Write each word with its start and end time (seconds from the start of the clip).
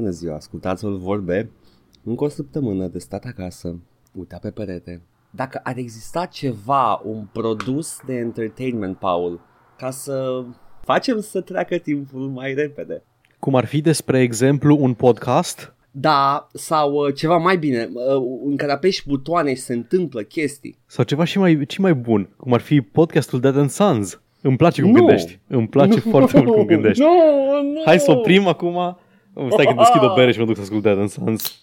Bună 0.00 0.12
ziua, 0.12 0.34
ascultați-o 0.34 0.96
vorbe. 0.96 1.50
Încă 2.04 2.24
o 2.24 2.28
săptămână 2.28 2.86
de 2.86 2.98
stat 2.98 3.24
acasă, 3.24 3.78
uita 4.12 4.38
pe 4.42 4.50
perete. 4.50 5.00
Dacă 5.30 5.60
ar 5.62 5.76
exista 5.76 6.26
ceva, 6.26 7.02
un 7.04 7.26
produs 7.32 8.00
de 8.06 8.14
entertainment, 8.14 8.96
Paul, 8.96 9.40
ca 9.78 9.90
să 9.90 10.44
facem 10.80 11.20
să 11.20 11.40
treacă 11.40 11.76
timpul 11.76 12.20
mai 12.20 12.54
repede. 12.54 13.02
Cum 13.38 13.54
ar 13.54 13.64
fi, 13.64 13.80
despre 13.80 14.20
exemplu, 14.20 14.76
un 14.80 14.94
podcast? 14.94 15.74
Da, 15.90 16.46
sau 16.52 16.92
uh, 16.92 17.14
ceva 17.14 17.36
mai 17.36 17.58
bine, 17.58 17.88
uh, 17.92 18.22
în 18.44 18.56
care 18.56 18.72
apeși 18.72 19.08
butoane 19.08 19.54
și 19.54 19.60
se 19.60 19.72
întâmplă 19.72 20.22
chestii. 20.22 20.78
Sau 20.86 21.04
ceva 21.04 21.24
și 21.24 21.38
mai, 21.38 21.64
și 21.68 21.80
mai 21.80 21.94
bun, 21.94 22.28
cum 22.36 22.52
ar 22.52 22.60
fi 22.60 22.80
podcastul 22.80 23.40
Dead 23.40 23.56
and 23.56 23.70
Sons. 23.70 24.20
Îmi 24.42 24.56
place 24.56 24.82
cum 24.82 24.90
Nu. 24.90 24.96
gândești. 24.96 25.38
Îmi 25.46 25.68
place 25.68 26.00
foarte 26.10 26.36
mult 26.40 26.52
cum 26.52 26.64
gândești. 26.64 27.02
Nu, 27.02 27.08
nu. 27.62 27.82
Hai 27.84 27.98
să 27.98 28.10
oprim 28.10 28.46
acum. 28.46 28.98
Stai 29.50 29.64
că 29.66 29.74
deschid 29.76 30.02
o 30.02 30.14
bere 30.14 30.32
și 30.32 30.38
mă 30.38 30.44
duc 30.44 30.54
să 30.56 30.60
ascult 30.62 30.82
Dead 30.82 30.98
and 30.98 31.08
Sons. 31.08 31.62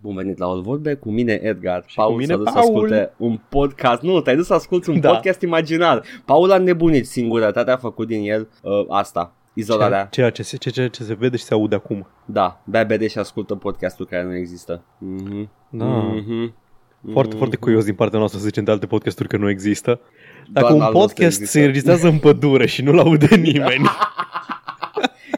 Bun 0.00 0.14
venit 0.14 0.38
la 0.38 0.46
All 0.46 0.60
Vorbe 0.62 0.94
cu 0.94 1.10
mine 1.10 1.32
Edgar. 1.42 1.82
Și 1.86 1.94
Paul 1.94 2.12
cu 2.12 2.16
mine 2.18 2.32
s-a 2.32 2.36
dus 2.38 2.46
să 2.46 2.52
Paul. 2.52 2.64
asculte 2.66 3.12
un 3.16 3.40
podcast. 3.48 4.02
Nu, 4.02 4.20
te-ai 4.20 4.36
dus 4.36 4.46
să 4.46 4.54
asculti 4.54 4.90
un 4.90 5.00
Da. 5.00 5.10
podcast 5.10 5.40
imaginar. 5.42 6.02
Paul 6.24 6.52
a 6.52 6.58
nebunit 6.58 7.06
singurătatea 7.06 7.74
a 7.74 7.76
făcut 7.76 8.06
din 8.06 8.30
el 8.30 8.48
uh, 8.62 8.70
asta, 8.88 9.32
izolarea. 9.54 10.04
Ceea 10.10 10.30
ce 10.30 10.42
se, 10.42 10.56
ce, 10.56 10.70
ce, 10.70 10.88
ce 10.88 11.02
se 11.02 11.14
vede 11.14 11.36
și 11.36 11.44
se 11.44 11.54
aude 11.54 11.74
acum. 11.74 12.06
Da, 12.24 12.60
bea 12.64 12.84
bede 12.84 13.08
și 13.08 13.18
ascultă 13.18 13.54
podcastul 13.54 14.06
care 14.06 14.24
nu 14.24 14.36
există. 14.36 14.82
Mhm. 14.98 15.50
Da. 15.70 15.84
Mhm. 15.84 16.54
Foarte, 17.12 17.28
Mhm. 17.28 17.36
foarte 17.38 17.56
curios 17.56 17.84
din 17.84 17.94
partea 17.94 18.18
noastră 18.18 18.38
să 18.40 18.44
zicem 18.46 18.64
de 18.64 18.70
alte 18.70 18.86
podcasturi 18.86 19.28
că 19.28 19.36
nu 19.36 19.48
există. 19.50 20.00
Dacă 20.52 20.66
Doar 20.66 20.72
un 20.78 20.80
al 20.80 20.92
nostru 20.92 20.98
podcast 21.00 21.20
există. 21.40 21.46
se 21.46 21.60
înregistrează 21.60 22.08
în 22.08 22.18
pădure 22.18 22.66
și 22.66 22.82
nu-l 22.82 22.98
aude 22.98 23.36
nimeni. 23.50 23.88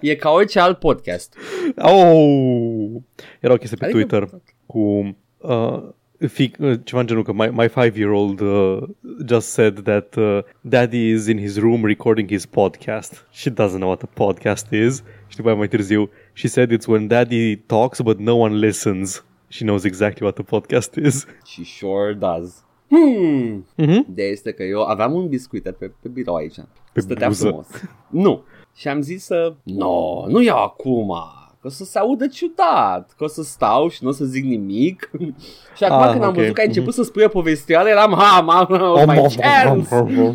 E 0.02 0.14
ca 0.14 0.30
orice 0.30 0.60
alt 0.60 0.78
podcast. 0.78 1.34
oh! 1.76 3.00
Era 3.40 3.52
o 3.52 3.56
chestie 3.56 3.76
pe 3.76 3.84
Adică- 3.84 3.98
Twitter 3.98 4.28
cu 4.66 5.16
uh, 5.38 5.82
fi, 6.28 6.52
uh, 6.58 6.78
ceva 6.84 7.00
în 7.00 7.06
genul 7.06 7.22
că 7.22 7.32
my, 7.32 7.48
my 7.52 7.68
five-year-old 7.68 8.40
uh, 8.40 8.82
just 9.28 9.48
said 9.48 9.80
that 9.82 10.14
uh, 10.14 10.38
daddy 10.60 11.10
is 11.10 11.26
in 11.26 11.38
his 11.38 11.58
room 11.58 11.84
recording 11.84 12.28
his 12.28 12.46
podcast. 12.46 13.26
She 13.30 13.50
doesn't 13.50 13.54
know 13.76 13.88
what 13.88 14.02
a 14.02 14.08
podcast 14.14 14.70
is. 14.70 15.02
Și 15.26 15.36
după 15.36 15.48
aia 15.48 15.56
mai 15.56 15.68
târziu, 15.68 16.10
she 16.32 16.48
said 16.48 16.70
it's 16.72 16.86
when 16.86 17.06
daddy 17.06 17.56
talks 17.56 18.00
but 18.00 18.18
no 18.18 18.34
one 18.34 18.54
listens. 18.66 19.24
She 19.48 19.64
knows 19.64 19.84
exactly 19.84 20.22
what 20.26 20.38
a 20.38 20.42
podcast 20.42 20.94
is. 20.94 21.26
Și 21.46 21.64
sure 21.64 22.12
does. 22.12 22.64
Hmm. 22.88 23.66
Mhm. 23.76 24.06
Ideea 24.10 24.28
este 24.28 24.52
că 24.52 24.62
eu 24.62 24.82
aveam 24.82 25.12
un 25.12 25.28
biscuit 25.28 25.62
pe, 25.62 25.92
pe 26.02 26.08
birou 26.08 26.34
aici. 26.34 26.56
Pe 26.92 27.00
Stătea 27.00 27.26
buză. 27.28 27.46
frumos. 27.46 27.66
Nu. 28.10 28.42
Și 28.74 28.88
am 28.88 29.00
zis 29.00 29.24
să... 29.24 29.54
No, 29.62 30.26
nu 30.28 30.42
iau 30.42 30.62
acum. 30.62 31.14
Că 31.60 31.66
o 31.68 31.70
să 31.70 31.84
se 31.84 31.98
audă 31.98 32.26
ciudat. 32.26 33.14
Că 33.16 33.24
o 33.24 33.26
să 33.26 33.42
stau 33.42 33.88
și 33.88 34.02
nu 34.02 34.08
o 34.08 34.12
să 34.12 34.24
zic 34.24 34.44
nimic. 34.44 35.10
și 35.76 35.84
acum 35.84 36.02
Ah, 36.02 36.10
când 36.10 36.22
am 36.22 36.28
ok. 36.28 36.34
văzut 36.36 36.54
că 36.54 36.60
ai 36.60 36.66
început 36.66 36.94
să 36.94 37.02
spui 37.02 37.22
o 37.24 37.28
povestioară, 37.28 37.88
eram, 37.88 38.12
ha, 38.18 38.40
ma, 38.40 38.66
my 39.06 39.26
chance. 39.36 39.88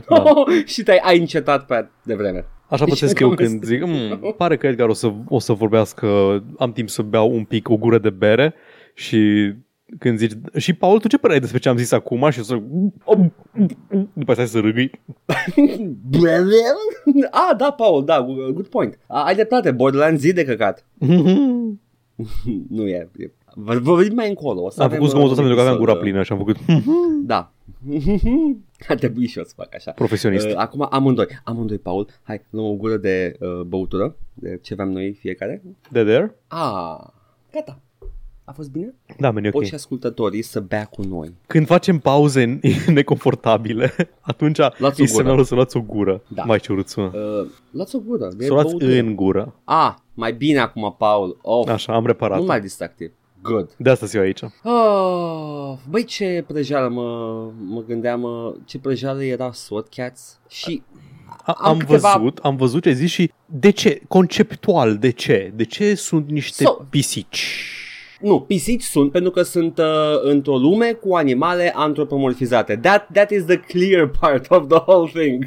Da. 0.10 0.24
și 0.66 0.84
te-ai 0.84 0.98
ai 1.04 1.20
încetat 1.20 1.66
pe 1.66 1.88
devreme. 2.04 2.46
Așa 2.70 2.84
Deci 2.86 2.94
pățesc 2.94 3.12
încă 3.20 3.24
eu 3.24 3.28
mai 3.28 3.38
când 3.38 3.62
este- 3.64 3.76
zic, 3.76 3.86
"Mm, 4.22 4.34
pare 4.38 4.58
că 4.58 4.68
Edgar 4.68 4.88
o 4.90 4.94
să, 4.94 5.12
o 5.28 5.40
să 5.40 5.54
vorbească, 5.54 6.08
am 6.58 6.72
timp 6.72 6.90
să 6.90 7.02
beau 7.02 7.32
un 7.32 7.44
pic 7.44 7.70
o 7.70 7.78
gură 7.78 7.98
de 7.98 8.10
bere 8.10 8.54
și 8.94 9.54
când 10.00 10.18
zici, 10.18 10.34
și 10.56 10.74
Paul, 10.74 11.00
tu 11.00 11.08
ce 11.08 11.18
părere 11.18 11.34
ai 11.34 11.42
despre 11.42 11.60
ce 11.60 11.70
am 11.70 11.78
zis 11.78 11.92
acum? 11.92 12.30
Și 12.30 12.40
o 12.40 12.44
să, 12.44 12.62
după 14.14 14.32
aceea 14.32 14.46
să 14.46 14.60
râgâi. 14.60 14.92
ah, 17.32 17.56
da, 17.58 17.72
Paul, 17.72 18.06
da, 18.06 18.22
good 18.54 18.68
point. 18.68 19.00
Ah, 19.08 19.24
ai 19.26 19.34
dreptate, 19.34 19.72
Borderlands 19.72 20.22
zi 20.22 20.34
de 20.34 20.46
căcat. 20.46 20.86
nu 22.78 22.88
e, 22.88 23.10
e 23.18 23.32
Vă 23.60 23.80
vorbim 23.80 24.16
mai 24.16 24.30
încolo. 24.30 24.64
O 24.64 24.70
să 24.70 24.82
Am 24.82 24.86
avem, 24.86 24.98
făcut 24.98 25.12
zgomotul 25.12 25.32
ăsta 25.32 25.44
uh, 25.44 25.48
pentru 25.48 25.56
că 25.56 25.70
aveam 25.70 25.78
gura 25.78 25.92
episod, 25.92 26.10
plină 26.10 26.24
și 26.24 26.32
am 26.32 26.38
făcut 26.38 26.58
Da. 27.26 27.52
Ar 28.88 28.98
trebui 28.98 29.28
și 29.28 29.38
eu 29.38 29.44
să 29.44 29.54
fac 29.56 29.76
așa. 29.76 29.92
profesionist. 29.92 30.46
Uh, 30.46 30.54
acum 30.56 30.88
amândoi, 30.90 31.28
amândoi, 31.44 31.78
Paul, 31.78 32.08
hai, 32.24 32.46
luăm 32.50 32.66
o 32.66 32.74
gură 32.74 32.98
de 32.98 33.38
uh, 33.40 33.62
băutură, 33.62 34.16
de 34.34 34.60
ce 34.62 34.74
aveam 34.74 34.92
noi 34.92 35.14
fiecare. 35.14 35.62
De 35.92 36.04
there? 36.04 36.36
Ah, 36.48 37.00
gata. 37.52 37.80
A 38.50 38.52
fost 38.52 38.72
bine? 38.72 38.94
Da, 39.20 39.32
meni, 39.32 39.48
ok. 39.48 39.54
Poți 39.54 39.68
și 39.68 39.74
ascultătorii 39.74 40.42
să 40.42 40.60
bea 40.60 40.86
cu 40.86 41.02
noi. 41.02 41.34
Când 41.48 41.66
facem 41.66 42.00
pauze 42.00 42.60
neconfortabile, 42.88 43.94
atunci 44.22 44.58
Luați 44.58 45.02
o 45.02 45.04
e 45.04 45.08
gură. 45.08 45.18
semnalul 45.18 45.44
să 45.44 45.56
luați 45.56 45.78
o 45.78 45.82
gură. 45.82 46.22
Da. 46.28 46.44
Mai 46.44 46.60
ce 46.60 46.72
urât 46.72 46.88
sună. 46.88 47.12
Uh, 47.14 47.50
luați 47.72 47.96
o 47.96 48.00
gură. 48.00 48.28
de 48.38 48.46
Să 48.46 48.52
o 48.52 48.54
luați 48.54 48.70
băutură. 48.70 49.00
în 49.00 49.16
gură. 49.16 49.54
Ah, 49.64 49.94
mai 50.14 50.34
bine 50.34 50.60
acum, 50.60 50.96
Paul. 50.98 51.38
Oh, 51.42 51.68
Așa, 51.70 51.94
am 51.94 52.06
reparat. 52.06 52.40
nu 52.40 52.46
mai 52.46 52.62
distractiv. 52.62 53.12
Good. 53.42 53.70
De 53.78 53.90
asta 53.90 54.06
sunt 54.06 54.22
eu 54.22 54.28
aici. 54.28 54.42
Oh, 54.64 55.78
băi, 55.90 56.04
ce 56.04 56.44
prăjeală 56.48 56.90
mă, 56.90 57.04
mă 57.68 57.84
gândeam, 57.88 58.20
mă, 58.20 58.56
ce 58.66 58.80
prăjeală 58.80 59.24
era 59.24 59.52
SWAT 59.52 59.88
Cats 59.96 60.40
și 60.50 60.84
A, 61.44 61.52
Am 61.58 61.70
am 61.72 61.78
câteva- 61.78 62.16
văzut, 62.18 62.38
am 62.38 62.56
văzut 62.56 62.82
ce 62.82 62.90
ai 62.90 62.96
zis 62.96 63.10
și 63.12 63.32
de 63.46 63.70
ce, 63.70 64.02
conceptual, 64.08 64.98
de 64.98 65.10
ce? 65.10 65.52
De 65.56 65.64
ce 65.64 65.96
sunt 65.96 66.30
niște 66.30 66.64
So- 66.64 66.90
pisici? 66.90 67.72
Nu, 68.22 68.40
pisici 68.40 68.84
sunt 68.84 69.12
pentru 69.12 69.32
că 69.32 69.42
sunt 69.42 69.78
uh, 69.78 69.86
într-o 70.22 70.58
lume 70.58 70.92
cu 70.92 71.16
animale 71.16 71.72
antropomorfizate. 71.76 72.76
That, 72.82 73.08
that 73.14 73.32
is 73.32 73.44
the 73.46 73.58
clear 73.58 74.08
part 74.20 74.46
of 74.52 74.68
the 74.68 74.78
whole 74.86 75.12
thing. 75.14 75.44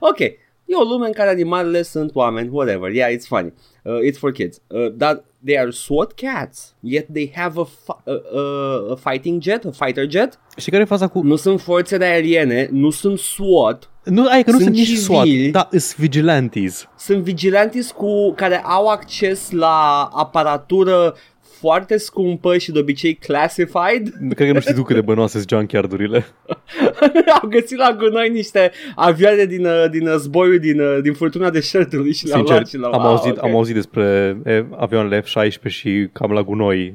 Ok, 0.00 0.18
e 0.18 0.74
o 0.80 0.82
lume 0.82 1.06
în 1.06 1.12
care 1.12 1.30
animalele 1.30 1.82
sunt 1.82 2.10
oameni, 2.14 2.48
whatever. 2.52 2.90
Yeah, 2.92 3.10
it's 3.14 3.26
funny. 3.26 3.52
Uh, 3.82 3.92
it's 4.10 4.18
for 4.18 4.32
kids. 4.32 4.60
Uh, 4.66 4.86
that 4.98 5.24
they 5.44 5.58
are 5.58 5.70
SWAT 5.70 6.12
cats, 6.12 6.74
yet 6.80 7.06
they 7.12 7.32
have 7.34 7.60
a, 7.60 7.64
fi- 7.64 8.10
uh, 8.10 8.14
uh, 8.86 8.90
a 8.92 9.10
fighting 9.10 9.42
jet, 9.42 9.64
a 9.64 9.70
fighter 9.84 10.10
jet. 10.10 10.38
Și 10.56 10.70
care 10.70 10.82
e 10.82 10.86
faza 10.86 11.08
cu... 11.08 11.20
Nu 11.22 11.36
sunt 11.36 11.60
forțele 11.60 12.04
aeriene, 12.04 12.68
nu 12.72 12.90
sunt 12.90 13.18
SWAT, 13.18 13.90
Nu, 14.04 14.26
ai 14.28 14.42
că 14.44 14.50
nu 14.50 14.58
Sunt 14.58 14.74
sunt, 14.74 14.88
nici 14.88 14.96
SWAT, 14.98 15.24
civili. 15.24 15.50
da, 15.50 15.68
sunt 15.70 15.96
vigilantes. 15.96 16.88
sunt 16.98 17.22
vigilantes 17.22 17.90
cu 17.90 18.32
care 18.32 18.62
au 18.64 18.86
acces 18.86 19.50
la 19.50 20.08
aparatură 20.12 21.14
foarte 21.62 21.96
scumpă 21.96 22.58
și 22.58 22.72
de 22.72 22.78
obicei 22.78 23.14
classified. 23.14 24.08
Cred 24.36 24.46
că 24.48 24.52
nu 24.54 24.60
știi 24.60 24.74
tu 24.74 24.82
cât 24.82 24.94
de 24.94 25.00
bănoase 25.00 25.36
sunt 25.38 25.48
junkyard-urile. 25.50 26.24
au 27.42 27.48
găsit 27.48 27.76
la 27.78 27.96
gunoi 27.98 28.30
niște 28.30 28.70
avioane 28.96 29.44
din, 29.44 29.66
uh, 29.66 29.84
din 29.90 30.06
uh, 30.08 30.14
zboiul 30.18 30.58
din, 30.58 30.80
uh, 30.80 30.98
din 31.02 31.12
furtuna 31.12 31.50
deșertului 31.50 32.12
și 32.12 32.26
le-au 32.26 32.38
Sincer, 32.38 32.54
luat 32.56 32.68
și 32.68 32.76
le-au 32.76 32.92
am, 32.92 33.00
Ah, 33.00 33.06
auzit, 33.06 33.36
ok. 33.36 33.42
am 33.44 33.54
auzit 33.54 33.74
despre 33.74 34.36
e, 34.44 34.64
avioanele 34.76 35.20
F-16 35.22 35.66
și 35.66 36.08
cam 36.12 36.30
la 36.30 36.42
gunoi. 36.42 36.94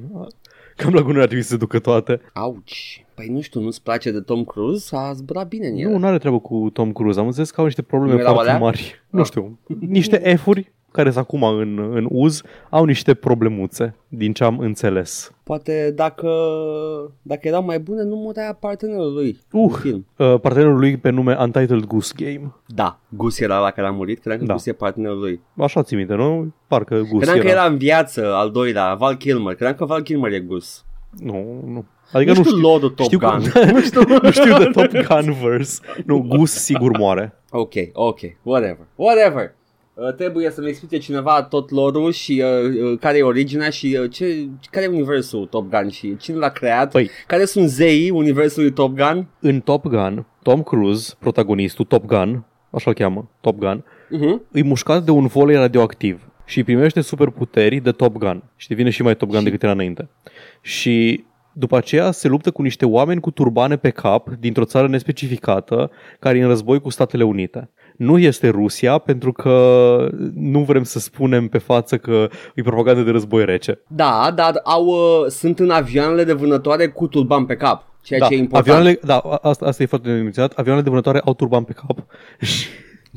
Cam 0.76 0.94
la 0.94 1.02
gunoi 1.02 1.20
ar 1.22 1.26
trebui 1.26 1.44
să 1.44 1.50
se 1.50 1.58
ducă 1.58 1.80
toate. 1.80 2.22
Auci. 2.34 3.06
Păi 3.14 3.28
nu 3.32 3.42
știu, 3.42 3.62
nu-ți 3.62 3.84
place 3.84 4.12
de 4.12 4.20
Tom 4.20 4.44
Cruise? 4.44 4.96
A 4.96 5.14
zburat 5.14 5.48
bine 5.48 5.68
în 5.68 5.76
el. 5.78 5.90
Nu, 5.90 5.98
nu 5.98 6.06
are 6.08 6.18
treabă 6.18 6.40
cu 6.40 6.70
Tom 6.74 6.92
Cruise. 6.92 7.20
Am 7.20 7.26
înțeles 7.26 7.50
că 7.52 7.60
au 7.60 7.66
niște 7.66 7.82
Nu 7.82 7.88
probleme 7.88 8.20
erau 8.20 8.34
foarte 8.34 8.50
alea? 8.50 8.62
mari. 8.62 9.02
Nu 9.10 9.20
Ah. 9.20 9.26
știu. 9.26 9.60
Niște 9.80 10.36
F-uri 10.36 10.72
care 10.98 11.12
sunt 11.12 11.24
acum 11.24 11.44
în, 11.44 11.92
în 11.94 12.08
uz 12.10 12.42
au 12.70 12.84
niște 12.86 13.14
problemuțe, 13.14 13.96
din 14.08 14.34
ce 14.34 14.44
am 14.44 14.60
înțeles. 14.60 15.32
Poate 15.44 15.92
dacă, 15.96 16.30
dacă 17.22 17.48
erau 17.48 17.64
mai 17.64 17.80
bune, 17.80 18.04
nu 18.04 18.16
murea 18.16 18.58
partenerul 18.60 19.14
lui 19.14 19.40
Uh. 19.52 19.70
în 19.74 19.80
film. 19.80 20.06
Uh, 20.18 20.40
partenerul 20.40 20.80
lui 20.80 20.98
pe 20.98 21.10
nume 21.10 21.38
Untitled 21.40 21.84
Goose 21.86 22.14
Game. 22.18 22.54
Da, 22.66 23.00
Gus 23.10 23.40
era 23.40 23.60
la 23.60 23.72
care 23.72 23.88
a 23.88 23.92
murit, 23.92 24.20
credeam 24.20 24.40
că 24.40 24.46
Da. 24.46 24.54
Gus 24.54 24.66
e 24.66 24.74
partenerul 24.74 25.20
lui. 25.20 25.42
Așa 25.58 25.84
ți 25.84 25.96
minte, 25.96 26.14
nu? 26.14 26.54
Parcă 26.68 26.96
Goose 26.96 27.16
Credeam 27.26 27.36
era. 27.36 27.46
că 27.46 27.52
era 27.52 27.66
în 27.66 27.78
viață, 27.78 28.34
al 28.34 28.52
doilea, 28.52 28.94
Val 28.94 29.16
Kilmer. 29.16 29.56
Credeam 29.56 29.76
că 29.78 29.86
Val 29.86 30.02
Kilmer 30.02 30.32
e 30.32 30.40
Gus. 30.40 30.86
Nu, 31.12 31.64
nu. 31.66 31.86
Adică 32.12 32.32
nu 32.32 32.38
nu, 32.38 32.44
știu 32.44 32.58
știu. 32.58 32.70
lodul 32.70 32.90
Top 32.90 33.06
știu 33.06 33.18
Gun. 33.18 33.44
Că, 33.52 33.60
nu, 33.72 33.82
știu, 33.82 34.02
nu 34.22 34.32
știu 34.32 34.58
de 34.58 34.66
Top 34.74 34.88
Gun 34.92 35.34
verse. 35.44 35.80
Nu, 36.06 36.22
Goose 36.22 36.60
sigur 36.60 36.98
moare. 36.98 37.34
Ok, 37.50 37.74
ok, 37.94 38.20
whatever, 38.44 38.86
whatever. 38.96 39.56
Uh, 40.00 40.14
trebuie 40.14 40.50
să-mi 40.50 40.68
explice 40.68 40.98
cineva 40.98 41.44
tot 41.44 41.70
lore 41.70 42.12
și 42.12 42.44
uh, 42.46 42.92
uh, 42.92 43.00
care 43.00 43.18
e 43.18 43.24
originea 43.24 43.70
și 43.70 43.98
uh, 44.02 44.12
ce, 44.12 44.48
care 44.72 44.86
e 44.86 44.90
universul 44.90 45.46
Top 45.46 45.70
Gun 45.70 45.90
și 45.90 46.18
cine 46.18 46.38
l-a 46.38 46.50
creat. 46.50 46.92
Păi. 46.92 47.10
Care 47.28 47.46
sunt 47.46 47.70
zeii 47.70 48.10
universului 48.10 48.72
Top 48.72 48.96
Gun? 48.96 49.28
În 49.40 49.60
Top 49.60 49.88
Gun, 49.88 50.26
Tom 50.44 50.64
Cruise, 50.64 51.14
protagonistul 51.20 51.86
Top 51.86 52.06
Gun, 52.06 52.46
așa-l 52.70 52.94
cheamă, 52.94 53.30
Top 53.42 53.58
Gun, 53.58 53.84
Uh-huh. 54.16 54.52
îi 54.52 54.64
mușcat 54.64 55.04
de 55.04 55.12
un 55.12 55.26
volei 55.26 55.56
radioactiv 55.56 56.28
și 56.46 56.64
primește 56.64 57.02
superputeri 57.02 57.80
de 57.80 57.92
Top 57.92 58.18
Gun 58.18 58.44
și 58.56 58.68
devine 58.68 58.90
și 58.90 59.02
mai 59.02 59.16
Top 59.16 59.30
Gun 59.30 59.44
decât 59.44 59.64
era 59.64 59.72
înainte. 59.72 60.10
Și 60.62 61.26
după 61.54 61.78
aceea 61.78 62.12
se 62.12 62.28
luptă 62.28 62.52
cu 62.52 62.62
niște 62.62 62.86
oameni 62.86 63.20
cu 63.20 63.32
turbane 63.32 63.78
pe 63.78 63.90
cap 63.90 64.30
dintr-o 64.30 64.66
țară 64.66 64.88
nespecificată 64.88 65.92
care 66.20 66.38
e 66.38 66.42
în 66.42 66.48
război 66.48 66.82
cu 66.82 66.90
Statele 66.90 67.24
Unite. 67.24 67.70
Nu 67.98 68.18
este 68.18 68.50
Rusia 68.50 68.98
pentru 68.98 69.32
că 69.32 70.10
nu 70.34 70.60
vrem 70.60 70.84
să 70.84 71.00
spunem 71.00 71.48
pe 71.48 71.58
față 71.58 71.98
că 71.98 72.28
e 72.56 72.62
propagandă 72.62 73.02
de 73.02 73.12
război 73.12 73.46
rece. 73.46 73.80
Da, 73.88 74.32
dar 74.36 74.62
au, 74.64 74.86
uh, 74.86 75.30
sunt 75.30 75.60
în 75.60 75.70
avioanele 75.70 76.24
de 76.24 76.34
vânătoare 76.34 76.88
cu 76.88 77.08
turban 77.08 77.46
pe 77.46 77.56
cap, 77.56 77.84
ceea 78.02 78.20
da, 78.20 78.26
ce 78.28 78.34
e 78.34 78.38
important. 78.38 78.68
avioanele, 78.68 79.00
da, 79.04 79.18
asta, 79.18 79.66
asta 79.66 79.84
e 79.84 79.86
foarte 79.86 80.10
menționat. 80.10 80.52
Avioanele 80.52 80.84
de 80.84 80.90
vânătoare 80.90 81.22
au 81.26 81.34
turban 81.34 81.64
pe 81.64 81.74
cap 81.74 81.98
și 82.40 82.68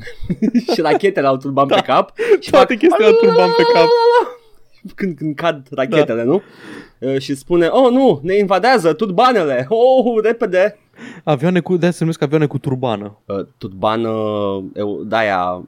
și 0.73 0.81
rachetele 0.81 1.27
au 1.27 1.37
turban 1.37 1.67
pe 1.67 1.81
cap. 1.85 2.13
Și 2.39 2.49
toate 2.49 2.73
fac- 2.73 2.79
chestiile 2.79 3.05
au 3.05 3.11
turban 3.11 3.49
pe 3.57 3.63
cap. 3.73 3.87
când, 4.95 5.17
când 5.17 5.35
cad 5.35 5.67
rachetele, 5.71 6.17
da. 6.23 6.23
nu? 6.23 6.41
Uh, 6.99 7.17
și 7.19 7.35
spune, 7.35 7.67
oh 7.67 7.91
nu, 7.91 8.19
ne 8.23 8.35
invadează 8.37 8.93
turbanele, 8.93 9.65
oh, 9.69 10.23
repede. 10.23 10.77
Avioane 11.23 11.59
cu, 11.59 11.77
de 11.77 11.89
se 11.89 11.97
numesc 11.99 12.21
avioane 12.21 12.45
cu 12.45 12.57
turbană. 12.57 13.17
Uh, 13.25 13.45
turbană, 13.57 14.09
eu, 14.75 15.03
da, 15.03 15.17
aia 15.17 15.67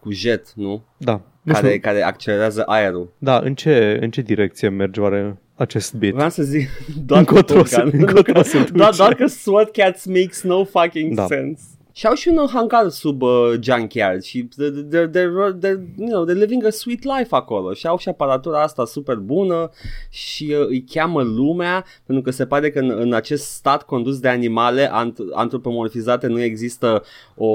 cu 0.00 0.10
jet, 0.10 0.52
nu? 0.54 0.82
Da. 0.96 1.20
Care, 1.46 1.78
care 1.78 2.02
accelerează 2.02 2.62
aerul. 2.66 3.12
Da, 3.18 3.38
în 3.38 3.54
ce, 3.54 3.98
în 4.00 4.10
ce 4.10 4.20
direcție 4.20 4.68
merge 4.68 5.00
oare 5.00 5.38
acest 5.54 5.94
bit? 5.94 6.14
Vreau 6.14 6.28
să 6.30 6.42
zic 6.42 6.68
doar 7.06 7.20
Încotro 7.20 7.60
că, 7.62 7.66
se- 7.68 7.76
Top 7.80 7.90
Gun- 7.90 7.98
încotro 7.98 8.42
se 8.42 8.58
duce. 8.58 8.72
doar, 8.72 8.94
doar 8.96 9.14
că 9.14 9.26
SWAT 9.26 9.70
Cats 9.70 10.06
makes 10.06 10.42
no 10.42 10.64
fucking 10.64 11.14
Da. 11.14 11.26
sense. 11.26 11.62
Și 11.98 12.06
au 12.06 12.14
și 12.14 12.28
un 12.28 12.46
hangar 12.52 12.88
sub 12.88 13.22
uh, 13.22 13.52
junkyard 13.60 14.22
și 14.22 14.48
they're, 14.48 14.86
they're, 14.88 15.10
they're, 15.10 15.58
they're, 15.60 15.80
you 15.96 16.08
know, 16.08 16.26
they're 16.26 16.38
living 16.38 16.64
a 16.64 16.70
sweet 16.70 17.02
life 17.02 17.28
acolo 17.30 17.72
și 17.72 17.86
au 17.86 17.98
și 17.98 18.08
aparatura 18.08 18.62
asta 18.62 18.84
super 18.84 19.16
bună 19.16 19.70
și 20.10 20.54
uh, 20.60 20.66
îi 20.66 20.84
cheamă 20.84 21.22
lumea 21.22 21.84
pentru 22.06 22.24
că 22.24 22.30
se 22.30 22.46
pare 22.46 22.70
că 22.70 22.78
în, 22.78 22.90
în 22.90 23.12
acest 23.12 23.44
stat 23.44 23.82
condus 23.82 24.18
de 24.18 24.28
animale 24.28 24.86
ant- 24.86 25.32
antropomorfizate 25.32 26.26
nu 26.26 26.40
există 26.40 27.02
o 27.34 27.46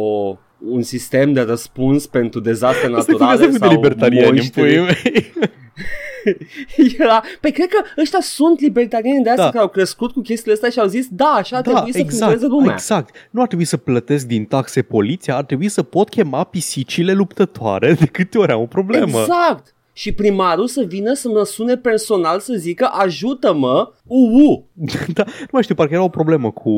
un 0.66 0.82
sistem 0.82 1.34
de 1.34 1.42
răspuns 1.42 2.08
pentru 2.08 2.40
dezastre 2.40 2.94
Asta 2.94 3.12
e 3.12 3.12
naturale 3.12 3.46
de 3.48 3.58
sau 3.58 3.70
libertariani 3.70 4.28
în 4.28 4.34
monștri. 4.34 4.62
puii 4.62 4.80
mei. 4.80 5.34
Era, 7.00 7.24
păi 7.42 7.52
cred 7.52 7.68
că 7.68 7.84
ăștia 8.02 8.20
sunt 8.22 8.60
libertariani 8.60 9.24
de 9.24 9.30
asta 9.30 9.42
Da. 9.42 9.48
da. 9.48 9.52
care 9.52 9.64
au 9.64 9.70
crescut 9.70 10.12
cu 10.12 10.22
chestiile 10.22 10.54
astea 10.54 10.70
și 10.70 10.80
au 10.80 10.88
zis 10.88 11.08
da, 11.10 11.26
așa 11.26 11.56
da, 11.56 11.62
trebuie 11.62 11.94
să 11.94 11.98
funcționeze 12.00 12.46
lumea. 12.46 12.74
exact. 12.74 13.16
Nu 13.32 13.42
ar 13.42 13.48
trebui 13.48 13.66
să 13.66 13.78
plătesc 13.78 14.26
din 14.26 14.46
taxe 14.46 14.82
poliția, 14.82 15.36
ar 15.36 15.44
trebui 15.44 15.70
să 15.70 15.84
pot 15.84 16.10
chema 16.10 16.44
pisicile 16.44 17.14
luptătoare 17.14 17.94
de 18.00 18.06
câte 18.06 18.38
ori 18.38 18.52
am 18.52 18.62
o 18.62 18.66
problemă. 18.66 19.20
Exact. 19.20 19.73
Și 19.96 20.12
primarul 20.14 20.68
să 20.68 20.84
vină 20.88 21.14
să 21.14 21.30
mă 21.30 21.44
sune 21.44 21.78
personal 21.78 22.40
să 22.40 22.54
zică 22.54 22.90
ajută-mă, 22.92 23.92
uu. 24.08 24.68
da, 25.14 25.24
nu 25.26 25.48
mai 25.52 25.64
știu, 25.64 25.76
parcă 25.76 25.94
era 25.94 26.04
o 26.04 26.10
problemă 26.10 26.52
cu 26.52 26.70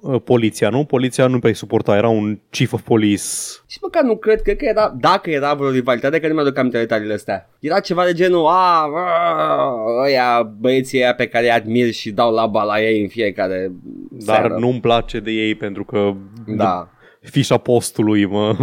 uh, 0.00 0.20
poliția, 0.24 0.68
nu? 0.68 0.84
Poliția 0.84 1.26
nu 1.26 1.38
prea 1.38 1.54
suporta, 1.54 1.96
era 1.96 2.08
un 2.08 2.38
chief 2.50 2.72
of 2.72 2.80
police. 2.80 3.22
Și 3.66 3.78
măcar 3.82 4.02
nu 4.02 4.16
cred, 4.16 4.42
cred 4.42 4.56
că 4.56 4.64
era, 4.64 4.94
dacă 5.00 5.30
era 5.30 5.54
vreo 5.54 5.70
rivalitate, 5.70 6.20
că 6.20 6.28
nu 6.28 6.34
mi-aduc 6.34 6.56
aminte 6.58 6.76
de 6.76 6.82
detaliile 6.82 7.14
astea. 7.14 7.50
Era 7.60 7.80
ceva 7.80 8.04
de 8.04 8.12
genul, 8.12 8.46
a, 8.46 8.86
a, 8.94 9.74
ăia, 10.04 10.42
băieții 10.58 10.98
ăia 10.98 11.14
pe 11.14 11.26
care 11.26 11.44
îi 11.44 11.50
admir 11.50 11.92
și 11.92 12.10
dau 12.10 12.32
laba 12.32 12.62
la 12.62 12.80
ei 12.82 13.00
în 13.02 13.08
fiecare 13.08 13.72
Dar 14.10 14.36
seară. 14.36 14.56
nu-mi 14.58 14.80
place 14.80 15.20
de 15.20 15.30
ei 15.30 15.54
pentru 15.54 15.84
că 15.84 16.12
Da. 16.46 16.88
fișa 17.20 17.56
postului 17.56 18.26
mă 18.26 18.56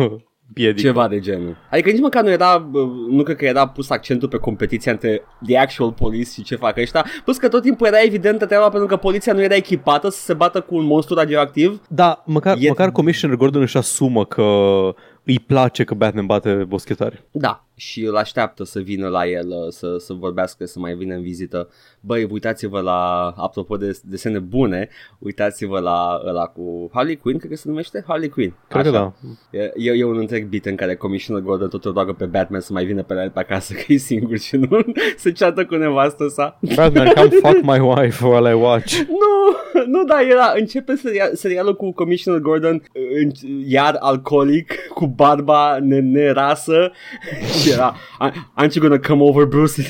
piedică. 0.54 0.88
Ceva 0.88 1.08
de 1.08 1.20
genul. 1.20 1.58
Adică 1.72 1.90
nici 1.90 2.02
măcar 2.02 2.24
nu 2.24 2.30
era, 2.30 2.58
bă, 2.58 2.80
nu 3.10 3.24
cred 3.24 3.36
că 3.36 3.46
era 3.46 3.68
pus 3.68 3.90
accentul 3.90 4.28
pe 4.30 4.38
competiția 4.38 4.92
între 4.92 5.22
the 5.46 5.58
actual 5.58 5.92
police 5.92 6.32
și 6.32 6.44
ce 6.44 6.56
fac 6.56 6.78
ăștia. 6.78 7.06
Plus 7.24 7.38
că 7.38 7.48
tot 7.48 7.62
timpul 7.62 7.88
era 7.88 8.02
evidentă 8.02 8.46
treaba 8.46 8.70
pentru 8.70 8.88
că 8.88 8.96
poliția 8.96 9.34
nu 9.34 9.42
era 9.42 9.56
echipată 9.56 10.10
să 10.10 10.20
se 10.22 10.34
bată 10.34 10.62
cu 10.62 10.76
un 10.76 10.86
monstru 10.86 11.16
radioactiv. 11.16 11.82
Da, 11.88 12.24
măcar, 12.26 12.58
E- 12.60 12.68
măcar 12.68 12.92
Commissioner 12.92 13.38
Gordon 13.38 13.62
își 13.62 13.78
asumă 13.78 14.26
că 14.26 14.44
îi 15.24 15.40
place 15.40 15.84
că 15.84 15.94
Batman 15.94 16.26
bate 16.26 16.54
boschetari. 16.68 17.24
Da, 17.32 17.66
și 17.76 18.04
îl 18.04 18.16
așteaptă 18.16 18.64
să 18.64 18.80
vină 18.80 19.08
la 19.08 19.28
el, 19.28 19.48
uh, 19.48 19.72
să, 19.72 19.96
să 19.98 20.14
vorbească, 20.14 20.66
să 20.66 20.80
mai 20.80 20.94
vină 20.94 21.16
în 21.16 21.22
vizită. 21.22 21.70
Băi, 22.02 22.28
uitați-vă 22.32 22.80
la, 22.80 23.34
apropo 23.38 23.78
de 23.78 24.00
desene 24.04 24.40
bune, 24.40 24.90
uitați-vă 25.20 25.80
la 25.80 26.22
ăla 26.26 26.46
cu 26.46 26.90
Harley 26.94 27.18
Quinn, 27.18 27.40
cred 27.40 27.52
că 27.52 27.58
se 27.58 27.68
numește 27.68 28.04
Harley 28.08 28.30
Quinn. 28.30 28.56
Cred 28.68 28.84
că 28.84 28.90
da. 28.90 29.14
E, 29.52 29.72
e, 29.76 29.92
e 29.92 30.04
un 30.04 30.18
întreg 30.18 30.48
bit 30.48 30.66
în 30.66 30.76
care 30.76 30.96
Commissioner 30.96 31.44
Gordon 31.44 31.70
tot 31.70 31.86
o 31.86 31.92
roagă 31.92 32.14
pe 32.14 32.26
Batman 32.26 32.60
să 32.60 32.74
mai 32.74 32.86
vină 32.86 33.04
pe 33.04 33.14
la 33.14 33.24
el 33.24 33.30
pe 33.30 33.40
acasă 33.40 33.74
că 33.80 33.94
e 33.94 33.98
singur 33.98 34.38
și 34.38 34.56
nu 34.56 34.80
se 35.18 35.32
ceată 35.32 35.66
cu 35.66 35.76
nevastă 35.76 36.28
sa. 36.28 36.60
Batman, 36.76 37.08
come 37.16 37.30
fuck 37.30 37.62
my 37.62 37.80
wife 37.80 38.26
while 38.26 38.50
I 38.50 38.54
watch. 38.54 38.94
Nu, 39.08 39.84
nu, 39.86 40.04
da, 40.04 40.22
era, 40.30 40.54
începe 40.56 40.96
serial, 40.96 41.30
serialul 41.34 41.76
cu 41.76 41.92
Commissioner 41.92 42.42
Gordon 42.42 42.84
în, 43.22 43.32
iar 43.66 43.96
alcoolic, 44.00 44.74
cu 44.94 45.08
barba 45.08 45.78
ne- 45.82 46.00
nerasă 46.00 46.92
și 47.62 47.72
era, 47.72 47.96
aren't 48.58 48.74
you 48.74 48.88
gonna 48.88 49.00
come 49.08 49.24
over, 49.24 49.46
Bruce? 49.46 49.82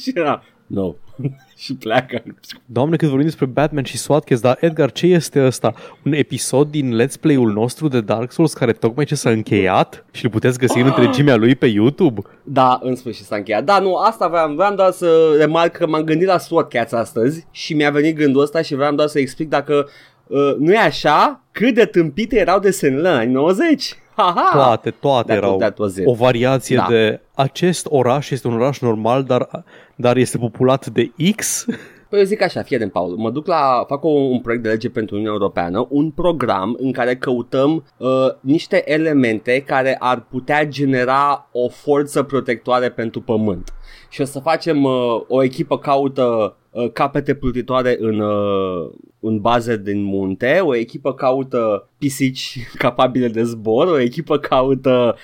și 0.00 0.12
era, 0.14 0.42
no. 0.66 0.94
și 1.62 1.74
pleacă. 1.74 2.22
Doamne, 2.66 2.96
cât 2.96 3.08
vorbim 3.08 3.26
despre 3.26 3.46
Batman 3.46 3.84
și 3.84 3.98
SWAT 3.98 4.24
Cats, 4.24 4.40
dar 4.40 4.56
Edgar, 4.60 4.92
ce 4.92 5.06
este 5.06 5.44
ăsta? 5.44 5.74
Un 6.04 6.12
episod 6.12 6.70
din 6.70 7.02
Let's 7.02 7.20
Play-ul 7.20 7.52
nostru 7.52 7.88
de 7.88 8.00
Dark 8.00 8.32
Souls 8.32 8.52
care 8.52 8.72
tocmai 8.72 9.04
ce 9.04 9.14
s-a 9.14 9.30
încheiat 9.30 10.04
și 10.10 10.24
îl 10.24 10.30
puteți 10.30 10.58
găsi 10.58 10.78
în 10.78 10.86
întregimea 10.86 11.36
lui 11.36 11.54
pe 11.54 11.66
YouTube? 11.66 12.20
Da, 12.42 12.78
în 12.82 12.94
sfârșit 12.94 13.24
s-a 13.24 13.36
încheiat. 13.36 13.64
Da, 13.64 13.78
nu, 13.78 13.94
asta 13.94 14.28
vreau, 14.28 14.54
vreau 14.54 14.74
doar 14.74 14.90
să 14.90 15.34
remarc 15.38 15.76
că 15.76 15.86
m-am 15.86 16.02
gândit 16.02 16.26
la 16.26 16.38
SWAT 16.38 16.68
Cats 16.68 16.92
astăzi 16.92 17.46
și 17.50 17.74
mi-a 17.74 17.90
venit 17.90 18.16
gândul 18.16 18.42
ăsta 18.42 18.62
și 18.62 18.74
vreau 18.74 18.94
doar 18.94 19.08
să 19.08 19.18
explic 19.18 19.48
dacă 19.48 19.88
uh, 20.26 20.56
nu 20.58 20.72
e 20.72 20.78
așa, 20.78 21.44
cât 21.52 21.74
de 21.74 21.84
tâmpite 21.84 22.38
erau 22.38 22.58
desenele 22.58 23.08
în 23.08 23.14
anii 23.14 23.34
90. 23.34 23.96
Ha-ha! 24.16 24.50
Toate, 24.52 24.90
toate 24.90 25.32
That- 25.32 25.36
erau 25.36 25.56
that 25.56 25.78
was 25.78 25.96
it. 25.96 26.06
o 26.06 26.12
variație 26.12 26.76
Da. 26.76 26.86
de 26.88 27.20
acest 27.34 27.86
oraș 27.90 28.30
este 28.30 28.48
un 28.48 28.54
oraș 28.54 28.78
normal, 28.78 29.22
dar, 29.24 29.48
dar 29.94 30.16
este 30.16 30.38
populat 30.38 30.86
de 30.86 31.12
X. 31.36 31.64
Păi 32.08 32.18
eu 32.20 32.26
zic 32.26 32.42
așa, 32.42 32.62
fie 32.62 32.78
de 32.78 32.86
Paul, 32.86 33.16
mă 33.16 33.30
duc 33.30 33.46
la, 33.46 33.84
fac 33.88 34.04
un, 34.04 34.12
un 34.12 34.40
proiect 34.40 34.62
de 34.64 34.68
lege 34.68 34.90
pentru 34.90 35.14
Uniunea 35.14 35.36
Europeană, 35.40 35.86
un 35.90 36.10
program 36.10 36.76
în 36.80 36.92
care 36.92 37.16
căutăm 37.16 37.84
uh, 37.96 38.08
niște 38.40 38.92
elemente 38.92 39.60
care 39.66 39.96
ar 39.98 40.26
putea 40.30 40.66
genera 40.66 41.48
o 41.52 41.68
forță 41.68 42.22
protectoare 42.22 42.90
pentru 42.90 43.20
pământ. 43.20 43.72
Și 44.08 44.20
o 44.20 44.24
să 44.24 44.38
facem, 44.38 44.84
uh, 44.84 44.92
o 45.28 45.42
echipă 45.42 45.78
caută 45.78 46.22
uh, 46.22 46.50
capete 46.92 47.34
plutitoare 47.34 47.96
în, 48.00 48.20
uh, 48.20 48.90
în 49.20 49.40
baze 49.40 49.76
din 49.76 50.02
munte, 50.02 50.58
o 50.62 50.74
echipă 50.74 51.14
caută 51.14 51.88
pisici 51.98 52.58
capabile 52.78 53.28
de 53.28 53.42
zbor, 53.42 53.86
o 53.86 53.98
echipă 53.98 54.38
caută 54.38 55.16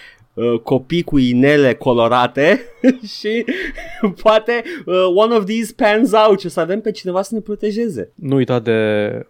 uh, 0.52 0.60
copii 0.60 1.02
cu 1.02 1.18
inele 1.18 1.74
colorate 1.74 2.60
și 3.18 3.44
poate 4.22 4.62
uh, 4.86 4.94
one 5.14 5.34
of 5.34 5.44
these 5.44 5.72
pans 5.76 6.12
out 6.12 6.40
și 6.40 6.46
o 6.46 6.48
să 6.48 6.60
avem 6.60 6.80
pe 6.80 6.90
cineva 6.90 7.22
să 7.22 7.34
ne 7.34 7.40
protejeze. 7.40 8.12
Nu 8.14 8.36
uita 8.36 8.58
de 8.58 8.76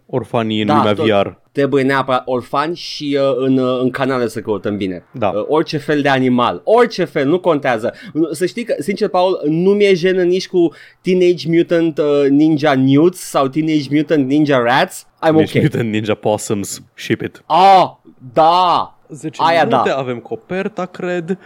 orfanii 0.06 0.60
în 0.60 0.66
Da, 0.66 0.76
lumea 0.76 0.92
tot. 0.94 1.06
VR. 1.06 1.26
Trebuie 1.52 1.82
neapărat 1.82 2.22
orfani 2.26 2.76
și 2.76 3.18
uh, 3.20 3.34
în, 3.36 3.58
uh, 3.58 3.78
în 3.82 3.90
canale 3.90 4.28
să 4.28 4.40
căutăm 4.40 4.76
bine. 4.76 5.04
Da. 5.12 5.28
Uh, 5.28 5.44
orice 5.48 5.76
fel 5.78 6.00
de 6.02 6.08
animal, 6.08 6.60
orice 6.64 7.04
fel, 7.04 7.26
nu 7.26 7.40
contează. 7.40 7.94
Uh, 8.14 8.28
Să 8.30 8.46
știi 8.46 8.64
că, 8.64 8.74
sincer, 8.78 9.08
Paul, 9.08 9.40
nu 9.44 9.70
mi-e 9.70 9.94
jenă 9.94 10.22
nici 10.22 10.48
cu 10.48 10.72
Teenage 11.02 11.48
Mutant 11.56 11.98
uh, 11.98 12.28
Ninja 12.28 12.74
Newts 12.74 13.18
sau 13.18 13.46
Teenage 13.48 13.86
Mutant 13.90 14.26
Ninja 14.26 14.58
Rats. 14.58 15.06
I'm 15.28 15.34
Deci 15.36 15.54
ok. 15.54 15.62
Mutant 15.62 15.90
Ninja 15.90 16.14
Possums, 16.14 16.82
ship 16.94 17.20
it. 17.20 17.42
Ah, 17.46 17.90
da! 18.32 18.97
10 19.08 19.42
Aia 19.42 19.64
minute, 19.64 19.88
da. 19.88 19.96
avem 19.96 20.18
coperta, 20.18 20.86
cred, 20.86 21.38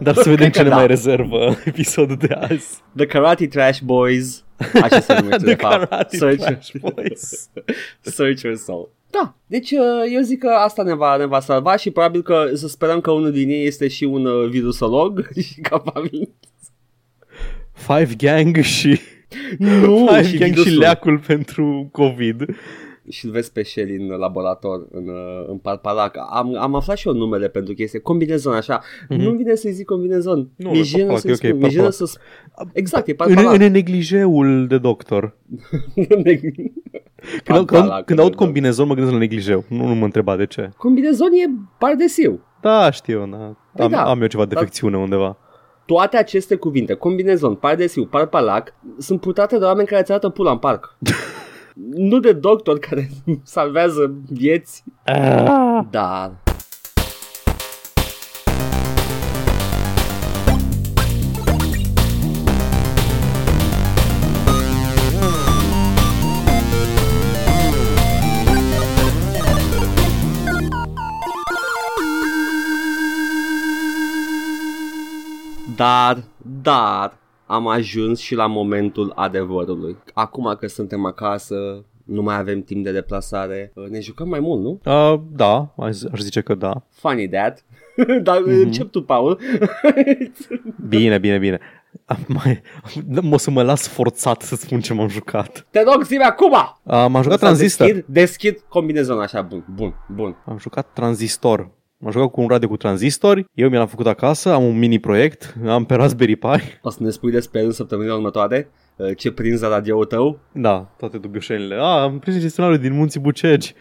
dar 0.00 0.14
să 0.14 0.28
vedem 0.28 0.36
Cred 0.36 0.52
ce 0.52 0.58
că 0.58 0.62
ne 0.62 0.68
da. 0.68 0.76
mai 0.76 0.86
rezervă 0.86 1.56
episodul 1.64 2.16
de 2.16 2.34
azi. 2.34 2.82
The 2.96 3.06
Karate 3.06 3.46
Trash 3.46 3.80
Boys. 3.80 4.44
Așa 4.82 5.00
se 5.00 5.14
numește 5.14 5.44
The 5.44 5.54
de 5.54 5.54
fapt. 5.54 5.88
Karate 5.88 6.16
Search, 6.16 6.42
Trash 6.42 6.70
Boys. 6.80 7.50
Search 8.00 8.42
your 8.42 8.56
soul. 8.56 8.90
Da, 9.10 9.34
deci 9.46 9.70
uh, 9.70 10.12
eu 10.14 10.20
zic 10.20 10.38
că 10.38 10.48
asta 10.48 10.82
ne 10.82 10.94
va, 10.94 11.16
ne 11.16 11.26
va 11.26 11.40
salva 11.40 11.76
și 11.76 11.90
probabil 11.90 12.22
că 12.22 12.50
să 12.54 12.68
sperăm 12.68 13.00
că 13.00 13.10
unul 13.10 13.32
din 13.32 13.48
ei 13.48 13.66
este 13.66 13.88
și 13.88 14.04
un 14.04 14.24
uh, 14.24 14.48
virusolog 14.48 15.28
și 15.46 15.60
capabil. 15.60 16.28
Five 17.72 18.14
Gang 18.16 18.56
și... 18.56 19.00
Nu, 19.58 20.06
Five 20.10 20.28
și 20.28 20.36
Gang 20.38 20.52
și 20.54 20.58
virusul. 20.58 20.78
leacul 20.78 21.18
pentru 21.18 21.88
COVID. 21.92 22.44
Și 23.08 23.24
îl 23.26 23.30
vezi 23.30 23.52
pe 23.52 23.62
Shelly 23.62 23.96
în 23.96 24.06
laborator, 24.06 24.86
în, 24.90 25.08
uh, 25.08 25.44
în 25.48 25.56
Parpalac. 25.58 26.16
Am, 26.30 26.56
am 26.58 26.74
aflat 26.74 26.96
și 26.96 27.08
eu 27.08 27.14
numele 27.14 27.48
pentru 27.48 27.74
chestie. 27.74 27.98
Combinezon, 27.98 28.54
așa. 28.54 28.80
Mm-hmm. 28.80 29.16
Nu 29.16 29.30
vine 29.32 29.54
să-i 29.54 29.72
zic 29.72 29.86
combinezon. 29.86 30.38
Mhm. 30.38 30.50
Nu, 30.56 30.70
Mi-e 30.70 30.80
e 30.80 30.82
jenă 30.82 31.02
Parpalac, 31.06 31.20
să-i 31.20 31.30
e 31.30 31.32
ok, 31.32 31.38
spun. 31.38 31.58
Mi-e 31.58 31.68
jenă 31.68 31.82
Parpalac. 31.88 32.08
să 32.08 32.18
sp- 32.18 32.70
Exact, 32.72 33.06
e 33.08 33.10
În, 33.10 33.16
Parpalac. 33.16 33.60
în 33.60 33.72
neglijeul 33.72 34.66
de 34.66 34.78
doctor. 34.78 35.36
Când, 37.44 37.66
Parpalac, 37.66 37.90
când, 37.94 38.04
când 38.04 38.18
aud 38.18 38.30
da. 38.30 38.36
combinezon 38.36 38.86
mă 38.86 38.92
gândesc 38.94 39.12
la 39.14 39.20
neglijeu. 39.20 39.64
Nu, 39.68 39.86
nu 39.86 39.94
mă 39.94 40.04
întreba 40.04 40.36
de 40.36 40.46
ce. 40.46 40.70
Combinezon 40.76 41.28
e 41.32 41.50
pardesiu. 41.78 42.40
Da, 42.60 42.90
știu, 42.90 43.26
da. 43.30 43.56
Păi 43.74 43.84
Am, 43.84 43.90
da. 43.90 44.02
am 44.04 44.20
eu 44.20 44.26
ceva 44.26 44.44
defecțiune 44.44 44.96
undeva. 44.96 45.36
Toate 45.86 46.16
aceste 46.16 46.54
cuvinte, 46.56 46.94
combinezon, 46.94 47.54
pardesiu, 47.54 48.06
parpalac, 48.06 48.74
sunt 48.98 49.20
purtate 49.20 49.58
de 49.58 49.64
oameni 49.64 49.86
care 49.88 50.00
îți 50.00 50.10
arată 50.10 50.28
pula 50.28 50.50
în 50.50 50.58
parc. 50.58 50.96
nu 51.86 52.18
de 52.18 52.32
doctor 52.32 52.78
care 52.78 53.08
salvează 53.42 54.14
vieți. 54.28 54.84
Dar... 55.90 56.32
Dar, 75.76 76.22
dar, 76.62 77.12
am 77.48 77.66
ajuns 77.66 78.18
și 78.20 78.34
la 78.34 78.46
momentul 78.46 79.12
adevărului. 79.14 79.96
Acum 80.14 80.56
că 80.60 80.66
suntem 80.66 81.04
acasă, 81.04 81.84
nu 82.04 82.22
mai 82.22 82.38
avem 82.38 82.62
timp 82.62 82.84
de 82.84 82.92
deplasare, 82.92 83.72
uh, 83.74 83.88
ne 83.88 84.00
jucăm 84.00 84.28
mai 84.28 84.40
mult, 84.40 84.62
nu? 84.62 84.80
Uh, 84.84 85.20
da, 85.32 85.74
aș 85.76 85.96
aș 86.12 86.20
zice 86.20 86.40
că 86.40 86.54
da. 86.54 86.82
Funny 86.90 87.28
that. 87.28 87.64
Dar 88.22 88.36
mm-hmm. 88.36 88.62
încep 88.62 88.90
tu, 88.90 89.02
Paul. 89.02 89.40
Bine, 90.88 91.18
bine, 91.18 91.38
bine. 91.38 91.60
Am 92.04 92.18
Mai, 92.26 92.62
o 93.30 93.36
să 93.36 93.50
mă 93.50 93.62
las 93.62 93.88
forțat 93.88 94.42
să 94.42 94.56
spun 94.56 94.80
ce 94.80 94.94
m-am 94.94 95.08
jucat. 95.08 95.66
Te 95.70 95.82
rog, 95.82 96.04
zi 96.04 96.16
acum! 96.16 96.52
Uh, 96.52 97.06
m-am 97.08 97.22
jucat 97.22 97.38
Să 97.38 97.44
Transistor. 97.44 97.86
Deschid, 97.86 98.04
deschid 98.08 98.64
combinezonul 98.68 99.22
așa, 99.22 99.42
bun, 99.42 99.64
bun, 99.74 99.94
bun. 100.14 100.36
Am 100.44 100.58
jucat 100.58 100.92
Transistor. 100.92 101.70
M-am 101.98 102.12
jucat 102.12 102.30
cu 102.30 102.40
un 102.40 102.48
radio 102.48 102.68
cu 102.68 102.76
tranzistori, 102.76 103.44
eu 103.54 103.68
mi 103.68 103.76
l-am 103.76 103.86
făcut 103.86 104.06
acasă, 104.06 104.52
am 104.52 104.64
un 104.64 104.78
mini 104.78 104.98
proiect, 104.98 105.54
am 105.66 105.84
pe 105.84 105.94
Raspberry 105.94 106.36
Pi. 106.36 106.46
O 106.82 106.90
să 106.90 107.02
ne 107.02 107.10
spui 107.10 107.30
despre 107.30 107.60
el 107.60 107.66
în 107.66 107.72
săptămânile 107.72 108.14
următoare? 108.14 108.70
Uh, 108.96 109.16
Ce 109.16 109.30
prinzi 109.32 109.62
la 109.62 109.68
radio 109.68 110.04
tău? 110.04 110.38
Da, 110.52 110.94
toate 110.98 111.18
dubiușenile. 111.18 111.74
A, 111.74 112.02
am 112.02 112.18
prins 112.18 112.38
gestionarul 112.38 112.78
din 112.78 112.92
Munții 112.92 113.20
Bucegi. 113.20 113.74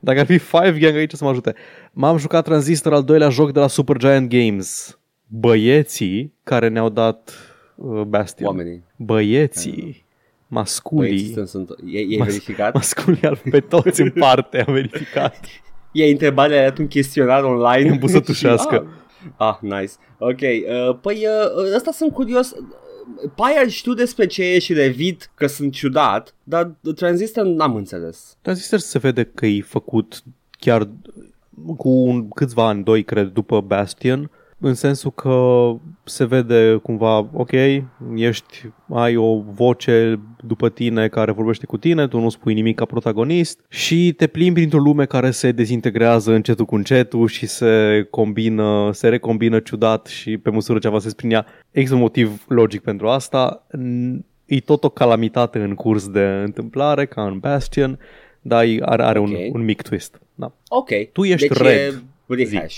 Dacă 0.00 0.20
ar 0.20 0.26
fi 0.26 0.38
Five 0.38 0.78
Gang 0.78 0.96
aici 0.96 1.12
să 1.12 1.24
mă 1.24 1.30
ajute. 1.30 1.54
M-am 1.92 2.16
jucat 2.16 2.44
Transistor, 2.44 2.92
al 2.92 3.02
doilea 3.04 3.28
joc 3.28 3.52
de 3.52 3.58
la 3.60 3.66
Supergiant 3.66 4.28
Games. 4.30 4.98
Băieții 5.26 6.32
care 6.42 6.68
ne-au 6.68 6.88
dat 6.88 7.32
uh, 7.74 8.00
Bastion. 8.02 8.48
Oamenii. 8.48 8.82
Băieții. 8.96 10.04
Masculii. 10.46 11.08
Băieții 11.10 11.32
sunt, 11.32 11.48
sunt, 11.48 11.68
e, 11.86 11.98
e 11.98 12.16
Mas- 12.18 12.26
verificat? 12.26 12.74
Masculii 12.74 13.22
al 13.22 13.40
pe 13.50 13.60
toți 13.60 14.00
în 14.00 14.10
parte, 14.24 14.60
am 14.66 14.72
verificat. 14.72 15.40
E 15.94 16.10
întrebarea, 16.10 16.58
ai 16.58 16.68
dat 16.68 16.78
un 16.78 16.86
chestionar 16.86 17.42
online. 17.42 17.90
În 17.90 17.98
busătușească. 17.98 18.86
ah, 19.36 19.46
ah, 19.46 19.56
nice. 19.60 19.92
Ok, 20.18 20.40
uh, 20.40 20.98
păi 21.00 21.26
uh, 21.26 21.74
ăsta 21.76 21.90
sunt 21.90 22.12
curios. 22.12 22.54
Pyre 23.34 23.68
știu 23.68 23.92
despre 23.92 24.26
ce 24.26 24.44
e 24.44 24.58
și 24.58 24.72
Revit 24.72 25.30
că 25.34 25.46
sunt 25.46 25.72
ciudat, 25.72 26.34
dar 26.42 26.74
Transistor 26.94 27.44
n-am 27.44 27.74
înțeles. 27.74 28.36
Transistor 28.42 28.78
se 28.78 28.98
vede 28.98 29.24
că 29.24 29.46
e 29.46 29.62
făcut 29.62 30.22
chiar 30.50 30.88
cu 31.76 31.88
un, 31.88 32.28
câțiva 32.28 32.66
ani, 32.66 32.84
doi 32.84 33.04
cred, 33.04 33.26
după 33.28 33.60
Bastion, 33.60 34.30
în 34.66 34.74
sensul 34.74 35.10
că 35.10 35.70
se 36.04 36.24
vede 36.24 36.78
cumva, 36.82 37.16
ok, 37.32 37.50
ești, 38.14 38.68
ai 38.92 39.16
o 39.16 39.40
voce 39.40 40.20
după 40.44 40.68
tine 40.68 41.08
care 41.08 41.32
vorbește 41.32 41.66
cu 41.66 41.76
tine, 41.76 42.08
tu 42.08 42.18
nu 42.20 42.28
spui 42.28 42.54
nimic 42.54 42.76
ca 42.76 42.84
protagonist 42.84 43.60
și 43.68 44.12
te 44.16 44.26
plimbi 44.26 44.52
printr-o 44.60 44.78
lume 44.78 45.04
care 45.04 45.30
se 45.30 45.52
dezintegrează 45.52 46.32
încetul 46.32 46.64
cu 46.64 46.74
încetul 46.74 47.28
și 47.28 47.46
se 47.46 48.06
combină, 48.10 48.90
se 48.92 49.08
recombină 49.08 49.58
ciudat 49.60 50.06
și 50.06 50.38
pe 50.38 50.50
măsură 50.50 50.78
ce 50.78 50.86
avansezi 50.86 51.14
prin 51.14 51.30
ea. 51.30 51.46
Există 51.70 51.94
un 51.94 52.00
motiv 52.02 52.44
logic 52.48 52.80
pentru 52.82 53.08
asta. 53.08 53.66
N- 53.78 54.32
E 54.46 54.60
tot 54.60 54.84
o 54.84 54.88
calamitate 54.88 55.58
în 55.58 55.74
curs 55.74 56.08
de 56.08 56.20
întâmplare, 56.44 57.06
ca 57.06 57.22
în 57.26 57.38
Bastion, 57.38 57.98
dar 58.40 58.64
e- 58.64 58.78
are, 58.80 59.02
are 59.02 59.18
un, 59.18 59.32
Ok. 59.34 59.54
un 59.54 59.64
mic 59.64 59.82
twist. 59.82 60.20
Da. 60.34 60.52
Ok. 60.68 60.88
Tu 61.12 61.24
ești 61.24 61.48
deci 61.48 61.56
Red. 61.56 62.04
E 62.28 62.34
rehash. 62.34 62.76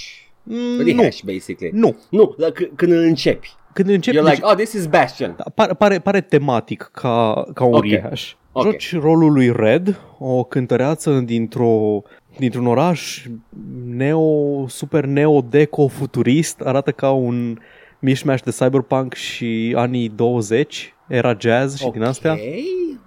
Mm, 0.49 0.57
nu, 0.77 0.83
Rehash, 1.01 1.21
basically. 1.23 1.71
nu. 1.75 1.97
Nu, 2.11 2.35
dar 2.39 2.51
c- 2.53 2.71
când 2.77 2.93
începi. 2.93 3.49
Când 3.73 3.89
începi, 3.89 4.17
You're 4.17 4.23
deci- 4.23 4.33
like, 4.35 4.47
oh, 4.47 4.55
this 4.55 4.73
is 4.73 4.87
Bastion. 4.87 5.35
Da, 5.37 5.45
pare, 5.55 5.73
pare, 5.75 5.99
pare 5.99 6.21
tematic 6.21 6.89
ca, 6.93 7.45
ca 7.55 7.65
un 7.65 7.75
Ok. 7.75 7.85
rehash. 7.85 8.33
Ok. 8.53 8.65
Joci 8.65 8.97
rolul 9.01 9.33
lui 9.33 9.53
Red, 9.57 10.01
o 10.19 10.45
cântăreață 10.45 11.11
dintr-o, 11.25 12.03
dintr-un 12.39 12.67
oraș 12.67 13.27
neo, 13.87 14.69
super 14.69 15.05
neo-deco 15.05 15.87
futurist, 15.89 16.61
arată 16.61 16.91
ca 16.91 17.11
un 17.11 17.59
mishmash 17.99 18.43
de 18.43 18.51
cyberpunk 18.51 19.15
și 19.15 19.73
anii 19.77 20.09
20, 20.09 20.95
era 21.09 21.37
jazz 21.41 21.77
și 21.79 21.91
din 21.91 22.03
astea. 22.03 22.33
Ok, 22.33 22.39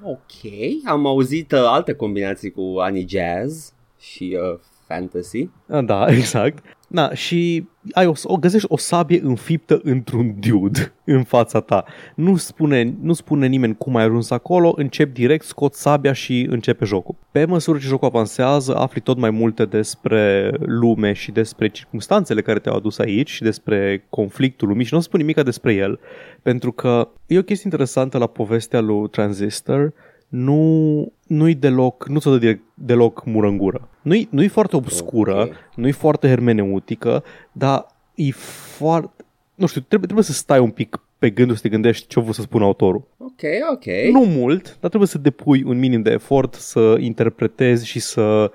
ok. 0.03 0.51
Am 0.85 1.05
auzit 1.05 1.51
uh, 1.51 1.59
alte 1.65 1.93
combinații 1.93 2.51
cu 2.51 2.75
anii 2.79 3.05
jazz 3.09 3.73
și 3.99 4.37
uh, 4.53 4.59
fantasy. 4.87 5.49
Ah, 5.69 5.83
Da, 5.85 6.05
exact. 6.17 6.63
Da, 6.91 7.13
și 7.13 7.67
ai 7.91 8.05
o, 8.05 8.13
o 8.23 8.37
găsești 8.37 8.67
o 8.69 8.77
sabie 8.77 9.21
înfiptă 9.23 9.79
într-un 9.83 10.35
dude 10.39 10.93
în 11.15 11.23
fața 11.23 11.59
ta. 11.59 11.83
Nu 12.15 12.35
spune, 12.35 12.95
nu 13.01 13.13
spune 13.13 13.47
nimeni 13.47 13.77
cum 13.77 13.95
ai 13.95 14.03
ajuns 14.03 14.29
acolo, 14.29 14.73
încep 14.75 15.13
direct, 15.13 15.45
scot 15.45 15.73
sabia 15.73 16.13
și 16.13 16.47
începe 16.49 16.85
jocul. 16.85 17.15
Pe 17.31 17.45
măsură 17.45 17.77
ce 17.77 17.85
jocul 17.85 18.07
avansează, 18.07 18.75
afli 18.75 19.01
tot 19.01 19.17
mai 19.17 19.29
multe 19.29 19.65
despre 19.65 20.51
lume 20.59 21.13
și 21.13 21.31
despre 21.31 21.69
circumstanțele 21.69 22.41
care 22.41 22.59
te-au 22.59 22.75
adus 22.75 22.97
aici 22.97 23.29
și 23.29 23.43
despre 23.43 24.05
conflictul 24.09 24.67
lumii 24.67 24.85
și 24.85 24.93
nu 24.93 24.99
o 24.99 25.01
spun 25.01 25.19
nimic 25.19 25.43
despre 25.43 25.73
el, 25.73 25.99
pentru 26.41 26.71
că 26.71 27.09
e 27.25 27.37
o 27.37 27.43
chestie 27.43 27.69
interesantă 27.71 28.17
la 28.17 28.27
povestea 28.27 28.79
lui 28.79 29.09
Transistor, 29.09 29.93
nu, 30.29 31.11
nu-i 31.27 31.55
deloc, 31.55 32.07
nu 32.07 32.19
ți-o 32.19 32.31
dă 32.31 32.37
direct, 32.37 32.63
deloc 32.73 33.25
mură 33.25 33.47
în 33.47 33.57
gură. 33.57 33.89
Nu-i, 34.01 34.27
nu-i 34.31 34.47
foarte 34.47 34.75
obscură, 34.75 35.41
Ok. 35.41 35.53
nu-i 35.75 35.91
foarte 35.91 36.27
hermeneutică, 36.27 37.23
dar 37.51 37.85
e 38.15 38.31
foarte... 38.31 39.23
Nu 39.55 39.65
știu, 39.65 39.79
trebuie, 39.81 40.05
trebuie 40.07 40.25
să 40.25 40.33
stai 40.33 40.59
un 40.59 40.69
pic 40.69 40.99
pe 41.17 41.29
gândul 41.29 41.55
să 41.55 41.61
te 41.61 41.69
gândești 41.69 42.07
ce 42.07 42.19
a 42.19 42.21
vrut 42.21 42.35
să 42.35 42.41
spună 42.41 42.63
autorul. 42.63 43.07
Ok, 43.17 43.41
ok. 43.71 43.85
Nu 44.11 44.19
mult, 44.19 44.63
dar 44.79 44.89
trebuie 44.89 45.07
să 45.07 45.17
depui 45.17 45.63
un 45.63 45.79
minim 45.79 46.01
de 46.01 46.11
efort 46.11 46.53
să 46.53 46.95
interpretezi 46.99 47.87
și 47.87 47.99
să, 47.99 48.51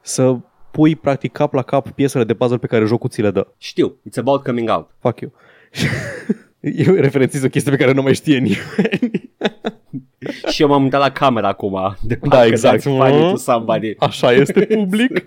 să 0.00 0.36
pui 0.70 0.96
practic 0.96 1.32
cap 1.32 1.52
la 1.52 1.62
cap 1.62 1.90
piesele 1.90 2.24
de 2.24 2.34
puzzle 2.34 2.58
pe 2.58 2.66
care 2.66 2.84
jocul 2.84 3.08
ți 3.08 3.20
le 3.22 3.30
dă. 3.30 3.46
Știu, 3.58 3.96
it's 4.08 4.18
about 4.18 4.42
coming 4.42 4.68
out. 4.70 4.88
Fuck 5.00 5.20
you. 5.20 5.32
Eu 6.86 6.94
referențiez 6.94 7.42
o 7.42 7.48
chestie 7.48 7.70
pe 7.70 7.76
care 7.76 7.92
nu 7.92 8.02
mai 8.02 8.14
știe 8.14 8.38
nimeni. 8.38 9.30
și 10.52 10.62
eu 10.62 10.68
m-am 10.68 10.82
uitat 10.82 11.00
la 11.00 11.10
camera 11.10 11.48
acum. 11.48 11.96
De 12.00 12.18
Da, 12.22 12.28
parcă 12.28 12.46
exact. 12.46 12.78
that's 12.80 12.82
funny 12.82 13.30
to 13.30 13.36
somebody. 13.36 13.94
Așa 13.98 14.32
este 14.32 14.60
public. 14.76 15.22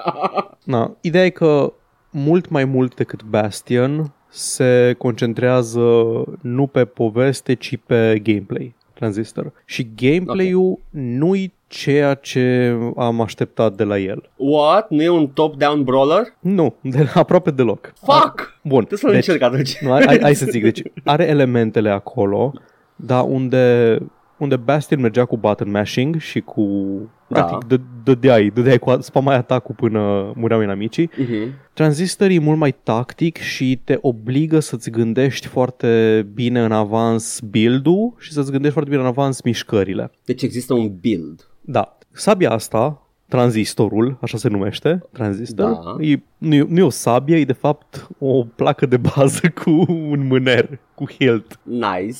Na, 0.64 0.96
ideea 1.00 1.24
e 1.24 1.30
că 1.30 1.72
mult 2.10 2.48
mai 2.48 2.64
mult 2.64 2.94
decât 2.94 3.22
Bastion 3.22 4.12
se 4.28 4.94
concentrează 4.98 5.80
nu 6.40 6.66
pe 6.66 6.84
poveste, 6.84 7.54
ci 7.54 7.76
pe 7.86 8.20
gameplay. 8.22 8.74
Transistor. 8.94 9.52
Și 9.64 9.90
gameplay-ul 9.96 10.78
nu-i 10.90 11.54
ceea 11.66 12.14
ce 12.14 12.74
am 12.96 13.20
așteptat 13.20 13.74
de 13.74 13.84
la 13.84 13.98
el. 13.98 14.30
What? 14.36 14.90
Nu 14.90 15.02
e 15.02 15.08
un 15.08 15.28
top-down 15.28 15.82
brawler? 15.82 16.34
Nu, 16.40 16.74
de, 16.80 17.08
aproape 17.14 17.50
deloc. 17.50 17.92
Fuck! 18.04 18.58
Bun. 18.62 18.84
Trebuie 18.84 18.98
să-l 18.98 19.10
deci, 19.10 19.26
încerc 19.26 19.42
atunci. 19.42 19.78
nu, 19.78 19.90
hai, 19.90 20.18
hai 20.20 20.34
să 20.34 20.46
zic, 20.50 20.62
deci 20.62 20.82
are 21.04 21.28
elementele 21.28 21.90
acolo, 21.90 22.52
dar 22.96 23.24
unde, 23.28 23.98
unde 24.38 24.56
Bastion 24.56 25.00
mergea 25.00 25.24
cu 25.24 25.36
button 25.36 25.70
mashing 25.70 26.16
și 26.20 26.40
cu... 26.40 26.62
Da. 27.28 27.42
Practic, 27.44 27.68
dă- 27.68 27.82
dădeai, 28.04 28.50
dădeai 28.54 28.78
cu 28.78 28.96
spamai 29.00 29.36
atacul 29.36 29.74
până 29.74 30.32
mureau 30.34 30.60
inamicii. 30.62 31.10
Mhm. 31.18 31.48
Transistor 31.72 32.28
e 32.30 32.38
mult 32.38 32.58
mai 32.58 32.74
tactic 32.82 33.36
și 33.36 33.80
te 33.84 33.98
obligă 34.00 34.60
să-ți 34.60 34.90
gândești 34.90 35.46
foarte 35.46 36.26
bine 36.34 36.64
în 36.64 36.72
avans 36.72 37.40
build-ul 37.40 38.14
și 38.18 38.32
să-ți 38.32 38.50
gândești 38.50 38.72
foarte 38.72 38.90
bine 38.90 39.02
în 39.02 39.08
avans 39.08 39.42
mișcările. 39.42 40.10
Deci 40.24 40.42
există 40.42 40.74
un 40.74 40.92
build. 41.00 41.48
Da, 41.60 41.98
sabia 42.12 42.50
asta, 42.50 43.06
tranzistorul, 43.28 44.18
așa 44.20 44.36
se 44.38 44.48
numește, 44.48 45.02
transistor, 45.12 45.70
Da. 45.70 46.04
e, 46.04 46.22
nu, 46.38 46.54
e, 46.54 46.66
nu 46.68 46.78
e 46.78 46.82
o 46.82 46.88
sabie, 46.90 47.36
e 47.36 47.44
de 47.44 47.52
fapt 47.52 48.08
o 48.18 48.44
placă 48.44 48.86
de 48.86 48.96
bază 48.96 49.40
cu 49.64 49.70
un 49.88 50.26
mâner, 50.26 50.78
cu 50.94 51.04
hilt. 51.18 51.58
Nice. 51.62 52.18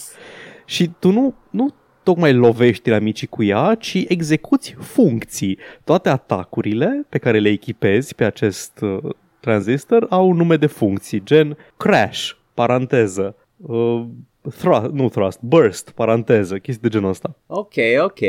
Și 0.65 0.91
tu 0.99 1.11
nu, 1.13 1.35
nu 1.51 1.69
tocmai 2.07 2.33
lovești 2.33 2.91
amicii 2.91 3.27
cu 3.27 3.43
ea, 3.43 3.75
ci 3.75 4.05
execuți 4.09 4.75
funcții. 4.79 5.59
Toate 5.85 6.09
atacurile 6.09 7.07
pe 7.09 7.19
care 7.19 7.39
le 7.39 7.49
echipezi 7.49 8.15
pe 8.15 8.25
acest 8.25 8.81
uh, 8.81 9.15
transistor 9.41 10.07
au 10.11 10.33
nume 10.33 10.57
de 10.57 10.67
funcții, 10.67 11.23
gen 11.25 11.57
crash, 11.77 12.31
paranteză, 12.55 13.37
uh, 13.57 14.05
thrust, 14.57 14.91
nu 14.93 15.09
thrust, 15.09 15.41
burst, 15.41 15.91
paranteză, 15.91 16.59
chestii 16.59 16.83
de 16.83 16.89
genul 16.89 17.09
ăsta. 17.09 17.37
Ok, 17.47 17.75
ok. 18.03 18.21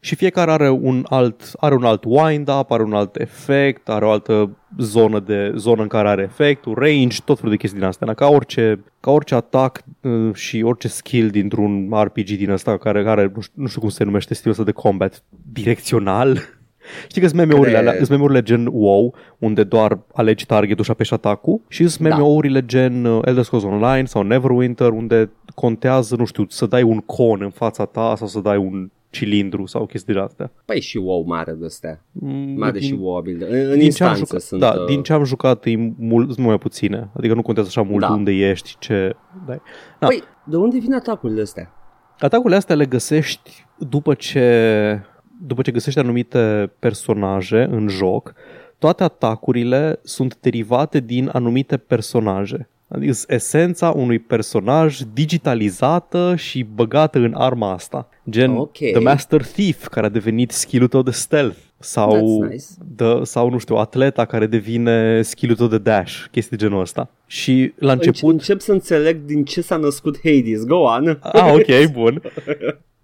Și 0.00 0.14
fiecare 0.14 0.50
are 0.50 0.70
un 0.70 1.04
alt, 1.08 1.50
are 1.56 1.74
un 1.74 1.84
alt 1.84 2.04
wind-up, 2.06 2.70
are 2.70 2.82
un 2.82 2.92
alt 2.92 3.16
efect, 3.16 3.88
are 3.88 4.04
o 4.04 4.10
altă 4.10 4.56
zonă, 4.78 5.20
de, 5.20 5.52
zonă 5.56 5.82
în 5.82 5.88
care 5.88 6.08
are 6.08 6.22
efectul, 6.22 6.74
range, 6.74 7.18
tot 7.24 7.36
felul 7.36 7.50
de 7.50 7.56
chestii 7.56 7.78
din 7.78 7.88
astea. 7.88 8.14
Ca 8.14 8.26
orice, 8.26 8.84
ca 9.00 9.10
orice 9.10 9.34
atac 9.34 9.82
uh, 10.00 10.34
și 10.34 10.62
orice 10.62 10.88
skill 10.88 11.28
dintr-un 11.30 11.90
RPG 12.02 12.26
din 12.26 12.50
ăsta 12.50 12.76
care 12.78 13.08
are, 13.08 13.32
nu 13.34 13.40
știu, 13.40 13.62
nu 13.62 13.66
știu 13.66 13.80
cum 13.80 13.88
se 13.90 14.04
numește 14.04 14.34
stilul 14.34 14.52
ăsta 14.52 14.64
de 14.64 14.72
combat, 14.72 15.22
direcțional. 15.52 16.38
Știi 17.08 17.20
că 17.20 17.26
sunt 17.28 17.40
meme-urile, 17.40 17.74
Cred. 17.74 17.86
alea, 17.86 17.96
sunt 17.96 18.08
meme-urile 18.10 18.42
gen 18.42 18.68
WoW, 18.72 19.14
unde 19.38 19.64
doar 19.64 19.98
alegi 20.14 20.46
targetul 20.46 20.84
și 20.84 20.90
apeși 20.90 21.12
atacul 21.12 21.60
și 21.68 21.88
sunt 21.88 22.08
Da. 22.08 22.14
meme-urile 22.16 22.64
gen 22.64 23.04
uh, 23.04 23.20
Elder 23.24 23.42
Scrolls 23.42 23.64
Online 23.64 24.04
sau 24.04 24.22
Neverwinter, 24.22 24.90
unde 24.90 25.30
contează, 25.54 26.16
nu 26.16 26.24
știu, 26.24 26.44
să 26.48 26.66
dai 26.66 26.82
un 26.82 26.98
con 26.98 27.40
în 27.42 27.50
fața 27.50 27.84
ta 27.84 28.14
sau 28.16 28.26
să 28.26 28.40
dai 28.40 28.56
un 28.56 28.90
cilindru 29.10 29.66
sau 29.66 29.86
chestii 29.86 30.14
de 30.14 30.20
astea. 30.20 30.50
Păi 30.64 30.80
și 30.80 30.96
WoW 30.96 31.24
mare 31.26 31.52
de 31.52 31.64
astea. 31.64 32.04
Mm, 32.12 32.58
Mare 32.58 32.78
din- 32.78 32.88
și 32.88 32.96
WoW 33.00 33.16
ability. 33.16 33.44
În, 33.50 33.70
în 33.70 33.78
din 33.78 33.90
ce 33.90 34.04
am 34.04 34.10
instanță 34.10 34.18
jucat, 34.18 34.40
sunt... 34.40 34.60
da, 34.60 34.72
uh, 34.80 34.86
din 34.86 35.02
ce 35.02 35.12
am 35.12 35.24
jucat 35.24 35.64
e 35.66 35.92
mult, 35.98 36.32
sunt 36.32 36.46
mai 36.46 36.58
puține. 36.58 37.08
Adică 37.16 37.34
nu 37.34 37.42
contează 37.42 37.68
așa 37.70 37.82
mult 37.88 38.00
Da. 38.00 38.12
unde 38.12 38.32
ești, 38.32 38.76
ce... 38.78 39.16
Dai. 39.46 39.60
Da. 39.98 40.06
Păi, 40.06 40.22
de 40.44 40.56
unde 40.56 40.78
vin 40.78 40.94
atacurile 40.94 41.40
astea? 41.40 41.72
Atacurile 42.18 42.56
astea 42.56 42.74
le 42.76 42.86
găsești 42.86 43.66
după 43.78 44.14
ce, 44.14 45.00
după 45.46 45.62
ce 45.62 45.70
găsești 45.70 45.98
anumite 45.98 46.72
personaje 46.78 47.62
în 47.70 47.88
joc. 47.88 48.34
Toate 48.78 49.02
atacurile 49.02 49.98
sunt 50.02 50.38
derivate 50.40 51.00
din 51.00 51.30
anumite 51.32 51.76
personaje. 51.76 52.68
Adică 52.88 53.12
sunt 53.12 53.30
esența 53.30 53.90
unui 53.90 54.18
personaj 54.18 54.98
digitalizată 55.12 56.34
și 56.36 56.62
băgată 56.74 57.18
în 57.18 57.34
arma 57.36 57.72
asta. 57.72 58.08
Gen 58.30 58.56
Ok. 58.56 58.72
The 58.76 58.98
Master 58.98 59.42
Thief, 59.44 59.86
care 59.86 60.06
a 60.06 60.08
devenit 60.08 60.50
skill-ul 60.50 60.88
tău 60.88 61.02
de 61.02 61.10
stealth. 61.10 61.58
Sau, 61.78 62.16
That's 62.16 62.50
nice. 62.50 62.64
the, 62.96 63.24
sau, 63.24 63.50
nu 63.50 63.58
știu, 63.58 63.76
atleta 63.76 64.24
care 64.24 64.46
devine 64.46 65.22
skill-ul 65.22 65.56
tău 65.56 65.66
de 65.66 65.78
dash, 65.78 66.24
chestii 66.30 66.56
de 66.56 66.64
genul 66.64 66.80
ăsta. 66.80 67.10
Și 67.26 67.72
la 67.76 67.92
Început... 67.92 68.06
început... 68.06 68.32
Încep 68.32 68.60
să 68.60 68.72
înțeleg 68.72 69.24
din 69.24 69.44
ce 69.44 69.60
s-a 69.60 69.76
născut 69.76 70.16
Hades. 70.22 70.64
Go 70.64 70.76
on. 70.76 71.18
Ah, 71.22 71.52
ok, 71.52 71.90
bun. 71.92 72.22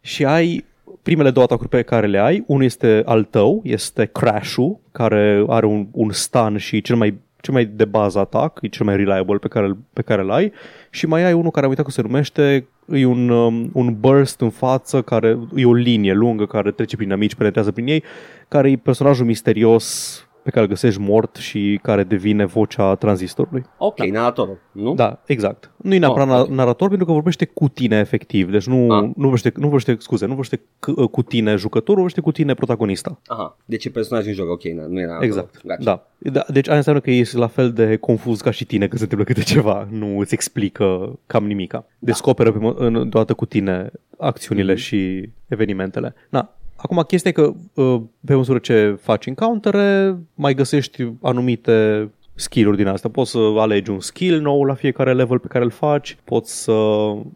și 0.01 0.25
ai 0.25 0.65
primele 1.03 1.31
două 1.31 1.45
atacuri 1.45 1.69
pe 1.69 1.83
care 1.83 2.07
le 2.07 2.19
ai. 2.19 2.45
Unul 2.47 2.65
este 2.65 3.03
al 3.05 3.25
tău, 3.25 3.61
este 3.65 4.05
Crash-ul, 4.05 4.79
care 4.93 5.45
are 5.49 5.67
un, 5.67 5.87
un 5.91 6.11
stun 6.11 6.57
și 6.57 6.81
cel 6.81 6.97
mai 6.97 7.19
cel 7.45 7.55
mai 7.55 7.65
de 7.65 7.85
bază 7.85 8.19
atac, 8.19 8.59
e 8.63 8.69
cel 8.69 8.87
mai 8.87 8.97
reliable 8.97 9.39
pe 9.39 9.49
care, 9.49 9.77
pe 9.93 10.03
care 10.03 10.23
îl 10.23 10.31
ai. 10.31 10.53
Și 10.91 11.07
mai 11.07 11.25
ai 11.25 11.33
unul 11.33 11.51
care 11.51 11.65
am 11.65 11.71
uitat 11.71 11.85
cum 11.85 11.95
se 11.95 12.03
numește, 12.03 12.67
e 12.93 13.05
un, 13.05 13.29
um, 13.29 13.71
un 13.73 13.97
burst 14.01 14.41
în 14.41 14.51
față, 14.51 15.03
care 15.03 15.39
e 15.55 15.65
o 15.65 15.73
linie 15.73 16.13
lungă 16.13 16.47
care 16.47 16.71
trece 16.71 16.97
prin 16.97 17.13
amici, 17.13 17.35
penetrează 17.35 17.73
prin 17.73 17.87
ei, 17.87 18.03
care 18.49 18.71
e 18.71 18.77
personajul 18.77 19.27
misterios 19.27 20.19
pe 20.45 20.51
care 20.51 20.63
îl 20.65 20.69
găsești 20.71 21.01
mort 21.01 21.37
și 21.37 21.79
care 21.83 22.03
devine 22.05 22.45
vocea 22.45 22.95
tranzistorului. 22.95 23.65
Ok, 23.79 23.97
da. 23.97 24.05
naratorul, 24.13 24.59
nu? 24.73 24.95
Da, 24.95 25.23
exact. 25.27 25.71
Nu 25.77 25.95
e 25.95 25.99
neapărat 25.99 26.29
Oh, 26.29 26.35
oh, 26.35 26.41
ok. 26.41 26.49
narator 26.49 26.89
pentru 26.89 27.07
că 27.07 27.13
vorbește 27.13 27.45
cu 27.45 27.69
tine 27.69 27.97
efectiv. 27.99 28.51
Deci 28.51 28.67
nu, 28.67 28.93
Ah. 28.93 29.03
nu, 29.03 29.13
vorbește, 29.17 29.53
nu 29.57 29.63
vorbește, 29.63 29.97
scuze, 29.99 30.25
nu 30.27 30.35
vorbește 30.35 30.61
cu, 30.79 31.07
cu 31.07 31.23
tine 31.23 31.57
jucătorul, 31.57 31.95
vorbește 31.95 32.21
cu 32.21 32.33
tine 32.33 32.55
protagonista. 32.55 33.21
Aha, 33.27 33.57
deci 33.65 33.85
e 33.85 33.91
personaj 33.91 34.27
în 34.27 34.33
joc, 34.33 34.51
ok, 34.51 34.63
na, 34.63 34.87
nu 34.87 35.01
e 35.01 35.05
narator. 35.05 35.25
Exact. 35.25 35.61
Gotcha. 35.63 35.83
Da. 35.85 36.07
da. 36.31 36.45
Deci 36.53 36.69
aia 36.69 36.77
înseamnă 36.77 37.01
că 37.03 37.11
ești 37.11 37.37
la 37.37 37.47
fel 37.47 37.73
de 37.73 37.97
confuz 37.97 38.41
ca 38.41 38.51
și 38.51 38.65
tine 38.65 38.87
când 38.87 38.97
se 38.99 39.03
întâmplă 39.03 39.27
câte 39.27 39.43
ceva. 39.47 39.89
Nu 39.91 40.19
îți 40.19 40.35
explică 40.35 41.19
cam 41.27 41.47
nimica. 41.47 41.87
Descoperă 41.99 42.53
pe, 42.53 42.59
mă- 42.59 42.75
în, 42.79 42.93
deodată 42.93 43.35
cu 43.35 43.47
tine 43.47 43.91
acțiunile 44.19 44.73
Mhm. 44.73 44.81
și 44.81 45.29
evenimentele. 45.49 46.15
Na, 46.29 46.57
Acum, 46.85 47.03
chestia 47.07 47.31
e 47.31 47.43
că 47.43 47.53
uh, 47.75 48.01
pe 48.25 48.35
măsură 48.35 48.59
ce 48.59 48.99
faci 49.01 49.27
encountere, 49.27 50.19
mai 50.35 50.55
găsești 50.55 51.13
anumite 51.23 52.11
skill-uri 52.35 52.77
din 52.77 52.87
asta. 52.87 53.09
Poți 53.09 53.31
să 53.31 53.39
alegi 53.57 53.91
un 53.91 54.01
skill 54.01 54.41
nou 54.41 54.65
la 54.65 54.75
fiecare 54.75 55.15
level 55.15 55.39
pe 55.39 55.47
care 55.47 55.65
îl 55.65 55.71
faci, 55.71 56.17
poți 56.25 56.63
să 56.63 56.73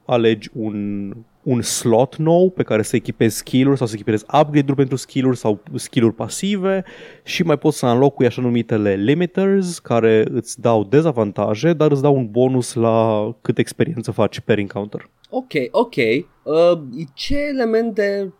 alegi 0.05 0.49
un, 0.52 1.12
un 1.43 1.62
slot 1.62 2.17
nou 2.17 2.50
pe 2.50 2.62
care 2.62 2.83
să 2.83 2.97
echipezi 2.97 3.37
skill-uri 3.37 3.78
sau 3.78 3.87
să 3.87 3.95
echipezi 3.95 4.25
upgrade-uri 4.25 4.76
pentru 4.76 4.97
skill-uri 4.97 5.37
sau 5.37 5.62
skill-uri 5.75 6.14
pasive 6.14 6.85
și 7.23 7.43
mai 7.43 7.59
poți 7.59 7.78
să 7.78 7.87
înlocui 7.87 8.26
așa 8.26 8.43
numitele 8.43 8.95
limiters 8.95 9.78
care 9.78 10.25
îți 10.33 10.61
dau 10.61 10.85
dezavantaje, 10.85 11.73
dar 11.73 11.90
îți 11.90 12.02
dau 12.02 12.14
un 12.14 12.31
bonus 12.31 12.75
la 12.75 13.31
cât 13.40 13.59
experiență 13.59 14.11
faci 14.11 14.40
per 14.40 14.59
encounter. 14.59 15.11
Ok, 15.31 15.52
ok. 15.71 15.95
Uh, 16.43 16.81
ce 17.14 17.37
element 17.52 17.95
de 17.95 18.31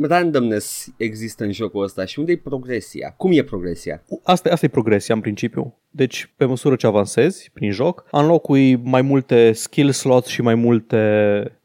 randomness 0.00 0.86
există 0.96 1.44
în 1.44 1.52
jocul 1.52 1.82
ăsta 1.82 2.04
și 2.04 2.18
unde 2.18 2.32
e 2.32 2.36
progresia? 2.36 3.14
Cum 3.16 3.30
e 3.32 3.42
progresia? 3.42 4.02
Asta, 4.22 4.50
asta 4.50 4.66
e 4.66 4.68
progresia 4.68 5.14
în 5.14 5.20
principiu. 5.20 5.74
Deci, 5.90 6.32
pe 6.36 6.44
măsură 6.44 6.76
ce 6.76 6.86
avansezi 6.86 7.50
prin 7.52 7.70
joc, 7.70 8.04
înlocui 8.10 8.76
mai 8.76 9.02
multe 9.02 9.52
skill 9.52 9.90
slots 9.90 10.28
și 10.28 10.42
mai 10.42 10.54
multe 10.54 10.98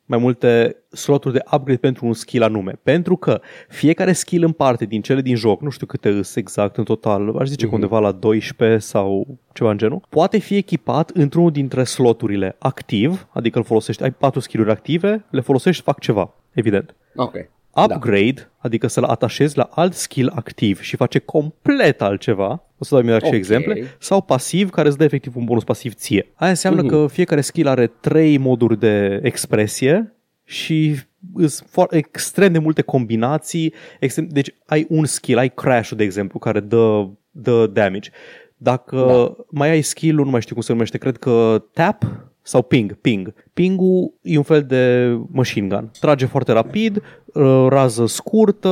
mai 0.06 0.20
multe 0.20 0.76
sloturi 0.92 1.34
de 1.34 1.42
upgrade 1.54 1.80
pentru 1.80 2.06
un 2.06 2.14
skill 2.14 2.44
anume. 2.44 2.80
Pentru 2.84 3.16
că 3.16 3.42
fiecare 3.68 4.12
skill 4.12 4.44
în 4.44 4.52
parte 4.52 4.86
din 4.86 5.02
cele 5.02 5.22
din 5.22 5.36
joc, 5.36 5.62
nu 5.62 5.70
știu 5.70 5.86
câte 5.86 6.10
îs 6.10 6.36
exact 6.36 6.78
în 6.78 6.84
total, 6.84 7.38
aș 7.38 7.48
zice 7.48 7.66
Mhm. 7.66 7.70
că 7.70 7.76
undeva 7.82 8.00
la 8.00 8.12
12 8.12 8.78
sau 8.78 9.40
ceva 9.54 9.72
în 9.72 9.78
genul, 9.78 10.02
poate 10.10 10.38
fi 10.38 10.56
echipat 10.56 11.10
într-unul 11.10 11.52
dintre 11.52 11.84
sloturile 11.84 12.56
activ, 12.60 13.28
adică 13.32 13.58
îl 13.58 13.64
folosești, 13.64 14.04
ai 14.04 14.12
patru 14.12 14.40
skill-uri 14.40 14.72
active, 14.72 15.26
le 15.30 15.42
folosești, 15.42 15.84
fac 15.84 16.00
ceva, 16.00 16.34
evident. 16.54 16.96
Ok. 17.16 17.36
Upgrade, 17.76 18.34
da. 18.36 18.50
adică 18.58 18.88
să-l 18.88 19.04
atașezi 19.04 19.58
la 19.58 19.70
alt 19.72 19.94
skill 19.94 20.32
activ 20.36 20.82
și 20.82 20.96
face 20.96 21.20
complet 21.20 22.02
altceva, 22.02 22.64
o 22.78 22.84
să 22.84 22.90
dau 22.94 23.00
imediat 23.00 23.22
Ok. 23.24 23.30
și 23.30 23.36
exemple, 23.36 23.96
sau 24.00 24.22
pasiv, 24.22 24.70
care 24.70 24.88
îți 24.88 24.98
dă 24.98 25.04
efectiv 25.04 25.36
un 25.36 25.44
bonus 25.46 25.64
pasiv 25.64 25.94
ție. 25.94 26.32
Aia 26.36 26.50
înseamnă 26.50 26.82
Mhm. 26.82 26.90
că 26.90 27.08
fiecare 27.12 27.42
skill 27.42 27.68
are 27.68 27.88
trei 27.88 28.38
moduri 28.38 28.80
de 28.80 29.20
expresie 29.24 30.14
și 30.44 30.96
sunt 31.38 31.68
foarte, 31.70 31.98
extrem 31.98 32.52
de 32.52 32.60
multe 32.60 32.82
combinații. 32.82 33.74
Extrem, 34.00 34.28
deci 34.32 34.56
ai 34.66 34.86
un 34.90 35.06
skill, 35.06 35.38
ai 35.38 35.50
crash 35.50 35.92
de 35.96 36.04
exemplu, 36.04 36.40
care 36.40 36.60
dă, 36.60 37.08
dă 37.32 37.68
damage. 37.68 38.10
Dacă 38.58 38.96
da. 39.08 39.44
mai 39.50 39.70
ai 39.70 39.82
skill-ul, 39.82 40.26
nu 40.26 40.32
mai 40.32 40.42
știu 40.42 40.54
cum 40.54 40.64
se 40.64 40.72
numește, 40.72 40.98
cred 40.98 41.18
că 41.18 41.64
tap 41.74 42.04
sau 42.42 42.62
ping, 42.62 42.94
ping. 42.94 43.34
Pingul 43.54 44.14
e 44.22 44.38
un 44.38 44.44
fel 44.44 44.64
de 44.64 45.14
machine 45.32 45.68
gun. 45.68 45.92
Trage 46.00 46.26
foarte 46.26 46.52
rapid, 46.52 47.02
uh, 47.34 47.66
rază 47.70 48.06
scurtă, 48.06 48.70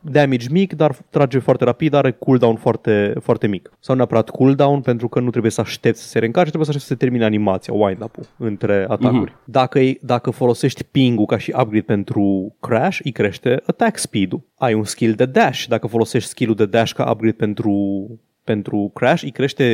damage 0.00 0.46
mic, 0.50 0.72
dar 0.72 0.96
trage 1.10 1.38
foarte 1.38 1.64
rapid, 1.64 1.94
are 1.94 2.10
cooldown 2.10 2.56
foarte, 2.56 3.14
foarte 3.20 3.46
mic. 3.46 3.72
Sau 3.78 3.96
neapărat 3.96 4.30
cooldown, 4.30 4.80
pentru 4.80 5.08
că 5.08 5.20
nu 5.20 5.30
trebuie 5.30 5.50
să 5.50 5.60
aștepți 5.60 6.02
să 6.02 6.08
se 6.08 6.18
reîncarce, 6.18 6.48
trebuie 6.50 6.70
să 6.70 6.76
aștepți 6.76 6.88
să 6.88 6.98
se 6.98 7.04
termine 7.04 7.24
animația, 7.24 7.74
wind-up-ul 7.74 8.26
între 8.36 8.86
atacuri. 8.88 9.30
Mm-hmm. 9.30 9.44
Dacă, 9.44 9.78
e- 9.78 9.98
dacă 10.02 10.30
folosești 10.30 10.84
ping-ul 10.84 11.26
ca 11.26 11.38
și 11.38 11.54
upgrade 11.58 11.84
pentru 11.86 12.54
crash, 12.60 12.98
îi 13.04 13.12
crește 13.12 13.62
attack 13.66 13.98
speed-ul. 13.98 14.40
Ai 14.54 14.74
un 14.74 14.84
skill 14.84 15.12
de 15.12 15.24
dash, 15.24 15.64
dacă 15.68 15.86
folosești 15.86 16.28
skill-ul 16.28 16.56
de 16.56 16.66
dash 16.66 16.92
ca 16.92 17.10
upgrade 17.10 17.36
pentru 17.36 18.06
pentru 18.50 18.90
Crash, 18.94 19.22
îi 19.22 19.30
crește, 19.30 19.64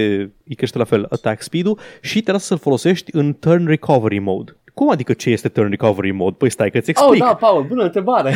îi 0.45 0.55
crește 0.55 0.79
la 0.79 0.85
fel 0.85 1.07
attack 1.11 1.43
speed-ul 1.43 1.79
și 2.01 2.23
te 2.23 2.33
lasă 2.33 2.45
să-l 2.47 2.59
folosești 2.59 3.11
în 3.15 3.35
turn 3.41 3.67
recovery 3.67 4.19
mode. 4.19 4.57
Cum 4.75 4.91
adică 4.91 5.13
ce 5.13 5.31
este 5.31 5.49
turn 5.49 5.71
recovery 5.71 6.11
mode? 6.11 6.35
Păi 6.39 6.51
stai 6.51 6.71
că-ți 6.71 6.91
Oh, 6.91 6.97
explic. 6.99 7.23
da, 7.23 7.35
Paul, 7.35 7.65
bună 7.65 7.83
întrebare. 7.83 8.33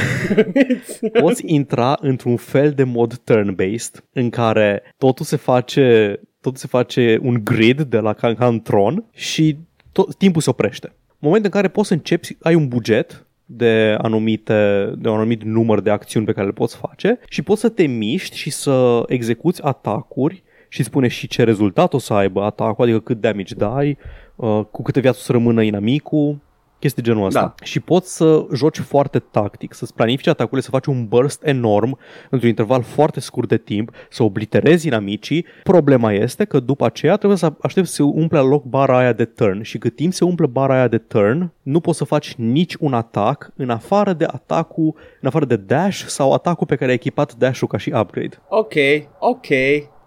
Poți 1.21 1.43
intra 1.47 1.97
într-un 2.01 2.37
fel 2.37 2.71
de 2.71 2.85
mod 2.85 3.21
turn-based 3.25 4.05
în 4.13 4.31
care 4.31 4.83
totul 4.99 5.25
se 5.25 5.37
face, 5.37 6.17
totul 6.41 6.59
se 6.59 6.67
face 6.67 7.19
un 7.23 7.41
grid 7.45 7.81
de 7.83 7.99
la 7.99 8.13
ca 8.13 8.35
ca 8.35 8.47
în 8.47 8.61
tron 8.61 9.05
și 9.13 9.57
tot, 9.93 10.15
timpul 10.17 10.43
se 10.43 10.51
oprește. 10.51 10.87
În 11.09 11.17
momentul 11.29 11.51
în 11.55 11.61
care 11.61 11.73
poți 11.73 11.89
să 11.89 11.95
începi, 11.95 12.37
ai 12.43 12.55
un 12.55 12.69
buget 12.69 13.27
de, 13.53 13.97
anumite, 13.99 14.93
de 14.99 15.09
un 15.09 15.17
anumit 15.17 15.43
număr 15.43 15.81
de 15.81 15.91
acțiuni 15.91 16.27
pe 16.27 16.33
care 16.33 16.47
le 16.47 16.53
poți 16.53 16.77
face 16.77 17.19
și 17.29 17.43
poți 17.43 17.61
să 17.61 17.69
te 17.69 17.87
miști 17.87 18.37
și 18.37 18.51
să 18.51 19.03
execuți 19.07 19.63
atacuri 19.63 20.43
și 20.69 20.83
spune 20.83 21.09
și 21.09 21.29
ce 21.29 21.45
rezultat 21.45 21.95
o 21.95 21.99
să 21.99 22.13
aibă 22.13 22.43
atacul, 22.43 22.85
adică 22.85 23.01
cât 23.01 23.21
damage 23.21 23.55
dai, 23.55 23.99
uh, 24.37 24.61
cu 24.71 24.83
câte 24.83 25.01
viață 25.01 25.19
o 25.21 25.23
să 25.23 25.33
rămână 25.33 25.63
inamicul, 25.63 26.39
chestii 26.81 27.03
genul 27.03 27.27
ăsta. 27.27 27.41
Da. 27.41 27.55
Și 27.63 27.81
poți 27.81 28.17
să 28.17 28.47
joci 28.55 28.79
foarte 28.79 29.19
tactic, 29.19 29.75
să-ți 29.75 29.95
planifici 29.95 30.27
atacurile, 30.27 30.61
să 30.61 30.71
faci 30.71 30.87
un 30.87 31.07
burst 31.07 31.47
enorm 31.47 31.99
într-un 32.31 32.49
interval 32.49 32.83
foarte 32.83 33.21
scurt 33.21 33.49
de 33.49 33.57
timp, 33.57 33.91
să 34.11 34.23
obliterezi 34.23 34.87
inamicii. 34.87 35.45
Problema 35.63 36.13
este 36.13 36.45
că 36.45 36.61
după 36.61 36.85
aceea 36.85 37.17
trebuie 37.17 37.39
să 37.39 37.53
aștepți 37.61 37.91
să 37.91 37.97
se 37.97 38.03
umple 38.03 38.39
la 38.39 38.45
loc 38.45 38.65
bara 38.65 38.99
aia 38.99 39.13
de 39.13 39.25
turn 39.25 39.63
și 39.63 39.79
cât 39.79 39.97
timp 39.97 40.13
se 40.13 40.25
umple 40.25 40.47
bara 40.47 40.75
aia 40.75 40.89
de 40.89 40.99
turn, 40.99 41.53
nu 41.63 41.81
poți 41.81 41.99
să 41.99 42.05
faci 42.05 42.35
nici 42.35 42.75
un 42.75 42.95
atac 42.95 43.53
în 43.57 43.71
afară 43.71 44.13
de 44.13 44.25
atacul, 44.25 44.95
în 45.21 45.29
afară 45.29 45.45
de 45.45 45.57
dash 45.57 46.05
sau 46.07 46.33
atacul 46.33 46.67
pe 46.67 46.77
care 46.77 46.91
ai 46.91 46.97
echipat 46.97 47.35
dash-ul 47.35 47.69
ca 47.69 47.79
și 47.79 47.93
upgrade. 47.95 48.43
ok, 48.49 48.75
ok. 49.19 49.47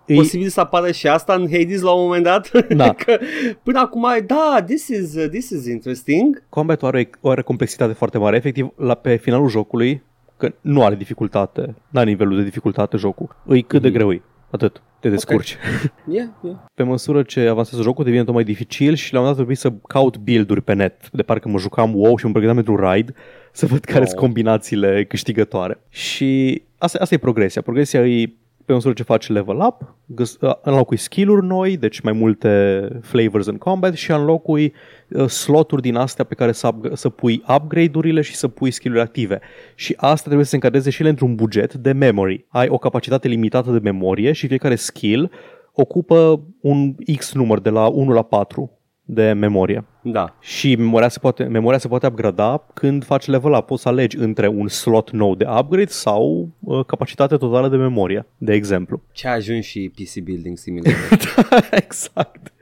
E- 0.05 0.15
Posibil 0.15 0.47
să 0.47 0.59
apară 0.59 0.91
și 0.91 1.07
asta 1.07 1.33
în 1.33 1.47
Hades 1.51 1.81
la 1.81 1.91
un 1.91 2.01
moment 2.03 2.23
dat? 2.23 2.51
Da. 2.75 2.93
că 2.93 3.17
până 3.63 3.79
acum, 3.79 4.05
da, 4.25 4.63
this 4.65 4.87
is, 4.87 5.15
uh, 5.15 5.29
this 5.29 5.49
is 5.49 5.65
interesting. 5.67 6.43
Combat 6.49 6.83
are, 6.83 7.09
are 7.23 7.41
complexitate 7.41 7.93
foarte 7.93 8.17
mare. 8.17 8.35
Efectiv, 8.35 8.69
la, 8.77 8.93
pe 8.95 9.15
finalul 9.15 9.49
jocului, 9.49 10.03
că 10.37 10.53
nu 10.61 10.83
are 10.83 10.95
dificultate, 10.95 11.75
nu 11.89 11.99
are 11.99 12.09
nivelul 12.09 12.37
de 12.37 12.43
dificultate 12.43 12.97
jocul, 12.97 13.35
îi 13.45 13.61
cât 13.61 13.81
de 13.81 13.87
Mhm. 13.87 13.97
greu 13.97 14.11
e. 14.11 14.21
Atât. 14.49 14.81
Te 14.99 15.09
descurci. 15.09 15.57
Yeah, 16.11 16.27
yeah. 16.43 16.55
Pe 16.73 16.83
măsură 16.83 17.21
ce 17.23 17.39
avansează 17.47 17.83
jocul, 17.83 18.03
devine 18.03 18.23
tot 18.23 18.33
mai 18.33 18.43
dificil 18.43 18.93
și 18.95 19.13
la 19.13 19.19
un 19.19 19.25
moment 19.25 19.25
dat 19.25 19.35
trebuie 19.35 19.55
să 19.55 19.87
caut 19.93 20.17
build-uri 20.17 20.61
pe 20.61 20.73
net. 20.73 21.09
De 21.11 21.23
parcă 21.23 21.49
mă 21.49 21.57
jucam 21.57 21.95
WoW 21.95 22.17
și 22.17 22.25
mă 22.25 22.31
pregăteam 22.31 22.63
pentru 22.63 22.83
raid 22.83 23.13
să 23.51 23.65
văd 23.65 23.79
care 23.85 24.05
sunt 24.05 24.17
Oh. 24.17 24.23
combinațiile 24.23 25.05
câștigătoare. 25.05 25.79
Și 25.89 26.61
asta, 26.77 26.97
asta 27.01 27.15
e 27.15 27.17
progresia. 27.17 27.61
Progresia 27.61 28.07
e 28.07 28.33
pe 28.65 28.73
măsură 28.73 28.93
ce 28.93 29.03
faci 29.03 29.27
level 29.29 29.57
up, 29.59 29.95
găs- 30.05 30.37
uh, 30.41 30.53
înlocui 30.61 30.97
skill-uri 30.97 31.45
noi, 31.45 31.77
deci 31.77 31.99
mai 31.99 32.13
multe 32.13 32.87
flavors 33.01 33.45
în 33.45 33.57
combat 33.57 33.93
și 33.93 34.11
înlocui 34.11 34.73
uh, 35.09 35.25
sloturi 35.25 35.81
din 35.81 35.95
astea 35.95 36.23
pe 36.23 36.35
care 36.35 36.51
să, 36.51 36.69
up- 36.73 36.93
să 36.93 37.09
pui 37.09 37.43
upgrade-urile 37.55 38.21
și 38.21 38.35
să 38.35 38.47
pui 38.47 38.71
skill-uri 38.71 39.01
active. 39.01 39.39
Și 39.75 39.93
asta 39.97 40.23
trebuie 40.23 40.43
să 40.43 40.49
se 40.49 40.55
încadreze 40.55 40.89
și 40.89 41.01
ele 41.01 41.09
într-un 41.09 41.35
buget 41.35 41.73
de 41.73 41.91
memory. 41.91 42.45
Ai 42.49 42.67
o 42.69 42.77
capacitate 42.77 43.27
limitată 43.27 43.71
de 43.71 43.79
memorie 43.79 44.31
și 44.31 44.47
fiecare 44.47 44.75
skill 44.75 45.31
ocupă 45.73 46.43
un 46.61 46.95
X 47.17 47.33
număr 47.33 47.59
de 47.59 47.69
la 47.69 47.87
1 47.87 48.11
la 48.11 48.21
4 48.21 48.79
de 49.01 49.31
memorie. 49.31 49.85
Da. 50.03 50.35
Și 50.39 50.75
memoria 50.75 51.09
se 51.09 51.19
poate, 51.19 51.43
memoria 51.43 51.77
se 51.77 51.87
poate 51.87 52.07
upgrada 52.07 52.65
când 52.73 53.05
faci 53.05 53.25
level 53.25 53.53
up. 53.53 53.65
Poți 53.65 53.81
să 53.81 53.87
alegi 53.87 54.17
între 54.17 54.47
un 54.47 54.67
slot 54.67 55.11
nou 55.11 55.35
de 55.35 55.45
upgrade 55.59 55.91
sau 55.91 56.49
uh, 56.59 56.85
capacitate 56.85 57.37
totală 57.37 57.67
de 57.69 57.75
memorie, 57.75 58.25
de 58.37 58.53
exemplu. 58.53 59.01
Ce 59.11 59.27
a 59.27 59.31
ajuns 59.31 59.65
și 59.65 59.91
PC 59.95 60.23
Building 60.23 60.57
Simulator. 60.57 61.67
exact. 61.83 62.53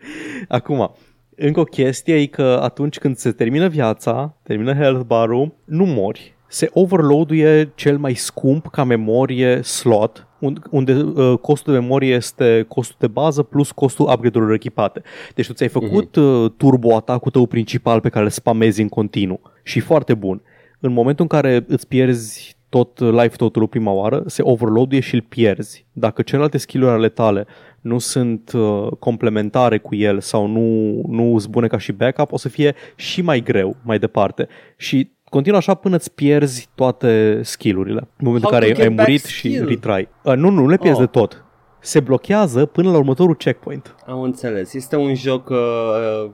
Acum, 0.47 0.95
încă 1.35 1.59
o 1.59 1.63
chestie 1.63 2.15
e 2.15 2.25
că 2.25 2.59
atunci 2.61 2.97
când 2.97 3.17
se 3.17 3.31
termină 3.31 3.67
viața, 3.67 4.37
termină 4.43 4.73
health 4.73 5.05
bar-ul, 5.05 5.53
nu 5.65 5.85
mori. 5.85 6.35
Se 6.47 6.69
overloaduie 6.73 7.71
cel 7.75 7.97
mai 7.97 8.13
scump 8.13 8.67
ca 8.67 8.83
memorie 8.83 9.61
slot, 9.61 10.27
unde 10.69 10.93
uh, 10.93 11.37
costul 11.41 11.73
de 11.73 11.79
memorie 11.79 12.13
este 12.13 12.65
costul 12.67 12.95
de 12.99 13.07
bază 13.07 13.43
plus 13.43 13.71
costul 13.71 14.09
upgrade-urilor 14.11 14.53
echipate. 14.53 15.01
Deci 15.35 15.47
tu 15.47 15.53
ți-ai 15.53 15.69
făcut 15.69 16.15
uh, 16.15 16.51
turbo 16.57 16.95
atacul 16.95 17.31
tău 17.31 17.45
principal 17.45 17.99
pe 17.99 18.09
care 18.09 18.23
îl 18.23 18.31
spamezi 18.31 18.81
în 18.81 18.89
continuu 18.89 19.41
și 19.63 19.79
foarte 19.79 20.13
bun. 20.13 20.41
În 20.79 20.93
momentul 20.93 21.27
în 21.29 21.39
care 21.39 21.65
îți 21.67 21.87
pierzi 21.87 22.59
tot 22.69 22.99
life 22.99 23.35
total 23.35 23.67
prima 23.67 23.91
oară, 23.91 24.23
se 24.25 24.41
overloaduie 24.41 24.99
și 24.99 25.15
îl 25.15 25.21
pierzi. 25.21 25.85
Dacă 25.91 26.21
celelalte 26.21 26.57
skill-uri 26.57 26.91
ale 26.91 27.09
tale 27.09 27.45
nu 27.81 27.97
sunt 27.97 28.51
uh, 28.51 28.87
complementare 28.99 29.77
cu 29.77 29.95
el 29.95 30.19
sau 30.19 30.47
nu, 30.47 31.01
nu 31.07 31.37
sunt 31.39 31.51
bune 31.51 31.67
ca 31.67 31.77
și 31.77 31.91
backup, 31.91 32.31
o 32.31 32.37
să 32.37 32.49
fie 32.49 32.75
și 32.95 33.21
mai 33.21 33.41
greu 33.41 33.75
mai 33.83 33.99
departe. 33.99 34.47
Și 34.77 35.11
continuă 35.31 35.57
așa 35.57 35.73
până 35.73 35.95
îți 35.95 36.13
pierzi 36.13 36.69
toate 36.75 37.39
skillurile. 37.43 37.99
În 37.99 38.25
momentul 38.25 38.49
How 38.49 38.59
în 38.59 38.63
care 38.63 38.73
to 38.73 38.79
ai, 38.81 38.83
ai 38.83 38.87
get 38.87 38.95
back 38.97 39.07
murit 39.09 39.23
skill? 39.23 39.53
și 39.53 39.73
retry. 39.73 40.07
Uh, 40.23 40.33
nu, 40.35 40.49
nu, 40.49 40.61
nu 40.61 40.67
le 40.67 40.77
pierzi 40.77 40.99
Oh. 41.01 41.05
de 41.11 41.19
tot. 41.19 41.45
Se 41.83 41.99
blochează 41.99 42.65
până 42.65 42.91
la 42.91 42.97
următorul 42.97 43.35
checkpoint. 43.35 43.95
Am 44.05 44.21
înțeles. 44.21 44.73
Este 44.73 44.95
un 44.95 45.15
joc 45.15 45.49
uh, 45.49 45.57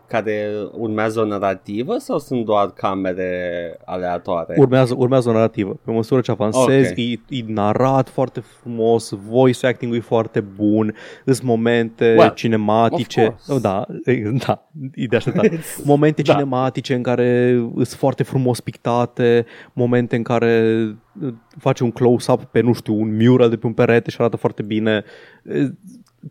care 0.08 0.50
urmează 0.72 1.20
o 1.20 1.26
narrativă 1.26 1.98
sau 1.98 2.20
sunt 2.20 2.46
doar 2.46 2.72
camere 2.72 3.78
aleatoare? 3.86 4.56
Urmează, 4.58 4.96
urmează 4.98 5.30
o 5.30 5.32
narrativă. 5.32 5.80
Pe 5.86 5.92
măsură 5.92 6.22
ce 6.22 6.32
avansezi, 6.32 6.90
Ok. 6.92 6.98
e, 6.98 7.36
e 7.38 7.44
narat 7.48 8.10
foarte 8.10 8.40
frumos, 8.40 9.12
voice 9.30 9.68
acting-ul 9.68 9.98
e 9.98 10.02
foarte 10.02 10.40
bun, 10.40 10.96
îs 11.26 11.40
momente 11.40 12.16
Well, 12.18 12.32
cinematice. 12.34 13.22
of 13.22 13.28
course. 13.28 13.54
Oh, 13.54 13.62
da, 13.62 13.86
e, 14.12 14.22
da, 14.48 14.68
e 14.94 15.06
de 15.06 15.16
așteptat. 15.16 15.46
momente 15.84 16.22
Da. 16.22 16.34
cinematice 16.34 16.94
în 16.94 17.02
care 17.02 17.56
sunt 17.76 17.88
foarte 17.88 18.24
frumos 18.24 18.60
pictate, 18.60 19.46
momente 19.74 20.16
în 20.16 20.24
care 20.24 20.84
uh, 20.88 20.96
face 21.58 21.84
un 21.84 21.92
close-up 21.92 22.44
pe, 22.44 22.62
nu 22.62 22.74
știu, 22.74 23.00
un 23.00 23.18
mural 23.18 23.50
de 23.50 23.56
pe 23.58 23.66
un 23.66 23.74
perete 23.74 24.10
și 24.10 24.18
arată 24.20 24.38
foarte 24.38 24.62
bine. 24.62 25.04
E, 25.50 25.70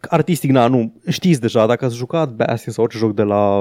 Artistic, 0.09 0.51
na, 0.51 0.67
nu, 0.67 0.93
știți 1.09 1.41
deja, 1.41 1.67
dacă 1.67 1.85
ați 1.85 1.97
jucat 1.97 2.29
Bastion 2.31 2.75
sau 2.75 2.85
orice 2.85 2.99
joc 2.99 3.15
de 3.15 3.23
la 3.23 3.61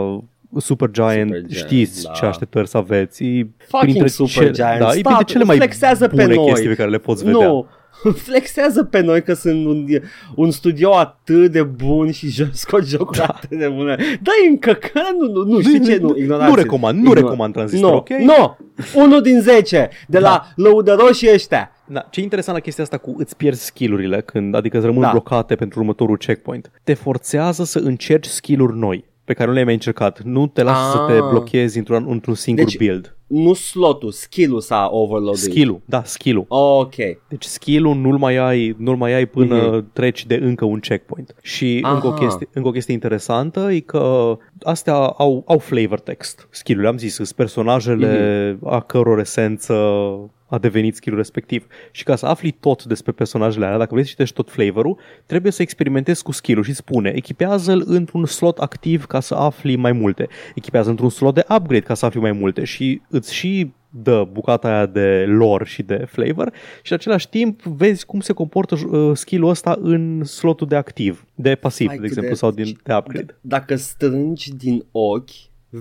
Supergiant, 0.58 1.30
Supergiant, 1.30 1.52
știți 1.52 2.04
da. 2.04 2.12
ce 2.12 2.26
așteptări 2.26 2.68
să 2.68 2.78
aveți. 2.78 3.24
E 3.24 3.48
Fucking 3.68 3.96
ce- 3.98 4.08
Supergiant, 4.08 4.80
da, 4.80 4.88
e 4.88 4.90
stop, 4.90 5.04
printre 5.04 5.24
cele 5.26 5.44
mai 5.44 5.56
flexează 5.56 6.08
pe 6.08 6.16
bune 6.16 6.36
noi. 6.36 6.46
chestii 6.46 6.68
pe 6.70 6.76
care 6.76 6.90
le 6.90 6.98
poți 6.98 7.24
vedea. 7.24 7.48
Nu, 7.48 7.68
flexează 8.28 8.84
pe 8.84 9.00
noi 9.02 9.24
că 9.24 9.34
sunt 9.34 9.66
un, 9.66 9.88
un 10.36 10.52
studio 10.52 10.96
atât 10.96 11.52
de 11.52 11.64
bun 11.64 12.12
și 12.12 12.28
jo- 12.28 12.52
scot 12.52 12.86
jocuri 12.86 13.18
da. 13.18 13.26
atât 13.26 13.58
de 13.58 13.68
bune. 13.68 13.96
Dai 13.98 14.50
încă 14.50 14.74
că 14.74 15.00
nu, 15.20 15.32
nu, 15.32 15.44
nu 15.44 15.62
știi 15.62 15.82
ce, 15.86 15.98
nu, 16.02 16.18
ignorați 16.18 16.50
nu 16.50 16.56
recomand, 16.56 17.04
nu 17.04 17.14
recomand 17.14 17.54
Transistor, 17.54 17.92
no, 17.92 17.96
ok? 17.98 18.10
Nu, 18.10 18.58
unul 18.96 19.22
din 19.22 19.42
10 19.42 19.90
de 20.08 20.20
Da. 20.20 20.30
la 20.30 20.48
lăudăroșii 20.56 21.34
ăștia. 21.34 21.70
Da, 21.88 22.08
ce 22.10 22.20
e 22.20 22.24
interesant 22.24 22.58
la 22.58 22.64
chestia 22.64 22.84
asta 22.84 22.98
cu 22.98 23.16
îți 23.18 23.38
pierzi 23.38 23.66
skill-urile, 23.66 24.22
când, 24.22 24.56
adică 24.56 24.78
îți 24.78 24.86
rămân 24.86 25.02
Da. 25.02 25.10
blocate 25.10 25.56
pentru 25.56 25.80
următorul 25.80 26.18
checkpoint, 26.18 26.72
te 26.84 26.94
forțează 26.94 27.64
să 27.64 27.80
încerci 27.80 28.26
skill-uri 28.26 28.78
noi 28.78 29.06
pe 29.26 29.34
care 29.34 29.48
nu 29.48 29.54
le-ai 29.54 29.66
mai 29.66 29.74
încercat. 29.74 30.22
Nu 30.24 30.48
te 30.48 30.64
lasă 30.64 30.92
să 30.98 31.04
te 31.08 31.14
Ah. 31.18 31.28
blochezi 31.30 31.78
într-un, 31.78 32.06
într-un 32.10 32.34
singur 32.34 32.64
Deci- 32.64 32.78
build. 32.78 33.10
Nu 33.28 33.54
slotul, 33.54 34.12
skill-ul 34.12 34.60
s-a 34.62 34.88
overloaded. 34.92 35.40
Skill-ul, 35.42 35.82
da, 35.86 36.04
skill-ul. 36.04 36.46
Ok. 36.48 36.96
Deci 37.28 37.44
skill-ul 37.44 37.96
nu-l 37.96 38.18
mai 38.18 38.36
ai, 38.38 38.76
nu-l 38.78 38.96
mai 38.96 39.14
ai 39.14 39.26
până 39.26 39.70
Mhm. 39.72 39.90
treci 39.94 40.26
de 40.26 40.36
încă 40.36 40.66
un 40.66 40.80
checkpoint. 40.80 41.36
Și 41.42 41.80
Aha. 41.82 41.94
încă 41.94 42.08
o, 42.08 42.12
chestie, 42.12 42.48
încă 42.54 42.68
o 42.68 42.72
chestie 42.72 42.94
interesantă 42.94 43.72
e 43.72 43.80
că 43.80 44.38
astea 44.62 44.94
au, 44.96 45.44
au 45.48 45.58
flavor 45.58 46.00
text. 46.00 46.48
Skill-urile, 46.52 46.92
am 46.92 46.98
zis, 46.98 47.14
sunt 47.14 47.32
personajele 47.32 48.52
Mhm. 48.62 48.68
a 48.74 48.80
căror 48.80 49.20
esență 49.20 49.74
a 50.48 50.58
devenit 50.58 50.96
skill 50.96 51.16
respectiv. 51.16 51.68
Și 51.92 52.04
ca 52.04 52.16
să 52.16 52.26
afli 52.26 52.52
tot 52.52 52.84
despre 52.84 53.12
personajele 53.12 53.66
alea, 53.66 53.78
dacă 53.78 53.90
vrei 53.94 54.04
să 54.04 54.10
citești 54.10 54.36
tot 54.36 54.50
flavorul, 54.50 54.98
trebuie 55.26 55.52
să 55.52 55.62
experimentezi 55.62 56.24
cu 56.24 56.32
skill-ul 56.32 56.64
și 56.64 56.74
spune, 56.74 57.12
echipează-l 57.16 57.84
într-un 57.86 58.26
slot 58.26 58.58
activ 58.58 59.06
ca 59.06 59.20
să 59.20 59.36
afli 59.36 59.76
mai 59.76 59.92
multe. 59.92 60.28
Echipează 60.56 60.90
într-un 60.90 61.10
slot 61.10 61.34
de 61.34 61.46
upgrade 61.50 61.80
ca 61.86 61.94
să 61.94 62.06
afli 62.06 62.20
mai 62.20 62.32
multe 62.32 62.64
și 62.64 63.02
îți 63.10 63.34
și 63.34 63.72
dă 64.04 64.28
bucata 64.32 64.68
aia 64.68 64.86
de 64.86 65.26
lore 65.28 65.66
și 65.66 65.84
de 65.84 66.06
flavor 66.08 66.52
și 66.82 66.92
în 66.92 66.98
același 66.98 67.30
timp 67.30 67.62
vezi 67.62 68.06
cum 68.06 68.20
se 68.20 68.34
comportă 68.34 68.76
uh, 68.90 69.12
skill-ul 69.18 69.50
ăsta 69.50 69.78
în 69.82 70.24
slotul 70.24 70.68
de 70.68 70.76
activ, 70.76 71.26
de 71.36 71.56
pasiv, 71.56 71.88
Hai 71.88 71.96
de 71.96 72.02
cât 72.02 72.10
exemplu, 72.18 72.32
de- 72.34 72.40
sau 72.40 72.52
din, 72.52 72.80
de 72.84 72.94
upgrade. 72.94 73.34
D- 73.34 73.36
dacă 73.42 73.76
strângi 73.76 74.54
din 74.56 74.86
ochi, 74.92 75.30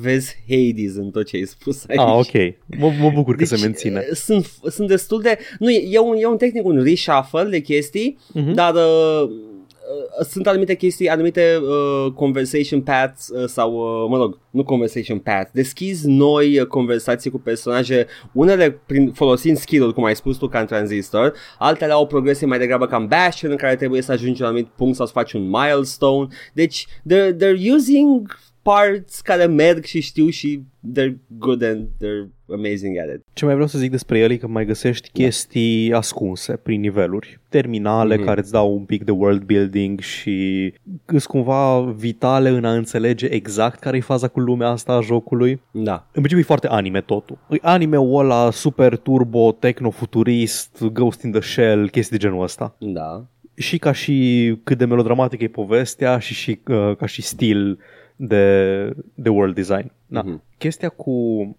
vezi 0.00 0.36
Hades 0.48 0.94
în 0.96 1.10
tot 1.10 1.26
ce 1.26 1.36
ai 1.36 1.44
spus 1.44 1.84
aici. 1.88 1.98
Ah, 2.00 2.14
ok. 2.18 2.54
Mă, 2.78 2.92
mă 3.00 3.10
bucur 3.14 3.36
că 3.36 3.44
se 3.44 3.54
Deci, 3.54 3.64
menține. 3.64 4.04
eh, 4.08 4.14
Sunt, 4.16 4.50
sunt 4.70 4.88
destul 4.88 5.20
de... 5.20 5.38
Nu, 5.58 5.70
e, 5.70 5.88
e, 5.90 5.98
un, 5.98 6.16
e 6.18 6.26
un 6.26 6.36
tehnic, 6.36 6.64
un 6.64 6.82
reshuffle 6.82 7.44
de 7.50 7.60
chestii, 7.60 8.18
Mhm. 8.32 8.52
dar 8.52 8.74
uh, 8.74 9.22
uh, 9.22 10.26
sunt 10.28 10.46
anumite 10.46 10.74
chestii, 10.74 11.08
anumite 11.08 11.56
uh, 11.60 12.12
conversation 12.12 12.80
paths 12.80 13.28
uh, 13.28 13.48
sau, 13.48 13.72
uh, 13.72 14.08
mă 14.10 14.16
rog, 14.16 14.38
nu 14.50 14.64
conversation 14.64 15.18
paths, 15.18 15.50
deschizi 15.52 16.08
noi 16.08 16.58
uh, 16.60 16.66
conversații 16.66 17.30
cu 17.30 17.38
personaje, 17.38 18.06
unele 18.32 18.70
prin, 18.86 19.12
folosind 19.12 19.56
skill-uri, 19.56 19.94
cum 19.94 20.04
ai 20.04 20.16
spus 20.16 20.36
tu, 20.36 20.48
ca 20.48 20.58
în 20.60 20.66
Transistor, 20.66 21.32
altele 21.58 21.92
au 21.92 22.02
o 22.02 22.06
progresie 22.06 22.46
mai 22.46 22.58
degrabă 22.58 22.86
ca 22.86 22.96
în 22.96 23.06
Bastion, 23.06 23.50
în 23.50 23.56
care 23.56 23.76
trebuie 23.76 24.02
să 24.02 24.12
ajungi 24.12 24.40
la 24.40 24.46
un 24.48 24.52
anumit 24.54 24.70
punct 24.76 24.96
sau 24.96 25.06
să 25.06 25.12
faci 25.12 25.32
un 25.32 25.48
milestone. 25.48 26.26
Deci, 26.52 26.86
they're, 26.86 27.32
they're 27.36 27.72
using 27.74 28.38
parts 28.64 29.20
care 29.20 29.44
merg 29.46 29.84
și 29.84 30.00
știu 30.00 30.28
și 30.28 30.62
they're 30.92 31.14
good 31.38 31.62
and 31.62 31.86
they're 31.86 32.28
amazing 32.52 32.98
at 32.98 33.14
it. 33.14 33.22
Ce 33.32 33.44
mai 33.44 33.54
vreau 33.54 33.68
să 33.68 33.78
zic 33.78 33.90
despre 33.90 34.18
el 34.18 34.30
e 34.30 34.36
că 34.36 34.46
mai 34.46 34.64
găsești 34.64 35.10
chestii 35.12 35.92
ascunse 35.92 36.56
prin 36.56 36.80
niveluri. 36.80 37.40
Terminale 37.48 38.16
Mhm. 38.16 38.24
care 38.24 38.40
îți 38.40 38.50
dau 38.52 38.74
un 38.74 38.84
pic 38.84 39.04
de 39.04 39.10
world 39.10 39.42
building 39.42 40.00
și 40.00 40.72
sunt 41.06 41.22
cumva 41.22 41.80
vitale 41.80 42.48
în 42.48 42.64
a 42.64 42.72
înțelege 42.74 43.26
exact 43.26 43.78
care 43.78 43.96
e 43.96 44.00
faza 44.00 44.28
cu 44.28 44.40
lumea 44.40 44.68
asta 44.68 44.92
a 44.92 45.00
jocului. 45.00 45.60
Da. 45.70 45.92
În 45.92 46.22
principiu 46.22 46.38
e 46.38 46.42
foarte 46.42 46.66
anime 46.68 47.00
totul. 47.00 47.38
E 47.50 47.56
anime-ul 47.62 48.18
ăla 48.24 48.50
super 48.50 48.96
turbo, 48.96 49.52
techno-futurist, 49.52 50.82
Ghost 50.92 51.22
in 51.22 51.30
the 51.30 51.40
Shell, 51.40 51.90
chestii 51.90 52.18
de 52.18 52.22
genul 52.26 52.42
ăsta. 52.42 52.76
Da. 52.78 53.24
Și 53.56 53.78
ca 53.78 53.92
și 53.92 54.56
cât 54.64 54.78
de 54.78 54.84
melodramatică 54.84 55.44
e 55.44 55.48
povestea 55.48 56.18
și, 56.18 56.34
și 56.34 56.60
uh, 56.68 56.96
ca 56.96 57.06
și 57.06 57.22
stil 57.22 57.78
de, 58.16 58.84
de 59.14 59.28
world 59.28 59.54
design. 59.54 59.92
Da. 60.06 60.22
Mhm. 60.24 60.42
Chestia 60.58 60.88
cu 60.88 61.12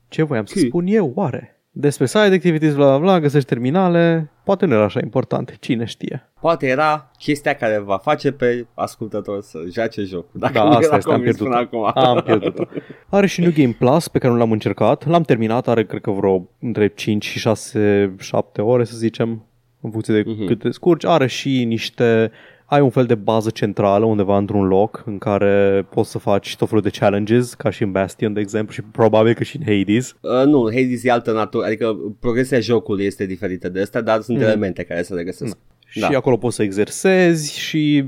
ce 0.07 0.23
voiam 0.23 0.45
să 0.45 0.59
Chi? 0.59 0.65
spun 0.67 0.85
eu, 0.87 1.11
oare? 1.15 1.49
Despre 1.77 2.05
side 2.05 2.33
activities, 2.33 2.73
bla 2.75 2.85
bla 2.87 2.97
bla, 2.97 3.19
găsești 3.19 3.47
terminale, 3.47 4.31
poate 4.43 4.65
nu 4.65 4.73
era 4.73 4.83
așa 4.83 4.99
important, 5.03 5.57
cine 5.59 5.85
știe. 5.85 6.29
Poate 6.41 6.67
era 6.67 7.11
chestia 7.17 7.53
care 7.55 7.79
va 7.79 7.97
face 7.97 8.31
pe 8.31 8.65
ascultător 8.73 9.41
să 9.41 9.57
joace 9.73 10.01
jocul. 10.03 10.39
Dacă 10.39 10.53
Da, 10.53 10.63
nu 10.63 10.69
asta 10.69 10.85
era 10.85 10.95
este, 10.95 11.09
am 11.11 11.15
convins 11.15 11.37
pierdut-o. 11.37 11.69
până 11.69 11.85
acum. 11.91 12.03
Am 12.09 12.21
pierdut-o. 12.25 12.63
Are 13.09 13.27
și 13.27 13.39
New 13.41 13.51
Game 13.55 13.75
Plus 13.79 14.07
pe 14.07 14.17
care 14.19 14.33
nu 14.33 14.39
l-am 14.39 14.51
încercat, 14.51 15.07
l-am 15.07 15.21
terminat, 15.23 15.67
are 15.67 15.85
cred 15.85 16.01
că 16.01 16.11
vreo 16.11 16.49
între 16.59 16.87
5 16.87 17.25
și 17.25 17.39
6, 17.39 18.15
7 18.19 18.61
ore 18.61 18.83
să 18.83 18.97
zicem, 18.97 19.45
în 19.81 19.91
funcție 19.91 20.21
de 20.21 20.29
Mhm. 20.29 20.45
cât 20.45 20.59
te 20.59 20.69
scurgi. 20.71 21.07
Are 21.07 21.27
și 21.27 21.63
niște 21.63 22.31
ai 22.65 22.81
un 22.81 22.89
fel 22.89 23.05
de 23.05 23.15
bază 23.15 23.49
centrală 23.49 24.05
undeva 24.05 24.37
într-un 24.37 24.67
loc 24.67 25.03
în 25.05 25.17
care 25.17 25.85
poți 25.89 26.11
să 26.11 26.17
faci 26.17 26.55
tot 26.55 26.67
felul 26.67 26.83
de 26.83 26.89
challenges, 26.89 27.53
ca 27.53 27.69
și 27.69 27.83
în 27.83 27.91
Bastion, 27.91 28.33
de 28.33 28.39
exemplu, 28.39 28.73
și 28.73 28.81
probabil 28.81 29.33
că 29.33 29.43
și 29.43 29.57
în 29.57 29.63
Hades. 29.65 30.15
Uh, 30.21 30.45
nu, 30.45 30.63
Hades 30.73 31.03
e 31.03 31.11
altă 31.11 31.31
natură, 31.31 31.65
adică 31.65 31.95
progresia 32.19 32.59
jocului 32.59 33.05
este 33.05 33.25
diferită 33.25 33.69
de 33.69 33.81
asta, 33.81 34.01
dar 34.01 34.21
sunt 34.21 34.37
Mhm. 34.37 34.45
elemente 34.45 34.83
care 34.83 35.01
se 35.01 35.13
regăsesc. 35.13 35.57
Și 35.87 35.99
Da. 35.99 36.07
acolo 36.07 36.37
poți 36.37 36.55
să 36.55 36.63
exersezi 36.63 37.59
și 37.59 38.05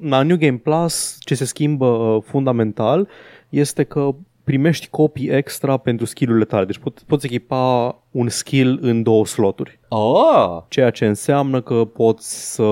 la 0.00 0.22
New 0.22 0.36
Game 0.36 0.56
Plus 0.56 1.16
ce 1.20 1.34
se 1.34 1.44
schimbă 1.44 1.86
uh, 1.86 2.22
fundamental 2.26 3.08
este 3.48 3.82
că 3.82 4.14
primești 4.44 4.88
copii 4.88 5.28
extra 5.28 5.76
pentru 5.76 6.06
skillurile 6.06 6.44
tale. 6.44 6.64
Deci 6.64 6.78
pot, 6.78 7.02
poți 7.06 7.26
echipa 7.26 7.96
un 8.10 8.28
skill 8.28 8.78
în 8.82 9.02
două 9.02 9.26
sloturi. 9.26 9.80
Oh! 9.88 10.62
Ceea 10.68 10.90
ce 10.90 11.06
înseamnă 11.06 11.60
că 11.60 11.84
poți 11.84 12.52
să 12.54 12.64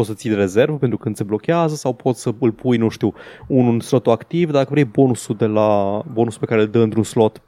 poți 0.00 0.12
să 0.12 0.20
ții 0.20 0.30
de 0.30 0.36
rezervă 0.36 0.76
pentru 0.76 0.98
când 0.98 1.16
se 1.16 1.24
blochează 1.24 1.74
sau 1.74 1.92
poți 1.92 2.20
să 2.20 2.34
îl 2.38 2.52
pui, 2.52 2.76
nu 2.76 2.88
știu, 2.88 3.12
unul 3.46 3.72
în 3.72 3.80
slotul 3.80 4.12
activ, 4.12 4.50
dacă 4.50 4.68
vrei 4.70 4.84
bonusul 4.84 5.36
de 5.36 5.46
la 5.46 6.02
bonusul 6.12 6.40
pe 6.40 6.46
care 6.46 6.60
îl 6.60 6.66
dă 6.68 6.78
într-un 6.78 7.02
slot 7.02 7.42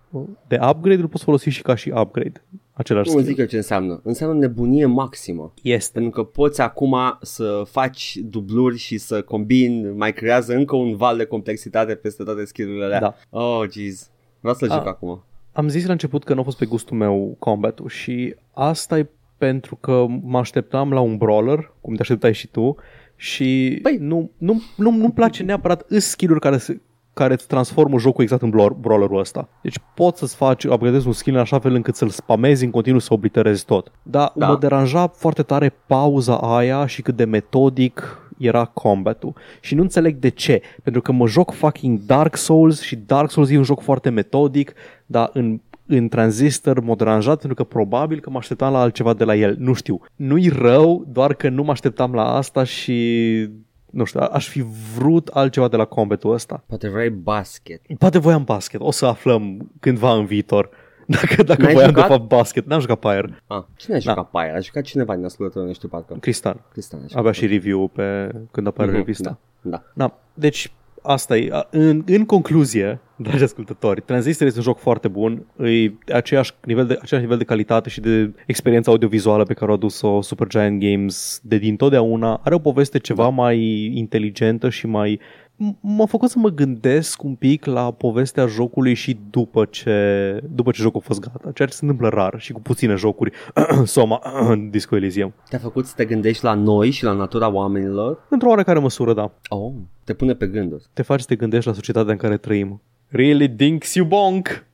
de 0.49 0.59
upgrade, 0.69 1.01
îl 1.01 1.09
poți 1.09 1.25
folosi 1.25 1.49
și 1.49 1.63
ca 1.63 1.75
și 1.75 1.93
upgrade. 1.97 2.45
Același 2.73 3.07
Nu 3.09 3.13
skill. 3.13 3.27
zic 3.29 3.39
eu 3.39 3.47
ce 3.47 3.57
înseamnă. 3.57 4.01
Înseamnă 4.05 4.39
nebunie 4.39 4.87
maximă. 4.87 5.53
Este. 5.63 5.91
Pentru 5.93 6.11
că 6.11 6.23
poți 6.31 6.61
acum 6.61 6.97
să 7.21 7.63
faci 7.71 8.17
dubluri 8.23 8.77
și 8.79 8.99
să 8.99 9.23
combini, 9.23 9.93
mai 9.97 10.13
creează 10.13 10.55
încă 10.55 10.77
un 10.77 10.97
val 10.97 11.17
de 11.17 11.25
complexitate 11.25 11.95
peste 11.95 12.23
toate 12.23 12.45
skillurile 12.45 12.85
alea. 12.85 13.01
Da. 13.01 13.15
Oh, 13.41 13.69
jeez. 13.71 14.11
Vreau 14.41 14.55
să-l 14.55 14.71
Ah. 14.71 14.77
joc 14.77 14.87
acum. 14.87 15.25
Am 15.53 15.69
zis 15.69 15.87
la 15.87 15.93
început 15.93 16.25
că 16.25 16.35
nu 16.35 16.41
a 16.41 16.45
fost 16.45 16.59
pe 16.59 16.67
gustul 16.67 16.97
meu 16.97 17.37
combat-ul 17.39 17.89
și 17.89 18.35
asta 18.53 18.99
e 18.99 19.09
pentru 19.47 19.77
că 19.77 20.07
mă 20.23 20.39
așteptam 20.39 20.93
la 20.93 21.01
un 21.01 21.17
brawler, 21.17 21.73
cum 21.81 21.95
te 21.95 22.01
așteptai 22.01 22.35
și 22.35 22.47
tu, 22.49 22.77
și 23.17 23.81
Păi- 23.89 23.99
nu, 23.99 24.31
nu, 24.39 24.63
nu, 24.77 24.91
nu-mi 24.91 25.13
place 25.13 25.43
neapărat 25.43 25.85
îs 25.89 26.05
skill-uri 26.09 26.41
care 26.41 26.57
se 26.59 26.81
care 27.15 27.33
îți 27.33 27.47
transformă 27.47 27.99
jocul 27.99 28.23
exact 28.23 28.43
în 28.43 28.51
brawler- 28.51 28.81
brawlerul 28.81 29.19
ăsta. 29.19 29.49
Deci 29.63 29.79
poți 29.95 30.19
să-ți 30.19 30.37
faci, 30.37 30.65
upgradezi 30.65 31.07
un 31.07 31.13
skill 31.13 31.35
în 31.37 31.41
așa 31.43 31.59
fel 31.59 31.75
încât 31.75 31.95
să-l 31.95 32.09
spamezi 32.09 32.65
în 32.65 32.71
continuu 32.71 32.99
să 33.01 33.13
obliterezi 33.15 33.65
tot. 33.65 33.93
Dar 34.03 34.33
Da. 34.35 34.47
mă 34.47 34.57
deranja 34.57 35.07
foarte 35.07 35.43
tare 35.43 35.75
pauza 35.87 36.37
aia 36.37 36.87
și 36.87 37.03
cât 37.03 37.17
de 37.17 37.25
metodic 37.25 38.19
era 38.39 38.65
combatul. 38.65 39.33
Și 39.61 39.75
nu 39.75 39.83
înțeleg 39.83 40.17
de 40.17 40.29
ce. 40.29 40.63
Pentru 40.83 41.03
că 41.03 41.13
mă 41.13 41.27
joc 41.27 41.51
fucking 41.53 41.99
Dark 41.99 42.37
Souls 42.37 42.81
și 42.81 42.97
Dark 42.97 43.31
Souls 43.31 43.51
e 43.51 43.57
un 43.57 43.63
joc 43.63 43.81
foarte 43.81 44.11
metodic, 44.11 44.73
dar 45.07 45.31
în 45.33 45.61
în 45.97 46.09
Transistor 46.09 46.81
m-a 46.81 46.95
deranjat 46.95 47.39
pentru 47.39 47.55
că 47.55 47.65
probabil 47.65 48.21
că 48.21 48.31
mă 48.31 48.39
așteptam 48.39 48.73
la 48.73 48.81
altceva 48.81 49.15
de 49.15 49.25
la 49.25 49.35
el. 49.35 49.57
Nu 49.59 49.73
știu. 49.73 50.01
Nu-i 50.17 50.49
rău, 50.49 51.05
doar 51.09 51.35
că 51.35 51.49
nu 51.49 51.63
mă 51.63 51.71
așteptam 51.71 52.15
la 52.15 52.35
asta 52.35 52.65
și 52.65 53.49
nu 53.91 54.05
știu, 54.05 54.21
aș 54.33 54.49
fi 54.49 54.65
vrut 54.97 55.29
altceva 55.29 55.69
de 55.69 55.77
la 55.77 55.85
combatul 55.85 56.33
ăsta. 56.33 56.65
Poate 56.67 56.89
vrei 56.89 57.11
basket. 57.11 57.81
Poate 57.99 58.19
voiam 58.19 58.45
basket, 58.45 58.81
o 58.81 58.91
să 58.91 59.07
aflăm 59.07 59.71
cândva 59.81 60.13
în 60.15 60.25
viitor. 60.25 60.69
Dacă, 61.07 61.43
dacă 61.43 61.63
N-ai 61.63 61.73
voiam 61.73 61.89
jucat? 61.89 62.09
de 62.09 62.15
fapt 62.15 62.29
basket, 62.29 62.67
n-am 62.67 62.81
jucat 62.81 62.99
Pyre. 62.99 63.43
Ah, 63.47 63.63
cine 63.77 63.97
a 63.97 63.99
jucat 63.99 64.31
pe 64.31 64.39
aia? 64.39 64.55
A 64.55 64.61
jucat 64.61 64.83
cineva 64.83 65.15
din 65.15 65.25
ascultători, 65.25 65.67
nu 65.67 65.73
știu 65.73 65.89
parcă. 65.89 66.17
Cristal. 66.21 66.65
Cristian 66.73 67.01
a 67.01 67.03
jucat. 67.03 67.19
Avea 67.19 67.33
și 67.33 67.47
review 67.47 67.89
pe 67.89 68.31
când 68.51 68.67
apare 68.67 68.89
Mhm, 68.89 68.97
revista. 68.99 69.39
Da, 69.61 69.71
da. 69.71 69.83
Da, 70.07 70.19
deci 70.35 70.73
asta 71.03 71.37
e. 71.37 71.49
A, 71.53 71.67
În, 71.71 72.03
în 72.07 72.25
concluzie, 72.25 73.01
dragi 73.23 73.43
ascultători, 73.43 74.01
Transistor 74.01 74.47
este 74.47 74.59
un 74.59 74.65
joc 74.65 74.79
foarte 74.79 75.09
bun, 75.09 75.47
e 75.59 75.93
aceeași 76.15 76.53
nivel 76.65 76.87
de, 76.87 76.93
același 77.01 77.25
nivel 77.25 77.39
de 77.39 77.45
calitate 77.45 77.89
și 77.89 78.01
de 78.01 78.33
experiență 78.47 78.91
audiovizuală 78.91 79.45
pe 79.45 79.55
care 79.55 79.71
a 79.71 79.75
adus-o 79.75 80.21
Supergiant 80.23 80.81
Games 80.81 81.41
de 81.43 81.59
din 81.59 81.77
totdeauna. 81.77 82.41
Are 82.45 82.55
o 82.55 82.59
poveste 82.59 82.99
ceva 82.99 83.29
mai 83.29 83.59
inteligentă 83.95 84.69
și 84.69 84.87
mai... 84.87 85.21
m- 85.57 85.81
M-a 85.81 86.07
făcut 86.07 86.31
să 86.31 86.39
mă 86.39 86.49
gândesc 86.49 87.23
un 87.23 87.35
pic 87.35 87.65
la 87.65 87.91
povestea 87.91 88.47
jocului 88.47 88.95
și 88.95 89.19
după 89.31 89.65
ce, 89.71 90.41
după 90.55 90.71
ce 90.71 90.83
jocul 90.83 91.01
a 91.05 91.07
fost 91.07 91.21
gata, 91.21 91.51
ceea 91.55 91.69
ce 91.69 91.75
se 91.75 91.85
întâmplă 91.85 92.09
rar 92.09 92.35
și 92.39 92.53
cu 92.53 92.61
puține 92.61 92.95
jocuri. 92.95 93.33
Soma, 93.85 94.21
Disco 94.71 94.97
Elysium. 94.97 95.33
Te-a 95.49 95.59
făcut 95.59 95.87
să 95.87 95.93
te 95.97 96.05
gândești 96.05 96.45
la 96.45 96.55
noi 96.55 96.91
și 96.91 97.05
la 97.05 97.13
natura 97.13 97.51
oamenilor? 97.53 98.27
Într-o 98.29 98.49
oarecare 98.49 98.79
măsură, 98.79 99.15
da. 99.15 99.33
Oh, 99.49 99.73
te 100.05 100.13
pune 100.15 100.35
pe 100.35 100.47
gânduri. 100.47 100.85
te 100.93 101.03
faci 101.03 101.21
să 101.21 101.27
te 101.29 101.35
gândești 101.37 101.67
la 101.69 101.75
societatea 101.75 102.13
în 102.13 102.19
care 102.19 102.37
trăim. 102.37 102.81
Really 103.15 103.49
dinks 103.49 103.95
you 103.95 104.07
bonk! 104.07 104.65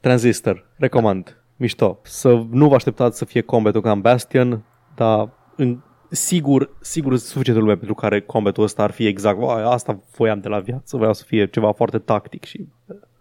Transistor, 0.00 0.66
recomand. 0.76 1.42
Mișto. 1.56 1.98
Să 2.02 2.44
nu 2.50 2.68
vă 2.68 2.74
așteptați 2.74 3.18
să 3.18 3.24
fie 3.24 3.40
combatul 3.40 3.80
ca 3.80 3.90
în 3.90 4.00
Bastion, 4.00 4.64
dar 4.96 5.30
în, 5.56 5.80
sigur, 6.10 6.76
sigur 6.80 7.16
suficient 7.16 7.60
lume 7.60 7.76
pentru 7.76 7.94
care 7.94 8.20
combatul 8.20 8.62
ăsta 8.62 8.82
ar 8.82 8.90
fi 8.90 9.06
exact, 9.06 9.38
"Uai, 9.40 9.62
asta 9.62 10.02
voiam 10.16 10.40
de 10.40 10.48
la 10.48 10.58
viață, 10.58 10.96
voiam 10.96 11.12
să 11.12 11.24
fie 11.26 11.46
ceva 11.46 11.72
foarte 11.72 11.98
tactic 11.98 12.44
și 12.44 12.66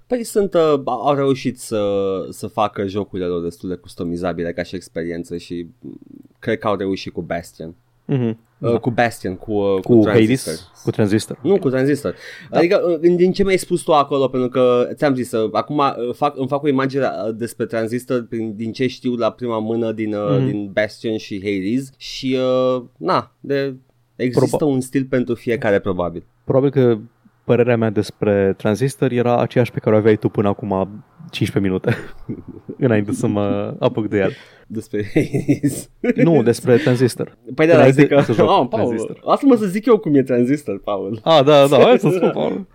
Păi 0.07 0.23
sunt, 0.23 0.53
uh, 0.53 0.81
au 0.85 1.13
reușit 1.15 1.59
să, 1.59 1.81
să 2.29 2.47
facă 2.47 2.85
jocurile 2.87 3.27
lor 3.27 3.43
destul 3.43 3.69
de 3.69 3.75
customizabile 3.75 4.53
ca 4.53 4.63
și 4.63 4.75
experiență 4.75 5.37
și 5.37 5.67
mm, 5.79 5.99
cred 6.39 6.57
că 6.57 6.67
au 6.67 6.75
reușit 6.75 7.13
cu 7.13 7.21
Bastion. 7.21 7.75
Mm-hmm. 8.13 8.45
Uh, 8.59 8.79
cu 8.79 8.91
Bastion, 8.91 9.35
cu, 9.35 9.51
uh, 9.51 9.79
cu 9.81 9.95
Transistor. 9.99 10.53
Hades, 10.53 10.81
cu 10.83 10.91
Transistor. 10.91 11.39
Nu, 11.41 11.57
cu 11.59 11.69
Transistor. 11.69 12.15
Da. 12.49 12.57
Adică, 12.57 12.81
uh, 12.87 12.99
din 13.15 13.31
ce 13.31 13.43
mi-ai 13.43 13.57
spus 13.57 13.81
tu 13.81 13.93
acolo, 13.93 14.27
pentru 14.27 14.49
că 14.49 14.87
ți-am 14.93 15.15
zis, 15.15 15.31
uh, 15.31 15.49
acum 15.51 15.77
uh, 15.77 16.13
fac, 16.15 16.37
îmi 16.37 16.47
fac 16.47 16.63
o 16.63 16.67
imagine 16.67 17.03
uh, 17.03 17.33
despre 17.35 17.65
Transistor 17.65 18.25
prin, 18.29 18.55
din 18.55 18.71
ce 18.71 18.87
știu 18.87 19.15
la 19.15 19.31
prima 19.31 19.59
mână 19.59 19.91
din, 19.91 20.13
uh, 20.13 20.37
Mhm. 20.37 20.45
din 20.45 20.69
Bastion 20.73 21.17
și 21.17 21.41
Hades 21.43 21.89
și, 21.97 22.37
uh, 22.75 22.83
na, 22.97 23.35
de, 23.39 23.75
există 24.15 24.57
Proba- 24.57 24.69
un 24.69 24.81
stil 24.81 25.05
pentru 25.09 25.35
fiecare, 25.35 25.79
probabil. 25.79 26.23
Probabil 26.43 26.69
că 26.69 26.97
părerea 27.43 27.77
mea 27.77 27.89
despre 27.89 28.53
Transistor 28.57 29.11
era 29.11 29.37
aceeași 29.41 29.71
pe 29.71 29.79
care 29.79 29.95
o 29.95 29.97
aveai 29.97 30.15
tu 30.17 30.29
până 30.29 30.47
acum 30.47 31.03
15 31.31 31.59
minute, 31.59 31.95
înainte 32.87 33.11
să 33.11 33.27
mă 33.27 33.75
apuc 33.79 34.07
de 34.07 34.17
el. 34.17 34.31
Despre 34.67 35.11
Hades. 35.13 35.89
Nu, 36.15 36.43
despre 36.43 36.77
Transistor. 36.77 37.37
Păi 37.55 37.65
de 37.65 37.71
la 37.71 37.77
Înainte 37.77 38.01
zic 38.01 38.09
că... 38.09 38.21
să 38.21 38.31
joc 38.33 38.49
Oh, 38.49 38.67
Paul, 38.69 38.69
Transistor. 38.69 39.19
lasă-mă 39.23 39.55
să 39.55 39.65
zic 39.65 39.85
eu 39.85 39.97
cum 39.97 40.15
e 40.15 40.23
Transistor, 40.23 40.79
Paul. 40.83 41.19
Ah, 41.23 41.43
da, 41.45 41.67
da, 41.67 41.77
hai 41.77 41.99
să 41.99 42.09
spun, 42.09 42.29
Paul. 42.39 42.67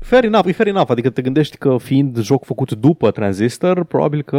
Fair 0.00 0.24
enough, 0.24 0.46
e 0.46 0.52
fair 0.52 0.68
enough, 0.68 0.90
adică 0.90 1.10
te 1.10 1.22
gândești 1.22 1.56
că 1.56 1.76
fiind 1.78 2.18
joc 2.18 2.44
făcut 2.44 2.72
după 2.72 3.10
Transistor, 3.10 3.84
probabil 3.84 4.22
că... 4.22 4.38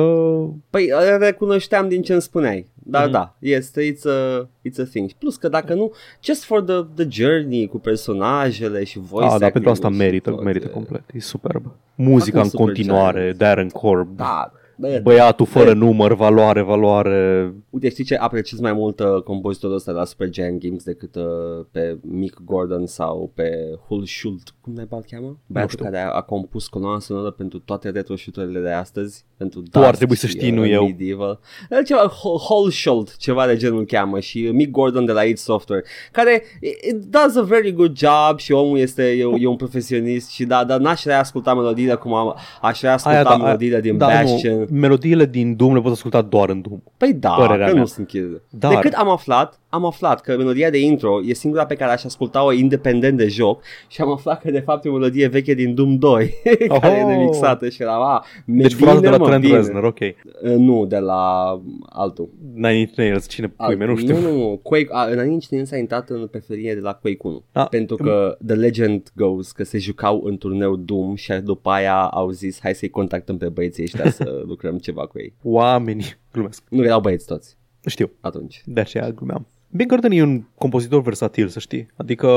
Păi 0.69 0.83
uh, 0.91 1.15
recunoșteam 1.19 1.87
din 1.87 2.01
ce 2.01 2.11
îmi 2.13 2.21
spuneai. 2.21 2.67
Dar 2.87 3.03
Mhm. 3.03 3.11
da, 3.11 3.35
este, 3.39 3.93
it's 3.93 4.05
a, 4.09 4.47
it's 4.69 4.79
a 4.81 4.83
thing. 4.83 5.11
Plus 5.11 5.35
că 5.35 5.47
dacă 5.47 5.73
nu, 5.73 5.91
just 6.23 6.43
for 6.43 6.61
the, 6.63 6.75
the 6.95 7.07
journey 7.09 7.67
cu 7.67 7.79
personajele 7.79 8.83
și 8.83 8.99
voice 8.99 9.33
Ah, 9.33 9.39
da, 9.39 9.49
pentru 9.49 9.69
asta 9.71 9.87
acting-ul 9.87 9.91
și 9.93 10.11
merită, 10.11 10.29
tot, 10.29 10.43
merită 10.43 10.67
e- 10.69 10.71
complet, 10.73 11.03
e 11.13 11.19
superb. 11.19 11.71
Muzica 11.95 12.39
în 12.41 12.49
Super 12.49 12.65
continuare, 12.65 13.21
Giant. 13.21 13.37
Darren 13.37 13.69
Corb, 13.69 14.15
Da, 14.17 14.51
bă, 14.75 14.99
băiatul 15.03 15.45
fără 15.45 15.73
Bă. 15.73 15.85
număr, 15.85 16.13
valoare, 16.13 16.61
valoare... 16.61 17.53
Uite, 17.69 17.89
știi 17.89 18.03
ce 18.03 18.15
apreciez 18.15 18.59
mai 18.59 18.73
mult 18.73 18.99
uh, 18.99 19.21
compozitorul 19.23 19.75
ăsta 19.75 19.91
de 19.91 19.97
la 19.97 20.05
Super 20.05 20.29
Giant 20.29 20.59
Games 20.59 20.83
decât 20.83 21.15
uh, 21.15 21.23
pe 21.71 21.97
Mick 22.01 22.41
Gordon 22.45 22.85
sau 22.85 23.31
pe 23.33 23.79
Hull 23.87 24.05
Schult, 24.05 24.53
cum 24.61 24.73
naiba 24.73 24.97
îl 24.97 25.05
cheamă? 25.11 25.37
Băiatul 25.47 25.77
știu. 25.77 25.91
care 25.91 26.03
a, 26.03 26.09
a 26.09 26.21
compus 26.21 26.67
coloana 26.67 26.99
sonoră 26.99 27.31
pentru 27.31 27.59
toate 27.59 27.89
retro 27.89 28.15
de 28.63 28.71
astăzi, 28.71 29.25
pentru 29.37 29.61
Tu 29.61 29.79
ar 29.79 29.85
Dust 29.85 29.97
trebui 29.97 30.15
să 30.15 30.27
și, 30.27 30.37
știi, 30.37 30.51
nu 30.51 30.61
uh, 30.61 30.71
eu. 30.71 30.85
Medieval. 30.85 31.39
Uh, 31.69 31.77
Ceva, 31.85 31.99
Hull- 31.99 32.39
Hull 32.47 32.71
Schult, 32.71 33.17
ceva 33.17 33.45
de 33.47 33.55
genul 33.55 33.79
îl 33.79 33.85
cheamă 33.85 34.19
și 34.19 34.45
uh, 34.47 34.51
Mick 34.53 34.71
Gordon 34.71 35.05
de 35.05 35.11
la 35.11 35.23
id 35.23 35.37
Software, 35.37 35.83
care 36.11 36.43
it, 36.61 36.83
it 36.83 36.95
does 36.95 37.35
a 37.35 37.41
very 37.41 37.71
good 37.71 37.97
job 37.97 38.39
și 38.39 38.51
omul 38.51 38.77
este, 38.77 39.03
e, 39.03 39.25
e 39.39 39.47
un 39.47 39.55
profesionist 39.55 40.29
și 40.29 40.45
da, 40.45 40.63
dar 40.63 40.79
n-aș 40.79 41.03
vrea 41.03 41.19
asculta 41.19 41.53
melodiile 41.53 41.95
cum 41.95 42.13
am, 42.13 42.35
aș 42.61 42.79
vrea 42.79 42.93
asculta 42.93 43.17
Aia, 43.17 43.23
da, 43.23 43.37
melodiile 43.37 43.81
din 43.81 43.97
da, 43.97 44.05
Bastion. 44.05 44.57
Nu, 44.59 44.64
melodiile 44.71 45.25
din 45.25 45.55
Doom 45.55 45.73
le 45.73 45.79
poți 45.81 45.93
asculta 45.93 46.21
doar 46.21 46.49
în 46.49 46.61
Doom. 46.61 46.79
Păi 46.97 47.13
da, 47.13 47.29
Părerea 47.29 47.65
că 47.67 47.71
mea. 47.71 47.81
nu 47.81 47.87
sunt 47.87 48.07
chestii. 48.07 48.41
Dar- 48.49 48.73
De 48.73 48.79
cât 48.79 48.93
am 48.93 49.09
aflat, 49.09 49.59
am 49.75 49.85
aflat 49.85 50.21
că 50.21 50.37
melodia 50.37 50.69
de 50.69 50.79
intro 50.79 51.19
e 51.25 51.33
singura 51.33 51.65
pe 51.65 51.75
care 51.75 51.91
aș 51.91 52.03
asculta-o 52.03 52.51
independent 52.51 53.17
de 53.17 53.27
joc 53.27 53.61
și 53.87 54.01
am 54.01 54.11
aflat 54.11 54.41
că 54.41 54.51
de 54.51 54.59
fapt 54.59 54.85
e 54.85 54.89
o 54.89 54.93
melodie 54.93 55.27
veche 55.27 55.53
din 55.53 55.73
Doom 55.75 55.97
2 55.97 56.33
care 56.79 56.97
e 56.97 57.01
Oho! 57.03 57.09
remixată 57.09 57.69
și 57.69 57.81
era, 57.81 57.93
a, 57.95 58.25
Deci 58.45 58.55
bine, 58.55 58.67
furată 58.79 58.99
de 58.99 59.09
la 59.09 59.17
mă, 59.17 59.25
Trent 59.27 59.41
bine. 59.41 59.55
Reznor, 59.55 59.83
ok. 59.83 59.99
Uh, 59.99 60.13
Nu, 60.41 60.85
de 60.85 60.97
la 60.97 61.61
altul. 61.89 62.29
Nine 62.53 62.77
Inch 62.79 62.93
Nails, 62.95 63.27
cine 63.27 63.47
pui 63.47 63.65
Alt- 63.65 63.77
mea, 63.77 63.87
nu 63.87 63.95
știu. 63.95 64.15
Nu, 64.19 64.21
nu, 64.31 64.37
nu. 64.37 64.59
Quake, 64.63 64.87
a, 64.91 65.03
în 65.05 65.17
Nine 65.19 65.31
Inch 65.31 65.45
Nails 65.49 65.71
a 65.71 65.77
intrat 65.77 66.09
în 66.09 66.27
preferire 66.27 66.73
de 66.73 66.79
la 66.79 66.93
Quake 66.93 67.17
1. 67.21 67.43
Da. 67.51 67.63
Pentru 67.65 67.95
că 67.95 68.37
The 68.45 68.55
Legend 68.55 69.11
goes 69.15 69.51
că 69.51 69.63
se 69.63 69.77
jucau 69.77 70.21
în 70.23 70.37
turneu 70.37 70.75
Doom 70.75 71.15
și 71.15 71.33
după 71.33 71.69
aia 71.69 72.01
au 72.01 72.29
zis 72.29 72.59
hai 72.61 72.73
să-i 72.75 72.89
contactăm 72.89 73.37
pe 73.37 73.49
băieții 73.49 73.83
ăștia 73.83 74.09
să 74.19 74.41
lucrăm 74.45 74.77
ceva 74.77 75.07
cu 75.07 75.19
ei. 75.19 75.33
Oamenii, 75.43 76.05
glumesc. 76.31 76.63
Nu 76.69 76.83
erau 76.83 76.99
băieți 76.99 77.25
toți 77.25 77.57
Știu, 77.87 78.11
atunci. 78.21 78.61
de 78.65 78.79
aceea 78.79 79.09
glumeam. 79.09 79.47
Ben 79.75 79.87
Gordon 79.87 80.11
e 80.11 80.21
un 80.23 80.43
compozitor 80.57 81.01
versatil, 81.01 81.47
să 81.47 81.59
știi. 81.59 81.87
Adică 81.95 82.27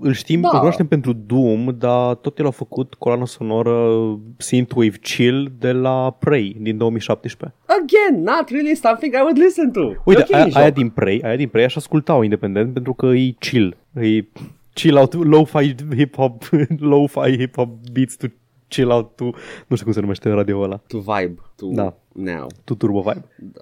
îl 0.00 0.12
știm, 0.12 0.40
Da. 0.40 0.46
da. 0.46 0.52
îl 0.52 0.56
cunoaștem 0.58 0.86
pentru 0.86 1.12
Doom, 1.12 1.74
dar 1.78 2.14
tot 2.14 2.38
el 2.38 2.46
a 2.46 2.50
făcut 2.50 2.94
coloana 2.94 3.24
sonoră 3.24 3.96
Synthwave 4.36 4.96
Chill 5.00 5.52
de 5.58 5.72
la 5.72 6.10
Prey 6.18 6.56
din 6.60 6.76
2017. 6.76 7.58
Again, 7.66 8.22
not 8.22 8.48
really 8.48 8.74
something 8.74 9.14
I 9.14 9.18
would 9.20 9.38
listen 9.38 9.70
to. 9.70 9.92
Uite, 10.04 10.20
E 10.20 10.24
ok 10.28 10.34
aia, 10.34 10.44
în 10.44 10.50
joc. 10.50 10.58
aia 10.60 10.70
din 10.70 10.88
Prey, 10.88 11.20
aia 11.24 11.36
din 11.36 11.48
Prey 11.48 11.64
aș 11.64 11.76
asculta-o 11.76 12.22
independent 12.22 12.72
pentru 12.72 12.94
că 12.94 13.06
e 13.06 13.34
chill. 13.38 13.76
E 13.94 14.24
chill 14.72 14.96
out, 14.96 15.12
lo-fi 15.14 15.74
hip-hop, 15.96 16.42
lo-fi 16.90 17.36
hip-hop 17.38 17.68
beats 17.92 18.16
to 18.16 18.26
chill 18.68 18.90
out 18.90 19.16
to, 19.16 19.24
nu 19.66 19.74
știu 19.76 19.84
cum 19.84 19.92
se 19.92 20.00
numește 20.00 20.28
radio 20.30 20.60
ăla, 20.60 20.76
To 20.88 20.98
vibe, 20.98 21.34
to 21.56 21.66
Da. 21.72 21.94
now. 22.12 22.46
to 22.64 22.74
turbo 22.74 23.00
vibe. 23.00 23.24
Da. 23.38 23.60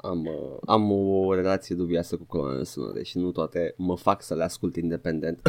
Am, 0.00 0.20
uh, 0.26 0.56
am 0.66 0.90
o 0.92 1.34
relație 1.34 1.74
dubioasă 1.74 2.16
cu 2.16 2.24
coloanele 2.26 2.62
sonore 2.64 3.02
și 3.02 3.18
nu 3.18 3.30
toate 3.30 3.74
mă 3.76 3.96
fac 3.96 4.22
să 4.22 4.34
le 4.34 4.42
ascult 4.44 4.76
independent. 4.76 5.40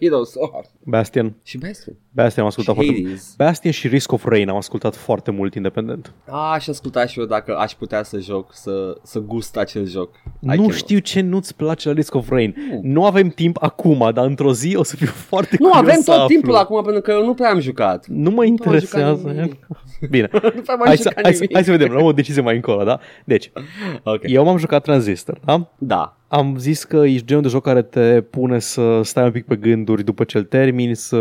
Heroes, 0.00 0.34
oh. 0.34 0.50
Bastian. 0.84 1.34
Și 1.42 1.58
Bastion. 1.58 1.96
Bastion 2.12 2.42
am 2.44 2.48
ascultat 2.50 2.74
Și 2.74 2.80
foarte 2.80 3.00
mult. 3.00 3.10
Hades. 3.12 3.34
Bastion 3.36 3.72
și 3.72 3.88
Risk 3.88 4.12
of 4.12 4.24
Rain 4.24 4.48
am 4.48 4.56
ascultat 4.56 4.94
foarte 4.96 5.30
mult 5.30 5.54
independent. 5.54 6.12
A, 6.28 6.52
aș 6.52 6.66
asculta 6.68 7.06
și 7.06 7.18
eu 7.18 7.24
dacă 7.26 7.56
aș 7.56 7.72
putea 7.72 8.02
să 8.02 8.18
joc, 8.18 8.54
să, 8.54 8.96
să 9.02 9.18
gust 9.18 9.56
acel 9.56 9.86
joc. 9.86 10.14
I 10.14 10.20
nu 10.40 10.48
cannot. 10.50 10.72
știu 10.72 10.98
ce 10.98 11.20
nu-ți 11.20 11.54
place 11.54 11.88
la 11.88 11.94
Risk 11.94 12.14
of 12.14 12.28
Rain. 12.28 12.54
Nu. 12.70 12.80
Nu 12.82 13.04
avem 13.04 13.28
timp 13.28 13.56
acum, 13.60 14.10
dar 14.14 14.26
într-o 14.26 14.52
zi 14.52 14.76
o 14.76 14.82
să 14.82 14.96
fiu 14.96 15.06
foarte 15.30 15.56
Nu, 15.60 15.68
curios 15.68 15.88
avem 15.88 16.00
să 16.00 16.10
tot 16.10 16.14
aflu. 16.20 16.26
timpul 16.34 16.54
acum 16.56 16.82
pentru 16.82 17.00
că 17.02 17.10
eu 17.10 17.24
nu 17.24 17.34
prea 17.34 17.50
am 17.50 17.60
jucat. 17.60 18.06
Nu 18.06 18.30
mă 18.30 18.40
am 18.40 18.46
interesează. 18.46 19.18
jucat 19.20 19.34
nimic. 19.34 19.66
Bine. 20.10 20.28
nu 20.54 20.60
prea 20.60 20.74
m-am 20.74 20.86
Hai 20.86 20.96
să, 20.96 21.08
jucat 21.08 21.22
hai, 21.24 21.32
să, 21.34 21.40
nimic. 21.40 21.54
hai 21.54 21.64
să 21.64 21.70
vedem, 21.70 21.92
luăm 21.92 22.04
o 22.04 22.12
decizie 22.12 22.42
mai 22.42 22.54
încolo, 22.54 22.84
da? 22.84 23.00
Deci, 23.24 23.52
Ok. 24.02 24.20
eu 24.22 24.44
m-am 24.44 24.56
jucat 24.56 24.82
Transistor, 24.82 25.40
da? 25.44 25.70
Da. 25.78 26.16
Am 26.28 26.56
zis 26.58 26.84
că 26.84 26.96
ești 26.96 27.26
genul 27.26 27.42
de 27.42 27.48
joc 27.48 27.62
care 27.62 27.82
te 27.82 28.20
pune 28.20 28.58
să 28.58 29.00
stai 29.02 29.24
un 29.24 29.30
pic 29.30 29.44
pe 29.46 29.56
gânduri 29.56 30.04
după 30.04 30.24
ce 30.24 30.38
îl 30.38 30.44
termini, 30.44 30.96
să 30.96 31.16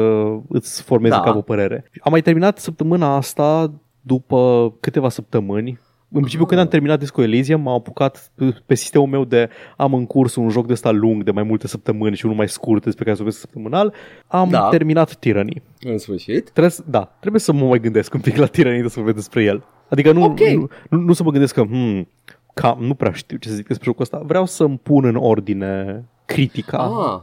îți 0.49 0.82
formezi 0.84 1.13
Da. 1.15 1.19
da. 1.19 1.23
cap 1.25 1.36
o 1.36 1.41
părere. 1.41 1.91
Am 2.01 2.12
mai 2.12 2.21
terminat 2.21 2.58
săptămâna 2.58 3.15
asta 3.15 3.71
după 4.01 4.73
câteva 4.80 5.10
săptămâni. 5.10 5.80
În 6.10 6.19
principiu, 6.21 6.45
când 6.45 6.60
am 6.62 6.67
terminat 6.67 6.99
Disco 6.99 7.21
Elysium, 7.21 7.62
m-am 7.62 7.73
apucat 7.73 8.32
pe- 8.36 8.56
pe 8.65 8.75
sistemul 8.75 9.08
meu 9.08 9.23
de 9.25 9.49
am 9.78 9.93
în 9.93 10.06
curs 10.06 10.36
un 10.36 10.49
joc 10.49 10.65
de 10.67 10.73
ăsta 10.73 10.91
lung, 10.91 11.23
de 11.23 11.32
mai 11.32 11.43
multe 11.43 11.67
săptămâni 11.67 12.15
și 12.15 12.25
unul 12.25 12.38
mai 12.38 12.49
scurt 12.49 12.84
despre 12.84 13.04
care 13.04 13.15
să 13.15 13.21
vorbesc 13.23 13.41
săptămânal. 13.43 13.93
Am 14.28 14.49
Da. 14.49 14.67
terminat 14.69 15.15
Tyranny. 15.15 15.62
În 15.82 15.97
sfârșit. 15.97 16.43
Trebuie 16.49 16.69
să, 16.71 16.84
da, 16.89 17.15
trebuie 17.19 17.41
să 17.41 17.54
mă 17.54 17.65
mai 17.67 17.80
gândesc 17.80 18.13
un 18.13 18.19
pic 18.19 18.36
la 18.36 18.45
Tyranny 18.45 18.80
să 18.89 18.93
vorbesc 18.95 19.15
despre 19.15 19.43
el. 19.43 19.63
Adică 19.89 20.12
nu, 20.12 20.23
Ok. 20.23 20.39
nu, 20.39 20.69
nu, 20.89 20.99
nu 20.99 21.13
să 21.13 21.23
mă 21.23 21.32
gândesc 21.32 21.54
că, 21.54 21.62
hmm, 21.62 22.08
cam, 22.55 22.77
nu 22.79 22.93
prea 22.93 23.11
știu 23.11 23.37
ce 23.37 23.49
să 23.49 23.55
zic 23.55 23.67
despre 23.67 23.85
jocul 23.85 24.01
ăsta. 24.01 24.21
Vreau 24.25 24.45
să-mi 24.45 24.77
pun 24.77 25.05
în 25.05 25.15
ordine 25.15 26.03
critica. 26.25 26.77
Ah. 26.77 27.21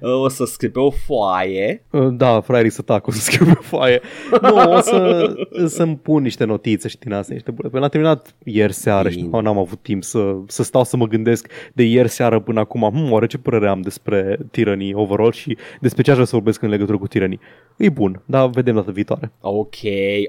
O 0.00 0.28
să 0.28 0.44
scrii 0.44 0.70
pe 0.70 0.78
o 0.78 0.90
foaie. 0.90 1.84
Uh, 1.90 2.08
Da, 2.16 2.40
fraierii 2.40 2.70
să 2.70 2.82
tac, 2.82 3.06
o 3.06 3.10
să 3.10 3.20
scriu 3.20 3.44
pe 3.46 3.58
foaie. 3.60 4.00
Nu, 4.42 4.72
o 4.76 4.80
să, 4.80 5.32
să-mi 5.66 5.96
pun 5.96 6.22
niște 6.22 6.44
notițe 6.44 6.88
și 6.88 6.98
din 6.98 7.12
astea, 7.12 7.34
niște 7.34 7.50
bullet. 7.50 7.70
Păi 7.70 7.80
L-am 7.80 7.88
terminat 7.88 8.34
ieri 8.44 8.72
seară 8.72 9.08
și 9.08 9.16
Bine. 9.20 9.40
n-am 9.40 9.58
avut 9.58 9.78
timp 9.82 10.02
să, 10.02 10.34
să 10.46 10.62
stau 10.62 10.84
să 10.84 10.96
mă 10.96 11.06
gândesc 11.06 11.48
de 11.72 11.82
ieri 11.82 12.08
seară 12.08 12.40
până 12.40 12.60
acum, 12.60 12.90
hmm, 12.92 13.12
oare 13.12 13.26
ce 13.26 13.38
părere 13.38 13.68
am 13.68 13.80
despre 13.80 14.38
Tyranny 14.50 14.94
overall 14.94 15.32
și 15.32 15.56
despre 15.80 16.02
ce 16.02 16.08
aș 16.10 16.14
vrea 16.16 16.28
să 16.28 16.34
vorbesc 16.36 16.62
în 16.62 16.68
legătură 16.68 16.98
cu 16.98 17.06
Tyranny. 17.06 17.38
E 17.76 17.88
bun, 17.88 18.22
dar 18.24 18.48
vedem 18.48 18.74
data 18.74 18.90
viitoare. 18.90 19.32
Ok, 19.40 19.76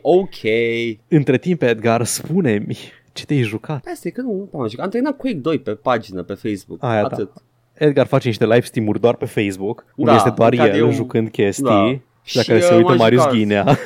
ok. 0.01 0.39
Între 1.08 1.38
timp, 1.38 1.62
Edgar, 1.62 2.03
spune-mi 2.03 2.77
ce 3.13 3.26
te-ai 3.26 3.41
jucat. 3.41 3.86
Asta 3.93 4.08
e 4.08 4.12
că 4.12 4.21
nu, 4.21 4.49
nu 4.52 4.60
am 4.60 4.67
jucat. 4.67 4.86
Am 4.86 4.91
terminat 4.91 5.17
Quake 5.17 5.38
2 5.38 5.60
pe 5.60 5.71
pagină, 5.71 6.23
pe 6.23 6.34
Facebook. 6.34 6.84
Aia, 6.84 7.02
da. 7.02 7.06
Atât. 7.08 7.30
Edgar 7.73 8.06
face 8.06 8.28
niște 8.28 8.43
live 8.45 8.62
stream-uri 8.62 8.99
doar 8.99 9.15
pe 9.15 9.26
Facebook, 9.26 9.86
unde 9.95 10.12
Da, 10.12 10.17
este 10.17 10.30
doar 10.30 10.52
în 10.52 10.58
care 10.58 10.71
el 10.71 10.78
eu- 10.78 10.91
jucând 10.91 11.30
chestii 11.30 11.63
Da. 11.63 11.86
și 12.23 12.36
la 12.36 12.41
Și, 12.41 12.47
care 12.47 12.60
se 12.60 12.71
uh, 12.71 12.78
uită 12.78 12.88
m-am 12.89 12.97
Marius 12.97 13.21
jucat. 13.21 13.36
Ghinea. 13.38 13.78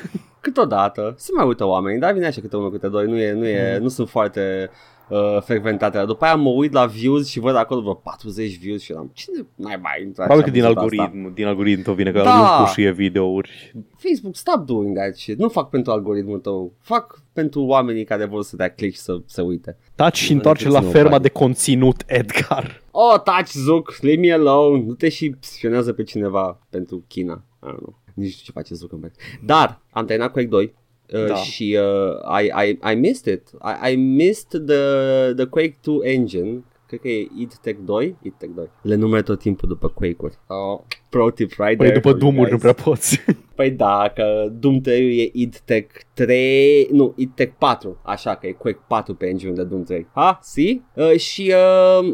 Câteodată 0.42 1.14
se 1.18 1.30
mai 1.36 1.48
uită 1.48 1.66
oameni, 1.66 2.00
dar 2.00 2.14
vine 2.14 2.26
așa 2.26 2.42
câte 2.42 2.56
unul, 2.56 2.72
câte 2.72 2.88
doi, 2.88 3.06
nu, 3.06 3.18
e, 3.18 3.34
nu, 3.34 3.46
e, 3.46 3.78
nu 3.78 3.88
sunt 3.88 4.10
foarte 4.10 4.70
uh, 5.10 5.42
frecventate. 5.42 5.98
Dar 5.98 6.06
După 6.06 6.26
aia 6.26 6.36
mă 6.36 6.50
uit 6.50 6.72
la 6.74 6.86
views 6.86 7.28
și 7.30 7.40
văd 7.40 7.56
acolo 7.56 7.82
vreo 7.82 7.94
40 7.94 8.58
views 8.60 8.82
și 8.82 8.92
eram, 8.92 9.10
cine 9.14 9.46
mai 9.56 9.80
mai 9.82 10.02
intrat? 10.04 10.26
Probabil 10.28 10.44
că 10.52 10.58
din 10.58 10.64
algoritm, 10.64 11.34
din 11.34 11.46
algoritm 11.46 11.82
tău 11.82 11.94
vine 11.94 12.12
că 12.12 12.22
Da. 12.22 12.58
nu 12.60 12.66
pușie 12.66 12.92
videouri. 12.92 13.74
Facebook, 13.98 14.36
stop 14.36 14.66
doing 14.66 14.98
that 14.98 15.16
shit. 15.16 15.38
Nu 15.38 15.50
fac 15.50 15.70
pentru 15.70 15.92
algoritmul 15.92 16.40
tău. 16.40 16.74
Fac 16.82 17.22
pentru 17.34 17.62
oamenii 17.64 18.04
care 18.04 18.26
vor 18.26 18.44
să 18.44 18.56
dea 18.56 18.70
click 18.70 18.94
și 18.96 19.00
să 19.02 19.18
se 19.26 19.42
uite. 19.42 19.78
Taci 19.96 20.18
și 20.18 20.30
Nu 20.32 20.36
întoarce 20.36 20.64
la 20.68 20.72
vedeți, 20.72 20.86
nu, 20.88 20.92
ferma 20.92 21.10
bani. 21.10 21.22
de 21.24 21.30
conținut, 21.30 22.04
Edgar. 22.06 22.82
Oh, 22.92 23.22
touch 23.24 23.50
Zuc, 23.52 23.98
leave 24.02 24.20
me 24.22 24.32
alone. 24.34 24.84
Nu 24.84 24.94
te 24.94 25.10
și 25.10 25.36
spionează 25.40 25.94
pe 25.94 26.04
cineva 26.04 26.60
pentru 26.70 27.04
China. 27.08 27.44
I 27.64 27.66
don't 27.66 27.78
know. 27.78 28.00
Nici 28.14 28.26
nu 28.26 28.32
știu 28.32 28.44
ce 28.46 28.52
face 28.52 28.74
Zuckerberg. 28.74 29.14
Dar 29.46 29.82
am 29.92 30.06
terminat 30.06 30.32
Quake 30.32 30.48
2 30.48 30.74
uh, 31.14 31.26
Da. 31.28 31.36
și 31.36 31.78
uh, 31.80 32.42
I, 32.42 32.52
I, 32.68 32.92
I 32.92 32.96
missed 32.96 33.34
it. 33.34 33.50
I, 33.62 33.92
I 33.92 33.96
missed 33.96 34.66
the, 34.66 35.34
the 35.36 35.46
Quake 35.46 35.78
2 35.82 36.02
engine. 36.04 36.64
Cred 36.88 37.00
că 37.00 37.08
e 37.08 37.28
id 37.38 37.54
Tech 37.54 37.80
2. 37.86 38.16
id 38.22 38.34
Tech 38.38 38.52
2. 38.56 38.70
Le 38.82 38.96
numere 38.96 39.22
tot 39.22 39.40
timpul 39.40 39.68
după 39.68 39.88
Quake-uri. 39.88 40.38
Oh, 40.48 40.80
pro 41.10 41.30
tip 41.32 41.50
right 41.50 41.78
Păi 41.78 41.88
there 41.88 41.94
după 41.94 42.10
for 42.10 42.20
you 42.20 42.20
Doom-uri 42.20 42.52
nu 42.52 42.58
guys. 42.58 42.62
prea 42.62 42.84
poți. 42.84 43.20
Păi 43.56 43.72
da, 43.72 44.12
că 44.16 44.52
Doom 44.60 44.80
3 44.80 45.20
e 45.20 45.30
id 45.34 45.58
Tech 45.58 45.96
3, 46.14 46.88
nu, 46.92 47.14
id 47.18 47.32
Tech 47.36 47.54
4, 47.58 48.02
așa 48.04 48.36
că 48.36 48.48
e 48.48 48.52
Quake 48.52 48.80
4 48.88 49.14
pe 49.16 49.28
engine 49.28 49.52
de 49.52 49.64
Doom 49.64 49.84
3. 49.84 50.08
Ha, 50.14 50.40
see? 50.42 50.82
Uh, 50.94 51.16
și 51.18 51.54
uh, 52.02 52.08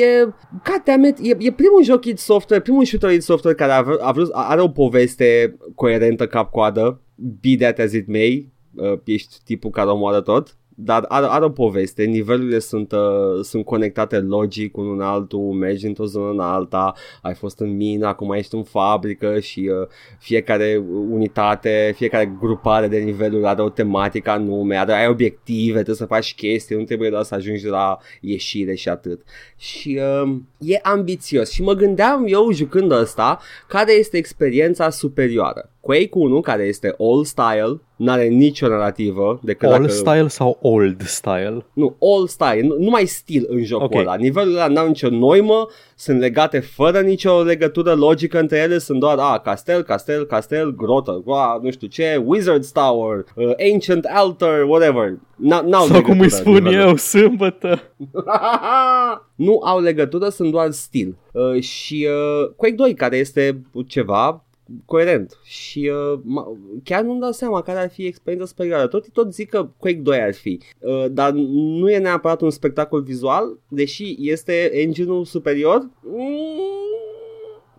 e, 0.00 0.24
god 0.50 0.82
damn 0.84 1.04
it, 1.04 1.18
e, 1.22 1.36
e 1.38 1.52
primul 1.52 1.82
joc 1.82 2.04
id 2.04 2.18
Software, 2.18 2.62
primul 2.62 2.84
shooter 2.84 3.10
id 3.10 3.22
Software 3.22 3.56
care 3.56 3.72
a, 3.72 3.82
vrut, 3.82 4.00
a 4.00 4.12
vrut, 4.12 4.30
are 4.32 4.60
o 4.60 4.68
poveste 4.68 5.56
coerentă 5.74 6.26
cap-coadă, 6.26 7.00
be 7.14 7.56
that 7.58 7.78
as 7.78 7.92
it 7.92 8.06
may, 8.06 8.52
uh, 8.74 8.98
ești 9.04 9.36
tipul 9.44 9.70
care 9.70 9.88
omoară 9.88 10.20
tot. 10.20 10.56
Dar 10.78 11.04
are, 11.08 11.26
are 11.28 11.44
o 11.44 11.50
poveste, 11.50 12.04
nivelurile 12.04 12.58
sunt, 12.58 12.92
uh, 12.92 13.42
sunt 13.42 13.64
conectate 13.64 14.18
logic 14.18 14.76
unul 14.76 14.94
în 14.94 15.00
altul, 15.00 15.40
mergi 15.40 15.86
într-o 15.86 16.04
zonă 16.04 16.30
în 16.30 16.40
alta, 16.40 16.94
ai 17.22 17.34
fost 17.34 17.60
în 17.60 17.76
mină, 17.76 18.06
acum 18.06 18.32
ești 18.32 18.54
în 18.54 18.62
fabrică 18.62 19.40
și 19.40 19.70
uh, 19.80 19.88
fiecare 20.18 20.84
unitate, 21.10 21.92
fiecare 21.96 22.36
grupare 22.40 22.88
de 22.88 22.98
niveluri 22.98 23.46
are 23.46 23.62
o 23.62 23.68
tematică 23.68 24.30
anume, 24.30 24.76
are, 24.76 24.92
ai 24.92 25.08
obiective, 25.08 25.72
trebuie 25.72 25.94
să 25.96 26.06
faci 26.06 26.34
chestii, 26.34 26.76
nu 26.76 26.84
trebuie 26.84 27.10
doar 27.10 27.22
să 27.22 27.34
ajungi 27.34 27.66
la 27.66 27.98
ieșire 28.20 28.74
și 28.74 28.88
atât. 28.88 29.22
Și 29.56 30.00
uh, 30.22 30.36
e 30.58 30.78
ambițios 30.82 31.50
și 31.50 31.62
mă 31.62 31.72
gândeam 31.72 32.24
eu 32.28 32.50
jucând 32.52 32.90
ăsta 32.90 33.38
care 33.68 33.92
este 33.92 34.16
experiența 34.16 34.90
superioară. 34.90 35.70
Quake 35.86 36.08
1, 36.12 36.40
care 36.40 36.62
este 36.62 36.94
all 36.98 37.24
style, 37.24 37.80
n-are 37.96 38.24
nicio 38.24 38.68
narrativă 38.68 39.40
decât 39.42 39.68
All 39.68 39.80
dacă... 39.80 39.92
style 39.92 40.28
sau 40.28 40.58
old 40.62 41.02
style? 41.02 41.64
Nu, 41.72 41.96
all 42.00 42.26
style, 42.26 42.60
nu, 42.66 42.76
nu 42.78 42.90
mai 42.90 43.04
stil 43.06 43.46
în 43.48 43.64
jocul 43.64 43.84
Ok. 43.86 43.94
ăla. 43.94 44.14
Nivelurile 44.14 44.60
ăla 44.60 44.72
n-au 44.72 44.86
nicio 44.86 45.08
noimă, 45.10 45.66
sunt 45.94 46.18
legate 46.20 46.58
fără 46.60 47.00
nicio 47.00 47.42
legătură 47.42 47.94
logică 47.94 48.38
între 48.38 48.58
ele, 48.58 48.78
sunt 48.78 49.00
doar, 49.00 49.18
a, 49.18 49.38
castel, 49.38 49.82
castel, 49.82 50.24
castel, 50.24 50.74
grotă, 50.74 51.22
a, 51.26 51.58
nu 51.62 51.70
știu 51.70 51.86
ce, 51.86 52.24
Wizard's 52.24 52.72
Tower, 52.72 53.24
uh, 53.34 53.52
Ancient 53.72 54.04
Altar, 54.04 54.62
whatever. 54.62 55.10
N- 55.36 55.64
n-au 55.66 55.86
Sau 55.86 56.02
cum 56.02 56.20
îi 56.20 56.26
legătură 56.26 56.28
spun 56.28 56.52
nivelul. 56.52 56.86
eu, 56.88 56.96
sâmbătă. 56.96 57.82
nu 59.34 59.58
au 59.64 59.80
legătură, 59.80 60.28
sunt 60.28 60.50
doar 60.50 60.70
stil. 60.70 61.16
Uh, 61.32 61.62
și 61.62 62.08
uh, 62.10 62.50
Quake 62.56 62.74
2, 62.74 62.94
care 62.94 63.16
este 63.16 63.62
ceva 63.86 64.44
coerent 64.84 65.38
și 65.44 65.92
uh, 66.12 66.18
ma- 66.20 66.80
chiar 66.84 67.02
nu-mi 67.02 67.20
dau 67.20 67.30
seama 67.32 67.62
care 67.62 67.78
ar 67.78 67.90
fi 67.90 68.06
experiența 68.06 68.46
superioară. 68.48 68.86
Tot, 68.86 69.10
tot 69.12 69.32
zic 69.34 69.48
că 69.48 69.68
Quake 69.78 69.98
2 69.98 70.20
ar 70.20 70.34
fi, 70.34 70.60
uh, 70.78 71.04
dar 71.10 71.30
nu 71.32 71.90
e 71.90 71.98
neapărat 71.98 72.40
un 72.40 72.50
spectacol 72.50 73.02
vizual, 73.02 73.58
deși 73.68 74.16
este 74.18 74.70
engine-ul 74.80 75.24
superior. 75.24 75.90
Mm, 76.02 76.20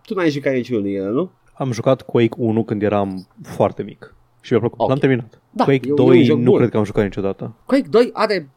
tu 0.06 0.14
n-ai 0.14 0.30
jucat 0.30 0.52
niciunul 0.52 0.82
din 0.82 0.96
ele, 0.96 1.08
nu? 1.10 1.30
Am 1.54 1.72
jucat 1.72 2.02
Quake 2.02 2.34
1 2.38 2.64
când 2.64 2.82
eram 2.82 3.26
foarte 3.42 3.82
mic. 3.82 4.14
Și 4.40 4.52
mi-a 4.52 4.60
plăcut. 4.60 4.80
Ok. 4.80 4.88
L-am 4.88 4.98
terminat. 4.98 5.40
Da, 5.50 5.64
Quake 5.64 5.88
e 5.88 5.92
un- 5.92 5.98
e 6.00 6.04
2 6.04 6.16
un 6.18 6.24
joc 6.24 6.38
nu 6.38 6.44
bun. 6.50 6.56
cred 6.58 6.70
că 6.70 6.76
am 6.76 6.84
jucat 6.84 7.04
niciodată. 7.04 7.54
Quake 7.66 7.88
2 7.90 8.10
are 8.12 8.50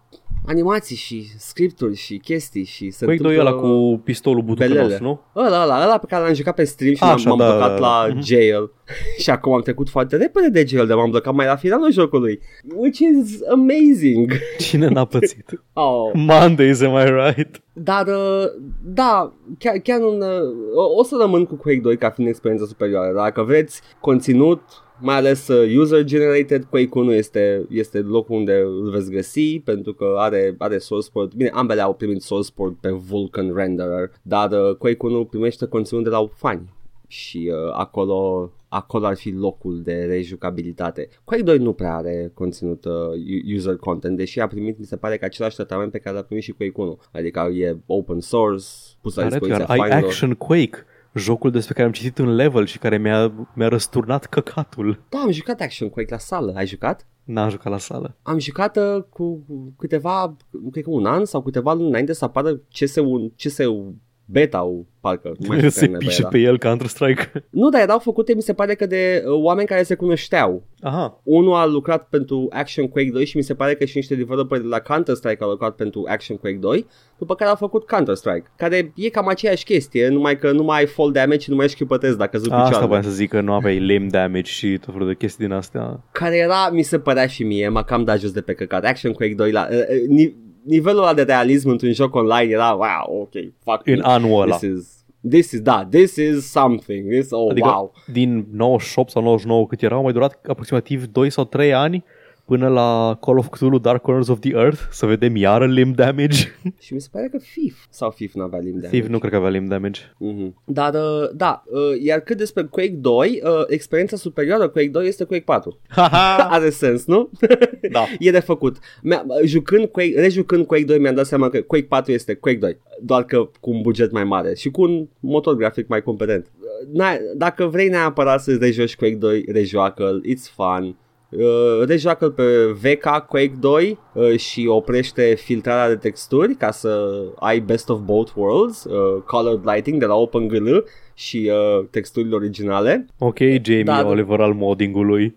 animații 0.45 0.95
și 0.95 1.27
scripturi 1.37 1.95
și 1.95 2.17
chestii 2.17 2.63
și 2.63 2.89
se 2.89 3.05
Quake 3.05 3.21
2 3.21 3.35
e 3.35 3.39
întâmplă... 3.39 3.67
ăla 3.67 3.73
cu 3.73 4.01
pistolul 4.03 4.43
butucănos, 4.43 4.75
belele. 4.75 4.97
nu? 5.01 5.21
Ăla, 5.35 5.63
ăla, 5.63 5.83
ăla 5.83 5.97
pe 5.97 6.05
care 6.05 6.23
l-am 6.23 6.33
jucat 6.33 6.55
pe 6.55 6.63
stream 6.63 6.93
și 6.93 7.03
Așa, 7.03 7.29
m-am, 7.29 7.37
m-am 7.37 7.37
da, 7.37 7.53
blocat 7.53 7.79
da, 7.79 7.79
la 7.79 8.07
da. 8.07 8.13
Mhm. 8.13 8.23
jail 8.23 8.71
Și 9.23 9.29
acum 9.29 9.53
am 9.53 9.61
trecut 9.61 9.89
foarte 9.89 10.15
repede 10.15 10.49
de 10.49 10.65
jail 10.67 10.87
De 10.87 10.93
m-am 10.93 11.09
blocat 11.09 11.33
mai 11.33 11.45
la 11.45 11.55
finalul 11.55 11.91
jocului 11.91 12.39
Which 12.75 12.99
is 12.99 13.39
amazing 13.51 14.31
Cine 14.67 14.87
n-a 14.87 15.05
pățit? 15.05 15.63
oh. 15.73 16.11
Mondays, 16.13 16.81
am 16.81 16.93
I 16.93 17.09
right? 17.25 17.61
Dar, 17.73 18.07
uh, 18.07 18.45
da, 18.83 19.33
chiar, 19.57 19.77
chiar 19.77 19.99
un, 19.99 20.21
uh, 20.21 20.75
o, 20.75 20.99
o 20.99 21.03
să 21.03 21.17
rămân 21.19 21.45
cu 21.45 21.55
Quake 21.55 21.79
2 21.79 21.97
ca 21.97 22.09
fiind 22.09 22.29
experiența 22.29 22.65
superioară 22.65 23.13
Dacă 23.13 23.43
vreți 23.43 23.81
conținut 23.99 24.61
mai 25.01 25.15
ales 25.15 25.47
uh, 25.47 25.75
user-generated, 25.77 26.63
Quake 26.63 26.99
1 26.99 27.13
este, 27.13 27.65
este 27.69 27.99
locul 27.99 28.35
unde 28.35 28.53
îl 28.53 28.89
veți 28.89 29.11
găsi 29.11 29.59
pentru 29.59 29.93
că 29.93 30.15
are, 30.17 30.55
are 30.57 30.77
source 30.77 31.09
port. 31.11 31.33
Bine, 31.33 31.49
ambele 31.53 31.81
au 31.81 31.93
primit 31.93 32.21
source 32.21 32.51
port 32.55 32.75
pe 32.79 32.89
Vulkan 32.89 33.53
Renderer, 33.55 34.11
dar 34.21 34.51
uh, 34.51 34.75
Quake 34.75 35.05
1 35.05 35.25
primește 35.25 35.65
conținut 35.65 36.03
de 36.03 36.09
la 36.09 36.27
fani 36.33 36.69
și 37.07 37.51
uh, 37.51 37.73
acolo, 37.73 38.51
acolo 38.69 39.05
ar 39.05 39.15
fi 39.15 39.31
locul 39.31 39.81
de 39.81 40.05
rejucabilitate. 40.05 41.09
Quake 41.23 41.43
2 41.43 41.57
nu 41.57 41.73
prea 41.73 41.95
are 41.95 42.31
conținut 42.33 42.85
uh, 42.85 43.53
user 43.55 43.75
content, 43.75 44.17
deși 44.17 44.39
a 44.39 44.47
primit, 44.47 44.79
mi 44.79 44.85
se 44.85 44.97
pare 44.97 45.17
că 45.17 45.25
același 45.25 45.55
tratament 45.55 45.91
pe 45.91 45.97
care 45.97 46.15
l-a 46.15 46.21
primit 46.21 46.43
și 46.43 46.51
Quake 46.51 46.81
1, 46.81 46.99
adică 47.11 47.39
e 47.39 47.77
open 47.85 48.19
source, 48.19 48.65
pus 49.01 49.15
la 49.15 49.21
Dar 49.21 49.31
dispoziția 49.31 49.61
Edgar, 49.61 49.77
ai 49.77 49.89
fanilor. 49.89 50.09
Action 50.09 50.33
Quake, 50.33 50.85
jocul 51.13 51.51
despre 51.51 51.73
care 51.73 51.85
am 51.85 51.93
citit 51.93 52.17
un 52.17 52.35
level 52.35 52.65
și 52.65 52.79
care 52.79 52.97
mi-a, 52.97 53.47
mi-a 53.53 53.67
răsturnat 53.67 54.25
căcatul. 54.25 55.03
Da, 55.09 55.17
am 55.19 55.31
jucat 55.31 55.61
Action 55.61 55.89
Quake 55.89 56.11
la 56.11 56.17
sală. 56.17 56.53
Ai 56.55 56.67
jucat? 56.67 57.07
N-am 57.23 57.49
jucat 57.49 57.71
la 57.71 57.77
sală. 57.77 58.15
Am 58.21 58.39
jucat 58.39 58.77
uh, 58.77 59.03
cu 59.09 59.45
câteva, 59.77 60.37
cred 60.71 60.83
că 60.83 60.89
un 60.89 61.05
an 61.05 61.25
sau 61.25 61.41
câteva 61.41 61.73
luni 61.73 61.87
înainte 61.87 62.13
să 62.13 62.25
apară 62.25 62.55
CS1, 62.55 63.33
CS1 63.39 63.93
beta-ul, 64.25 64.85
parcă. 65.01 65.31
Mai 65.47 65.71
se 65.71 65.87
pișe 65.87 66.21
pe 66.21 66.37
da. 66.37 66.43
el 66.43 66.57
Counter-Strike. 66.57 67.31
Nu, 67.49 67.69
dar 67.69 67.81
erau 67.81 67.99
făcute, 67.99 68.33
mi 68.33 68.41
se 68.41 68.53
pare 68.53 68.75
că 68.75 68.85
de 68.85 69.23
uh, 69.25 69.31
oameni 69.43 69.67
care 69.67 69.83
se 69.83 69.95
cunoșteau. 69.95 70.63
Aha. 70.81 71.21
Unul 71.23 71.53
a 71.53 71.65
lucrat 71.65 72.07
pentru 72.09 72.47
Action 72.51 72.87
Quake 72.87 73.09
2 73.11 73.25
și 73.25 73.37
mi 73.37 73.43
se 73.43 73.53
pare 73.53 73.75
că 73.75 73.85
și 73.85 73.97
niște 73.97 74.15
developeri 74.15 74.61
de 74.61 74.67
la 74.67 74.79
Counter-Strike 74.79 75.43
au 75.43 75.49
lucrat 75.49 75.75
pentru 75.75 76.05
Action 76.07 76.37
Quake 76.37 76.57
2, 76.57 76.85
după 77.17 77.35
care 77.35 77.49
au 77.49 77.55
făcut 77.55 77.85
Counter-Strike, 77.85 78.51
care 78.55 78.93
e 78.95 79.09
cam 79.09 79.27
aceeași 79.27 79.63
chestie, 79.63 80.07
numai 80.07 80.37
că 80.37 80.51
nu 80.51 80.63
mai 80.63 80.79
ai 80.79 80.85
fall 80.85 81.11
damage 81.11 81.39
și 81.39 81.49
nu 81.49 81.55
mai 81.55 81.65
ești 81.65 81.77
chipătesc 81.77 82.17
dacă 82.17 82.37
zici 82.37 82.47
picioarele. 82.47 82.75
Asta 82.75 82.87
voiam 82.87 83.03
să 83.03 83.09
zic, 83.09 83.29
că 83.29 83.41
nu 83.41 83.53
aveai 83.53 83.79
limb 83.79 84.09
damage 84.09 84.51
și 84.51 84.77
tot 84.77 84.93
felul 84.93 85.07
de 85.07 85.15
chestii 85.15 85.45
din 85.45 85.53
astea. 85.53 86.03
Care 86.11 86.37
era, 86.37 86.69
mi 86.69 86.83
se 86.83 86.99
părea 86.99 87.27
și 87.27 87.43
mie, 87.43 87.69
m-a 87.69 87.83
cam 87.83 88.03
dat 88.03 88.19
jos 88.19 88.31
de 88.31 88.41
pe 88.41 88.53
căcat. 88.53 88.83
Action 88.83 89.11
Quake 89.11 89.33
2 89.33 89.51
la... 89.51 89.67
Uh, 89.71 89.77
uh, 89.77 90.31
nivelul 90.63 91.01
ăla 91.01 91.13
de 91.13 91.23
realism 91.23 91.69
într-un 91.69 91.93
joc 91.93 92.15
online 92.15 92.53
era, 92.53 92.71
wow, 92.73 93.21
ok, 93.21 93.31
fuck 93.63 93.87
În 93.87 93.97
me. 93.97 94.03
anul 94.03 94.41
ăla. 94.41 94.55
This 94.57 94.69
is, 94.69 95.05
this 95.29 95.51
is, 95.51 95.59
da, 95.61 95.87
this 95.89 96.15
is 96.15 96.51
something. 96.51 97.11
This, 97.11 97.31
oh, 97.31 97.51
Adică 97.51 97.67
wow. 97.67 97.93
din 98.11 98.45
98 98.51 99.09
sau 99.09 99.21
99 99.21 99.67
cât 99.67 99.81
era, 99.81 99.95
au 99.95 100.03
mai 100.03 100.13
durat 100.13 100.39
aproximativ 100.47 101.05
2 101.05 101.29
sau 101.29 101.43
3 101.43 101.73
ani 101.73 102.03
până 102.51 102.67
la 102.67 103.17
Call 103.21 103.37
of 103.37 103.47
Cthulhu 103.49 103.77
Dark 103.77 104.01
Corners 104.01 104.27
of 104.27 104.39
the 104.39 104.49
Earth 104.55 104.79
să 104.91 105.05
vedem 105.05 105.35
iară 105.35 105.65
limb 105.65 105.95
damage. 105.95 106.37
Și 106.83 106.93
mi 106.93 107.01
se 107.01 107.07
pare 107.11 107.27
că 107.31 107.37
FIF 107.37 107.77
sau 107.89 108.09
FIF 108.09 108.33
n-avea 108.33 108.59
limb 108.59 108.75
de 108.79 108.87
Steve 108.87 109.07
nu 109.07 109.19
cred 109.19 109.31
că 109.31 109.37
avea 109.37 109.49
limb 109.49 109.67
damage. 109.69 110.01
Mhm. 110.17 110.55
Dar, 110.65 110.93
uh, 110.93 111.29
da, 111.33 111.63
uh, 111.65 112.01
iar 112.01 112.19
cât 112.19 112.37
despre 112.37 112.63
Quake 112.63 112.89
2, 112.99 113.41
uh, 113.43 113.49
experiența 113.67 114.15
superioară 114.15 114.67
Quake 114.67 114.87
2 114.89 115.07
este 115.07 115.23
Quake 115.23 115.43
4. 115.43 115.79
Are 116.55 116.69
sens, 116.69 117.05
nu? 117.05 117.29
Da. 117.91 118.03
e 118.19 118.31
de 118.31 118.39
făcut. 118.39 118.77
Mi-a, 119.01 119.25
jucând 119.45 119.85
Quake, 119.85 120.19
rejucând 120.19 120.65
Quake 120.65 120.83
2 120.85 120.99
mi-am 120.99 121.15
dat 121.15 121.25
seama 121.25 121.49
că 121.49 121.61
Quake 121.61 121.85
4 121.85 122.11
este 122.11 122.33
Quake 122.33 122.57
2, 122.57 122.77
doar 123.01 123.23
că 123.25 123.49
cu 123.59 123.69
un 123.69 123.81
buget 123.81 124.11
mai 124.11 124.23
mare 124.23 124.53
și 124.55 124.69
cu 124.71 124.81
un 124.81 125.07
motor 125.19 125.55
grafic 125.55 125.87
mai 125.87 126.01
competent. 126.01 126.51
N-ai- 126.93 127.19
Dacă 127.35 127.65
vrei 127.65 127.87
neapărat 127.87 128.41
să 128.41 128.57
rejoci 128.59 128.95
Quake 128.95 129.15
2, 129.15 129.45
rejoacă-l, 129.51 130.23
it's 130.27 130.53
fun. 130.55 130.95
Uh, 131.37 131.85
rejoacă-l 131.85 132.31
pe 132.31 132.43
VK 132.65 133.25
Quake 133.27 133.53
2 133.59 133.99
uh, 134.13 134.37
și 134.37 134.67
oprește 134.67 135.33
filtrarea 135.35 135.87
de 135.87 135.95
texturi 135.95 136.55
ca 136.55 136.71
să 136.71 137.21
ai 137.35 137.59
best 137.59 137.89
of 137.89 137.99
both 137.99 138.31
worlds, 138.35 138.83
uh, 138.83 139.21
colored 139.25 139.61
lighting 139.63 139.99
de 139.99 140.05
la 140.05 140.15
OpenGL 140.15 140.77
și 141.13 141.51
uh, 141.51 141.85
texturile 141.89 142.35
originale. 142.35 143.05
Ok, 143.17 143.37
Jamie 143.39 143.83
Da, 143.83 144.01
da. 144.01 144.07
Oliver 144.07 144.39
al 144.39 144.53
moddingului. 144.53 145.35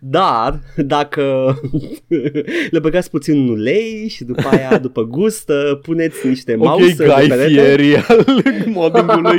Dar, 0.00 0.60
dacă 0.76 1.54
le 2.70 2.78
băgați 2.78 3.10
puțin 3.10 3.40
în 3.40 3.48
ulei 3.48 4.08
și 4.08 4.24
după 4.24 4.48
aia, 4.50 4.78
după 4.78 5.02
gust, 5.02 5.48
uh, 5.48 5.78
puneți 5.82 6.26
niște 6.26 6.54
Ok, 6.58 6.64
mouse 6.64 7.04
Guy 7.04 7.30
Fieri 7.30 7.96
al 7.96 8.24
moddingului. 8.74 9.38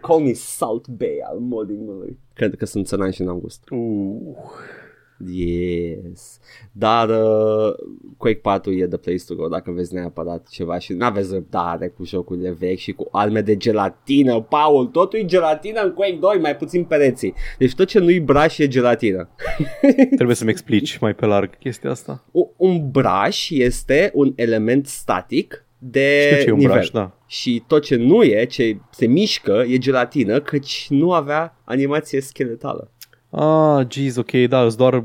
Call 0.00 0.20
me 0.20 0.32
Salt 0.32 0.88
Bay 0.88 1.18
al 1.30 1.38
moddingului. 1.38 2.18
Cred 2.34 2.54
că 2.54 2.66
sunt 2.66 2.86
țăran 2.86 3.10
și 3.10 3.22
n-am 3.22 3.38
gust. 3.38 3.68
Uh. 3.70 4.36
Yes. 5.26 6.38
Dar 6.72 7.08
uh, 7.08 7.74
Quake 8.16 8.38
4 8.42 8.72
e 8.72 8.86
the 8.86 8.96
place 8.96 9.24
to 9.26 9.34
go 9.34 9.48
dacă 9.48 9.70
vezi 9.70 9.94
neapărat 9.94 10.46
ceva 10.50 10.78
și 10.78 10.92
nu 10.92 11.04
aveți 11.04 11.32
răbdare 11.32 11.88
cu 11.88 12.04
jocurile 12.04 12.50
vechi 12.50 12.78
și 12.78 12.92
cu 12.92 13.08
arme 13.12 13.40
de 13.40 13.56
gelatină. 13.56 14.40
Paul, 14.40 14.86
totul 14.86 15.18
e 15.18 15.24
gelatină 15.24 15.80
în 15.82 15.92
Quake 15.92 16.16
2, 16.20 16.38
mai 16.40 16.56
puțin 16.56 16.84
pereții. 16.84 17.34
Deci 17.58 17.74
tot 17.74 17.86
ce 17.86 17.98
nu-i 17.98 18.20
braș 18.20 18.58
e 18.58 18.68
gelatină. 18.68 19.28
Trebuie 20.14 20.36
să-mi 20.36 20.50
explici 20.50 20.98
mai 20.98 21.14
pe 21.14 21.26
larg 21.26 21.58
chestia 21.58 21.90
asta. 21.90 22.24
U- 22.30 22.52
un 22.56 22.90
braș 22.90 23.50
este 23.50 24.10
un 24.14 24.32
element 24.36 24.86
static 24.86 25.62
de 25.78 26.28
Știu 26.30 26.42
ce 26.42 26.48
e 26.48 26.52
un 26.52 26.58
nivel. 26.58 26.72
braș, 26.74 26.90
da. 26.90 27.12
Și 27.26 27.62
tot 27.66 27.82
ce 27.84 27.96
nu 27.96 28.22
e, 28.22 28.44
ce 28.44 28.78
se 28.90 29.06
mișcă, 29.06 29.64
e 29.68 29.78
gelatină, 29.78 30.40
căci 30.40 30.86
nu 30.90 31.12
avea 31.12 31.56
animație 31.64 32.20
scheletală. 32.20 32.92
Ah, 33.30 33.86
jeez, 33.90 34.16
ok, 34.16 34.30
da, 34.48 34.64
îți 34.64 34.76
doar, 34.76 35.04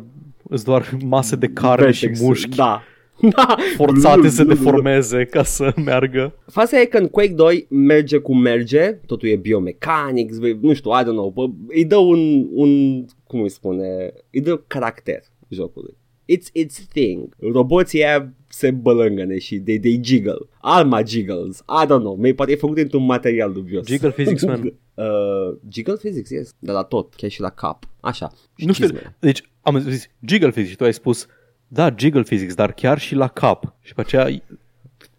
îți 0.50 0.64
doar 0.64 0.98
mase 1.06 1.36
de 1.36 1.48
carne 1.48 1.92
și 1.92 2.06
Vertex, 2.06 2.26
mușchi 2.26 2.56
Da. 2.56 2.84
Da. 3.22 3.56
forțate 3.76 4.30
să 4.30 4.44
deformeze 4.44 5.26
ca 5.26 5.44
să 5.44 5.74
meargă. 5.86 6.34
Faza 6.46 6.80
e 6.80 6.86
că 6.86 6.98
în 6.98 7.08
Quake 7.08 7.34
2 7.34 7.66
merge 7.70 8.18
cum 8.18 8.40
merge, 8.40 8.92
totul 9.06 9.30
e 9.30 9.36
biomecanic, 9.36 10.32
nu 10.62 10.74
știu, 10.74 10.92
I 10.92 11.04
don't 11.04 11.06
know, 11.06 11.30
bă, 11.30 11.46
îi 11.68 11.86
dă 11.86 11.98
un, 11.98 12.48
un, 12.52 13.04
cum 13.28 13.42
îi 13.42 13.50
spune, 13.50 14.14
îi 14.32 14.42
dă 14.42 14.58
caracter 14.68 15.24
jocului. 15.50 15.98
It's 16.32 16.52
its 16.54 16.88
thing. 16.88 17.36
Roboții 17.52 18.04
aia 18.04 18.34
se 18.48 18.72
bălângăne 18.72 19.38
și 19.38 19.60
they, 19.60 19.80
they 19.80 20.00
jiggle. 20.04 20.48
Alma 20.62 21.04
jiggles. 21.04 21.58
I 21.60 21.86
don't 21.86 22.00
know. 22.00 22.16
Mai 22.16 22.34
poate 22.34 22.52
e 22.52 22.56
făcut 22.56 22.78
într-un 22.78 23.06
material 23.06 23.54
dubios. 23.54 23.88
Jiggle 23.88 24.10
physics, 24.10 24.44
man. 24.44 24.74
Uh, 24.94 25.58
jiggle 25.70 25.96
physics, 25.96 26.30
yes. 26.30 26.56
De 26.60 26.72
la 26.72 26.84
tot, 26.84 27.14
chiar 27.16 27.30
și 27.30 27.41
la 27.41 27.50
cap. 27.50 27.86
Așa. 28.00 28.32
Și 28.56 28.66
Nu 28.66 28.74
știu, 28.74 28.86
chismele. 28.88 29.16
deci 29.20 29.44
am 29.62 29.80
zis 29.80 30.08
jiggle 30.26 30.50
physics 30.50 30.70
și 30.72 30.76
tu 30.76 30.84
ai 30.84 30.94
spus 30.94 31.28
da, 31.68 31.94
jiggle 31.98 32.22
physics, 32.22 32.54
dar 32.56 32.72
chiar 32.74 33.00
și 33.00 33.16
la 33.16 33.28
cap. 33.28 33.74
Și 33.82 33.94
pe 33.94 34.02
aceea, 34.02 34.28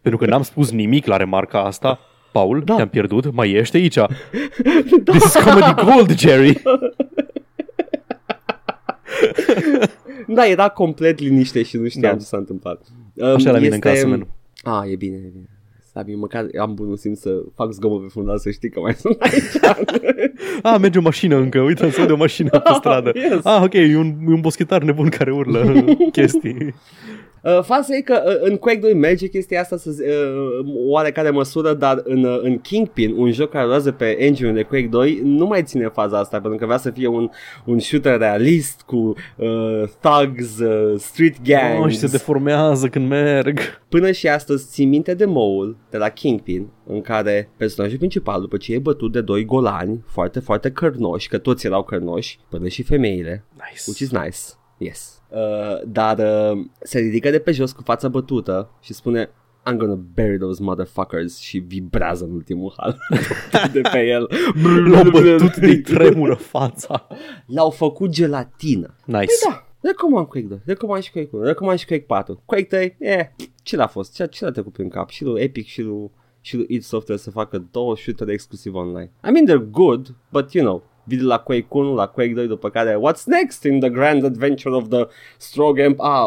pentru 0.00 0.20
că 0.20 0.26
n-am 0.26 0.42
spus 0.42 0.70
nimic 0.70 1.06
la 1.06 1.16
remarca 1.16 1.64
asta, 1.64 1.98
Paul, 2.32 2.62
da. 2.64 2.74
te-am 2.74 2.88
pierdut, 2.88 3.32
mai 3.32 3.50
ești 3.50 3.76
aici. 3.76 3.94
This 5.04 5.24
is 5.24 5.32
comedy 5.44 5.82
gold, 5.84 6.18
Jerry. 6.18 6.62
Da, 10.26 10.46
era 10.46 10.68
complet 10.68 11.18
liniște 11.18 11.62
și 11.62 11.76
nu 11.76 11.88
știam 11.88 12.12
Da. 12.12 12.18
ce 12.18 12.24
s-a 12.24 12.36
întâmplat. 12.36 12.80
Așa 13.20 13.48
e 13.48 13.52
la 13.52 13.58
mine 13.58 13.66
în 13.66 13.72
Este- 13.74 13.78
casă, 13.78 14.06
man. 14.06 14.26
Ah, 14.62 14.90
e 14.90 14.96
bine, 14.96 15.16
e 15.16 15.30
bine. 15.32 15.48
Sabi, 15.96 16.14
măcar 16.14 16.46
am 16.60 16.74
bunul 16.74 16.96
simț 16.96 17.20
să 17.20 17.42
fac 17.54 17.72
zgomot 17.72 18.02
pe 18.02 18.08
fundal 18.08 18.38
să 18.38 18.50
știi 18.50 18.70
că 18.70 18.80
mai 18.80 18.94
sunt 18.94 19.16
aici. 19.20 19.42
Ah, 20.62 20.76
merge 20.80 20.98
o 20.98 21.02
mașină 21.02 21.36
încă, 21.36 21.60
uite, 21.60 21.90
se 21.90 22.00
vede 22.00 22.12
o 22.12 22.16
mașină 22.16 22.48
pe 22.48 22.72
stradă. 22.74 23.12
Yes. 23.14 23.44
Ah, 23.44 23.62
ok, 23.62 23.72
e 23.72 23.96
un, 23.96 24.14
e 24.28 24.32
un 24.32 24.40
boschetar 24.40 24.82
nebun 24.82 25.08
care 25.08 25.32
urlă 25.32 25.84
chestii. 26.12 26.74
Uh, 27.44 27.62
faza 27.62 27.96
e 27.96 28.00
că 28.00 28.22
uh, 28.26 28.48
în 28.50 28.56
Quake 28.56 28.78
2 28.78 28.94
merge 28.94 29.28
chestia 29.28 29.60
asta 29.60 29.76
să, 29.76 29.90
uh, 29.98 30.66
oarecare 30.86 31.30
măsură, 31.30 31.74
dar 31.74 32.00
în, 32.04 32.24
uh, 32.24 32.38
în 32.42 32.58
Kingpin, 32.58 33.14
un 33.16 33.32
joc 33.32 33.50
care 33.50 33.64
rulează 33.64 33.92
pe 33.92 34.22
engine 34.22 34.52
de 34.52 34.62
Quake 34.62 34.86
2, 34.86 35.20
nu 35.24 35.46
mai 35.46 35.62
ține 35.62 35.88
faza 35.88 36.18
asta, 36.18 36.40
pentru 36.40 36.58
că 36.58 36.64
vrea 36.64 36.76
să 36.76 36.90
fie 36.90 37.06
un, 37.06 37.30
un 37.64 37.78
shooter 37.78 38.18
realist 38.18 38.82
cu 38.82 39.14
uh, 39.36 39.82
thugs, 40.00 40.58
uh, 40.58 40.98
street 40.98 41.36
gangs. 41.42 41.84
Oh, 41.84 41.90
și 41.90 41.98
se 41.98 42.06
deformează 42.06 42.88
când 42.88 43.08
merg. 43.08 43.58
Până 43.88 44.10
și 44.10 44.28
astăzi 44.28 44.68
țin 44.70 44.88
minte 44.88 45.14
de 45.14 45.24
moul 45.24 45.76
de 45.90 45.96
la 45.96 46.08
Kingpin 46.08 46.68
în 46.86 47.00
care 47.00 47.50
personajul 47.56 47.98
principal 47.98 48.40
după 48.40 48.56
ce 48.56 48.72
e 48.72 48.78
bătut 48.78 49.12
de 49.12 49.20
doi 49.20 49.44
golani 49.44 50.04
foarte, 50.06 50.40
foarte 50.40 50.70
cărnoși, 50.70 51.28
că 51.28 51.38
toți 51.38 51.66
erau 51.66 51.82
cărnoși, 51.82 52.38
până 52.48 52.68
și 52.68 52.82
femeile, 52.82 53.44
which 53.86 53.86
Nice. 53.86 54.04
is 54.04 54.10
nice, 54.10 54.38
yes. 54.78 55.13
Uh, 55.34 55.80
dar 55.86 56.18
uh, 56.18 56.64
se 56.80 56.98
ridică 56.98 57.30
de 57.30 57.38
pe 57.38 57.52
jos 57.52 57.72
cu 57.72 57.82
fața 57.82 58.08
bătută 58.08 58.70
și 58.80 58.92
spune 58.92 59.30
I'm 59.66 59.76
gonna 59.76 59.98
bury 60.14 60.38
those 60.38 60.62
motherfuckers 60.62 61.38
și 61.38 61.58
vibrează 61.58 62.24
în 62.24 62.32
ultimul 62.32 62.74
hal 62.76 62.98
de 63.72 63.80
pe 63.80 64.06
el. 64.06 64.30
L-au 64.90 65.10
bătut 65.10 65.56
de 65.56 65.76
tremură 65.76 66.34
fața. 66.34 67.06
L-au 67.54 67.70
făcut 67.70 68.10
gelatină. 68.10 68.96
Nice. 69.04 69.32
Da, 69.48 69.66
recomand 69.80 70.26
Quake 70.26 70.46
2, 70.46 70.60
recomand 70.64 71.02
și 71.02 71.12
Quake 71.12 71.28
1, 71.32 71.42
recomand 71.42 71.78
și 71.78 71.86
Quake 71.86 72.04
4. 72.06 72.42
Quake 72.44 72.64
3, 72.64 72.96
eh, 72.98 73.26
ce 73.62 73.76
l-a 73.76 73.86
fost? 73.86 74.14
Ce, 74.14 74.26
ce 74.26 74.44
l-a 74.44 74.50
trecut 74.50 74.72
prin 74.72 74.88
cap? 74.88 75.08
Și 75.08 75.24
lui 75.24 75.42
Epic 75.42 75.66
și 75.66 75.82
lui, 75.82 76.10
și 76.40 76.56
lui 76.56 76.66
id 76.68 76.82
Software 76.82 77.20
să 77.20 77.30
facă 77.30 77.68
două 77.70 77.96
shooter 77.96 78.28
exclusiv 78.28 78.74
online. 78.74 79.10
I 79.28 79.30
mean, 79.30 79.46
they're 79.46 79.70
good, 79.70 80.14
but 80.30 80.52
you 80.52 80.64
know, 80.64 80.82
vii 81.04 81.16
de 81.18 81.22
la 81.22 81.38
Quake 81.38 81.66
1 81.68 81.94
la 81.94 82.06
Quake 82.06 82.32
2 82.32 82.46
după 82.46 82.70
care 82.70 82.98
what's 82.98 83.24
next 83.26 83.64
in 83.64 83.80
the 83.80 83.88
grand 83.88 84.24
adventure 84.24 84.74
of 84.74 84.88
the 84.88 85.06
strong 85.38 85.78
and 85.78 85.94
ah, 85.98 86.26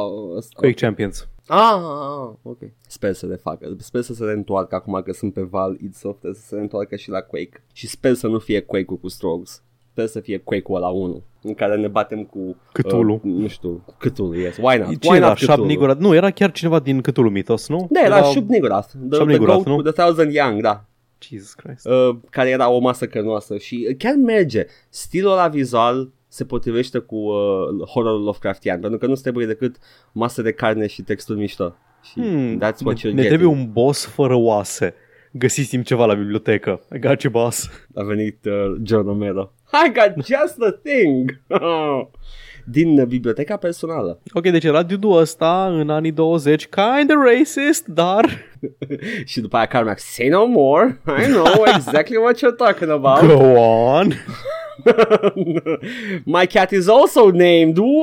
Quake 0.56 0.74
Champions. 0.86 1.28
ah, 1.48 1.58
ah, 1.58 1.84
ah, 1.84 2.34
ok. 2.42 2.58
Sper 2.88 3.14
să 3.14 3.26
le 3.26 3.36
facă, 3.36 3.76
sper 3.78 4.02
să 4.02 4.14
se 4.14 4.24
reîntoarcă 4.24 4.76
acum 4.76 5.02
că 5.06 5.14
sunt 5.14 5.34
pe 5.34 5.42
Val 5.42 5.78
id 5.82 5.94
Software 5.94 6.36
să 6.36 6.42
se 6.48 6.56
reîntoarcă 6.56 6.96
și 6.96 7.10
la 7.10 7.22
Quake. 7.22 7.64
Și 7.74 7.88
sper 7.88 8.14
să 8.14 8.28
nu 8.28 8.40
fie 8.40 8.60
Quake-ul 8.60 8.98
cu 8.98 9.08
Strogs. 9.08 9.62
Sper 9.92 10.06
să 10.06 10.20
fie 10.20 10.38
Quake-ul 10.38 10.76
ăla 10.76 10.88
1 10.88 11.24
în 11.42 11.54
care 11.54 11.76
ne 11.76 11.88
batem 11.88 12.24
cu 12.24 12.56
Cthulhu. 12.72 13.14
Uh, 13.14 13.20
nu 13.24 13.48
știu, 13.48 13.84
Cthulhu, 13.98 14.36
yes. 14.36 14.58
Why 14.58 14.78
not? 14.78 15.00
Ce 15.00 15.10
Why 15.10 15.18
era? 15.18 15.28
not 15.28 15.38
Shab 15.38 15.50
Cthulhu? 15.50 15.66
Nigorath? 15.70 16.00
Nu, 16.00 16.14
era 16.16 16.30
chiar 16.30 16.52
cineva 16.52 16.80
din 16.80 17.02
Cthulhu 17.02 17.30
Mythos, 17.30 17.68
nu? 17.68 17.88
Da, 17.92 18.00
era 18.06 18.22
Shub 18.22 18.50
Nigorath. 18.50 18.88
The, 18.88 18.98
Shub 19.18 19.28
the 19.28 19.38
Nigorath, 19.38 19.56
goat 19.56 19.66
nu? 19.66 19.76
with 19.76 19.94
the 19.94 20.04
thousand 20.04 20.34
young, 20.34 20.62
da. 20.62 20.86
Jesus 21.20 21.54
Christ. 21.54 21.86
Uh, 21.86 22.16
care 22.30 22.50
era 22.50 22.70
o 22.70 22.80
masă 22.80 23.08
cărnoasă 23.08 23.58
și 23.58 23.96
chiar 23.98 24.16
merge. 24.16 24.66
Stilul 24.90 25.32
ăla 25.32 25.48
vizual 25.48 26.10
se 26.28 26.46
potrivește 26.46 27.00
cu 27.00 27.16
uh, 27.16 27.88
horrorul 27.90 28.24
Lovecraftian, 28.24 28.80
pentru 28.80 29.00
că 29.00 29.06
nu 29.06 29.14
trebuie 29.14 29.46
decât 29.46 29.76
masă 30.12 30.42
de 30.42 30.52
carne 30.52 30.88
și 30.88 31.02
texturi 31.02 31.40
mișto. 31.40 31.76
Și 32.04 32.14
Hmm, 32.14 32.56
that's 32.58 32.84
what 32.84 32.96
ne, 32.96 33.10
you're 33.10 33.14
ne 33.14 33.22
getting. 33.22 33.26
trebuie 33.28 33.48
un 33.48 33.72
boss 33.72 34.06
fără 34.06 34.36
oase. 34.36 34.94
Găsiți-mi 35.32 35.84
ceva 35.84 36.06
la 36.06 36.14
bibliotecă. 36.14 36.82
I 36.96 37.00
got 37.00 37.22
you, 37.22 37.32
boss. 37.32 37.70
A 37.96 38.04
venit 38.04 38.46
uh, 38.46 38.76
John 38.84 39.06
Romero. 39.08 39.52
I 39.86 39.92
got 39.92 40.26
just 40.26 40.58
the 40.60 40.72
thing! 40.84 41.42
din 42.70 43.06
biblioteca 43.08 43.56
personală. 43.56 44.20
Ok, 44.34 44.50
deci 44.50 44.64
era 44.64 44.84
dude 44.84 45.08
ăsta 45.08 45.68
în 45.80 45.90
anii 45.90 46.12
20, 46.12 46.68
kind 46.68 47.12
of 47.12 47.18
racist, 47.24 47.86
dar... 47.86 48.30
și 49.26 49.42
după 49.42 49.56
aia 49.56 49.66
Carmack, 49.66 50.00
say 50.00 50.28
no 50.28 50.46
more, 50.46 51.02
I 51.22 51.26
know 51.26 51.64
exactly 51.76 52.18
what 52.18 52.38
you're 52.38 52.58
talking 52.58 52.90
about. 52.90 53.38
Go 53.38 53.60
on! 53.60 54.14
My 56.26 56.46
cat 56.46 56.72
is 56.74 56.88
also 56.88 57.32
named. 57.32 57.78
Whoa! 57.80 58.00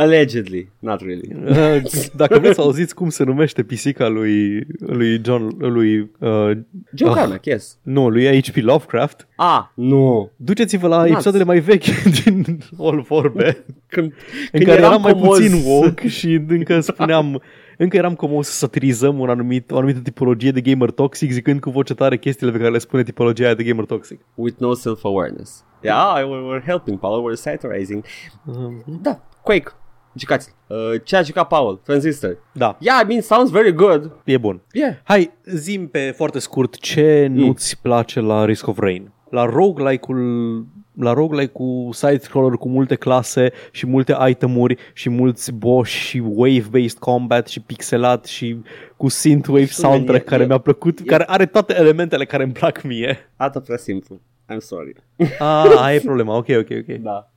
Allegedly, 0.00 0.70
not 0.78 1.00
really. 1.00 1.28
Dacă 2.16 2.38
vreți 2.38 2.54
să 2.54 2.60
auziți 2.60 2.94
cum 2.94 3.08
se 3.08 3.24
numește 3.24 3.62
pisica 3.62 4.08
lui, 4.08 4.66
lui 4.78 5.20
John, 5.24 5.54
lui... 5.58 6.00
Uh, 6.00 6.50
John 6.94 7.10
uh, 7.10 7.14
Carmack, 7.14 7.44
yes. 7.44 7.78
Nu, 7.82 8.08
lui 8.08 8.40
H.P. 8.40 8.56
Lovecraft. 8.56 9.28
Ah, 9.36 9.64
nu. 9.74 10.30
Duceți-vă 10.36 10.88
la 10.88 10.98
Nuts. 10.98 11.10
episoadele 11.10 11.44
mai 11.44 11.60
vechi 11.60 12.02
din 12.24 12.58
All 12.78 13.00
Vorbe, 13.00 13.64
când, 13.86 14.12
în 14.52 14.64
care 14.64 14.78
eram, 14.78 14.90
eram 14.90 15.02
mai 15.02 15.14
puțin 15.14 15.62
woke 15.64 16.08
și 16.08 16.40
încă 16.48 16.80
spuneam... 16.80 17.42
Încă 17.80 17.96
eram 17.96 18.14
comos 18.14 18.46
să 18.48 18.52
satirizăm 18.52 19.18
un 19.18 19.28
anumit, 19.28 19.70
o 19.70 19.76
anumită 19.76 20.00
tipologie 20.00 20.50
de 20.50 20.60
gamer 20.60 20.90
toxic 20.90 21.30
zicând 21.30 21.60
cu 21.60 21.70
voce 21.70 21.94
tare 21.94 22.18
chestiile 22.18 22.52
pe 22.52 22.58
care 22.58 22.70
le 22.70 22.78
spune 22.78 23.02
tipologia 23.02 23.54
de 23.54 23.62
gamer 23.62 23.84
toxic. 23.84 24.20
With 24.34 24.58
no 24.58 24.74
self-awareness. 24.74 25.64
Yeah, 25.82 26.24
we're 26.26 26.64
helping 26.64 26.98
Paul, 26.98 27.22
we're 27.22 27.40
satirizing. 27.40 28.04
Uh-huh. 28.04 29.00
Da, 29.02 29.20
Quake. 29.42 29.72
Jucați. 30.18 30.54
Uh, 30.66 30.76
ce 31.04 31.16
a 31.16 31.22
jucat 31.22 31.46
Paul? 31.46 31.80
Transistor. 31.84 32.38
Da. 32.52 32.76
Yeah, 32.80 33.00
I 33.04 33.06
mean, 33.06 33.20
sounds 33.20 33.50
very 33.50 33.72
good. 33.72 34.12
E 34.24 34.36
bun. 34.36 34.60
Yeah. 34.72 34.94
Hai, 35.02 35.32
zim 35.44 35.88
pe 35.88 36.12
foarte 36.16 36.38
scurt 36.38 36.78
ce 36.78 37.26
mm. 37.30 37.36
nu-ți 37.36 37.80
place 37.80 38.20
la 38.20 38.44
Risk 38.44 38.66
of 38.66 38.78
Rain. 38.78 39.12
La 39.30 39.44
roguelike-ul 39.44 40.66
la 41.00 41.12
roguelike 41.12 41.52
cu 41.52 41.88
side-scroller 41.92 42.56
cu 42.58 42.68
multe 42.68 42.94
clase 42.94 43.52
și 43.70 43.86
multe 43.86 44.16
itemuri 44.28 44.76
și 44.92 45.08
mulți 45.08 45.52
boss 45.52 45.90
și 45.90 46.22
wave-based 46.36 46.98
combat 46.98 47.48
și 47.48 47.60
pixelat 47.60 48.24
și 48.24 48.62
cu 48.96 49.08
synthwave 49.08 49.66
soundtrack 49.66 50.24
care 50.24 50.42
e, 50.42 50.46
mi-a 50.46 50.58
plăcut, 50.58 50.98
e, 50.98 51.02
care 51.02 51.24
are 51.26 51.46
toate 51.46 51.74
elementele 51.78 52.24
care 52.24 52.42
îmi 52.42 52.52
plac 52.52 52.82
mie. 52.82 53.18
Atât 53.36 53.64
prea 53.64 53.76
simplu. 53.76 54.20
I'm 54.52 54.58
sorry. 54.58 54.92
Ah, 55.38 55.74
aia 55.82 55.94
e 55.94 56.00
problema. 56.00 56.36
Ok, 56.36 56.46
ok, 56.48 56.68
ok. 56.70 56.96
Da. 56.96 57.30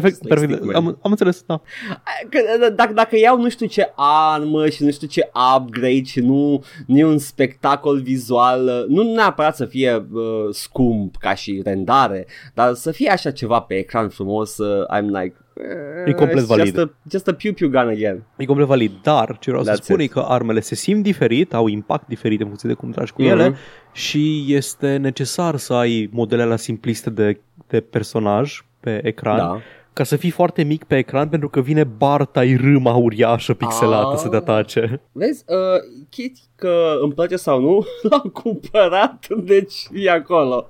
Perfect, 0.00 0.28
perfect. 0.28 0.74
Am, 0.74 0.98
am 1.02 1.10
înțeles, 1.10 1.42
da. 1.46 1.60
Dacă, 2.74 2.92
dacă 2.92 3.18
iau 3.18 3.40
nu 3.40 3.48
știu 3.48 3.66
ce 3.66 3.92
armă 3.94 4.68
și 4.68 4.84
nu 4.84 4.90
știu 4.90 5.06
ce 5.06 5.30
upgrade 5.56 6.04
și 6.04 6.20
nu, 6.20 6.64
nu 6.86 6.98
e 6.98 7.04
un 7.04 7.18
spectacol 7.18 8.00
vizual, 8.00 8.86
nu 8.88 9.02
neapărat 9.02 9.56
să 9.56 9.64
fie 9.64 10.06
uh, 10.12 10.22
scump 10.50 11.16
ca 11.16 11.34
și 11.34 11.60
rendare, 11.64 12.26
dar 12.54 12.74
să 12.74 12.90
fie 12.90 13.10
așa 13.10 13.30
ceva 13.30 13.60
pe 13.60 13.74
ecran 13.74 14.08
frumos, 14.08 14.58
uh, 14.58 14.84
I'm 14.96 15.22
like, 15.22 15.34
E 16.06 16.12
complet 16.12 16.44
valid. 16.44 16.64
Just 16.64 16.78
a, 16.78 16.90
just 17.10 17.28
a 17.28 17.32
pew 17.32 17.52
pew 17.52 17.68
gun 17.68 17.88
again. 17.88 18.22
E 18.36 18.44
complet 18.44 18.66
valid, 18.66 18.92
dar 19.02 19.38
ce 19.38 19.50
vreau 19.50 19.64
That's 19.64 19.74
să 19.74 19.82
spun 19.82 20.00
it. 20.00 20.10
e 20.10 20.12
că 20.12 20.24
armele 20.28 20.60
se 20.60 20.74
simt 20.74 21.02
diferit, 21.02 21.54
au 21.54 21.66
impact 21.66 22.08
diferit 22.08 22.40
în 22.40 22.46
funcție 22.46 22.68
de 22.68 22.74
cum 22.74 22.90
tragi 22.90 23.12
cu 23.12 23.22
mm-hmm. 23.22 23.30
ele 23.30 23.54
și 23.92 24.44
este 24.48 24.96
necesar 24.96 25.56
să 25.56 25.72
ai 25.72 26.08
modelele 26.12 26.56
simpliste 26.56 27.10
de, 27.10 27.40
de 27.66 27.80
personaj 27.80 28.64
pe 28.80 29.00
ecran 29.04 29.36
da 29.36 29.60
ca 29.94 30.04
să 30.04 30.16
fii 30.16 30.30
foarte 30.30 30.62
mic 30.62 30.84
pe 30.84 30.96
ecran 30.96 31.28
pentru 31.28 31.48
că 31.48 31.60
vine 31.60 31.84
barta 31.84 32.44
i 32.44 32.56
râma 32.56 32.94
uriașă 32.94 33.54
pixelată 33.54 34.12
ah. 34.12 34.18
să 34.18 34.28
te 34.28 34.36
atace. 34.36 35.00
Vezi, 35.12 35.44
uh, 35.48 36.06
chit 36.10 36.36
că 36.54 36.98
îmi 37.02 37.12
place 37.12 37.36
sau 37.36 37.60
nu, 37.60 37.84
l-am 38.10 38.30
cumpărat, 38.32 39.26
deci 39.44 39.88
e 39.92 40.10
acolo. 40.10 40.68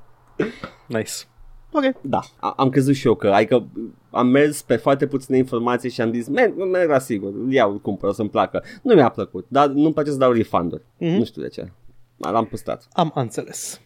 Nice. 0.86 1.12
Ok. 1.72 2.00
Da, 2.00 2.20
am 2.56 2.68
crezut 2.68 2.94
și 2.94 3.06
eu 3.06 3.14
că, 3.14 3.28
adică 3.28 3.66
am 4.10 4.26
mers 4.26 4.62
pe 4.62 4.76
foarte 4.76 5.06
puține 5.06 5.36
informații 5.36 5.90
și 5.90 6.00
am 6.00 6.12
zis, 6.12 6.28
merg, 6.28 6.54
merg 6.70 6.88
la 6.88 6.98
sigur, 6.98 7.32
iau, 7.48 7.72
cumpăr, 7.72 8.08
o 8.08 8.12
să-mi 8.12 8.30
placă. 8.30 8.62
Nu 8.82 8.94
mi-a 8.94 9.08
plăcut, 9.08 9.46
dar 9.48 9.68
nu-mi 9.68 9.92
place 9.92 10.10
să 10.10 10.16
dau 10.16 10.32
refund 10.32 10.80
Mm-hmm. 10.80 11.16
Nu 11.18 11.24
știu 11.24 11.42
de 11.42 11.48
ce. 11.48 11.72
L-am 12.16 12.44
păstrat. 12.44 12.88
Am 12.92 13.12
înțeles. 13.14 13.80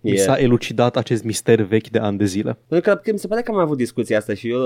Mi 0.00 0.10
yeah. 0.10 0.22
s-a 0.22 0.38
elucidat 0.38 0.96
acest 0.96 1.24
mister 1.24 1.62
vechi 1.62 1.88
de 1.88 1.98
ani 1.98 2.18
de 2.18 2.24
zile. 2.24 2.58
Pentru 2.68 3.00
că 3.02 3.12
mi 3.12 3.18
se 3.18 3.26
pare 3.26 3.42
că 3.42 3.50
am 3.50 3.58
avut 3.58 3.76
discuția 3.76 4.18
asta 4.18 4.34
și 4.34 4.50
eu 4.50 4.60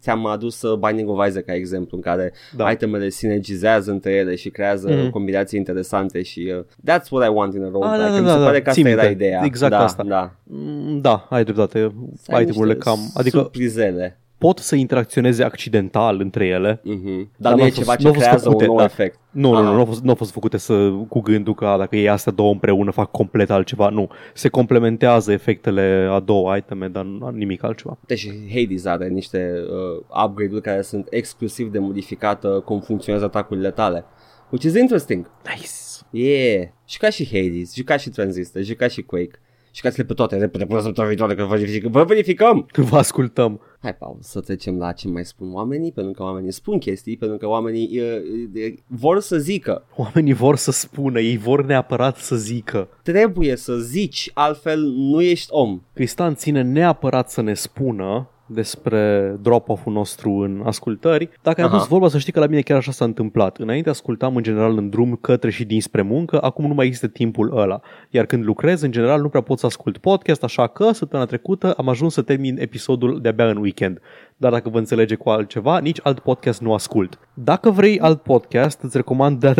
ți-am 0.00 0.26
adus 0.26 0.62
uh, 0.62 0.78
Binding 0.78 1.08
of 1.08 1.26
Isaac 1.28 1.44
ca 1.44 1.54
exemplu 1.54 1.96
în 1.96 2.02
care 2.02 2.32
da. 2.56 2.70
itemele 2.70 3.08
sinergizează 3.08 3.90
între 3.90 4.12
ele 4.12 4.34
și 4.34 4.50
creează 4.50 4.90
mm. 4.90 5.10
combinații 5.10 5.58
interesante 5.58 6.22
și 6.22 6.52
uh, 6.56 6.64
that's 6.64 7.08
what 7.10 7.26
I 7.26 7.30
want 7.32 7.54
in 7.54 7.62
a 7.62 7.68
role. 7.72 7.86
Ah, 7.86 7.98
da, 7.98 8.04
da, 8.04 8.20
mi 8.20 8.26
se 8.26 8.38
da, 8.38 8.44
pare 8.44 8.56
da. 8.56 8.62
că 8.62 8.70
asta 8.70 8.88
era 8.88 9.04
ideea. 9.04 9.40
Exact 9.44 9.72
da, 9.72 9.78
asta. 9.78 10.02
Da. 10.02 10.34
Mm, 10.42 11.00
da, 11.00 11.26
ai 11.30 11.44
dreptate. 11.44 11.94
Itemurile 12.40 12.74
cam... 12.74 12.98
Adică 13.14 13.38
surprizele 13.38 14.19
pot 14.40 14.58
să 14.58 14.74
interacționeze 14.76 15.44
accidental 15.44 16.20
între 16.20 16.46
ele. 16.46 16.80
Mm-hmm. 16.80 17.30
Dar, 17.36 17.52
dar 17.52 17.54
nu 17.54 17.66
e 17.66 17.68
ceva 17.68 17.96
ce 17.96 18.10
creează 18.10 18.44
făcute, 18.44 18.64
un 18.64 18.68
nou 18.68 18.78
da. 18.78 18.84
efect. 18.84 19.18
Nu, 19.30 19.52
nu, 19.52 19.62
nu, 19.62 19.72
nu 19.72 19.78
au 19.78 19.84
fost, 19.84 20.02
nu 20.02 20.08
au 20.08 20.14
fost 20.14 20.32
făcute 20.32 20.56
să, 20.56 20.90
cu 21.08 21.20
gândul 21.20 21.54
că 21.54 21.74
dacă 21.78 21.96
ei 21.96 22.08
astea 22.08 22.32
două 22.32 22.52
împreună 22.52 22.90
fac 22.90 23.10
complet 23.10 23.50
altceva. 23.50 23.88
Nu, 23.88 24.08
se 24.34 24.48
complementează 24.48 25.32
efectele 25.32 26.08
a 26.10 26.20
două 26.20 26.56
iteme, 26.56 26.88
dar 26.88 27.04
nimic 27.32 27.62
altceva. 27.62 27.98
Deci 28.06 28.28
Hades 28.54 28.84
are 28.84 29.08
niște 29.08 29.52
uh, 29.62 30.24
upgrade-uri 30.24 30.62
care 30.62 30.82
sunt 30.82 31.06
exclusiv 31.10 31.72
de 31.72 31.78
modificată 31.78 32.62
cum 32.64 32.80
funcționează 32.80 33.26
atacurile 33.26 33.70
tale. 33.70 34.04
Which 34.50 34.64
is 34.64 34.74
interesting. 34.74 35.30
Nice. 35.54 35.68
Yeah. 36.10 36.68
Și 36.84 36.98
ca 36.98 37.10
și 37.10 37.26
Hades, 37.26 37.72
și 37.72 37.82
ca 37.82 37.96
și 37.96 38.10
Transistor, 38.10 38.62
și 38.62 38.74
ca 38.74 38.88
și 38.88 39.02
Quake. 39.02 39.38
Și 39.70 39.82
ca 39.82 39.90
să 39.90 39.94
le 39.98 40.04
pe 40.04 40.14
toate 40.14 40.36
repede 40.36 40.66
până 40.66 40.80
săptămâna 40.80 41.12
viitoare 41.12 41.34
că 41.34 41.44
vă 41.44 41.56
verificăm. 41.56 41.90
Vă 41.90 42.04
verificăm! 42.04 42.66
Când 42.72 42.86
vă 42.86 42.96
ascultăm. 42.96 43.60
Hai, 43.82 43.94
Paul, 43.94 44.16
să 44.20 44.40
trecem 44.40 44.78
la 44.78 44.92
ce 44.92 45.08
mai 45.08 45.24
spun 45.24 45.52
oamenii, 45.52 45.92
pentru 45.92 46.12
că 46.12 46.22
oamenii 46.22 46.52
spun 46.52 46.78
chestii, 46.78 47.16
pentru 47.16 47.36
că 47.36 47.46
oamenii 47.46 48.00
uh, 48.00 48.64
uh, 48.64 48.74
vor 48.86 49.20
să 49.20 49.38
zică. 49.38 49.84
Oamenii 49.96 50.32
vor 50.32 50.56
să 50.56 50.70
spună, 50.70 51.20
ei 51.20 51.36
vor 51.36 51.64
neapărat 51.64 52.16
să 52.16 52.36
zică. 52.36 52.88
Trebuie 53.02 53.56
să 53.56 53.76
zici, 53.76 54.30
altfel 54.34 54.80
nu 54.80 55.20
ești 55.20 55.48
om. 55.50 55.80
Cristian 55.92 56.34
ține 56.34 56.62
neapărat 56.62 57.30
să 57.30 57.40
ne 57.40 57.54
spună 57.54 58.28
despre 58.52 59.34
drop-off-ul 59.42 59.92
nostru 59.92 60.30
în 60.30 60.62
ascultări. 60.64 61.30
Dacă 61.42 61.60
ai 61.60 61.66
adus 61.66 61.86
vorba, 61.86 62.08
să 62.08 62.18
știi 62.18 62.32
că 62.32 62.40
la 62.40 62.46
mine 62.46 62.60
chiar 62.60 62.76
așa 62.76 62.92
s-a 62.92 63.04
întâmplat. 63.04 63.56
Înainte 63.56 63.90
ascultam 63.90 64.36
în 64.36 64.42
general 64.42 64.76
în 64.76 64.88
drum 64.88 65.18
către 65.20 65.50
și 65.50 65.64
dinspre 65.64 66.02
muncă, 66.02 66.42
acum 66.42 66.66
nu 66.66 66.74
mai 66.74 66.86
există 66.86 67.06
timpul 67.06 67.56
ăla. 67.56 67.80
Iar 68.10 68.26
când 68.26 68.44
lucrez, 68.44 68.82
în 68.82 68.90
general, 68.90 69.20
nu 69.20 69.28
prea 69.28 69.40
pot 69.40 69.58
să 69.58 69.66
ascult 69.66 69.98
podcast, 69.98 70.42
așa 70.42 70.66
că 70.66 70.92
săptămâna 70.92 71.28
trecută 71.28 71.72
am 71.72 71.88
ajuns 71.88 72.12
să 72.12 72.22
termin 72.22 72.56
episodul 72.58 73.20
de-abia 73.20 73.48
în 73.48 73.56
weekend. 73.56 74.00
Dar 74.36 74.52
dacă 74.52 74.68
vă 74.68 74.78
înțelege 74.78 75.14
cu 75.14 75.28
altceva, 75.28 75.78
nici 75.78 76.00
alt 76.02 76.18
podcast 76.18 76.60
nu 76.60 76.74
ascult. 76.74 77.18
Dacă 77.34 77.70
vrei 77.70 78.00
alt 78.00 78.22
podcast, 78.22 78.82
îți 78.82 78.96
recomand 78.96 79.40
Dead 79.40 79.58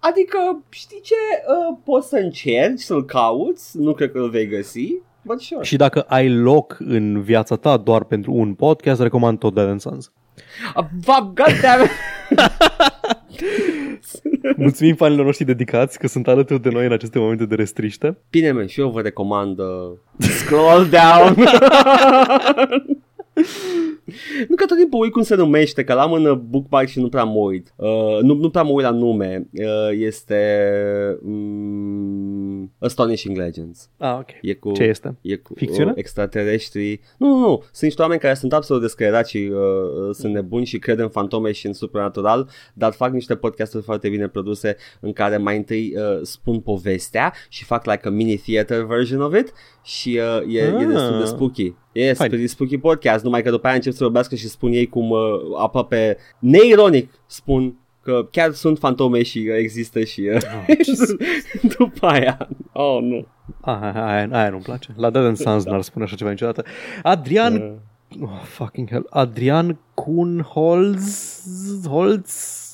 Adică, 0.00 0.38
știi 0.68 1.00
ce? 1.02 1.14
Uh, 1.14 1.78
poți 1.84 2.08
să 2.08 2.16
încerci 2.16 2.80
să-l 2.80 3.04
cauți, 3.04 3.78
nu 3.78 3.94
cred 3.94 4.12
că 4.12 4.18
îl 4.18 4.30
vei 4.30 4.46
găsi. 4.46 4.94
But 5.26 5.40
sure. 5.40 5.64
Și 5.64 5.76
dacă 5.76 6.00
ai 6.00 6.30
loc 6.30 6.76
în 6.78 7.22
viața 7.22 7.56
ta 7.56 7.76
doar 7.76 8.04
pentru 8.04 8.32
un 8.32 8.54
podcast, 8.54 9.00
recomand 9.00 9.38
tot 9.38 9.54
Dead 9.54 9.80
Sons. 9.80 10.12
Uh, 10.76 10.84
goddammit! 11.20 11.90
Mulțumim 14.56 14.94
fanilor 14.94 15.24
noștri 15.24 15.44
dedicați 15.44 15.98
că 15.98 16.06
sunt 16.06 16.28
alături 16.28 16.62
de 16.62 16.68
noi 16.68 16.86
în 16.86 16.92
aceste 16.92 17.18
momente 17.18 17.46
de 17.46 17.54
restriște. 17.54 18.18
Bine, 18.30 18.52
mă, 18.52 18.66
și 18.66 18.80
eu 18.80 18.90
vă 18.90 19.00
recomand 19.00 19.58
uh, 19.58 19.66
Scroll 20.18 20.88
Down. 20.88 21.36
nu 24.48 24.54
că 24.54 24.66
tot 24.66 24.76
timpul 24.76 25.00
uit 25.00 25.12
cum 25.12 25.22
se 25.22 25.34
numește, 25.34 25.84
că 25.84 25.94
l-am 25.94 26.12
în 26.12 26.42
bookmark 26.48 26.88
și 26.88 27.00
nu 27.00 27.08
prea 27.08 27.24
mă 27.24 27.38
uit. 27.38 27.72
Uh, 27.76 28.18
nu, 28.22 28.34
nu 28.34 28.50
prea 28.50 28.62
mă 28.62 28.70
uit 28.70 28.84
la 28.84 28.90
nume. 28.90 29.48
Uh, 29.52 29.90
este 29.92 30.68
um, 31.22 32.35
Astonishing 32.78 33.36
Legends. 33.36 33.90
Ah, 33.98 34.16
ok. 34.18 34.28
E 34.42 34.54
cu, 34.54 34.72
Ce 34.72 34.82
este? 34.82 35.16
E 35.20 35.36
cu 35.36 35.54
Ficțiune? 35.54 35.90
Uh, 35.90 35.96
extraterestri. 35.96 37.00
Nu, 37.18 37.28
nu, 37.28 37.38
nu. 37.38 37.62
Sunt 37.62 37.82
niște 37.82 38.02
oameni 38.02 38.20
care 38.20 38.34
sunt 38.34 38.52
absolut 38.52 38.82
descrerați 38.82 39.30
și 39.30 39.52
uh, 39.52 40.14
sunt 40.14 40.32
nebuni 40.32 40.64
și 40.64 40.78
cred 40.78 40.98
în 40.98 41.08
fantome 41.08 41.52
și 41.52 41.66
în 41.66 41.72
supernatural, 41.72 42.48
dar 42.74 42.92
fac 42.92 43.12
niște 43.12 43.36
podcasturi 43.36 43.84
foarte 43.84 44.08
bine 44.08 44.28
produse 44.28 44.76
în 45.00 45.12
care 45.12 45.36
mai 45.36 45.56
întâi 45.56 45.94
uh, 45.96 46.20
spun 46.22 46.60
povestea 46.60 47.32
și 47.48 47.64
fac 47.64 47.86
like 47.86 48.08
a 48.08 48.10
mini 48.10 48.36
theater 48.36 48.82
version 48.82 49.20
of 49.20 49.38
it 49.38 49.52
și 49.82 50.20
uh, 50.20 50.54
e, 50.54 50.62
ah. 50.62 50.82
e 50.82 50.84
destul 50.84 51.18
de 51.18 51.24
spooky. 51.24 51.74
Yes, 51.92 52.16
Fine. 52.16 52.28
pe 52.28 52.46
Spooky 52.46 52.78
Podcast, 52.78 53.24
numai 53.24 53.42
că 53.42 53.50
după 53.50 53.66
aia 53.66 53.74
încep 53.74 53.92
să 53.92 54.02
vorbească 54.02 54.34
și 54.34 54.48
spun 54.48 54.72
ei 54.72 54.86
cum 54.86 55.10
uh, 55.10 55.18
aproape 55.58 56.16
neironic 56.38 57.12
spun 57.26 57.76
că 58.06 58.28
chiar 58.30 58.52
sunt 58.52 58.78
fantome 58.78 59.22
și 59.22 59.48
există 59.56 60.04
și 60.04 60.30
uh, 60.34 60.40
oh, 60.68 61.72
după 61.78 62.06
aia, 62.06 62.48
oh 62.72 63.02
nu. 63.02 63.26
Ah, 63.60 63.94
aia, 63.94 64.28
aia 64.32 64.50
nu-mi 64.50 64.62
place. 64.62 64.88
La 64.96 65.10
Dead 65.10 65.24
and 65.24 65.36
Sons 65.36 65.64
da. 65.64 65.70
n-ar 65.70 65.82
spune 65.82 66.04
așa 66.04 66.16
ceva 66.16 66.30
niciodată. 66.30 66.64
Adrian 67.02 67.54
uh. 67.54 67.72
Oh, 68.20 68.42
fucking 68.44 68.88
hell. 68.88 69.06
Adrian 69.10 69.78
Kuhnholz 69.94 71.42
Holz 71.86 72.64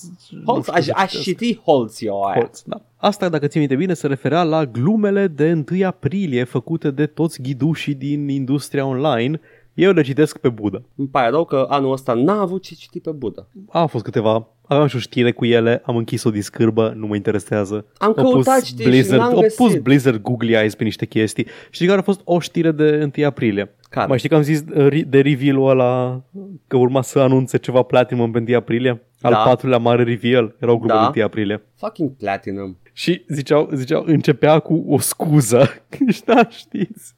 Holz, 0.45 0.69
aș, 0.69 0.89
aș 0.89 1.13
citi 1.13 1.61
Holz 1.65 2.03
eu 2.03 2.23
aia. 2.23 2.41
Holz, 2.41 2.63
da. 2.67 2.83
Asta, 2.97 3.29
dacă 3.29 3.47
ți 3.47 3.59
minte 3.59 3.77
bine, 3.77 3.95
se 3.95 4.07
referea 4.07 4.43
la 4.43 4.67
glumele 4.67 5.27
de 5.27 5.65
1 5.71 5.87
aprilie 5.87 6.45
făcute 6.45 6.91
de 6.91 7.07
toți 7.07 7.43
ghidușii 7.43 7.95
din 7.95 8.29
industria 8.29 8.87
online 8.87 9.41
Eu 9.75 9.93
le 9.93 10.03
citesc 10.03 10.39
pe 10.39 10.49
Buddha. 10.49 10.83
Îmi 10.97 11.09
pare 11.09 11.31
rău 11.31 11.45
că 11.45 11.67
anul 11.69 11.93
ăsta 11.93 12.13
n-a 12.13 12.41
avut 12.41 12.63
ce 12.63 12.75
citi 12.75 13.01
pe 13.01 13.11
Buddha. 13.11 13.47
Au 13.69 13.87
fost 13.87 14.05
câteva, 14.05 14.49
aveam 14.67 14.87
și 14.87 14.97
o 14.97 14.99
știre 14.99 15.33
cu 15.33 15.45
ele, 15.45 15.83
am 15.85 15.97
închis-o 15.97 16.31
din 16.31 16.43
scârbă, 16.43 16.93
nu 16.97 17.07
mă 17.07 17.15
interesează. 17.15 17.85
Am 17.97 18.15
Au 18.17 18.23
pus 18.23 18.33
căutat 18.33 18.65
știri 18.65 18.83
și 18.83 18.89
Blizzard, 18.89 19.21
n-am 19.21 19.35
au 19.35 19.41
pus 19.57 19.67
găsit. 19.67 19.83
Blizzard 19.83 20.23
Googly 20.23 20.53
Eyes 20.53 20.75
pe 20.75 20.85
niște 20.85 21.07
chestii. 21.07 21.47
Știi 21.71 21.87
care 21.87 21.99
a 21.99 22.03
fost 22.03 22.21
o 22.25 22.39
știre 22.41 22.71
de 22.71 23.11
1 23.17 23.27
aprilie? 23.27 23.75
Care? 23.91 24.07
Mai 24.07 24.17
știi 24.19 24.29
că 24.29 24.35
am 24.35 24.43
zis 24.43 24.61
uh, 24.61 24.87
re- 24.89 25.05
de 25.09 25.21
reveal-ul 25.21 25.69
ăla 25.71 26.23
că 26.67 26.77
urma 26.77 27.03
să 27.03 27.19
anunțe 27.19 27.59
ceva 27.59 27.83
Platinum 27.83 28.31
pe 28.31 28.45
1 28.49 28.57
aprilie? 28.57 29.03
Al 29.23 29.33
Da. 29.33 29.39
patrulea 29.39 29.79
mare 29.79 30.03
reveal, 30.03 30.55
era 30.61 30.73
o 30.73 30.77
glumă 30.79 30.93
Da. 30.95 31.11
de 31.13 31.19
1 31.19 31.25
aprilie. 31.25 31.63
Fucking 31.77 32.11
Platinum. 32.19 32.77
Și 32.95 33.25
ziceau, 33.29 33.69
ziceau, 33.75 34.03
începea 34.07 34.59
cu 34.59 34.85
o 34.89 34.99
scuză. 34.99 35.69
Și 36.13 36.23
da, 36.25 36.49
știți, 36.51 37.15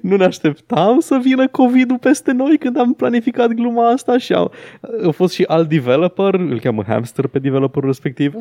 nu 0.00 0.16
ne 0.16 0.24
așteptam 0.24 1.00
să 1.00 1.18
vină 1.22 1.48
COVID-ul 1.48 1.98
peste 1.98 2.32
noi 2.32 2.58
când 2.58 2.78
am 2.78 2.92
planificat 2.94 3.48
gluma 3.48 3.90
asta 3.90 4.18
și 4.18 4.32
au, 4.32 4.52
a 5.06 5.10
fost 5.10 5.34
și 5.34 5.42
alt 5.42 5.68
developer, 5.68 6.34
îl 6.34 6.60
cheamă 6.60 6.84
Hamster 6.86 7.26
pe 7.26 7.38
developerul 7.38 7.88
respectiv, 7.88 8.34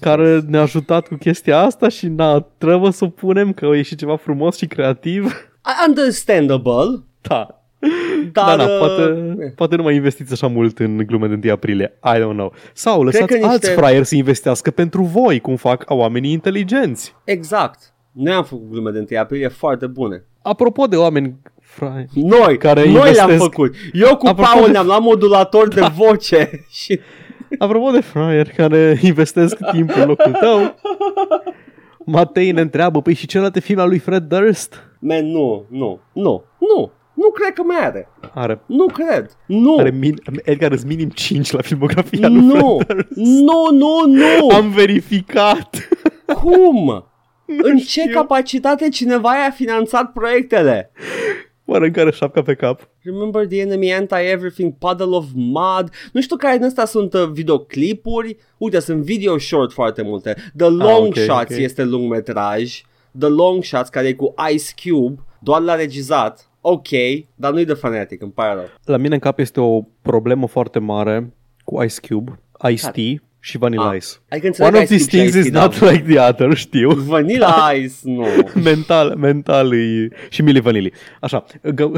care 0.00 0.40
ne-a 0.46 0.60
ajutat 0.60 1.08
cu 1.08 1.14
chestia 1.14 1.58
asta 1.58 1.88
și 1.88 2.08
na, 2.08 2.40
trebuie 2.40 2.92
să 2.92 3.04
o 3.04 3.08
punem 3.08 3.52
că 3.52 3.66
a 3.66 3.76
ieșit 3.76 3.98
ceva 3.98 4.16
frumos 4.16 4.56
și 4.56 4.66
creativ. 4.66 5.50
Understandable. 5.88 7.02
Da. 7.20 7.57
Dar, 8.32 8.56
da, 8.56 8.64
da, 8.64 8.72
uh, 8.72 8.78
poate, 8.78 9.02
eh. 9.40 9.52
poate 9.54 9.76
nu 9.76 9.82
mai 9.82 9.94
investiți 9.94 10.32
așa 10.32 10.46
mult 10.46 10.78
în 10.78 10.96
glume 11.06 11.26
de 11.26 11.38
1 11.44 11.52
aprilie. 11.52 11.98
I 12.04 12.16
don't 12.18 12.32
know. 12.36 12.52
Sau 12.72 13.02
lăsați 13.02 13.26
că 13.26 13.34
niște- 13.34 13.48
alți 13.50 13.70
fraieri 13.70 14.04
să 14.06 14.14
investească 14.14 14.70
pentru 14.70 15.02
voi, 15.02 15.40
cum 15.40 15.56
fac 15.56 15.84
oamenii 15.88 16.32
inteligenți. 16.32 17.14
Exact. 17.24 17.92
Noi 18.12 18.32
am 18.34 18.44
făcut 18.44 18.70
glume 18.70 18.90
de 18.90 19.06
1 19.10 19.20
aprilie 19.20 19.48
foarte 19.48 19.86
bune. 19.86 20.24
Apropo 20.42 20.86
de 20.86 20.96
oameni 20.96 21.36
fraieri, 21.60 22.08
Noi, 22.14 22.58
Care 22.58 22.80
noi 22.84 22.88
investesc- 22.94 23.26
le-am 23.26 23.38
făcut. 23.38 23.74
Eu 23.92 24.16
cu 24.16 24.26
Apropo 24.26 24.50
Paul 24.52 24.66
de- 24.66 24.72
ne-am 24.72 24.86
luat 24.86 25.00
modulator 25.00 25.68
de 25.68 25.86
voce 25.96 26.50
și 26.82 27.00
apropo 27.58 27.90
de 27.90 28.00
fraieri 28.00 28.50
care 28.50 28.98
investesc 29.02 29.56
timp 29.72 29.90
în 29.96 30.06
locul 30.06 30.32
tău, 30.32 30.74
Matei 32.04 32.50
ne 32.50 32.60
întreabă, 32.60 33.02
păi 33.02 33.14
și 33.14 33.26
celelalte 33.26 33.60
filme 33.60 33.82
al 33.82 33.88
lui 33.88 33.98
Fred 33.98 34.22
Durst? 34.22 34.82
Man, 34.98 35.26
nu, 35.26 35.64
nu, 35.68 36.00
nu, 36.12 36.44
nu. 36.58 36.90
Nu 37.18 37.30
cred 37.30 37.52
că 37.52 37.62
mai 37.62 37.84
are. 37.84 38.08
Are, 38.34 38.60
Nu 38.66 38.86
cred. 38.86 39.36
Nu. 39.46 39.76
are 39.78 39.90
min, 39.90 40.14
Edgar 40.44 40.72
îți 40.72 40.86
minim 40.86 41.08
5 41.08 41.50
la 41.50 41.60
filmografia 41.62 42.28
lui 42.28 42.40
Nu. 42.40 42.78
Fred 42.86 42.96
Durst. 42.96 43.10
Nu, 43.20 43.68
nu, 43.72 44.04
nu. 44.06 44.48
Am 44.54 44.70
verificat. 44.70 45.88
Cum? 46.26 47.04
În 47.70 47.76
ce 47.76 47.84
știu. 48.00 48.12
capacitate 48.12 48.88
cineva 48.88 49.28
i-a 49.36 49.50
finanțat 49.50 50.12
proiectele? 50.12 50.92
Oare 51.64 51.86
în 51.86 51.92
care 51.92 52.10
șapca 52.10 52.42
pe 52.42 52.54
cap? 52.54 52.88
Remember 53.02 53.46
the 53.46 53.60
enemy 53.60 53.92
anti-everything, 53.92 54.72
puddle 54.78 55.16
of 55.16 55.24
mud. 55.34 55.90
Nu 56.12 56.20
știu 56.20 56.36
care 56.36 56.56
din 56.56 56.66
astea 56.66 56.84
sunt 56.84 57.14
uh, 57.14 57.28
videoclipuri. 57.32 58.36
Uite, 58.58 58.80
sunt 58.80 59.02
video 59.02 59.38
short 59.38 59.72
foarte 59.72 60.02
multe. 60.02 60.34
The 60.56 60.68
Long 60.68 61.06
ok, 61.06 61.16
Shots 61.16 61.54
ok. 61.54 61.58
este 61.58 61.84
lungmetraj. 61.84 62.80
The 63.18 63.28
Long 63.28 63.64
Shots, 63.64 63.88
care 63.88 64.06
e 64.08 64.12
cu 64.12 64.34
Ice 64.52 64.90
Cube, 64.90 65.22
doar 65.40 65.60
l-a 65.60 65.74
regizat. 65.74 66.47
Ok, 66.70 66.88
dar 67.34 67.52
nu-i 67.52 67.64
de 67.64 67.72
fanatic, 67.72 68.22
îmi 68.22 68.30
pare 68.32 68.54
rău. 68.54 68.68
La 68.84 68.96
mine 68.96 69.14
în 69.14 69.20
cap 69.20 69.38
este 69.38 69.60
o 69.60 69.80
problemă 70.02 70.46
foarte 70.46 70.78
mare 70.78 71.32
cu 71.64 71.82
Ice 71.82 72.00
Cube, 72.08 72.38
Ice-T 72.70 73.22
și 73.40 73.58
Vanilla 73.58 73.88
Ah, 73.88 73.96
Ice. 73.96 74.06
Adică 74.30 74.46
înțeleg 74.46 74.72
One 74.74 74.82
of 74.82 74.90
Ice 74.90 74.94
these 74.94 75.10
Cube 75.10 75.22
și 75.24 75.30
things 75.30 75.34
Ice 75.34 75.46
is 75.46 75.52
Tea, 75.52 75.62
not 75.62 75.78
da. 75.78 75.90
like 75.90 76.12
the 76.14 76.20
other, 76.28 76.54
știu. 76.54 76.90
Vanilla 76.90 77.70
Ice, 77.82 77.94
nu. 78.02 78.26
mental, 78.70 79.14
mental 79.16 79.72
e... 79.74 80.08
și 80.28 80.42
Mili 80.42 80.60
Vanilli. 80.60 80.92
Așa, 81.20 81.44
gă... 81.74 81.90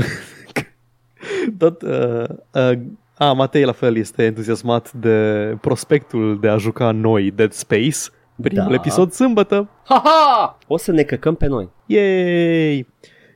tot, 1.58 1.82
uh, 1.82 2.24
uh, 2.52 2.78
a, 3.16 3.32
Matei 3.32 3.64
la 3.64 3.72
fel 3.72 3.96
este 3.96 4.22
entuziasmat 4.24 4.92
de 4.92 5.56
prospectul 5.60 6.38
de 6.40 6.48
a 6.48 6.56
juca 6.56 6.90
noi 6.90 7.30
Dead 7.30 7.52
Space. 7.52 7.98
Primul 8.42 8.68
Da. 8.68 8.74
episod 8.74 9.12
sâmbătă. 9.12 9.68
Ha-ha! 9.84 10.58
O 10.66 10.76
să 10.76 10.92
ne 10.92 11.02
căcăm 11.02 11.34
pe 11.34 11.46
noi. 11.46 11.68
Yay! 11.86 12.86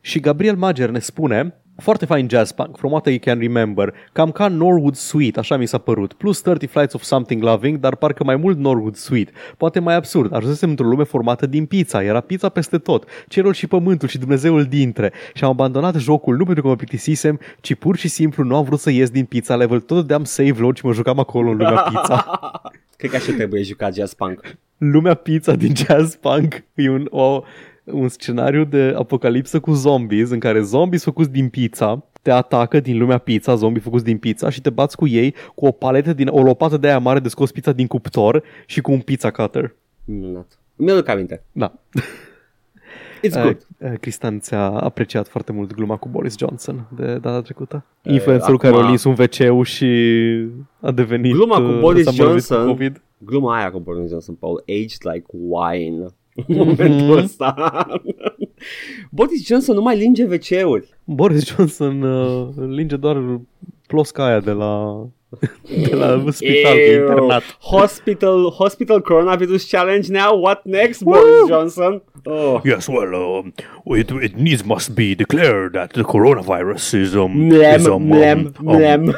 Și 0.06 0.20
Gabriel 0.20 0.56
Mager 0.56 0.90
ne 0.90 0.98
spune 0.98 1.54
foarte 1.76 2.06
fain 2.06 2.28
jazz 2.28 2.52
punk, 2.52 2.76
from 2.76 2.92
what 2.92 3.06
I 3.06 3.18
can 3.18 3.38
remember, 3.38 3.94
cam 4.12 4.30
ca 4.30 4.48
Norwood 4.48 4.94
Suite, 4.94 5.38
așa 5.38 5.56
mi 5.56 5.66
s-a 5.66 5.78
părut, 5.78 6.12
plus 6.12 6.40
30 6.40 6.70
Flights 6.70 6.94
of 6.94 7.02
Something 7.02 7.42
Loving, 7.42 7.78
dar 7.78 7.96
parcă 7.96 8.24
mai 8.24 8.36
mult 8.36 8.58
Norwood 8.58 8.94
Suite. 8.94 9.32
Poate 9.56 9.80
mai 9.80 9.94
absurd, 9.94 10.34
ajunsesem 10.34 10.68
într-o 10.68 10.86
lume 10.86 11.04
formată 11.04 11.46
din 11.46 11.66
pizza, 11.66 12.02
era 12.02 12.20
pizza 12.20 12.48
peste 12.48 12.78
tot, 12.78 13.08
cerul 13.28 13.52
și 13.52 13.66
pământul 13.66 14.08
și 14.08 14.18
Dumnezeul 14.18 14.64
dintre. 14.64 15.12
Și 15.34 15.44
am 15.44 15.50
abandonat 15.50 15.94
jocul 15.94 16.36
nu 16.36 16.44
pentru 16.44 16.62
că 16.62 16.68
mă 16.68 16.76
plictisisem, 16.76 17.40
ci 17.60 17.74
pur 17.74 17.96
și 17.96 18.08
simplu 18.08 18.44
nu 18.44 18.56
am 18.56 18.64
vrut 18.64 18.80
să 18.80 18.90
ies 18.90 19.10
din 19.10 19.24
pizza 19.24 19.56
level, 19.56 19.80
tot 19.80 19.96
dădeam 19.96 20.24
save 20.24 20.60
load 20.60 20.76
și 20.76 20.86
mă 20.86 20.92
jucam 20.92 21.18
acolo 21.18 21.50
în 21.50 21.56
lumea 21.56 21.82
pizza. 21.82 22.40
Cred 22.96 23.10
că 23.10 23.16
așa 23.16 23.32
trebuie 23.32 23.62
jucat 23.62 23.94
jazz 23.94 24.12
punk. 24.12 24.40
lumea 24.78 25.14
pizza 25.14 25.54
din 25.54 25.74
jazz 25.76 26.14
punk 26.14 26.64
e 26.74 26.90
un, 26.90 27.06
o, 27.10 27.42
un 27.84 28.08
scenariu 28.08 28.64
de 28.64 28.94
apocalipsă 28.96 29.60
cu 29.60 29.72
zombies 29.72 30.30
în 30.30 30.38
care 30.38 30.60
zombies 30.60 31.02
făcuți 31.02 31.30
din 31.30 31.48
pizza 31.48 32.04
te 32.22 32.30
atacă 32.30 32.80
din 32.80 32.98
lumea 32.98 33.18
pizza, 33.18 33.54
zombie 33.54 33.82
făcuți 33.82 34.04
din 34.04 34.18
pizza 34.18 34.50
și 34.50 34.60
te 34.60 34.70
bați 34.70 34.96
cu 34.96 35.06
ei 35.06 35.34
cu 35.54 35.66
o 35.66 35.70
paletă 35.70 36.12
din 36.12 36.28
o 36.28 36.42
lopată 36.42 36.76
de 36.76 36.86
aia 36.86 36.98
mare 36.98 37.18
de 37.18 37.28
scos 37.28 37.50
pizza 37.50 37.72
din 37.72 37.86
cuptor 37.86 38.42
și 38.66 38.80
cu 38.80 38.92
un 38.92 39.00
pizza 39.00 39.30
cutter. 39.30 39.74
Minunat. 40.04 40.58
Mi-aduc 40.76 41.08
aminte. 41.08 41.42
Da. 41.52 41.72
It's 43.26 43.42
good. 43.42 43.66
Uh, 43.78 43.90
uh, 43.90 43.98
Cristian 44.00 44.40
ți-a 44.40 44.70
apreciat 44.70 45.28
foarte 45.28 45.52
mult 45.52 45.74
gluma 45.74 45.96
cu 45.96 46.08
Boris 46.08 46.38
Johnson 46.38 46.86
de 46.96 47.04
data 47.04 47.40
trecută. 47.40 47.84
Influencerul 48.02 48.54
acum- 48.54 48.70
care 48.70 48.82
a 48.82 48.88
lins 48.88 49.04
un 49.04 49.16
wc 49.18 49.64
și 49.64 49.86
a 50.80 50.90
devenit... 50.90 51.32
Gluma 51.32 51.56
cu 51.56 51.62
uh, 51.62 51.78
Boris 51.80 52.04
s-a 52.04 52.10
îmbolnăvit 52.10 52.46
cu 52.46 52.52
Johnson. 52.54 52.70
COVID. 52.70 53.02
Gluma 53.18 53.56
aia 53.56 53.70
cu 53.70 53.78
Boris 53.78 54.10
Johnson, 54.10 54.34
Paul, 54.34 54.62
aged 54.66 55.12
like 55.12 55.26
wine. 55.30 56.06
În 56.34 56.56
momentul 56.56 57.18
ăsta. 57.18 57.86
Boris 59.10 59.46
Johnson 59.46 59.74
nu 59.74 59.82
mai 59.82 59.96
linge 59.96 60.24
WC-uri. 60.24 60.88
Boris 61.04 61.54
Johnson 61.54 62.02
uh, 62.02 62.48
linge 62.68 62.96
doar 62.96 63.40
plosca 63.86 64.24
aia 64.26 64.40
de 64.40 64.50
la, 64.50 65.04
de 65.88 65.94
la 65.94 66.24
spital 66.30 66.74
de 66.74 66.92
Ew. 66.92 67.00
internat. 67.00 67.42
Hospital, 67.60 68.50
hospital 68.58 69.00
coronavirus 69.00 69.68
challenge 69.68 70.08
now. 70.10 70.40
What 70.42 70.64
next, 70.64 71.02
Boris 71.02 71.48
Johnson? 71.48 72.02
Oh. 72.24 72.60
Yes, 72.64 72.86
well, 72.88 73.14
uh, 73.84 73.98
it, 73.98 74.10
it 74.10 74.34
needs 74.36 74.62
must 74.62 74.94
be 74.94 75.14
declared 75.14 75.72
that 75.72 75.92
the 75.92 76.02
coronavirus 76.02 76.94
is 77.00 77.14
um 77.14 77.52
is 77.52 77.52
Mlem, 77.52 77.86
um, 77.92 78.08
mlem, 78.08 78.38
um, 78.38 78.68
um, 78.68 78.76
mlem. 78.76 79.14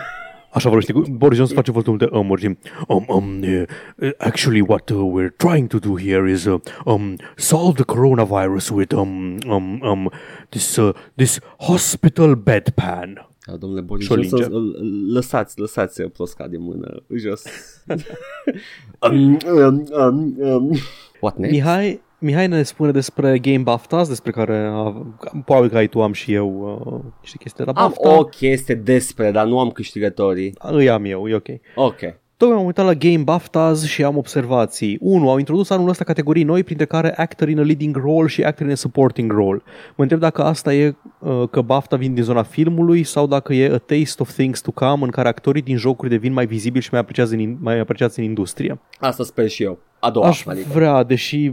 Așa 0.57 0.69
vorbește 0.69 0.93
cu 0.93 1.03
Boris 1.11 1.37
Johnson 1.37 1.57
face 1.57 1.71
foarte 1.71 1.91
multe 1.91 2.09
amuri 2.13 2.41
și 2.41 2.57
um, 2.87 3.05
um 3.09 3.41
uh, 3.43 3.63
uh, 3.97 4.11
actually 4.19 4.61
what 4.61 4.89
uh, 4.91 4.97
we're 4.99 5.37
trying 5.37 5.67
to 5.69 5.79
do 5.79 5.99
here 5.99 6.31
is 6.31 6.45
uh, 6.45 6.61
um 6.85 7.17
solve 7.37 7.73
the 7.73 7.85
coronavirus 7.85 8.69
with 8.69 8.93
um 8.95 9.37
um 9.47 9.81
um 9.83 10.11
this 10.49 10.77
uh, 10.77 10.95
this 11.15 11.39
hospital 11.59 12.35
bedpan. 12.35 13.29
Da, 13.47 13.57
domnule 13.57 13.81
Boris 13.81 14.05
Și 14.05 14.13
o 14.13 14.15
Johnson, 14.15 14.39
linge. 14.39 14.55
îl- 14.55 14.77
îl- 14.79 15.13
lăsați, 15.13 15.61
lăsați 15.61 16.03
plosca 16.03 16.47
de 16.47 16.57
mână 16.57 17.03
jos. 17.15 17.43
um, 19.11 19.39
um, 19.47 19.87
um, 19.99 20.37
um. 20.39 20.77
What 21.21 21.37
next? 21.37 21.53
Mihai, 21.55 22.01
Mihai 22.19 22.47
ne 22.49 22.62
spune 22.62 22.91
despre 22.91 23.39
Game 23.39 23.59
BAFTAs, 23.62 24.09
despre 24.09 24.31
care 24.31 24.71
a, 24.73 25.07
probabil 25.45 25.71
că 25.71 25.77
ai 25.77 25.87
tu 25.87 26.03
am 26.03 26.12
și 26.12 26.33
eu 26.33 26.81
uh, 26.95 27.01
niște 27.21 27.37
chestii 27.39 27.64
de 27.64 27.71
la 27.75 27.81
Am 27.81 27.89
BAFTA. 27.89 28.19
o 28.19 28.25
chestie 28.25 28.75
despre, 28.75 29.31
dar 29.31 29.47
nu 29.47 29.59
am 29.59 29.71
câștigătorii. 29.71 30.55
Îi 30.59 30.91
am 30.91 31.05
eu, 31.05 31.29
e 31.29 31.35
ok. 31.35 31.47
Ok. 31.75 31.99
Tocmai 32.37 32.59
am 32.59 32.64
uitat 32.64 32.85
la 32.85 32.93
Game 32.95 33.23
BAFTAs 33.23 33.85
și 33.85 34.05
am 34.05 34.17
observații. 34.17 34.99
1. 35.01 35.31
Au 35.31 35.39
introdus 35.39 35.71
anul 35.71 35.89
ăsta 35.89 36.05
categorii 36.05 36.43
noi, 36.43 36.64
printre 36.64 36.85
care 36.87 37.14
Actor 37.17 37.49
in 37.49 37.59
a 37.59 37.62
Leading 37.62 37.97
Role 37.97 38.29
și 38.29 38.43
Actor 38.43 38.67
in 38.67 38.73
a 38.73 38.77
Supporting 38.77 39.33
Role. 39.33 39.62
Mă 39.97 40.03
întreb 40.03 40.21
dacă 40.21 40.43
asta 40.43 40.75
e 40.75 40.95
uh, 41.19 41.49
că 41.51 41.61
BAFTA 41.61 41.97
vin 41.97 42.14
din 42.14 42.23
zona 42.23 42.43
filmului 42.43 43.03
sau 43.03 43.27
dacă 43.27 43.55
e 43.55 43.67
a 43.73 43.79
taste 43.79 44.23
of 44.23 44.33
things 44.33 44.61
to 44.61 44.71
come 44.71 45.05
în 45.05 45.11
care 45.11 45.29
actorii 45.29 45.62
din 45.62 45.77
jocuri 45.77 46.11
devin 46.11 46.33
mai 46.33 46.47
vizibili 46.47 46.83
și 46.83 46.89
mai 46.93 47.01
apreciați 47.01 47.35
în, 47.35 47.57
mai 47.61 47.79
apreciați 47.79 48.19
în 48.19 48.25
industrie. 48.25 48.81
Asta 49.01 49.25
sper 49.25 49.49
și 49.49 49.62
eu. 49.62 49.79
A 50.01 50.11
doua, 50.11 50.27
Aș 50.27 50.47
adică. 50.47 50.69
vrea, 50.73 51.03
deși 51.03 51.53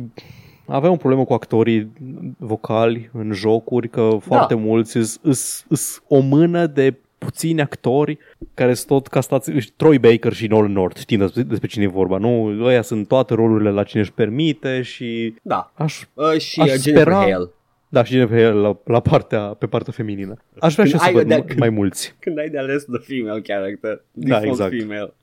aveam 0.65 0.93
o 0.93 0.95
problemă 0.97 1.25
cu 1.25 1.33
actorii 1.33 1.91
vocali 2.37 3.09
în 3.13 3.31
jocuri, 3.33 3.89
că 3.89 4.09
foarte 4.21 4.53
mulți 4.55 4.97
îs 5.21 6.01
o 6.07 6.19
mână 6.19 6.65
de 6.65 6.93
puțini 7.17 7.61
actori 7.61 8.17
care 8.53 8.73
sunt 8.73 8.87
tot 8.87 9.07
castați, 9.07 9.51
Troy 9.75 9.97
Baker 9.99 10.33
și 10.33 10.47
Nolan 10.47 10.71
North, 10.71 10.99
știm 10.99 11.19
despre, 11.19 11.41
despre 11.41 11.67
cine 11.67 11.83
e 11.83 11.87
vorba, 11.87 12.17
nu? 12.17 12.57
Ăia 12.65 12.81
sunt 12.81 13.07
toate 13.07 13.33
rolurile 13.33 13.69
la 13.71 13.83
cine 13.83 14.01
își 14.01 14.13
permite 14.13 14.81
și 14.81 15.35
Da. 15.41 15.71
aș, 15.75 16.01
Uh, 16.13 16.37
și 16.39 16.61
Aș 16.61 16.67
uh, 16.69 16.75
Jennifer 16.79 17.07
spera- 17.07 17.13
Hale. 17.31 17.49
Da, 17.93 18.03
și 18.03 18.13
Jennifer 18.13 18.53
la, 18.53 18.77
la 18.85 18.99
partea, 18.99 19.39
pe 19.39 19.65
partea 19.65 19.93
feminină. 19.95 20.33
Aș 20.59 20.73
vrea 20.73 20.85
Când 20.85 20.87
și 20.87 20.93
eu 20.93 20.99
să 20.99 21.05
ai- 21.05 21.13
văd 21.13 21.27
de- 21.27 21.33
mai, 21.33 21.45
când- 21.45 21.59
mai 21.59 21.69
mulți. 21.69 22.15
Când 22.19 22.37
ai 22.39 22.49
de 22.49 22.57
ales 22.57 22.83
the 22.85 22.97
female 23.15 23.41
character. 23.41 24.03
Da, 24.11 24.39
Default 24.39 24.59
exact. 24.59 24.79
female. 24.79 25.13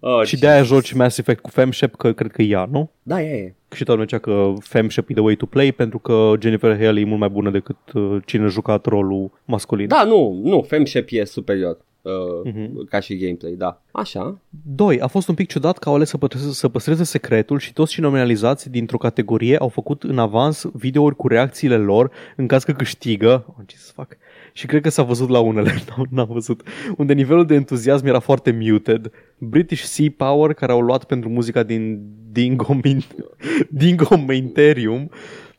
Oh, 0.00 0.22
Și 0.24 0.38
de-aia 0.38 0.62
joci 0.62 0.92
Mass 0.92 1.18
Effect 1.18 1.40
cu 1.40 1.50
Femshep, 1.50 1.94
că 1.96 2.12
cred 2.12 2.30
că 2.30 2.42
e 2.42 2.46
ea, 2.48 2.68
nu? 2.70 2.90
Da, 3.02 3.22
e, 3.22 3.36
e. 3.36 3.54
Și 3.74 3.84
toată 3.84 3.90
lumea 3.92 4.04
zicea 4.04 4.18
că 4.18 4.52
Femshep 4.60 5.08
e 5.08 5.12
the 5.12 5.22
way 5.22 5.34
to 5.34 5.46
play 5.46 5.72
pentru 5.72 5.98
că 5.98 6.32
Jennifer 6.40 6.76
Hale 6.84 7.00
e 7.00 7.04
mult 7.04 7.20
mai 7.20 7.28
bună 7.28 7.50
decât 7.50 7.76
uh, 7.94 8.16
cine 8.24 8.44
a 8.44 8.48
jucat 8.48 8.86
rolul 8.86 9.30
masculin. 9.44 9.88
Da, 9.88 10.04
nu, 10.04 10.40
nu, 10.44 10.62
Femshep 10.62 11.08
e 11.10 11.24
superior. 11.24 11.78
Uh, 12.06 12.52
Mhm. 12.52 12.84
ca 12.88 13.00
și 13.00 13.16
gameplay, 13.16 13.52
da. 13.52 13.82
Așa. 13.92 14.38
2. 14.74 15.00
A 15.00 15.06
fost 15.06 15.28
un 15.28 15.34
pic 15.34 15.48
ciudat 15.48 15.78
că 15.78 15.88
au 15.88 15.94
ales 15.94 16.08
să 16.08 16.16
păstreze, 16.18 16.52
să 16.52 16.68
păstreze 16.68 17.04
secretul 17.04 17.58
și 17.58 17.72
toți 17.72 17.92
cei 17.92 18.02
nominalizați 18.04 18.70
dintr-o 18.70 18.96
categorie 18.98 19.56
au 19.56 19.68
făcut 19.68 20.02
în 20.02 20.18
avans 20.18 20.64
videouri 20.72 21.16
cu 21.16 21.28
reacțiile 21.28 21.76
lor 21.76 22.10
în 22.36 22.46
caz 22.46 22.64
că 22.64 22.72
câștigă. 22.72 23.44
Oh, 23.48 23.64
Jesus 23.70 23.90
fuck. 23.90 24.16
Și 24.52 24.66
cred 24.66 24.82
că 24.82 24.88
s-a 24.88 25.02
văzut 25.02 25.28
la 25.28 25.40
unele, 25.40 25.74
n-am, 25.88 26.06
n-am 26.10 26.28
văzut, 26.30 26.62
unde 26.96 27.12
nivelul 27.12 27.46
de 27.46 27.54
entuziasm 27.54 28.06
era 28.06 28.18
foarte 28.18 28.58
muted. 28.60 29.10
British 29.38 29.82
Sea 29.82 30.06
Power, 30.16 30.52
care 30.52 30.72
au 30.72 30.80
luat 30.80 31.04
pentru 31.04 31.28
muzica 31.28 31.62
din 31.62 32.00
Dingo, 32.32 32.74
Min- 32.86 33.14
Dingo 33.70 34.16
Mainterium, 34.26 35.10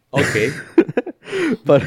Ok. 0.09 0.23
Pare, 1.65 1.83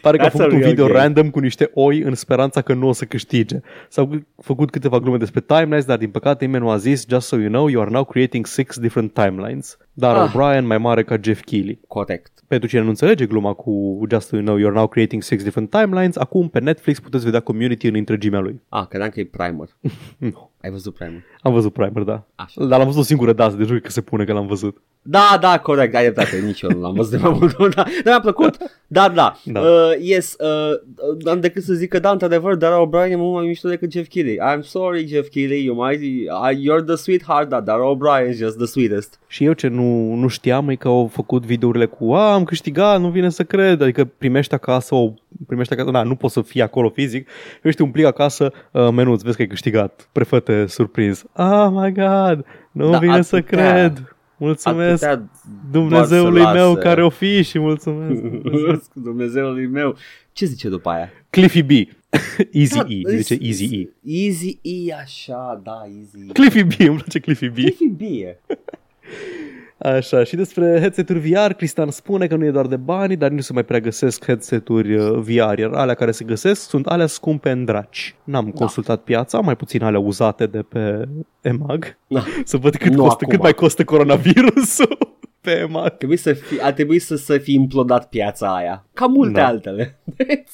Pare 0.00 0.16
că 0.16 0.22
a 0.24 0.28
That's 0.28 0.30
făcut 0.30 0.50
a 0.50 0.54
un 0.54 0.58
real 0.58 0.70
video 0.70 0.86
game. 0.86 0.98
random 0.98 1.30
cu 1.30 1.38
niște 1.38 1.70
oi 1.74 2.00
în 2.00 2.14
speranța 2.14 2.60
că 2.60 2.74
nu 2.74 2.88
o 2.88 2.92
să 2.92 3.04
câștige. 3.04 3.60
S-au 3.88 4.10
făcut 4.42 4.70
câteva 4.70 4.98
glume 4.98 5.16
despre 5.16 5.40
timelines, 5.40 5.84
dar 5.84 5.98
din 5.98 6.10
păcate 6.10 6.44
nimeni 6.44 6.64
nu 6.64 6.70
a 6.70 6.76
zis 6.76 7.04
Just 7.08 7.26
so 7.26 7.36
you 7.36 7.48
know, 7.48 7.66
you 7.68 7.82
are 7.82 7.90
now 7.90 8.04
creating 8.04 8.46
six 8.46 8.78
different 8.78 9.12
timelines. 9.12 9.76
Dar 9.92 10.16
Ah. 10.16 10.28
O'Brien 10.30 10.64
mai 10.64 10.78
mare 10.78 11.04
ca 11.04 11.16
Jeff 11.22 11.42
Keighley. 11.44 11.78
Corect. 11.88 12.30
Pentru 12.46 12.68
cine 12.68 12.80
nu 12.80 12.88
înțelege 12.88 13.26
gluma 13.26 13.52
cu 13.52 14.02
Just 14.10 14.28
so 14.28 14.36
you 14.36 14.44
know, 14.44 14.56
you 14.56 14.68
are 14.68 14.76
now 14.76 14.86
creating 14.88 15.22
six 15.22 15.42
different 15.42 15.70
timelines, 15.70 16.16
acum 16.16 16.48
pe 16.48 16.58
Netflix 16.60 17.00
puteți 17.00 17.24
vedea 17.24 17.40
community 17.40 17.86
în 17.86 17.94
întregimea 17.94 18.40
lui. 18.40 18.60
Ah, 18.68 18.86
credeam 18.88 19.10
că 19.10 19.20
e 19.20 19.24
primer. 19.24 19.68
Nu. 20.18 20.50
Ai 20.62 20.70
văzut 20.70 20.94
primer? 20.94 21.22
Am 21.40 21.52
văzut 21.52 21.72
Primer, 21.72 22.02
da. 22.02 22.26
Așa. 22.34 22.64
Dar 22.64 22.78
l-am 22.78 22.86
văzut 22.86 23.00
o 23.00 23.04
singură 23.04 23.32
dată, 23.32 23.56
deci 23.56 23.80
că 23.80 23.90
se 23.90 24.00
pune 24.00 24.24
că 24.24 24.32
l-am 24.32 24.46
văzut. 24.46 24.82
Da, 25.02 25.38
da, 25.40 25.58
corect, 25.58 25.94
ai 25.94 26.02
dreptate, 26.02 26.42
nici 26.44 26.60
eu 26.60 26.70
nu 26.70 26.80
l-am 26.80 26.94
văzut 26.94 27.10
de 27.20 27.26
mai 27.26 27.36
mult, 27.38 27.56
da, 27.74 27.82
dar 27.82 27.86
mi-a 28.04 28.20
plăcut, 28.20 28.56
da, 28.86 29.08
da, 29.08 29.36
Da. 29.44 29.60
Uh, 29.62 29.92
yes, 30.00 30.36
uh, 30.38 31.28
am 31.30 31.40
decât 31.40 31.62
să 31.62 31.72
zic 31.74 31.88
că 31.88 31.98
da, 31.98 32.10
într-adevăr, 32.10 32.54
Dara 32.54 32.86
O'Brien 32.86 33.10
e 33.10 33.16
mult 33.16 33.34
mai 33.34 33.46
mișto 33.46 33.68
decât 33.68 33.92
Jeff 33.92 34.08
Keighley, 34.08 34.38
I'm 34.56 34.60
sorry 34.60 35.06
Jeff 35.06 35.28
Keighley, 35.28 35.64
you 35.64 35.84
might, 35.84 36.00
uh, 36.30 36.48
you're 36.50 36.84
the 36.86 36.94
sweetheart, 36.96 37.48
dar 37.48 37.60
Dara 37.60 37.82
O'Brien 37.94 38.28
is 38.30 38.36
just 38.36 38.56
the 38.56 38.66
sweetest. 38.66 39.18
Și 39.26 39.44
eu 39.44 39.52
ce 39.52 39.68
nu, 39.68 40.14
nu 40.14 40.26
știam 40.28 40.68
e 40.68 40.74
că 40.74 40.88
au 40.88 41.08
făcut 41.12 41.44
videourile 41.44 41.86
cu 41.86 42.12
A, 42.12 42.32
am 42.32 42.44
câștigat, 42.44 43.00
nu 43.00 43.08
vine 43.08 43.28
să 43.30 43.42
cred, 43.42 43.80
adică 43.82 44.04
primești 44.18 44.54
acasă 44.54 44.94
o 44.94 45.12
primești 45.46 45.72
acasă, 45.72 45.90
da, 45.90 46.02
nu 46.02 46.14
poți 46.14 46.32
să 46.32 46.40
fii 46.42 46.62
acolo 46.62 46.88
fizic, 46.88 47.28
primești 47.58 47.82
un 47.82 47.90
plic 47.90 48.04
acasă, 48.06 48.52
uh, 48.72 48.88
menu, 48.92 49.14
vezi 49.14 49.36
că 49.36 49.42
ai 49.42 49.48
câștigat, 49.48 50.08
prefă-te 50.12 50.66
surprins. 50.66 51.24
Oh 51.36 51.68
my 51.70 51.92
god, 51.92 52.44
nu 52.72 52.90
Da, 52.90 52.98
vine 52.98 53.12
ar 53.12 53.22
să 53.22 53.36
putea- 53.36 53.72
cred. 53.72 53.92
Ar 53.96 54.16
Mulțumesc 54.44 54.92
putea 54.92 55.30
Dumnezeului 55.70 56.40
doar 56.40 56.54
să 56.54 56.58
meu 56.58 56.72
lase. 56.72 56.80
care 56.80 57.04
o 57.04 57.08
fi 57.08 57.42
și 57.42 57.58
mulțumesc. 57.68 58.92
Dumnezeului 58.92 59.66
meu. 59.66 59.96
Ce 60.32 60.44
zice 60.44 60.68
după 60.68 60.90
aia? 60.90 61.10
Cliffy 61.30 61.62
B. 61.62 61.70
Easy 62.60 62.76
Da, 62.76 62.84
E, 62.88 63.16
zice 63.16 63.38
Easy 63.40 63.64
E. 63.74 63.88
Easy 64.02 64.58
E, 64.62 64.94
așa, 64.94 65.60
da, 65.64 65.82
Easy 65.98 66.28
E. 66.28 66.32
Cliffy 66.32 66.62
B, 66.62 66.72
îmi 66.78 66.96
place 66.96 67.18
Cliffy 67.18 67.48
B. 67.48 67.54
Cliffy 67.54 67.88
B 67.88 68.00
e. 68.00 68.38
Așa, 69.82 70.24
și 70.24 70.36
despre 70.36 70.78
headset-uri 70.80 71.18
VR, 71.18 71.52
Cristian 71.52 71.90
spune 71.90 72.26
că 72.26 72.36
nu 72.36 72.44
e 72.44 72.50
doar 72.50 72.66
de 72.66 72.76
bani, 72.76 73.16
dar 73.16 73.30
nu 73.30 73.40
se 73.40 73.52
mai 73.52 73.64
prea 73.64 73.80
găsesc 73.80 74.24
headset-uri 74.24 74.94
uh, 74.94 75.18
VR, 75.18 75.58
iar 75.58 75.72
alea 75.72 75.94
care 75.94 76.10
se 76.10 76.24
găsesc 76.24 76.68
sunt 76.68 76.86
alea 76.86 77.06
scumpe 77.06 77.50
în 77.50 77.64
draci. 77.64 78.14
N-am 78.24 78.44
da. 78.44 78.50
consultat 78.58 79.02
piața, 79.02 79.40
mai 79.40 79.56
puțin 79.56 79.82
alea 79.82 80.00
uzate 80.00 80.46
de 80.46 80.62
pe 80.62 81.08
EMAG, 81.40 81.96
Da. 82.06 82.24
să 82.44 82.56
văd 82.56 82.76
cât, 82.76 82.92
Nu 82.92 83.02
costă, 83.02 83.14
acum. 83.14 83.28
cât 83.28 83.40
mai 83.42 83.54
costă 83.54 83.84
coronavirusul 83.84 84.98
pe 85.40 85.50
EMAG. 85.50 85.96
Trebuie 85.96 86.18
să 86.18 86.32
fi, 86.32 86.60
a 86.60 86.72
trebuit 86.72 87.02
să, 87.02 87.16
să 87.16 87.38
fi 87.38 87.54
implodat 87.54 88.08
piața 88.08 88.54
aia. 88.54 88.86
Ca 88.92 89.06
multe 89.06 89.40
Da. 89.40 89.46
altele. 89.46 89.98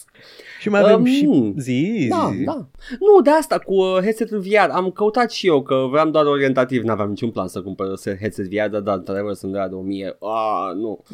Și 0.61 0.69
mai 0.69 0.81
avem 0.81 0.99
Um, 0.99 1.05
și 1.05 1.25
nu. 1.25 1.55
zi, 1.59 2.07
da, 2.11 2.31
zi. 2.37 2.45
da. 2.45 2.53
Nu, 3.01 3.21
de 3.23 3.31
asta 3.31 3.59
cu 3.59 3.75
uh, 3.75 3.99
headset 4.03 4.31
VR. 4.31 4.71
Am 4.71 4.91
căutat 4.91 5.31
și 5.31 5.47
eu 5.47 5.63
că 5.63 5.87
vreau 5.91 6.11
doar 6.11 6.25
orientativ. 6.25 6.83
N-aveam 6.83 7.09
niciun 7.09 7.31
plan 7.31 7.49
să 7.49 7.61
cumpăr 7.63 7.87
headset 8.21 8.47
VR, 8.49 8.69
dar 8.71 8.81
da, 8.81 8.93
într-adevăr 8.93 9.35
sunt 9.35 9.53
de 9.53 9.59
la 9.59 9.69
de 9.69 9.75
1000. 9.75 10.17
Ah, 10.21 10.75
nu. 10.75 11.05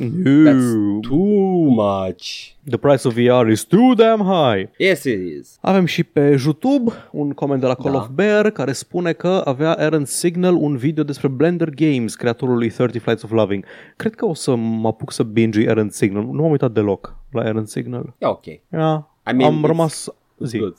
That's 0.47 0.75
No. 0.75 0.99
too 1.01 1.69
much. 1.69 2.53
The 2.69 2.77
price 2.77 3.09
of 3.09 3.15
VR 3.15 3.49
is 3.51 3.63
too 3.65 3.95
damn 3.97 4.23
high. 4.23 4.69
Yes, 4.79 5.05
it 5.05 5.21
is. 5.39 5.59
Avem 5.61 5.85
și 5.85 6.03
pe 6.05 6.21
YouTube 6.21 6.93
un 7.13 7.31
coment 7.31 7.61
de 7.61 7.67
la 7.67 7.75
Call 7.75 7.93
Da. 7.93 7.99
of 7.99 8.09
Bear 8.15 8.51
care 8.51 8.73
spune 8.73 9.13
că 9.13 9.43
avea 9.45 9.73
Aaron 9.73 10.05
Signal 10.05 10.55
un 10.55 10.77
video 10.77 11.05
despre 11.05 11.29
Blender 11.29 11.71
Games, 11.71 12.15
creatorul 12.15 12.57
lui 12.57 12.69
30 12.71 13.03
Flights 13.03 13.23
of 13.23 13.31
Loving. 13.31 13.65
Cred 13.97 14.15
că 14.15 14.25
o 14.27 14.35
să 14.35 14.55
mă 14.55 14.89
apuc 14.89 15.13
să 15.13 15.23
binge 15.23 15.69
Aaron 15.69 15.89
Signal. 15.89 16.23
Nu 16.25 16.43
m-am 16.43 16.51
uitat 16.51 16.73
deloc 16.73 17.17
la 17.31 17.41
Aaron 17.43 17.65
Signal. 17.65 18.15
E 18.19 18.27
ok. 18.27 18.45
Yeah. 18.47 18.99
I 19.31 19.33
mean, 19.33 19.53
am 19.53 19.59
it's- 19.59 19.67
rămas 19.67 20.09
It's 20.43 20.47
zi. 20.47 20.59
good. 20.59 20.75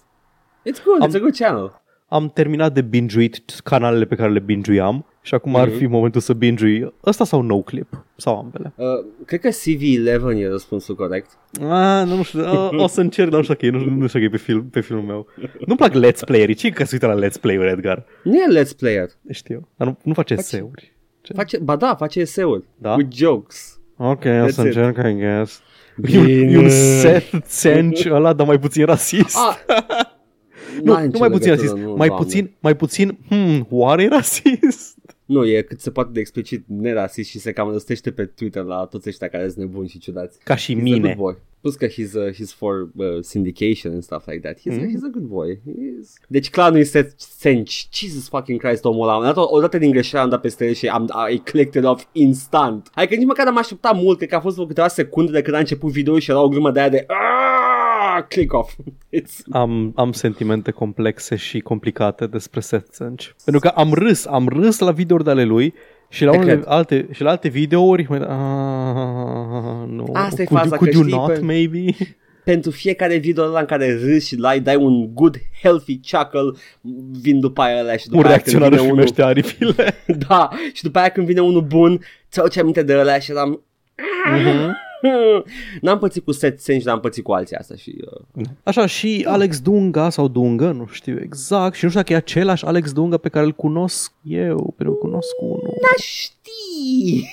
It's 0.70 0.84
good. 0.86 1.02
Am- 1.02 1.10
It's 1.10 1.16
a 1.16 1.20
good 1.20 1.36
channel. 1.36 1.82
Am 2.08 2.30
terminat 2.30 2.74
de 2.74 2.82
binge 2.82 3.30
canalele 3.64 4.06
pe 4.06 4.16
care 4.16 4.32
le 4.32 4.40
binge 4.40 4.74
și 5.22 5.34
acum 5.34 5.56
ar 5.56 5.68
Mhm. 5.68 5.78
fi 5.78 5.86
momentul 5.86 6.22
să 6.22 6.34
binge 6.34 6.88
ăsta 7.06 7.24
sau 7.24 7.42
no 7.42 7.62
clip 7.62 8.06
sau 8.16 8.38
ambele. 8.38 8.74
Uh, 8.76 8.86
cred 9.26 9.40
că 9.40 9.50
CV11 9.50 10.42
e 10.44 10.48
răspunsul 10.48 10.96
corect. 10.96 11.38
Ah, 11.62 12.04
nu, 12.08 12.16
nu 12.16 12.24
știu, 12.24 12.40
o, 12.44 12.84
o 12.84 12.88
să 12.88 13.02
încerc, 13.02 13.30
dar 13.30 13.38
nu 13.38 13.44
știu 13.44 13.56
că 13.56 13.66
e, 13.66 13.70
nu, 13.70 13.80
nu 13.96 14.08
știu 14.08 14.20
că 14.20 14.26
e 14.26 14.30
pe, 14.30 14.38
film, 14.38 14.70
pe 14.70 14.82
filmul 14.82 15.06
meu. 15.06 15.28
Nu-mi 15.66 15.78
plac 15.78 15.92
let's 15.94 16.20
playerii, 16.26 16.56
ce 16.56 16.70
că 16.70 16.84
se 16.84 16.90
uită 16.94 17.08
la 17.08 17.28
let's 17.28 17.40
play-uri, 17.42 17.70
Edgar? 17.70 18.06
Nu 18.24 18.36
e 18.36 18.64
let's 18.64 18.78
player. 18.78 19.10
Știu, 19.30 19.68
dar 19.78 19.88
nu, 19.88 19.98
nu 20.04 20.14
face 20.14 20.36
Face- 20.36 20.56
eseuri. 20.56 20.94
Face, 21.36 21.58
ba 21.58 21.76
da, 21.76 21.96
face 21.96 22.20
eseuri. 22.20 22.64
Da? 22.78 22.94
With 22.96 23.16
jokes. 23.16 23.80
Ok, 23.98 24.24
o 24.26 24.28
That's 24.28 24.50
să 24.50 24.62
it. 24.62 24.76
încerc, 24.76 24.98
I 25.08 25.14
guess. 25.16 25.62
E 26.08 26.20
un, 26.20 26.28
e 26.28 26.58
un 26.58 26.70
Seth 26.70 27.36
Cenci 27.62 28.06
ăla, 28.06 28.34
dar 28.34 28.48
mai 28.48 28.60
puțin 28.60 28.86
rasist. 28.86 29.38
Ah, 29.38 29.56
nu, 30.84 30.92
n-are 30.92 31.02
nu 31.06 31.06
nicio 31.06 31.20
mai 31.20 31.30
puțin 31.30 31.50
legătură, 31.50 31.56
rasist, 31.56 31.74
nu, 31.76 31.96
mai 31.96 32.08
doamne. 32.08 32.24
puțin, 32.26 32.52
mai 32.60 32.76
puțin, 32.76 33.18
hmm, 33.30 33.68
oare 33.70 34.04
e 34.04 34.08
rasist? 34.08 34.98
Nu, 35.26 35.46
e 35.46 35.62
cât 35.62 35.80
se 35.82 35.92
poate 35.92 36.10
de 36.14 36.20
explicit 36.20 36.64
nerasist 36.68 37.30
și 37.30 37.40
se 37.40 37.52
cam 37.52 37.72
răstește 37.72 38.12
pe 38.12 38.26
Twitter 38.26 38.64
la 38.64 38.86
toți 38.86 39.10
ăștia 39.10 39.28
care 39.28 39.44
sunt 39.50 39.58
nebuni 39.66 39.88
și 39.88 40.00
ciudați. 40.00 40.40
Ca 40.44 40.56
și 40.56 40.74
He's 40.74 40.80
a 40.80 40.82
mine. 40.82 41.00
good 41.00 41.16
boy. 41.16 41.36
Plus 41.62 41.76
că 41.76 41.88
he's, 41.88 42.14
uh, 42.14 42.34
he's 42.34 42.56
for 42.56 42.90
uh, 42.96 43.06
syndication 43.22 43.94
and 43.94 44.04
stuff 44.04 44.26
like 44.28 44.40
that. 44.40 44.58
He's, 44.60 44.78
Mhm. 44.80 44.90
he's 44.90 45.04
a 45.06 45.10
good 45.12 45.24
boy. 45.28 45.56
He's... 45.56 46.26
Deci 46.28 46.50
clar 46.50 46.72
nu 46.72 46.78
este 46.78 47.14
Senci. 47.18 47.88
Jesus 47.92 48.28
fucking 48.28 48.60
Christ, 48.62 48.86
omul 48.86 49.04
ăla. 49.04 49.16
Am 49.16 49.24
dat 49.24 49.38
o, 49.38 49.48
o 49.50 49.60
dată 49.60 49.78
din 49.78 49.92
greșeală, 49.92 50.24
am 50.24 50.30
dat 50.30 50.42
peste 50.42 50.68
el 50.68 50.74
și 50.74 50.88
am, 50.88 51.10
I 51.32 51.38
clicked 51.38 51.84
it 51.84 51.90
off 51.90 52.06
instant. 52.12 52.90
Adică 52.94 53.16
nici 53.16 53.26
măcar 53.28 53.48
am 53.48 53.58
așteptat 53.58 53.96
mult, 53.96 54.18
cred 54.18 54.30
că 54.30 54.36
a 54.36 54.40
fost 54.40 54.56
vreo 54.56 54.68
câteva 54.68 54.88
secunde 54.88 55.32
de 55.32 55.42
când 55.42 55.56
a 55.56 55.60
început 55.60 55.92
video 55.92 56.20
și 56.20 56.30
era 56.30 56.42
o 56.42 56.48
glumă 56.50 56.72
de 56.72 56.80
aia 56.80 56.90
de 56.90 57.06
"Ah, 58.18 58.24
click 58.30 58.54
off. 58.54 58.74
It's... 59.20 59.42
Am, 59.52 59.92
am 59.96 60.12
sentimente 60.12 60.72
complexe 60.72 61.36
și 61.36 61.60
complicate 61.60 62.28
despre 62.28 62.60
Seth 62.60 62.90
Cenci. 62.98 63.36
Pentru 63.44 63.62
că 63.62 63.68
am 63.76 63.94
râs, 63.94 64.26
am 64.26 64.48
râs 64.48 64.80
la 64.80 64.92
videouri 64.92 65.24
de 65.24 65.30
ale 65.30 65.44
lui 65.44 65.74
și 66.10 66.24
la, 66.24 66.32
Te 66.32 66.38
unele 66.38 66.52
cred. 66.54 66.66
alte, 66.68 67.08
și 67.12 67.22
la 67.22 67.30
alte 67.30 67.48
videouri 67.48 68.06
mă, 68.10 68.16
ah, 68.16 69.90
nu. 69.90 70.06
Asta 70.14 70.42
e 70.42 70.46
could, 70.46 70.62
faza, 70.62 70.76
you, 70.76 70.78
could 70.78 70.92
că 70.92 70.98
you 70.98 71.04
știi, 71.08 71.18
not, 71.18 71.34
pe- 71.34 71.40
maybe? 71.40 71.96
pentru 72.44 72.72
fiecare 72.72 73.18
video 73.18 73.44
ăla 73.44 73.60
în 73.60 73.66
care 73.66 74.00
râzi 74.04 74.28
și 74.28 74.36
dai, 74.36 74.60
dai 74.60 74.76
un 74.76 75.14
good 75.14 75.36
healthy 75.62 76.00
chuckle, 76.12 76.52
vin 77.22 77.40
după 77.40 77.62
aia 77.62 77.80
ăla 77.80 77.98
și 77.98 78.08
după 78.10 78.18
Un 78.20 78.26
aia 78.26 78.40
când 78.40 78.58
reacționar 78.58 78.70
vine 78.70 78.82
își 78.82 78.92
unul, 78.92 79.04
primește 79.06 79.22
aripile. 79.24 79.96
Da, 80.28 80.50
și 80.74 80.84
după 80.84 81.00
aia 81.00 81.10
când 81.10 81.28
vine 81.28 81.42
unul 81.42 81.62
bun, 81.62 82.02
ți 82.32 82.40
aduce 82.40 82.60
aminte 82.60 82.84
de 82.84 82.98
ăla 82.98 83.20
și 83.20 83.32
eram... 83.32 83.62
Mhm. 84.32 84.76
N-am 85.82 86.00
pățit 86.00 86.24
cu 86.24 86.32
Seth 86.32 86.60
Senci, 86.60 86.84
dar 86.84 86.94
am 86.94 87.00
pățit 87.00 87.24
cu 87.24 87.32
alții 87.32 87.56
asta 87.56 87.76
și... 87.76 87.96
Uh... 88.34 88.46
Așa, 88.64 88.86
și 88.86 89.26
Alex 89.28 89.60
Dunga 89.60 90.10
sau 90.10 90.28
Dunga, 90.28 90.72
nu 90.72 90.88
știu 90.92 91.20
exact, 91.22 91.76
și 91.76 91.84
nu 91.84 91.90
știu 91.90 92.02
dacă 92.02 92.14
e 92.14 92.16
același 92.16 92.66
Alex 92.66 92.92
Dunga 92.92 93.18
pe 93.18 93.30
care 93.30 93.46
îl 93.46 93.52
cunosc 93.52 94.12
eu, 94.24 94.74
pentru 94.78 94.96
că 94.96 95.06
îl 95.06 95.10
cunosc 95.10 95.42
unul. 95.42 95.78
Da, 95.82 96.04
știi! 96.04 97.30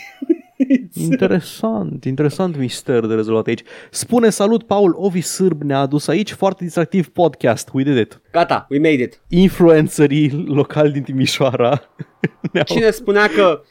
Interesant, 1.11 2.05
interesant 2.05 2.57
mister 2.57 3.07
de 3.07 3.15
rezolvat 3.15 3.47
aici. 3.47 3.63
Spune 3.91 4.31
salut, 4.31 4.63
Paul 4.63 4.95
Ovi 4.97 5.21
Sârb 5.21 5.63
ne-a 5.63 5.79
adus 5.79 6.09
aici, 6.09 6.33
foarte 6.33 6.65
distractiv 6.65 7.09
podcast, 7.09 7.71
we 7.73 7.83
did 7.83 7.97
it. 7.97 8.21
Gata, 8.33 8.67
we 8.71 8.79
made 8.79 9.03
it. 9.03 9.21
Influencerii 9.29 10.45
locali 10.47 10.93
din 10.93 11.03
Timișoara 11.03 11.81
ne-au... 12.53 12.65
Cine 12.65 12.91
spunea 12.91 13.29
că 13.29 13.63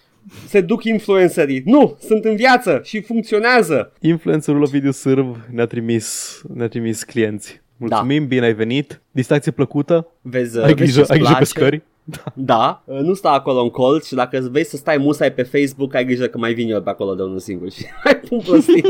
se 0.48 0.62
duc 0.62 0.84
influencerii? 0.84 1.62
Nu, 1.66 1.98
sunt 2.00 2.26
în 2.26 2.36
viață 2.36 2.82
și 2.84 3.02
funcționează. 3.02 3.92
Influencerul 4.00 4.62
Ovidiu 4.62 4.92
Sârb 4.92 5.36
ne-a 5.52 5.66
trimis, 5.66 6.42
ne-a 6.54 6.68
trimis 6.68 7.04
clienți. 7.04 7.62
Mulțumim, 7.78 8.28
bine 8.28 8.46
ai 8.46 8.54
venit. 8.54 9.02
Distracție 9.12 9.52
plăcută. 9.52 10.08
Vezi, 10.22 10.58
uh, 10.58 10.64
Ai 10.64 10.74
vezi 10.74 10.82
grijă, 10.84 11.00
ce-ți 11.00 11.12
ai 11.12 11.18
grijă 11.18 11.32
pe 11.34 11.38
place? 11.38 11.50
scări. 11.60 11.82
Da, 12.34 12.84
uh, 12.86 13.00
nu 13.00 13.14
sta 13.14 13.30
acolo 13.30 13.62
în 13.62 13.70
colț 13.70 14.06
și 14.08 14.14
dacă 14.16 14.48
vrei 14.52 14.66
să 14.66 14.78
stai 14.78 14.98
musai 14.98 15.32
pe 15.34 15.44
Facebook, 15.44 15.96
ai 15.96 16.06
grijă 16.06 16.26
că 16.26 16.38
mai 16.38 16.54
vin 16.54 16.70
eu 16.72 16.82
pe 16.82 16.90
acolo 16.90 17.14
de 17.16 17.22
unul 17.22 17.40
singur 17.40 17.72
și 17.72 17.86
mai 18.04 18.16
pun 18.30 18.40
prostii. 18.40 18.84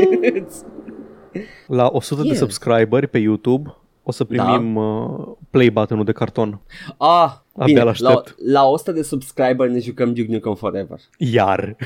La 1.66 1.88
100 1.92 2.20
de 2.20 2.26
Yeah. 2.26 2.38
subscriberi 2.38 3.06
pe 3.06 3.18
YouTube 3.18 3.76
o 4.02 4.10
să 4.12 4.24
primim 4.24 4.76
uh, 4.76 5.26
play 5.50 5.70
button-ul 5.70 6.04
de 6.04 6.12
carton. 6.12 6.60
ah, 6.98 7.32
Abia 7.52 7.64
bine, 7.64 7.78
la, 7.78 7.84
l-aștept. 7.84 8.34
la 8.44 8.64
100 8.64 8.92
de 8.92 9.02
subscriber 9.02 9.68
ne 9.68 9.78
jucăm 9.78 10.14
Duke 10.14 10.32
Nukem 10.32 10.54
Forever. 10.54 10.98
Iar. 11.18 11.76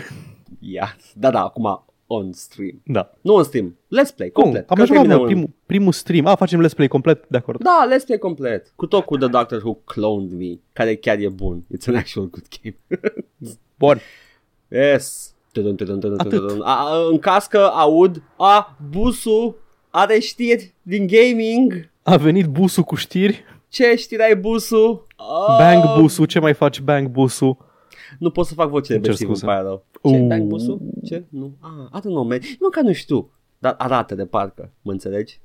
Ia, 0.60 0.96
da, 1.14 1.30
da, 1.30 1.44
acum 1.44 1.84
on 2.06 2.32
stream. 2.32 2.80
Da. 2.84 3.10
Nu 3.20 3.34
on 3.34 3.44
stream, 3.44 3.76
let's 3.86 4.14
play, 4.16 4.30
Cum? 4.30 4.42
complet. 4.42 4.70
Am 4.70 4.76
Că 4.76 4.82
mai 4.82 4.86
jucat 4.86 5.00
terminăm 5.00 5.16
mă, 5.16 5.22
un- 5.22 5.28
primul, 5.32 5.50
primul 5.66 5.92
stream. 5.92 6.26
A, 6.26 6.34
facem 6.34 6.66
let's 6.66 6.74
play 6.74 6.88
complet, 6.88 7.24
de 7.28 7.36
acord. 7.36 7.62
Da, 7.62 7.88
let's 7.92 8.04
play 8.06 8.18
complet. 8.18 8.72
Cu 8.76 8.86
tot 8.86 9.04
cu 9.04 9.16
The 9.16 9.26
Doctor 9.28 9.58
Who 9.62 9.74
Cloned 9.84 10.32
Me, 10.32 10.58
care 10.72 10.94
chiar 10.96 11.18
e 11.18 11.28
bun. 11.28 11.66
It's 11.76 11.86
an 11.88 11.94
actual 11.94 12.28
good 12.30 12.46
game. 12.62 12.76
Bun. 13.78 13.98
yes. 14.68 15.34
Tudun, 15.52 15.76
tudun, 15.76 16.00
tudun, 16.00 16.18
Atât. 16.18 16.40
tudun. 16.40 16.60
A, 16.62 16.90
a, 16.90 17.06
în 17.10 17.18
cască 17.18 17.70
aud, 17.70 18.22
a, 18.36 18.76
busul 18.90 19.58
are 19.90 20.18
știri 20.18 20.74
din 20.82 21.06
gaming. 21.06 21.90
A 22.08 22.16
venit 22.16 22.46
busul 22.46 22.82
cu 22.82 22.94
știri. 22.94 23.44
Ce 23.68 23.94
știri 23.96 24.22
ai 24.22 24.36
busul? 24.36 25.06
A, 25.16 25.56
Bang 25.58 26.00
busul, 26.00 26.24
ce 26.26 26.38
mai 26.38 26.54
faci 26.54 26.80
bang 26.80 27.08
busul? 27.08 27.56
Nu 28.18 28.30
pot 28.30 28.46
să 28.46 28.54
fac 28.54 28.68
voce 28.68 28.88
de 28.88 28.94
Îmi 28.94 29.04
cer 29.04 29.14
Steve, 29.14 29.28
îmi 29.28 29.38
scuze. 29.38 29.52
pare 29.52 29.62
rău. 29.66 29.84
Ce? 30.12 30.16
Uh. 30.20 30.26
Bang 30.26 30.42
busul? 30.42 30.80
Ce? 31.04 31.24
Nu. 31.28 31.52
Ah, 31.60 31.98
I 31.98 32.00
don't 32.00 32.02
know, 32.02 32.22
man. 32.24 32.38
Nu 32.60 32.68
că 32.68 32.80
nu 32.80 32.92
știu. 32.92 33.30
Dar 33.58 33.74
arată 33.78 34.14
de 34.14 34.24
parcă, 34.26 34.70
mă 34.82 34.92
înțelegi? 34.92 35.40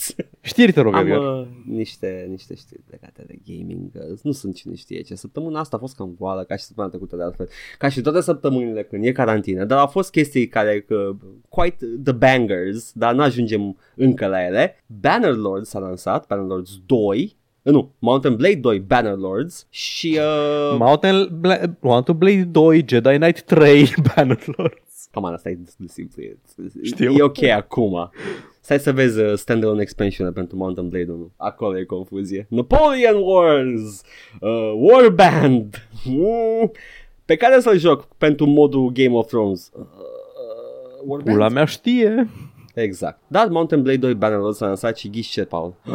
Știri 0.40 0.72
te 0.72 0.80
rog, 0.80 0.94
Am 0.94 1.06
Edgar. 1.06 1.38
uh, 1.40 1.46
niște, 1.66 2.26
niște 2.30 2.54
știri 2.54 2.82
legate 2.90 3.24
de 3.26 3.34
gaming. 3.46 3.90
uh, 3.94 4.18
Nu 4.22 4.32
sunt 4.32 4.54
cine 4.54 4.74
știe 4.74 5.00
ce. 5.02 5.14
Săptămâna 5.14 5.60
asta 5.60 5.76
a 5.76 5.78
fost 5.78 5.96
cam 5.96 6.14
goală, 6.18 6.44
ca 6.44 6.56
și 6.56 6.64
săptămâna 6.64 6.92
trecută 6.92 7.16
de 7.16 7.22
altfel. 7.22 7.48
Ca 7.78 7.88
și 7.88 8.00
toate 8.00 8.20
săptămânile 8.20 8.82
când 8.82 9.04
e 9.04 9.12
carantină. 9.12 9.64
Dar 9.64 9.78
au 9.78 9.86
fost 9.86 10.10
chestii 10.10 10.48
care, 10.48 10.80
că, 10.80 11.10
quite 11.48 11.86
the 12.04 12.12
bangers, 12.12 12.92
dar 12.94 13.14
nu 13.14 13.22
ajungem 13.22 13.76
încă 13.96 14.26
la 14.26 14.44
ele. 14.46 14.84
Bannerlords 15.00 15.68
s-a 15.68 15.78
lansat, 15.78 16.26
Bannerlords 16.26 16.70
2. 16.86 17.36
Uh, 17.62 17.72
Nu, 17.72 17.94
Mountain 17.98 18.36
Blade 18.36 18.54
2, 18.54 18.80
Bannerlords 18.80 19.66
și... 19.70 20.18
Uh, 20.20 20.76
Mountain 20.78 21.40
Bla- 21.40 21.70
Mountain 21.80 22.18
Blade 22.18 22.42
2, 22.44 22.84
Jedi 22.88 23.16
Knight 23.18 23.42
3, 23.42 23.92
Bannerlords. 24.16 24.91
Cam 25.12 25.24
asta 25.24 25.48
e 25.50 25.54
destul 25.54 25.84
de 25.86 25.92
simplu. 25.92 26.22
E, 26.22 26.36
Știu. 26.82 27.12
e 27.12 27.22
ok 27.22 27.42
acum. 27.42 28.10
Stai 28.60 28.78
să 28.78 28.92
vezi 28.92 29.20
uh, 29.20 29.32
standalone 29.34 29.82
expansion 29.82 30.32
pentru 30.32 30.56
Mountain 30.56 30.88
Blade 30.88 31.10
1. 31.10 31.30
Acolo 31.36 31.78
e 31.78 31.84
confuzie. 31.84 32.46
Napoleon 32.50 33.16
Wars! 33.22 34.02
Uh, 34.40 34.72
Warband! 34.76 35.88
Mm, 36.04 36.70
pe 37.24 37.36
care 37.36 37.60
să-l 37.60 37.78
joc 37.78 38.04
pentru 38.18 38.46
modul 38.46 38.90
Game 38.92 39.16
of 39.16 39.26
Thrones? 39.26 39.70
Uh, 39.74 39.84
Warband? 41.06 41.36
Pula 41.36 41.48
mea 41.48 41.64
știe. 41.64 42.28
Exact. 42.74 43.20
Dar 43.26 43.48
Mountain 43.48 43.82
Blade 43.82 43.98
2 43.98 44.14
Bannerlords 44.14 44.56
s-a 44.56 44.66
lansat 44.66 44.96
și 44.96 45.10
ghiși 45.10 45.30
ce, 45.30 45.44
Paul? 45.44 45.74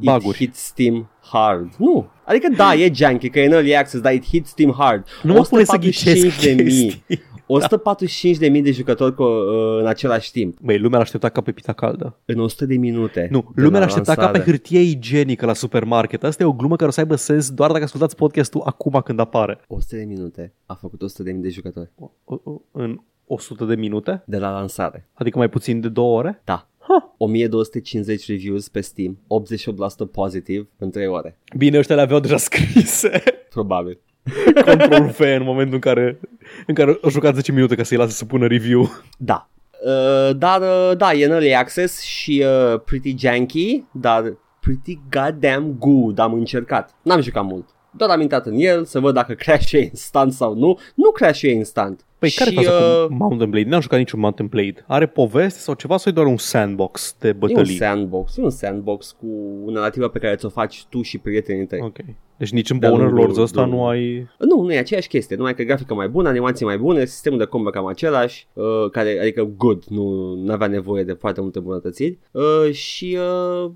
It 0.00 0.04
Baguri. 0.04 0.36
hit 0.36 0.54
Steam 0.54 1.10
hard. 1.32 1.74
Nu. 1.78 2.10
Adică 2.24 2.48
da, 2.56 2.74
e 2.74 2.92
janky, 2.94 3.28
că 3.28 3.40
e 3.40 3.46
în 3.46 3.52
early 3.52 3.76
access, 3.76 4.02
dar 4.02 4.12
it 4.12 4.24
hit 4.24 4.46
Steam 4.46 4.74
hard. 4.78 5.04
Nu 5.22 5.32
mă 5.32 5.40
pune 5.48 5.64
să 5.64 5.76
ghicesc 5.76 6.26
145.000. 6.26 6.56
chestii. 6.56 7.02
145.000 7.60 8.62
de 8.62 8.70
jucători 8.70 9.14
cu, 9.14 9.22
uh, 9.22 9.78
în 9.80 9.86
același 9.86 10.30
timp. 10.30 10.58
Băi, 10.60 10.78
lumea 10.78 10.98
l-aștepta 10.98 11.28
ca 11.28 11.40
pe 11.40 11.52
pita 11.52 11.72
caldă. 11.72 12.18
În 12.24 12.38
100 12.40 12.66
de 12.66 12.76
minute. 12.76 13.28
Nu, 13.30 13.50
de 13.54 13.62
lumea 13.62 13.78
la 13.78 13.84
l-aștepta 13.84 14.14
ca 14.14 14.20
pe 14.20 14.24
lansare. 14.26 14.50
hârtie 14.50 14.80
igienică 14.80 15.46
la 15.46 15.52
supermarket. 15.52 16.24
Asta 16.24 16.42
e 16.42 16.46
o 16.46 16.52
glumă 16.52 16.76
care 16.76 16.88
o 16.88 16.92
să 16.92 17.00
aibă 17.00 17.14
sens 17.16 17.50
doar 17.50 17.70
dacă 17.72 17.84
ascultați 17.84 18.16
podcastul 18.16 18.62
acum 18.64 19.00
când 19.04 19.18
apare. 19.20 19.60
100 19.68 19.96
de 19.96 20.04
minute. 20.04 20.52
A 20.66 20.74
făcut 20.74 21.02
100 21.02 21.22
de 21.22 21.32
mii 21.32 21.42
de 21.42 21.48
jucători. 21.48 21.90
O- 22.24 22.40
o- 22.44 22.60
În 22.72 23.00
100 23.26 23.64
de 23.64 23.74
minute? 23.74 24.22
De 24.26 24.38
la 24.38 24.50
lansare. 24.50 25.08
Adică 25.12 25.38
mai 25.38 25.48
puțin 25.48 25.80
de 25.80 25.88
două 25.88 26.18
ore? 26.18 26.40
Da. 26.44 26.66
Ha. 26.78 27.14
1250 27.18 28.26
reviews 28.28 28.68
pe 28.68 28.80
Steam, 28.80 29.18
88% 29.26 30.04
pozitiv 30.12 30.68
în 30.78 30.90
3 30.90 31.06
ore. 31.06 31.38
Bine, 31.56 31.78
ăștia 31.78 31.94
le 31.94 32.00
aveau 32.00 32.20
deja 32.20 32.36
scrise. 32.36 33.22
Probabil. 33.50 33.98
Control 34.66 35.06
V 35.06 35.20
în 35.20 35.42
momentul 35.42 35.74
în 35.74 35.80
care, 35.80 36.20
în 36.66 36.74
care 36.74 36.98
au 37.02 37.10
jucat 37.10 37.34
10 37.34 37.52
minute 37.52 37.74
ca 37.74 37.82
să-i 37.82 37.96
lase 37.96 38.12
să 38.12 38.24
pună 38.24 38.46
review. 38.46 38.90
Da. 39.18 39.48
Uh, 39.84 40.36
dar, 40.36 40.60
uh, 40.60 40.96
da, 40.96 41.12
e 41.12 41.24
în 41.24 41.30
early 41.30 41.54
access 41.54 42.00
și 42.00 42.44
uh, 42.46 42.80
pretty 42.84 43.14
janky, 43.18 43.84
dar 43.90 44.36
pretty 44.60 45.00
goddamn 45.10 45.76
good. 45.78 46.18
Am 46.18 46.32
încercat. 46.32 46.94
N-am 47.02 47.20
jucat 47.20 47.44
mult. 47.44 47.68
Doar 47.90 48.10
am 48.10 48.20
intrat 48.20 48.46
în 48.46 48.54
el 48.56 48.84
să 48.84 49.00
văd 49.00 49.14
dacă 49.14 49.32
crash 49.44 49.70
instant 49.70 50.32
sau 50.32 50.54
nu. 50.54 50.78
Nu 50.94 51.10
crash 51.10 51.40
instant. 51.40 52.04
Păi 52.22 52.30
care 52.30 52.50
e 52.50 52.52
și, 52.52 52.64
faza 52.64 52.76
uh, 52.76 53.06
cu 53.06 53.14
Mountain 53.14 53.50
Blade? 53.50 53.68
N-am 53.68 53.80
jucat 53.80 53.98
niciun 53.98 54.20
Mountain 54.20 54.48
Blade. 54.48 54.84
Are 54.86 55.06
poveste 55.06 55.58
sau 55.58 55.74
ceva 55.74 55.96
sau 55.96 56.12
e 56.12 56.14
doar 56.14 56.26
un 56.26 56.36
sandbox 56.36 57.16
de 57.18 57.28
E 57.28 57.30
un 57.32 57.38
bătălii? 57.38 57.76
sandbox, 57.76 58.36
e 58.36 58.42
un 58.42 58.50
sandbox 58.50 59.16
cu 59.20 59.26
o 59.66 59.70
narrativă 59.70 60.08
pe 60.08 60.18
care 60.18 60.34
ți-o 60.34 60.48
faci 60.48 60.84
tu 60.88 61.02
și 61.02 61.18
prietenii 61.18 61.66
tăi. 61.66 61.80
Ok. 61.82 61.96
Deci 62.36 62.50
nici 62.50 62.70
în 62.70 62.78
De-a 62.78 62.90
Boner 62.90 63.04
lungul 63.06 63.24
Lords 63.24 63.38
ăsta 63.38 63.60
nu 63.60 63.66
drumului. 63.68 63.98
ai... 63.98 64.28
Nu, 64.38 64.62
nu 64.62 64.72
e 64.72 64.78
aceeași 64.78 65.08
chestie, 65.08 65.36
numai 65.36 65.54
că 65.54 65.62
grafica 65.62 65.94
mai 65.94 66.08
bună, 66.08 66.28
animații 66.28 66.64
mai 66.64 66.78
bune, 66.78 67.04
sistemul 67.04 67.38
de 67.38 67.44
combat 67.44 67.72
cam 67.72 67.86
același, 67.86 68.46
uh, 68.52 68.90
care, 68.92 69.18
adică 69.20 69.50
good, 69.56 69.84
nu 69.88 70.52
avea 70.52 70.66
nevoie 70.66 71.04
de 71.04 71.12
foarte 71.12 71.40
multe 71.40 71.60
bunătățiri 71.60 72.18
uh, 72.30 72.72
și 72.72 73.18
uh, 73.64 73.70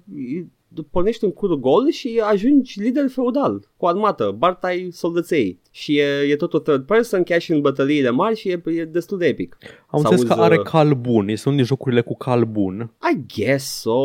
pornești 0.83 1.25
un 1.25 1.33
curul 1.33 1.61
gol 1.61 1.91
și 1.91 2.23
ajungi 2.25 2.81
lider 2.81 3.09
feudal 3.09 3.69
cu 3.77 3.87
armată, 3.87 4.35
bartai 4.39 4.89
soldăței 4.93 5.61
și 5.71 5.99
e, 5.99 6.05
e 6.29 6.37
tot 6.37 6.55
o 6.55 6.59
third 6.59 6.85
person, 6.85 7.23
chiar 7.23 7.41
și 7.41 7.53
în 7.53 7.61
bătăliile 7.61 8.11
mari 8.11 8.37
și 8.37 8.49
e, 8.49 8.63
e 8.65 8.85
destul 8.85 9.19
de 9.19 9.27
epic. 9.27 9.57
Am 9.87 10.01
Să 10.01 10.09
înțeles 10.09 10.23
că 10.23 10.33
auzi, 10.33 10.45
are 10.45 10.59
uh, 10.59 10.65
cal 10.65 10.95
bun. 10.95 11.29
Este 11.29 11.49
unul 11.49 11.61
din 11.61 11.69
jocurile 11.69 12.01
cu 12.01 12.17
cal 12.17 12.45
bun. 12.45 12.91
I 13.13 13.19
guess 13.37 13.81
so, 13.81 13.99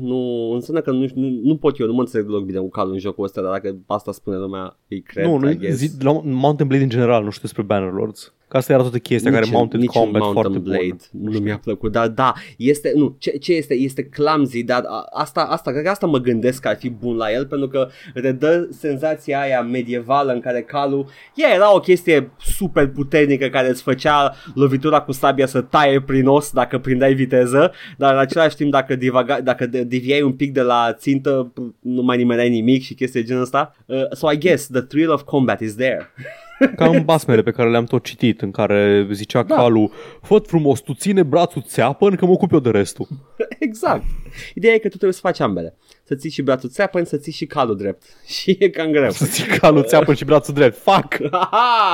nu, 0.00 0.50
înseamnă 0.54 0.82
că 0.82 0.90
nu, 0.90 1.06
nu, 1.14 1.40
nu 1.42 1.56
pot 1.56 1.78
eu, 1.78 1.86
nu 1.86 1.92
mă 1.92 2.00
înțeleg 2.00 2.26
deloc 2.26 2.44
bine 2.44 2.58
cu 2.58 2.68
calul 2.68 2.92
în 2.92 2.98
jocul 2.98 3.24
ăsta, 3.24 3.42
dar 3.42 3.50
dacă 3.50 3.76
asta 3.86 4.12
spune 4.12 4.36
lumea, 4.36 4.76
îi 4.88 5.02
cred, 5.02 5.24
nu, 5.24 5.36
nu, 5.36 5.50
I 5.50 5.56
guess. 5.56 5.76
zi, 5.76 5.90
la 6.02 6.12
Mountain 6.24 6.68
Blade 6.68 6.82
în 6.82 6.88
general, 6.88 7.24
nu 7.24 7.30
știu 7.30 7.42
despre 7.42 7.62
Bannerlords. 7.62 8.34
Că 8.48 8.56
asta 8.56 8.72
era 8.72 8.82
toată 8.82 8.98
chestia 8.98 9.30
care 9.30 9.46
Mounted 9.50 9.80
nici 9.80 9.88
Combat 9.90 10.20
Mountain 10.22 10.32
foarte 10.44 10.58
Blade 10.58 10.96
bun. 11.12 11.32
nu 11.32 11.38
mi-a 11.38 11.58
plăcut, 11.58 11.92
dar 11.92 12.08
da, 12.08 12.32
este, 12.56 12.92
nu, 12.94 13.16
ce, 13.18 13.30
ce 13.30 13.52
este, 13.52 13.74
este 13.74 14.02
clumsy, 14.04 14.62
dar 14.62 14.82
a- 14.86 15.06
asta, 15.12 15.40
asta, 15.40 15.70
cred 15.70 15.82
că 15.82 15.90
asta 15.90 16.06
mă 16.06 16.18
gândesc 16.18 16.60
că 16.62 16.68
ar 16.68 16.76
fi 16.76 16.90
bun 16.90 17.16
la 17.16 17.32
el, 17.32 17.46
pentru 17.46 17.68
că 17.68 17.88
redă 18.14 18.68
senzația 18.70 19.40
aia 19.40 19.62
medievală 19.62 20.32
în 20.32 20.40
care 20.40 20.62
calul, 20.62 21.06
ea 21.34 21.54
era 21.54 21.74
o 21.74 21.78
chestie 21.80 22.30
super 22.38 22.86
puternică 22.88 23.46
care 23.46 23.68
îți 23.68 23.82
făcea 23.82 24.34
lovitura 24.54 25.00
cu 25.00 25.12
sabia 25.12 25.46
să 25.46 25.60
taie 25.60 26.00
prin 26.00 26.26
os 26.26 26.50
dacă 26.52 26.78
prindeai 26.78 27.14
viteză, 27.14 27.72
dar 27.98 28.12
în 28.14 28.18
același 28.20 28.56
timp 28.56 28.70
dacă, 28.70 28.96
divaga, 28.96 29.40
dacă 29.40 29.66
de- 29.66 29.82
deviai 29.84 30.22
un 30.22 30.32
pic 30.32 30.52
de 30.52 30.62
la 30.62 30.92
țintă, 30.98 31.52
nu 31.80 32.02
mai 32.02 32.16
nimereai 32.16 32.48
nimic 32.48 32.82
și 32.82 32.94
chestii 32.94 33.20
de 33.20 33.26
genul 33.26 33.42
ăsta. 33.42 33.76
Uh, 33.86 33.96
so 34.12 34.30
I 34.32 34.38
guess 34.38 34.66
the 34.66 34.80
thrill 34.80 35.10
of 35.10 35.22
combat 35.22 35.60
is 35.60 35.74
there. 35.74 36.00
Ca 36.76 36.88
în 36.88 37.04
basmele 37.04 37.42
pe 37.42 37.50
care 37.50 37.70
le-am 37.70 37.84
tot 37.84 38.04
citit, 38.04 38.40
în 38.42 38.50
care 38.50 39.08
zicea 39.12 39.42
Da. 39.42 39.54
calul, 39.54 39.90
fă 40.22 40.38
frumos, 40.38 40.80
tu 40.80 40.94
ține 40.94 41.22
brațul 41.22 41.62
țeapăn 41.62 42.16
că 42.16 42.26
mă 42.26 42.32
ocup 42.32 42.52
eu 42.52 42.58
de 42.58 42.70
restul. 42.70 43.08
Exact. 43.58 44.02
Ideea 44.54 44.74
e 44.74 44.78
că 44.78 44.88
tu 44.88 44.88
trebuie 44.88 45.12
să 45.12 45.20
faci 45.22 45.40
ambele. 45.40 45.76
Să 46.04 46.14
ții 46.14 46.30
și 46.30 46.42
brațul 46.42 46.68
țeapăn, 46.68 47.04
să 47.04 47.16
ții 47.16 47.32
și 47.32 47.46
calul 47.46 47.76
drept. 47.76 48.02
Și 48.36 48.56
e 48.58 48.68
cam 48.68 48.90
greu. 48.90 49.10
Să 49.10 49.26
ții 49.26 49.44
calul 49.44 49.84
țeapăn 49.84 50.14
și 50.14 50.24
brațul 50.24 50.54
drept. 50.54 50.76
Fac! 50.76 51.16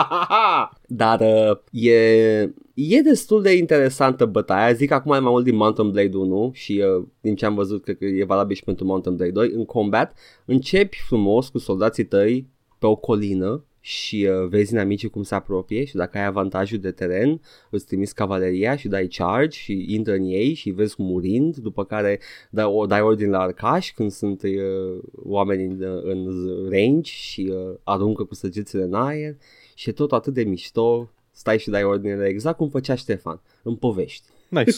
Dar 0.87 1.21
uh, 1.21 1.59
e, 1.71 2.41
e 2.75 3.01
destul 3.05 3.43
de 3.43 3.57
interesantă 3.57 4.25
bătaia. 4.25 4.73
Zic 4.73 4.91
acum 4.91 5.11
mai 5.11 5.21
mult 5.21 5.45
din 5.45 5.57
Mountain 5.57 5.91
Blade 5.91 6.17
1 6.17 6.51
și 6.55 6.85
uh, 6.99 7.07
din 7.21 7.35
ce 7.35 7.47
am 7.47 7.55
văzut 7.55 7.83
cred 7.83 7.99
că 7.99 8.05
e 8.05 8.25
valabil 8.25 8.57
și 8.57 8.65
pentru 8.65 8.85
Mountain 8.85 9.17
Blade 9.17 9.33
2. 9.33 9.51
În 9.55 9.65
combat 9.65 10.19
începi 10.45 10.97
frumos 11.07 11.49
cu 11.49 11.59
soldații 11.59 12.05
tăi 12.05 12.47
pe 12.79 12.87
o 12.87 12.97
colină 12.97 13.65
și 13.85 14.29
uh, 14.31 14.49
vezi 14.49 14.73
inamicii 14.73 15.09
cum 15.09 15.23
se 15.23 15.35
apropie 15.35 15.85
și 15.85 15.95
dacă 15.95 16.19
ai 16.19 16.25
avantajul 16.25 16.79
de 16.79 16.91
teren 16.91 17.41
îți 17.71 17.87
trimiți 17.87 18.15
cavaleria 18.15 18.77
și 18.77 18.89
dai 18.89 19.07
charge 19.07 19.59
și 19.59 19.85
intră 19.89 20.13
în 20.15 20.25
ei 20.25 20.55
și 20.55 20.69
îi 20.69 20.75
vezi 20.75 20.95
murind 20.99 21.57
după 21.57 21.85
care 21.85 22.21
dai, 22.51 22.65
o, 22.65 22.87
dai 22.87 23.01
ordine 23.01 23.31
la 23.31 23.41
arcași 23.41 23.95
când 23.95 24.11
sunt 24.11 24.43
uh, 24.43 24.99
oameni 25.13 25.65
în, 25.65 26.01
în 26.03 26.27
range 26.71 27.11
și 27.13 27.53
uh, 27.53 27.75
aruncă 27.85 28.25
cu 28.25 28.35
săgețile 28.35 28.83
în 28.83 28.95
aer 28.95 29.37
și 29.75 29.89
e 29.89 29.93
tot 29.93 30.13
atât 30.13 30.35
de 30.35 30.43
mișto 30.43 31.11
stai 31.31 31.59
și 31.59 31.71
dai 31.71 31.85
ordinele 31.85 32.27
exact 32.27 32.57
cum 32.57 32.69
făcea 32.69 32.95
Ștefan 32.95 33.41
în 33.63 33.75
povești. 33.75 34.27
Nice. 34.49 34.73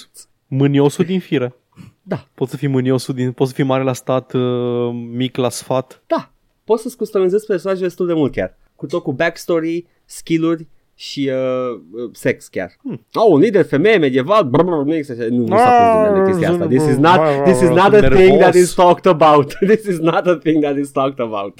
Mâniosul 0.46 1.04
din 1.04 1.20
fire. 1.20 1.54
Da, 2.02 2.28
Poți 2.34 2.50
să 2.50 2.56
fii 2.56 2.68
mâniosul 2.68 3.14
din... 3.14 3.32
Poți 3.32 3.50
să 3.50 3.56
fii 3.56 3.64
mare 3.64 3.82
la 3.82 3.92
stat, 3.92 4.32
uh, 4.32 4.90
mic 4.92 5.36
la 5.36 5.48
sfat. 5.48 6.02
da, 6.06 6.32
poți 6.64 6.82
să-ți 6.82 6.96
customizezi 6.96 7.46
personajul 7.46 7.82
destul 7.82 8.06
de 8.06 8.12
mult 8.12 8.32
chiar. 8.32 8.56
Cu 8.76 8.86
tot 8.86 9.02
cu 9.02 9.12
backstory, 9.12 9.86
skill-uri 10.04 10.66
și 10.94 11.30
uh, 11.32 11.80
uh, 11.92 12.10
sex 12.12 12.48
chiar. 12.48 12.76
Hmm. 12.82 13.06
Oh, 13.12 13.32
un 13.32 13.40
lider 13.40 13.64
femeie 13.64 13.96
medieval, 13.96 14.44
brr, 14.44 14.62
brr, 14.62 14.84
nu 14.84 14.94
există 14.94 15.22
așa, 15.22 15.30
nu, 15.30 15.46
nu 15.46 15.56
s-a 15.56 15.70
pus 15.70 16.06
nimeni 16.06 16.24
de 16.24 16.30
chestia 16.30 16.50
asta. 16.50 16.66
This 16.66 16.86
is 16.86 16.96
not, 16.96 17.44
this 17.44 17.60
is 17.60 17.68
not 17.68 17.92
a 17.92 18.08
thing 18.08 18.38
that 18.38 18.54
is 18.54 18.74
talked 18.74 19.06
about. 19.06 19.52
This 19.70 19.86
is 19.86 19.98
not 19.98 20.26
a 20.26 20.36
thing 20.36 20.62
that 20.62 20.76
is 20.76 20.90
talked 20.90 21.20
about. 21.20 21.58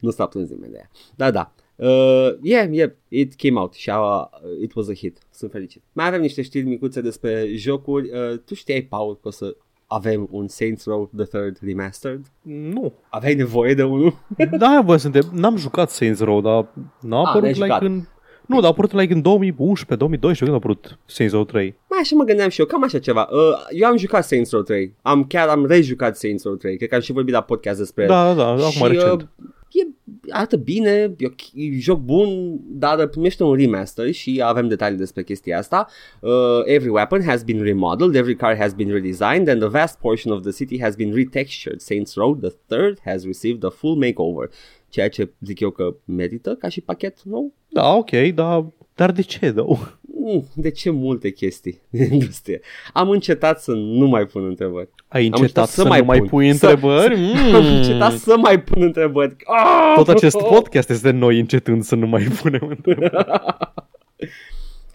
nu 0.00 0.10
s-a 0.10 0.26
plâns 0.26 0.50
nimeni 0.50 0.72
de 0.72 0.78
ea. 0.78 0.90
Da, 1.16 1.30
da. 1.30 1.52
Uh, 1.76 2.36
yeah, 2.42 2.68
yeah, 2.72 2.90
it 3.08 3.34
came 3.34 3.58
out 3.58 3.74
și 3.74 3.90
uh, 3.90 4.24
it 4.62 4.74
was 4.74 4.88
a 4.88 4.94
hit. 4.94 5.18
Sunt 5.30 5.50
fericit. 5.50 5.82
Mai 5.92 6.06
avem 6.06 6.20
niște 6.20 6.42
știri 6.42 6.64
micuțe 6.66 7.00
despre 7.00 7.46
jocuri. 7.54 8.10
Uh, 8.10 8.38
tu 8.44 8.54
știai, 8.54 8.82
Paul, 8.82 9.18
că 9.20 9.28
o 9.28 9.30
să 9.30 9.56
avem 9.90 10.28
un 10.30 10.48
Saints 10.48 10.84
Row 10.84 11.10
the 11.16 11.24
Third 11.24 11.58
Remastered? 11.62 12.20
Nu. 12.42 12.92
Aveai 13.08 13.34
nevoie 13.34 13.74
de 13.74 13.82
unul? 13.82 14.14
Da, 14.58 14.82
bă, 14.84 14.96
suntem, 14.96 15.22
n-am 15.32 15.56
jucat 15.56 15.90
Saints 15.90 16.20
Row, 16.20 16.40
dar 16.40 16.66
n-a 17.00 17.20
Ah, 17.20 17.26
apărut 17.26 17.42
n-ai 17.42 17.52
like 17.52 17.64
jucat. 17.66 17.82
în... 17.82 18.02
Nu, 18.46 18.54
dar 18.56 18.64
a 18.64 18.68
apărut 18.68 18.92
like 18.92 19.12
în 19.12 19.22
2011, 19.22 19.96
2012, 19.96 20.44
când 20.44 20.52
a 20.52 20.54
apărut 20.56 20.98
Saints 21.06 21.34
Row 21.34 21.44
3. 21.44 21.76
Mai 21.88 21.98
așa 22.02 22.14
mă 22.16 22.24
gândeam 22.24 22.48
și 22.48 22.60
eu, 22.60 22.66
cam 22.66 22.84
așa 22.84 22.98
ceva. 22.98 23.28
Uh, 23.30 23.38
eu 23.70 23.88
am 23.88 23.96
jucat 23.96 24.24
Saints 24.24 24.50
Row 24.50 24.62
3. 24.62 24.94
Am 25.02 25.24
chiar 25.24 25.48
am 25.48 25.66
rejucat 25.66 26.16
Saints 26.16 26.44
Row 26.44 26.54
3. 26.54 26.76
Cred 26.76 26.88
că 26.88 26.94
am 26.94 27.00
și 27.00 27.12
vorbit 27.12 27.34
la 27.34 27.40
podcast 27.40 27.78
despre 27.78 28.02
el. 28.02 28.08
Da, 28.08 28.34
da, 28.34 28.54
da, 28.56 28.62
și, 28.68 28.78
acum 28.82 28.92
recent. 28.92 29.20
Uh, 29.22 29.28
e, 29.72 29.86
arată 30.28 30.56
bine, 30.56 30.90
e, 30.90 31.26
ok, 31.26 31.40
e 31.54 31.78
joc 31.78 32.00
bun, 32.00 32.60
dar 32.64 33.06
primește 33.06 33.44
un 33.44 33.54
remaster 33.54 34.12
și 34.12 34.40
avem 34.44 34.68
detalii 34.68 34.98
despre 34.98 35.22
chestia 35.22 35.58
asta. 35.58 35.88
Uh, 36.20 36.60
every 36.64 36.90
weapon 36.90 37.22
has 37.22 37.42
been 37.42 37.62
remodeled, 37.62 38.14
every 38.14 38.36
car 38.36 38.56
has 38.56 38.72
been 38.72 38.90
redesigned 38.90 39.48
and 39.48 39.62
a 39.62 39.68
vast 39.68 39.98
portion 39.98 40.34
of 40.34 40.42
the 40.42 40.50
city 40.50 40.80
has 40.80 40.94
been 40.94 41.14
retextured. 41.14 41.76
Saints 41.76 42.14
Row, 42.14 42.34
the 42.34 42.52
third, 42.66 42.98
has 43.04 43.24
received 43.24 43.64
a 43.64 43.70
full 43.70 43.96
makeover. 43.96 44.50
Ceea 44.88 45.08
ce 45.08 45.32
zic 45.40 45.60
eu 45.60 45.70
că 45.70 45.96
merită 46.04 46.54
ca 46.54 46.68
și 46.68 46.80
pachet 46.80 47.22
nou. 47.22 47.52
Da, 47.68 47.94
ok, 47.94 48.10
dar, 48.34 48.66
dar 48.94 49.12
de 49.12 49.22
ce, 49.22 49.52
though? 49.52 49.97
Mm, 50.32 50.44
De 50.54 50.70
ce 50.70 50.90
multe 50.90 51.30
chestii 51.30 51.80
din 51.90 52.12
industrie? 52.12 52.60
Am 52.92 53.10
încetat 53.10 53.60
să 53.60 53.72
nu 53.72 54.06
mai 54.06 54.24
pun 54.26 54.44
întrebări. 54.44 54.88
Ai 55.08 55.28
Am 55.32 55.40
încetat 55.40 55.68
să, 55.68 55.82
nu 55.82 55.88
mai 55.88 56.02
pun. 56.18 56.26
pui 56.28 56.52
Să- 56.54 56.66
întrebări? 56.66 57.16
Să, 57.50 57.56
Am 57.56 57.64
încetat 57.64 58.12
să 58.12 58.36
mai 58.36 58.60
pun 58.60 58.82
întrebări. 58.82 59.36
Ah! 59.44 59.92
Tot 59.96 60.08
acest 60.08 60.36
podcast 60.38 60.90
este 60.90 61.10
noi 61.10 61.38
încetând 61.38 61.82
să 61.82 61.94
nu 61.94 62.06
mai 62.06 62.22
punem 62.22 62.66
întrebări. 62.76 63.14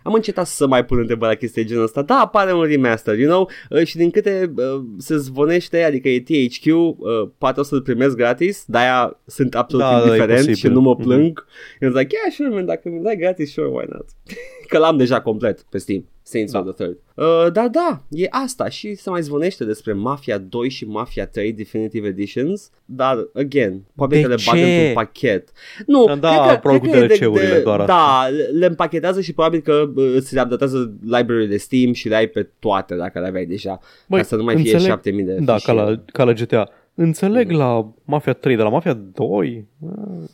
Am 0.04 0.14
încetat 0.14 0.46
să 0.48 0.68
mai 0.68 0.86
pun 0.86 0.98
întrebări 0.98 1.32
la 1.32 1.38
chestii 1.38 1.62
de 1.62 1.68
genul 1.68 1.84
ăsta. 1.84 2.02
Da, 2.02 2.16
apare 2.16 2.54
un 2.54 2.64
remaster, 2.64 3.18
you 3.20 3.30
know? 3.30 3.50
Uh, 3.70 3.86
și 3.88 3.96
din 3.98 4.10
câte 4.10 4.54
uh, 4.56 4.82
se 4.98 5.18
zvonește, 5.18 5.84
adică 5.84 6.10
e 6.10 6.20
THQ, 6.22 6.66
uh, 6.66 6.96
poate 7.38 7.60
o 7.60 7.64
să-l 7.64 7.82
primesc 7.82 8.16
gratis, 8.16 8.64
de-aia 8.68 9.20
sunt 9.26 9.56
absolut 9.56 9.86
Da, 9.86 9.92
da, 9.92 9.98
e 10.00 10.06
indiferent 10.06 10.40
și 10.42 10.48
posibil. 10.48 10.72
nu 10.72 10.82
mă 10.82 10.94
Mhm. 10.94 11.02
plâng. 11.04 11.46
Eu 11.80 11.90
zic, 11.90 11.98
like, 12.00 12.16
yeah, 12.16 12.34
sure, 12.36 12.50
man, 12.50 12.66
dacă 12.66 12.90
mi 12.90 13.04
dai 13.04 13.16
gratis, 13.18 13.52
sure, 13.52 13.68
why 13.68 13.86
not? 13.90 14.06
Că 14.70 14.78
l-am 14.78 14.98
deja 14.98 15.22
complet 15.22 15.62
pe 15.70 15.78
Steam. 15.78 16.06
Saints 16.26 16.52
Da. 16.52 16.60
Row 16.60 16.72
the 16.72 16.84
Third. 16.84 16.98
Uh, 17.16 17.52
dar 17.52 17.68
da, 17.68 18.04
e 18.10 18.28
asta 18.30 18.70
și 18.70 18.96
se 18.96 19.10
mai 19.10 19.22
zvonește 19.22 19.66
despre 19.66 19.94
Mafia 19.94 20.38
2 20.38 20.70
și 20.70 20.86
Mafia 20.86 21.28
3 21.28 21.54
Definitive 21.54 22.08
Editions, 22.08 22.70
dar, 22.86 23.18
again, 23.34 23.84
poate 23.96 24.16
De 24.16 24.22
că 24.22 24.28
le 24.28 24.36
ce? 24.36 24.50
bagă 24.52 24.66
într-un 24.66 24.94
pachet. 24.94 25.52
Nu, 25.86 26.06
Da, 26.20 26.44
cred 26.46 26.54
că, 26.54 26.60
probabil 26.62 26.92
cred 26.92 27.02
că 27.02 27.08
cu 27.08 27.14
e 27.14 27.18
DLC-urile 27.28 27.60
doar 27.60 27.80
asta. 27.80 27.94
Da, 27.94 28.28
le- 28.36 28.44
le 28.60 28.66
împachetează 28.66 29.22
și 29.22 29.34
probabil 29.34 29.60
că 29.62 29.92
uh, 29.96 30.14
îți 30.16 30.38
adaptează 30.38 30.94
library 31.02 31.48
de 31.48 31.58
Steam 31.58 31.94
și 31.94 32.08
le 32.08 32.16
ai 32.16 32.28
pe 32.28 32.50
toate 32.60 32.96
dacă 32.96 33.20
le 33.20 33.28
aveai 33.28 33.46
deja, 33.46 33.80
Băi, 34.08 34.20
ca 34.20 34.26
să 34.26 34.36
nu 34.36 34.44
mai 34.44 34.56
fie 34.56 34.72
înțeleg- 34.72 34.90
7000 34.92 35.24
de 35.24 35.34
Da, 35.40 35.52
ca 35.52 35.58
fișiere. 35.58 35.80
la, 35.82 36.04
ca 36.14 36.24
la 36.24 36.34
GTA. 36.34 36.70
Înțeleg 36.96 37.52
la 37.52 37.94
Mafia 38.06 38.34
3, 38.34 38.56
dar 38.56 38.66
la 38.66 38.72
Mafia 38.72 38.94
2? 39.14 39.68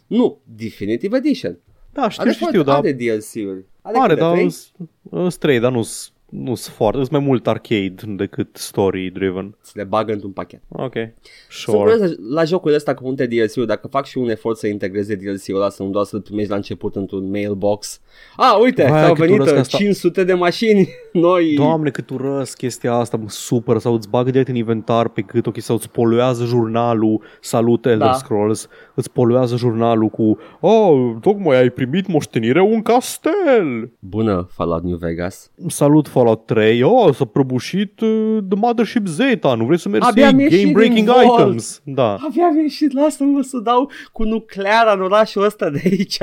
Nu, 0.08 0.42
Definitive 0.56 1.18
Edition. 1.18 1.58
Da, 1.94 2.10
știu, 2.10 2.22
Are, 2.24 2.32
știu, 2.32 2.46
foarte- 2.46 2.58
știu, 2.58 2.72
dar 2.72 2.78
are 2.78 2.92
DLC-uri. 2.94 3.66
Are, 3.82 3.98
are, 3.98 4.14
câte, 4.14 4.26
dar 4.26 4.32
trei? 4.34 4.50
sunt 5.12 5.38
3, 5.38 5.60
dar 5.60 5.72
nu 5.72 5.82
sunt 5.82 6.14
foarte, 6.70 6.98
sunt 6.98 7.12
mai 7.12 7.20
mult 7.20 7.48
arcade 7.48 7.94
decât 8.08 8.50
story 8.54 9.10
driven. 9.14 9.56
Ți 9.64 9.78
le 9.78 9.84
bagă 9.84 10.12
într-un 10.12 10.32
pachet. 10.32 10.62
Ok, 10.68 10.94
Sunt 10.94 11.14
sure. 11.50 11.78
curios 11.78 12.12
la 12.30 12.44
jocul 12.44 12.74
ăsta 12.74 12.94
cu 12.94 13.04
multe 13.04 13.26
DLC-uri, 13.26 13.68
dacă 13.68 13.88
fac 13.88 14.06
și 14.06 14.18
un 14.18 14.30
efort 14.30 14.58
să 14.58 14.68
integreze 14.68 15.16
DLC-ul 15.16 15.56
ăla, 15.56 15.70
să 15.70 15.84
nu 15.84 15.90
doar 15.90 16.06
să-l 16.06 16.22
primești 16.22 16.50
la 16.50 16.56
început 16.56 16.96
într-un 16.96 17.30
mailbox. 17.30 18.02
Ah, 18.38 18.58
uite, 18.62 18.86
Vai, 18.90 19.04
au 19.06 19.14
cât 19.14 19.18
venit 19.26 19.36
urăsc 19.40 19.54
uh, 19.54 19.60
asta. 19.60 19.78
500 19.78 20.24
de 20.24 20.34
mașini 20.34 20.88
noi. 21.14 21.54
Doamne, 21.56 21.90
cât 21.90 22.10
urăsc 22.10 22.58
chestia 22.58 22.94
asta, 22.94 23.18
mă 23.18 23.30
supăr 23.30 23.80
sau 23.80 23.94
îți 23.94 24.10
bagă 24.10 24.30
direct 24.30 24.50
în 24.50 24.56
inventar 24.56 25.08
pe 25.10 25.22
cât 25.22 25.46
ok, 25.48 25.60
sau 25.62 25.76
îți 25.76 25.90
poluează 25.90 26.46
jurnalul, 26.46 27.22
salut 27.42 27.86
Elder 27.86 28.08
Da. 28.08 28.14
Scrolls, 28.14 28.68
îți 28.94 29.12
poluează 29.12 29.56
jurnalul 29.56 30.08
cu 30.10 30.38
Oh, 30.60 31.16
tocmai 31.22 31.58
ai 31.58 31.70
primit 31.70 32.08
moștenire 32.08 32.62
un 32.62 32.82
castel! 32.82 33.92
Bună, 34.00 34.48
Fallout 34.52 34.84
New 34.84 34.98
Vegas. 34.98 35.52
Salut 35.68 36.08
Fallout 36.20 36.46
3, 36.46 36.82
oh, 36.84 37.14
s-a 37.14 37.26
prăbușit 37.26 38.00
uh, 38.00 38.38
The 38.50 38.60
Mothership 38.60 39.06
Zeta, 39.08 39.54
nu 39.56 39.66
vrei 39.66 39.78
să 39.80 39.90
mergi 39.90 40.06
să 40.06 40.12
Abia 40.12 40.24
iei 40.24 40.32
am 40.34 40.40
ieșit 40.40 40.60
game 40.62 40.72
breaking 40.72 40.96
din 41.06 41.14
vault. 41.14 41.40
items? 41.40 41.82
Da. 41.86 42.16
Aveam 42.30 42.58
ieșit, 42.62 42.92
lasă-mă 42.94 43.42
să 43.42 43.60
dau 43.60 43.90
cu 44.12 44.24
nucleara 44.24 44.92
în 44.94 45.02
orașul 45.02 45.44
ăsta 45.44 45.70
de 45.70 45.82
aici. 45.84 46.18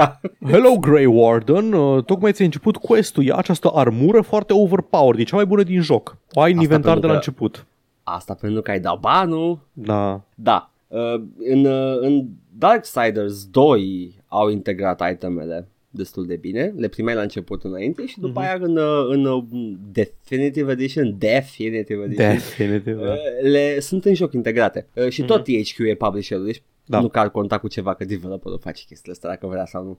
Hello 0.50 0.76
Grey 0.80 1.04
Warden, 1.04 1.72
uh, 1.72 2.04
tocmai 2.04 2.32
ți-ai 2.32 2.46
început 2.46 2.76
quest-ul, 2.76 3.24
ia 3.24 3.34
această 3.36 3.70
armură 3.74 4.20
foarte 4.20 4.52
overpowered, 4.52 5.20
e 5.20 5.22
cea 5.22 5.36
mai 5.36 5.46
bună 5.46 5.62
din 5.62 5.80
joc. 5.80 6.16
O 6.32 6.40
ai 6.40 6.50
în 6.52 6.58
Asta 6.58 6.62
inventar 6.74 6.94
de 6.94 7.00
pentru 7.00 7.06
la 7.08 7.18
că- 7.18 7.24
început. 7.26 7.66
Asta 8.02 8.34
pentru 8.40 8.62
că 8.62 8.70
ai 8.70 8.80
dat 8.80 8.98
banul. 9.00 9.58
Da. 9.72 10.20
Da. 10.34 10.70
Uh, 10.88 11.20
în, 11.38 11.64
uh, 11.64 11.96
în 12.00 12.24
Darksiders 12.58 13.44
2 13.44 14.14
au 14.28 14.48
integrat 14.50 15.02
itemele 15.12 15.68
destul 15.96 16.26
de 16.26 16.36
bine, 16.36 16.74
le 16.76 16.88
primeai 16.88 17.16
la 17.16 17.22
început 17.22 17.64
înainte 17.64 18.06
și 18.06 18.20
după 18.20 18.40
Mhm. 18.40 18.48
aia 18.48 18.58
în, 18.60 18.76
uh, 18.76 19.06
în 19.08 19.24
uh, 19.24 19.44
Definitive 19.92 20.72
Edition, 20.72 21.18
Definitive 21.18 22.02
Edition, 22.04 22.32
Definitiv. 22.32 22.96
da. 22.98 23.10
uh, 23.10 23.16
le 23.42 23.80
sunt 23.80 24.04
în 24.04 24.14
joc 24.14 24.32
integrate. 24.32 24.86
Uh, 24.94 25.08
și 25.08 25.22
tot 25.24 25.42
THQ 25.44 25.78
e 25.78 25.94
publisherul, 25.94 26.44
deci 26.44 26.62
Da. 26.84 27.00
nu 27.00 27.08
că 27.08 27.18
ar 27.18 27.30
conta 27.30 27.58
cu 27.58 27.68
ceva 27.68 27.94
că 27.94 28.04
developerul 28.04 28.58
face 28.58 28.84
chestiile 28.86 29.12
astea 29.12 29.28
dacă 29.30 29.46
vrea 29.46 29.66
sau 29.66 29.84
nu. 29.84 29.98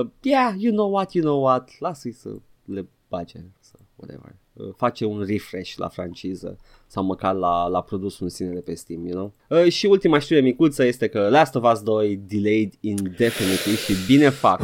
Uh, 0.00 0.06
yeah, 0.22 0.54
you 0.58 0.72
know 0.72 0.90
what, 0.92 1.12
you 1.12 1.24
know 1.24 1.42
what, 1.42 1.70
lasă-i 1.78 2.12
să 2.12 2.28
le 2.64 2.88
bage, 3.08 3.38
să, 3.60 3.72
whatever. 3.96 4.34
Uh, 4.52 4.68
face 4.76 5.04
un 5.04 5.24
refresh 5.26 5.74
la 5.76 5.88
franciză 5.88 6.58
sau 6.86 7.04
măcar 7.04 7.34
la, 7.34 7.66
la 7.66 7.82
produsul 7.82 8.24
în 8.24 8.30
sine 8.30 8.50
de 8.50 8.60
pe 8.60 8.74
Steam, 8.74 9.06
you 9.06 9.14
know? 9.48 9.60
Uh, 9.62 9.72
și 9.72 9.86
ultima 9.86 10.18
știre 10.18 10.40
micuță 10.40 10.84
este 10.84 11.06
că 11.08 11.28
Last 11.30 11.54
of 11.54 11.72
Us 11.72 11.82
2 11.82 12.20
delayed 12.28 12.72
indefinitely 12.80 13.74
și 13.76 13.92
bine 14.06 14.28
fac. 14.28 14.60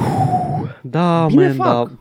Da, 0.82 1.26
Bine 1.26 1.52
man, 1.52 1.56
fac. 1.56 1.88
da. 1.88 1.94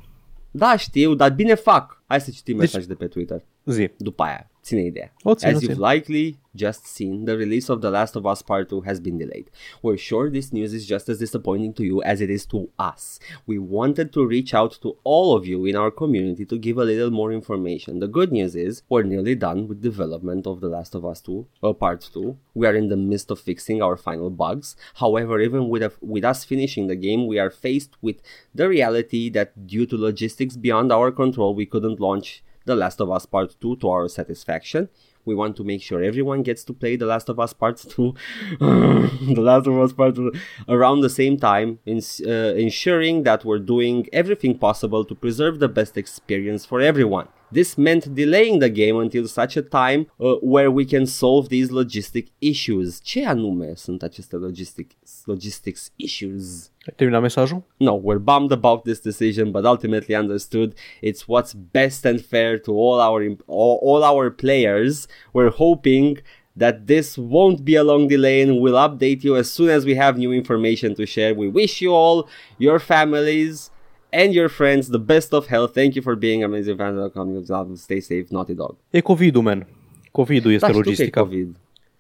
Da, 0.52 0.78
știu, 0.78 1.14
dar 1.14 1.32
bine 1.34 1.54
fac. 1.54 2.04
Hai 2.06 2.22
să 2.22 2.32
citim 2.32 2.58
Deci- 2.58 2.72
mesaj 2.74 2.88
de 2.88 2.94
pe 2.94 3.08
Twitter. 3.08 3.46
Zi. 3.66 3.92
După 3.98 4.24
aia, 4.24 4.50
ține. 4.66 5.12
As 5.44 5.64
you've 5.64 5.78
likely 5.78 6.38
just 6.56 6.88
seen, 6.88 7.26
the 7.26 7.38
release 7.38 7.70
of 7.70 7.82
The 7.82 7.92
Last 7.92 8.16
of 8.16 8.26
Us 8.26 8.42
Part 8.42 8.70
2 8.70 8.82
has 8.82 9.00
been 9.00 9.18
delayed. 9.18 9.52
We're 9.82 9.98
sure 9.98 10.30
this 10.30 10.54
news 10.54 10.74
is 10.74 10.88
just 10.88 11.10
as 11.10 11.20
disappointing 11.20 11.74
to 11.74 11.84
you 11.84 12.02
as 12.04 12.22
it 12.22 12.30
is 12.30 12.46
to 12.48 12.70
us. 12.80 13.20
We 13.46 13.60
wanted 13.60 14.14
to 14.14 14.26
reach 14.26 14.54
out 14.54 14.80
to 14.82 14.98
all 15.04 15.36
of 15.36 15.46
you 15.46 15.66
in 15.66 15.76
our 15.76 15.92
community 15.92 16.46
to 16.46 16.58
give 16.58 16.78
a 16.78 16.86
little 16.86 17.12
more 17.12 17.32
information. 17.32 18.00
The 18.00 18.08
good 18.08 18.32
news 18.32 18.56
is 18.56 18.84
we're 18.90 19.04
nearly 19.04 19.36
done 19.36 19.68
with 19.68 19.82
development 19.82 20.48
of 20.48 20.62
The 20.62 20.70
Last 20.70 20.96
of 20.96 21.06
Us 21.06 21.22
2, 21.22 21.46
uh, 21.64 21.74
Part 21.74 22.10
2. 22.14 22.38
We 22.54 22.66
are 22.68 22.76
in 22.76 22.90
the 22.90 22.98
midst 22.98 23.32
of 23.32 23.40
fixing 23.40 23.82
our 23.82 23.98
final 23.98 24.30
bugs. 24.30 24.76
However, 24.96 25.40
even 25.42 25.70
with, 25.70 25.84
a, 25.84 25.92
with 26.02 26.24
us 26.24 26.44
finishing 26.44 26.88
the 26.88 26.96
game, 26.96 27.28
we 27.28 27.38
are 27.38 27.50
faced 27.50 27.92
with 28.02 28.22
the 28.54 28.68
reality 28.70 29.30
that 29.32 29.68
due 29.68 29.86
to 29.86 29.98
logistics 29.98 30.56
beyond 30.56 30.92
our 30.92 31.12
control, 31.12 31.54
we 31.54 31.66
couldn't 31.66 32.00
launch 32.00 32.44
The 32.66 32.76
Last 32.76 33.00
of 33.00 33.12
Us 33.12 33.26
Part 33.26 33.56
2 33.62 33.78
to 33.78 33.90
our 33.90 34.08
satisfaction. 34.08 34.90
We 35.24 35.34
want 35.34 35.56
to 35.58 35.64
make 35.64 35.82
sure 35.82 36.04
everyone 36.04 36.44
gets 36.44 36.64
to 36.66 36.74
play 36.74 36.96
The 36.96 37.06
Last 37.06 37.30
of 37.30 37.40
Us 37.40 37.54
Part 37.54 37.78
2, 37.78 38.14
The 38.60 39.36
Last 39.38 39.68
of 39.68 39.80
Us 39.80 39.94
Part 39.94 40.16
2 40.16 40.32
around 40.70 41.02
the 41.02 41.10
same 41.10 41.38
time, 41.38 41.80
uh, 41.88 42.30
ensuring 42.30 43.24
that 43.24 43.44
we're 43.44 43.60
doing 43.60 44.08
everything 44.14 44.58
possible 44.58 45.04
to 45.06 45.16
preserve 45.16 45.60
the 45.60 45.68
best 45.68 45.98
experience 45.98 46.66
for 46.66 46.82
everyone. 46.82 47.28
This 47.56 47.78
meant 47.78 48.14
delaying 48.14 48.60
the 48.60 48.70
game 48.70 48.98
until 48.98 49.26
such 49.30 49.56
a 49.56 49.62
time 49.62 50.08
uh, 50.20 50.36
where 50.42 50.70
we 50.70 50.84
can 50.84 51.06
solve 51.06 51.48
these 51.48 51.72
logistic 51.72 52.28
issues. 52.42 53.00
Ce 53.02 53.22
anume 53.24 53.78
sunt 53.78 54.04
aceste 54.04 54.36
logistic, 54.36 54.88
logistics 55.26 55.90
issues? 55.98 56.70
Ai 56.86 56.94
terminat 56.98 57.22
mesajul? 57.22 57.64
No, 57.80 57.96
we're 57.96 58.20
bummed 58.20 58.52
about 58.52 58.84
this 58.84 59.00
decision, 59.00 59.54
but 59.54 59.66
ultimately 59.66 60.16
understood 60.16 60.76
it's 61.02 61.30
what's 61.30 61.54
best 61.54 62.06
and 62.06 62.20
fair 62.20 62.60
to 62.60 62.72
all 62.74 63.00
our 63.00 63.24
imp- 63.24 63.44
all, 63.48 63.80
all 63.82 64.04
our 64.04 64.30
players. 64.30 65.08
We're 65.32 65.50
hoping 65.50 66.18
that 66.58 66.88
this 66.88 67.18
won't 67.18 67.64
be 67.64 67.76
a 67.76 67.86
long 67.86 68.10
delay 68.10 68.42
and 68.42 68.60
we'll 68.60 68.76
update 68.88 69.24
you 69.24 69.38
as 69.38 69.50
soon 69.50 69.70
as 69.70 69.86
we 69.86 69.96
have 69.96 70.18
new 70.18 70.34
information 70.34 70.94
to 70.96 71.06
share. 71.06 71.34
We 71.34 71.48
wish 71.48 71.82
you 71.82 71.94
all, 71.94 72.28
your 72.58 72.80
families, 72.80 73.72
and 74.12 74.34
your 74.34 74.50
friends 74.50 74.88
the 74.88 74.98
best 74.98 75.34
of 75.34 75.48
health. 75.48 75.72
Thank 75.74 75.94
you 75.94 76.04
for 76.04 76.16
being 76.16 76.44
amazing 76.44 76.78
fans 76.78 76.98
of 77.06 77.12
coming. 77.14 77.76
Stay 77.76 78.00
safe, 78.00 78.26
Naughty 78.30 78.54
Dog. 78.54 78.76
E 78.90 79.00
COVID-ul, 79.00 79.42
man. 79.42 79.68
COVID-ul 80.12 80.52
este 80.52 80.66
Da, 80.66 80.72
știu 80.72 80.82
că 80.84 80.88
e 80.88 80.92
logistica. 80.92 81.22
COVID. 81.22 81.56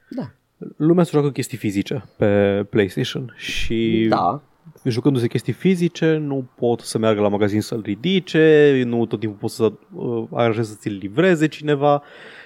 Da. 0.09 0.31
Lumea 0.77 1.03
se 1.03 1.09
joacă 1.13 1.31
chestii 1.31 1.57
fizice 1.57 2.05
pe 2.17 2.63
PlayStation 2.69 3.33
și 3.37 4.05
Da. 4.09 4.41
jucându-se 4.83 5.27
chestii 5.27 5.53
fizice, 5.53 6.17
nu 6.17 6.47
pot 6.55 6.79
să 6.79 6.97
meargă 6.97 7.21
la 7.21 7.27
magazin 7.27 7.61
să-l 7.61 7.81
ridice, 7.85 8.81
nu 8.85 9.05
tot 9.05 9.19
timpul 9.19 9.37
pot 9.39 9.49
să 9.49 9.71
uh, 9.93 10.23
aranjeze 10.33 10.69
să 10.71 10.77
ți-l 10.79 10.97
livreze 10.99 11.47
cineva 11.47 12.03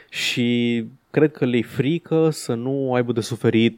și 0.09 0.85
cred 1.11 1.31
că 1.31 1.45
le-i 1.45 1.63
frică 1.63 2.29
să 2.29 2.53
nu 2.53 2.93
aibă 2.93 3.11
de 3.11 3.21
suferit 3.21 3.77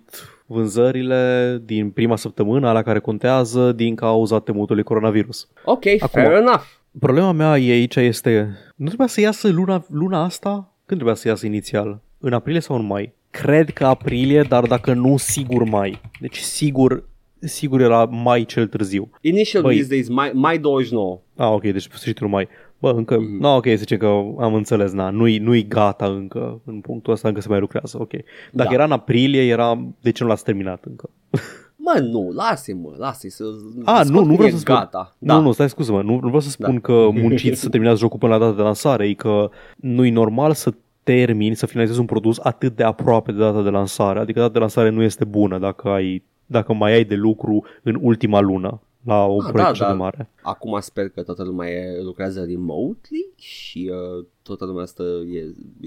vânzările 0.51 1.57
din 1.65 1.89
prima 1.89 2.15
săptămână 2.15 2.71
la 2.71 2.81
care 2.81 2.99
contează 2.99 3.71
din 3.71 3.95
cauza 3.95 4.39
temutului 4.39 4.83
coronavirus. 4.83 5.47
Ok, 5.65 5.85
Acum- 5.85 6.07
fair 6.21 6.31
enough. 6.31 6.61
Problema 6.99 7.31
mea 7.31 7.57
e 7.57 7.71
aici 7.71 7.95
este, 7.95 8.57
nu 8.75 8.85
trebuia 8.85 9.07
să 9.07 9.21
iasă 9.21 9.47
luna, 9.49 9.85
luna 9.89 10.23
asta? 10.23 10.51
Când 10.85 10.99
trebuia 10.99 11.15
să 11.15 11.27
iasă 11.27 11.45
inițial? 11.45 11.99
În 12.17 12.33
aprilie 12.33 12.59
sau 12.59 12.75
în 12.75 12.85
mai? 12.85 13.13
Cred 13.29 13.69
că 13.69 13.85
aprilie, 13.85 14.41
dar 14.41 14.65
dacă 14.65 14.93
nu, 14.93 15.17
sigur 15.17 15.63
mai. 15.63 16.01
Deci 16.19 16.37
sigur, 16.37 17.03
sigur 17.39 17.81
era 17.81 18.05
mai 18.05 18.45
cel 18.45 18.67
târziu. 18.67 19.09
Initial 19.21 19.61
Băi. 19.61 19.71
release 19.71 19.93
days, 19.93 20.09
mai, 20.09 20.31
mai 20.33 20.57
29. 20.57 21.19
Ah, 21.35 21.47
ok, 21.51 21.61
deci 21.61 21.81
sfârșitul 21.81 22.27
mai. 22.27 22.47
Bă, 22.81 22.91
încă, 22.91 23.19
mm. 23.19 23.37
no, 23.39 23.55
ok, 23.55 23.65
zice 23.65 23.97
că 23.97 24.05
am 24.39 24.53
înțeles, 24.53 24.91
na, 24.91 25.09
nu-i, 25.09 25.37
nu-i 25.37 25.67
gata 25.67 26.05
încă, 26.05 26.61
în 26.65 26.79
punctul 26.79 27.13
ăsta 27.13 27.27
încă 27.27 27.41
se 27.41 27.49
mai 27.49 27.59
lucrează, 27.59 27.97
ok. 27.99 28.11
Dacă 28.51 28.69
Da. 28.69 28.73
era 28.73 28.83
în 28.83 28.91
aprilie, 28.91 29.41
era, 29.41 29.87
de 30.01 30.11
ce 30.11 30.23
nu 30.23 30.29
l-ați 30.29 30.43
terminat 30.43 30.83
încă? 30.85 31.09
Mă, 31.85 31.99
nu, 31.99 32.31
lasă-mă, 32.35 32.93
lasă 32.97 33.27
să 33.29 33.43
A, 33.83 34.03
scot 34.03 34.13
nu, 34.13 34.19
nu 34.19 34.25
cum 34.25 34.35
vreau 34.35 34.47
e 34.47 34.51
să 34.51 34.57
spun. 34.57 34.75
Gata. 34.75 35.15
Da. 35.17 35.33
Da. 35.33 35.39
Nu, 35.39 35.41
nu, 35.45 35.51
stai 35.51 35.69
scuză-mă, 35.69 36.01
nu, 36.01 36.11
nu 36.11 36.19
vreau 36.19 36.39
să 36.39 36.49
spun 36.49 36.73
Da. 36.73 36.79
că 36.79 37.09
munciți 37.13 37.59
să 37.59 37.69
terminați 37.69 37.99
jocul 37.99 38.19
până 38.19 38.31
la 38.31 38.39
data 38.39 38.55
de 38.55 38.61
lansare, 38.61 39.07
e 39.07 39.13
că 39.13 39.49
nu-i 39.75 40.09
normal 40.09 40.53
să 40.53 40.73
termini, 41.03 41.55
să 41.55 41.65
finalizezi 41.65 41.99
un 41.99 42.05
produs 42.05 42.39
atât 42.39 42.75
de 42.75 42.83
aproape 42.83 43.31
de 43.31 43.37
data 43.37 43.61
de 43.61 43.69
lansare. 43.69 44.19
Adică 44.19 44.39
data 44.39 44.51
de 44.51 44.59
lansare 44.59 44.89
nu 44.89 45.01
este 45.01 45.25
bună 45.25 45.57
dacă, 45.57 45.89
ai, 45.89 46.23
dacă 46.45 46.73
mai 46.73 46.93
ai 46.93 47.03
de 47.03 47.15
lucru 47.15 47.65
în 47.83 47.97
ultima 48.01 48.39
lună 48.39 48.81
la 49.03 49.25
o 49.25 49.33
Ah, 49.35 49.39
proiect 49.39 49.57
da, 49.57 49.67
așa 49.67 49.85
da. 49.85 49.91
de 49.91 49.97
mare. 49.97 50.29
Acum 50.41 50.77
sper 50.79 51.09
că 51.09 51.21
toată 51.23 51.43
lumea 51.43 51.69
e, 51.69 52.01
lucrează 52.03 52.43
remotely 52.47 53.25
și 53.35 53.91
uh, 54.17 54.25
toată 54.41 54.65
lumea 54.65 54.83
asta 54.83 55.03
e, 55.31 55.39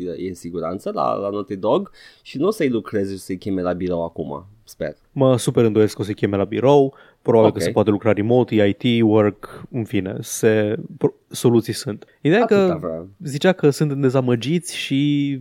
e, 0.02 0.24
e 0.24 0.28
în 0.28 0.34
siguranță 0.34 0.90
la, 0.94 1.14
la 1.14 1.28
Naughty 1.28 1.56
Dog 1.56 1.90
și 2.22 2.38
nu 2.38 2.46
o 2.46 2.50
să-i 2.50 2.68
lucreze 2.68 3.12
și 3.12 3.18
să-i 3.20 3.38
cheme 3.38 3.62
la 3.62 3.72
birou 3.72 4.04
acum, 4.04 4.46
sper. 4.64 4.96
Mă 5.12 5.36
super 5.36 5.64
îndoiesc 5.64 5.94
că 5.94 6.00
o 6.02 6.04
să 6.04 6.12
cheme 6.12 6.36
la 6.36 6.44
birou, 6.44 6.94
probabil 7.22 7.48
Ok. 7.48 7.56
că 7.56 7.62
se 7.62 7.70
poate 7.70 7.90
lucra 7.90 8.12
remote, 8.12 8.54
e 8.54 8.76
IT, 8.80 9.02
work, 9.02 9.62
în 9.70 9.84
fine, 9.84 10.16
se, 10.20 10.76
pro- 10.98 11.14
soluții 11.28 11.72
sunt. 11.72 12.04
Ideea 12.20 12.38
e 12.40 12.42
Atâta 12.42 12.66
că 12.72 12.78
vreau. 12.86 13.08
zicea 13.24 13.52
că 13.52 13.70
suntem 13.70 14.00
dezamăgiți 14.00 14.76
și 14.76 15.40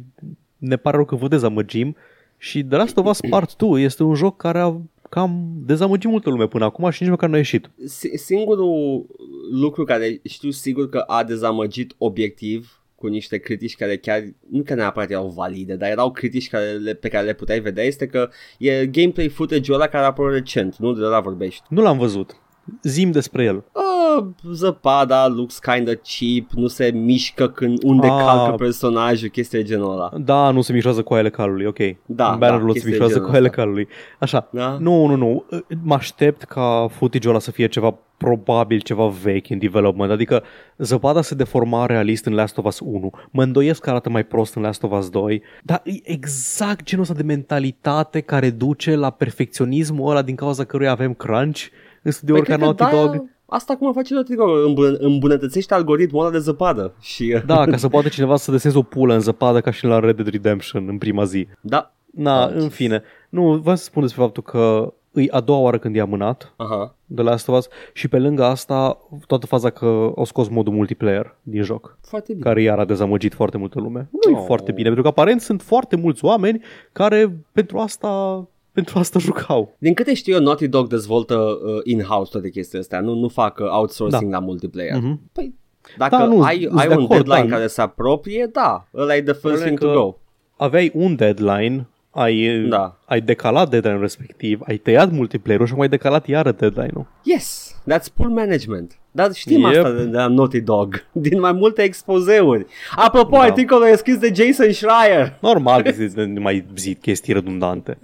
ne 0.58 0.76
pare 0.76 0.96
rău 0.96 1.06
că 1.06 1.16
vă 1.16 1.28
dezamăgim 1.28 1.96
și 2.38 2.64
The 2.64 2.78
Last 2.78 2.98
of 2.98 3.06
Us 3.10 3.20
Part 3.30 3.56
2 3.56 3.84
este 3.84 4.04
un 4.04 4.14
joc 4.16 4.38
care 4.38 4.60
a 4.60 4.74
cam 5.14 5.53
dezamăgit 5.66 6.09
multă 6.09 6.30
lume 6.30 6.47
până 6.47 6.66
acum 6.66 6.89
și 6.89 7.01
nici 7.01 7.11
măcar 7.11 7.30
nu 7.30 7.36
a 7.36 7.38
ieșit. 7.38 7.70
Si- 7.86 8.18
Singurul 8.18 9.05
lucru 9.51 9.84
care 9.84 10.20
știu 10.24 10.49
sigur 10.49 10.89
că 10.89 10.97
a 10.97 11.24
dezamăgit 11.24 11.95
obiectiv 11.97 12.82
cu 12.95 13.07
niște 13.07 13.38
critici 13.38 13.76
care 13.76 13.97
chiar, 13.97 14.24
nu 14.49 14.64
că 14.64 14.74
neapărat 14.74 15.09
erau 15.09 15.28
valide, 15.28 15.76
dar 15.76 15.89
erau 15.89 16.11
critici 16.11 16.49
care 16.49 16.72
le, 16.72 16.93
pe 16.93 17.07
care 17.07 17.26
le 17.26 17.34
puteai 17.34 17.59
vedea, 17.59 17.84
este 17.84 18.07
că 18.07 18.30
e 18.57 18.86
gameplay 18.86 19.28
footage-ul 19.28 19.76
ăla 19.76 19.88
care 19.88 20.03
a 20.03 20.07
apărut 20.07 20.34
recent, 20.34 20.76
nu 20.78 20.93
de 20.93 21.01
la 21.01 21.20
vorbești. 21.20 21.64
Nu 21.70 21.82
l-am 21.82 21.97
văzut. 21.97 22.36
Zim 22.84 23.11
despre 23.11 23.43
el. 23.43 23.55
Uh, 23.55 24.26
zăpada 24.53 25.28
looks 25.28 25.59
kinda 25.59 25.91
cheap, 25.91 26.49
nu 26.51 26.68
se 26.68 26.91
mișcă 26.93 27.47
când 27.49 27.84
unde 27.84 28.07
Ah. 28.07 28.24
calcă 28.26 28.55
personajul, 28.55 29.30
chestii 29.30 29.57
de 29.57 29.64
genul 29.64 29.91
ăla. 29.91 30.11
Da, 30.18 30.51
nu 30.51 30.61
se 30.61 30.74
mișoară 30.74 31.01
coaiele 31.01 31.30
calului, 31.30 31.66
ok. 31.66 31.78
Da, 32.05 32.32
În 32.32 32.38
bannerul 32.39 32.66
da, 32.66 32.68
se 32.68 32.72
chestii 32.74 32.82
de 32.84 32.89
mișoară 32.89 33.14
genul 33.14 33.28
coaiele 33.28 33.47
ăsta. 33.47 33.61
calului. 33.61 33.88
Așa. 34.20 34.47
Da? 34.51 34.78
Nu, 34.80 35.05
nu, 35.05 35.16
nu. 35.16 35.45
Mă 35.84 35.93
aștept 35.93 36.43
ca 36.43 36.88
footage-ul 36.91 37.34
ăla 37.34 37.39
să 37.43 37.51
fie 37.51 37.68
ceva 37.68 37.97
probabil 38.18 38.80
ceva 38.80 39.07
vechi 39.07 39.49
în 39.49 39.57
development. 39.57 40.11
Adică 40.11 40.43
zăpada 40.78 41.22
se 41.22 41.36
deforma 41.36 41.86
realist 41.86 42.26
în 42.26 42.34
Last 42.34 42.57
of 42.57 42.66
Us 42.66 42.80
1. 42.80 43.11
Mă 43.32 43.43
îndoiesc 43.43 43.82
că 43.82 43.89
arată 43.89 44.09
mai 44.09 44.24
prost 44.26 44.55
în 44.55 44.61
Last 44.61 44.84
of 44.84 44.91
Us 44.97 45.09
2. 45.09 45.41
Dar 45.64 45.82
e 45.86 45.91
exact 46.11 46.84
genul 46.86 47.03
ăsta 47.03 47.16
de 47.16 47.24
mentalitate 47.24 48.20
care 48.20 48.49
duce 48.49 48.95
la 48.95 49.09
perfecționismul 49.09 50.09
ăla 50.09 50.22
din 50.22 50.36
cauza 50.36 50.64
căruia 50.64 50.91
avem 50.91 51.14
crunch 51.14 51.61
în 52.04 52.12
studiouri 52.12 52.43
ca 52.45 52.56
cred 52.56 52.60
că 52.60 52.64
Naughty 52.84 52.95
da, 52.95 53.12
Dog. 53.12 53.30
Asta 53.45 53.76
cum 53.76 53.93
face 53.93 54.14
Naughty 54.14 54.36
Dog, 54.36 54.49
îmbun- 54.68 54.97
îmbunătățește 54.99 55.74
algoritmul 55.74 56.22
ăla 56.22 56.32
de 56.32 56.39
zăpadă 56.39 56.93
și... 56.99 57.34
uh, 57.36 57.41
Da, 57.45 57.66
ca 57.66 57.78
să 57.78 57.88
poată 57.88 58.08
cineva 58.08 58.36
să 58.36 58.51
deseneze 58.51 58.80
o 58.80 58.84
pulă 58.84 59.14
în 59.14 59.20
zăpadă 59.20 59.62
ca 59.62 59.72
și 59.72 59.86
la 59.86 59.99
Red 59.99 60.16
Dead 60.16 60.28
Redemption 60.28 60.88
în 60.88 60.97
prima 60.97 61.24
zi. 61.24 61.47
da. 61.62 61.93
Na, 62.16 62.43
Ah, 62.45 62.51
în 62.56 62.70
fine. 62.70 63.01
Nu, 63.30 63.54
vreau 63.54 63.76
să 63.76 63.84
spun 63.84 64.01
despre 64.01 64.22
faptul 64.22 64.43
că 64.43 64.93
e 65.14 65.26
a 65.30 65.39
doua 65.39 65.60
oară 65.60 65.78
când 65.78 65.95
e 65.95 65.99
amânat 65.99 66.54
Aha. 66.56 66.95
de 67.06 67.22
Last 67.22 67.47
of 67.47 67.58
Us 67.58 67.68
și 67.93 68.08
pe 68.08 68.20
lângă 68.20 68.43
asta 68.43 68.97
toată 69.28 69.45
faza 69.45 69.70
că 69.70 69.86
au 70.16 70.26
scos 70.26 70.47
modul 70.47 70.74
multiplayer 70.74 71.36
din 71.41 71.64
joc, 71.64 71.97
Foarte 72.01 72.32
bine. 72.34 72.43
care 72.45 72.62
iar 72.62 72.80
a 72.80 72.86
dezamăgit 72.86 73.34
foarte 73.34 73.58
multă 73.58 73.80
lume. 73.80 74.08
Nu 74.26 74.32
e 74.32 74.36
Oh. 74.39 74.43
foarte 74.45 74.72
bine, 74.72 74.84
pentru 74.86 75.01
că 75.04 75.08
aparent 75.08 75.41
sunt 75.41 75.62
foarte 75.62 75.95
mulți 75.95 76.26
oameni 76.26 76.62
care 76.91 77.36
pentru 77.51 77.78
asta 77.78 78.47
pentru 78.74 79.00
asta 79.00 79.20
jucau. 79.20 79.76
Din 79.78 79.94
câte 79.94 80.14
știu 80.14 80.34
eu, 80.34 80.42
Naughty 80.42 80.68
Dog 80.68 80.88
dezvoltă 80.88 81.36
uh, 81.36 81.80
in-house 81.84 82.32
toate 82.32 82.50
chestiile 82.50 82.80
astea, 82.82 83.00
nu, 83.00 83.14
nu 83.14 83.28
fac 83.28 83.60
uh, 83.60 83.68
outsourcing 83.70 84.32
la 84.32 84.40
multiplayer. 84.40 84.96
Mhm. 85.02 85.20
Păi, 85.32 85.54
dacă 85.98 86.16
Da, 86.16 86.26
nu, 86.26 86.42
ai, 86.42 86.62
sunt 86.62 86.80
ai 86.80 86.88
de 86.88 86.94
un 86.96 87.04
acord, 87.04 87.24
deadline 87.26 87.50
da. 87.50 87.56
care 87.56 87.68
se 87.68 87.82
apropie, 87.82 88.50
da, 88.52 88.88
ăla 88.96 89.16
e 89.16 89.22
the 89.22 89.34
first 89.34 89.42
Problema 89.42 89.66
thing 89.66 89.80
e 89.82 89.86
to 89.86 89.88
că- 89.94 90.00
go. 90.00 90.18
Aveai 90.58 90.92
un 90.94 91.16
deadline, 91.16 91.88
ai, 92.10 92.66
Da. 92.70 92.98
ai 93.06 93.22
decalat 93.22 93.70
deadline 93.70 93.98
respectiv, 94.00 94.60
ai 94.68 94.78
tăiat 94.78 95.12
multiplayer-ul 95.12 95.66
și 95.66 95.72
acum 95.72 95.84
ai 95.84 95.90
decalat 95.90 96.28
iară 96.28 96.52
deadline-ul. 96.52 97.06
Yes, 97.24 97.76
that's 97.92 98.14
poor 98.16 98.30
management. 98.30 98.98
Dar 99.12 99.34
știm 99.34 99.60
Yep. 99.60 99.70
asta 99.86 99.92
de, 99.92 100.04
de 100.04 100.18
la 100.18 100.28
Naughty 100.28 100.62
Dog, 100.62 101.06
din 101.12 101.40
mai 101.40 101.52
multe 101.52 101.82
expozeuri. 101.82 102.66
Apropo, 102.96 103.36
Da. 103.36 103.42
articolul 103.42 103.88
e 103.88 103.96
scris 103.96 104.18
de 104.18 104.32
Jason 104.36 104.72
Schreier. 104.72 105.38
Normal 105.42 105.82
că 105.82 105.92
se 105.92 106.34
mai 106.40 106.66
zi 106.76 106.96
chestii 106.96 107.34
redundante. 107.34 107.98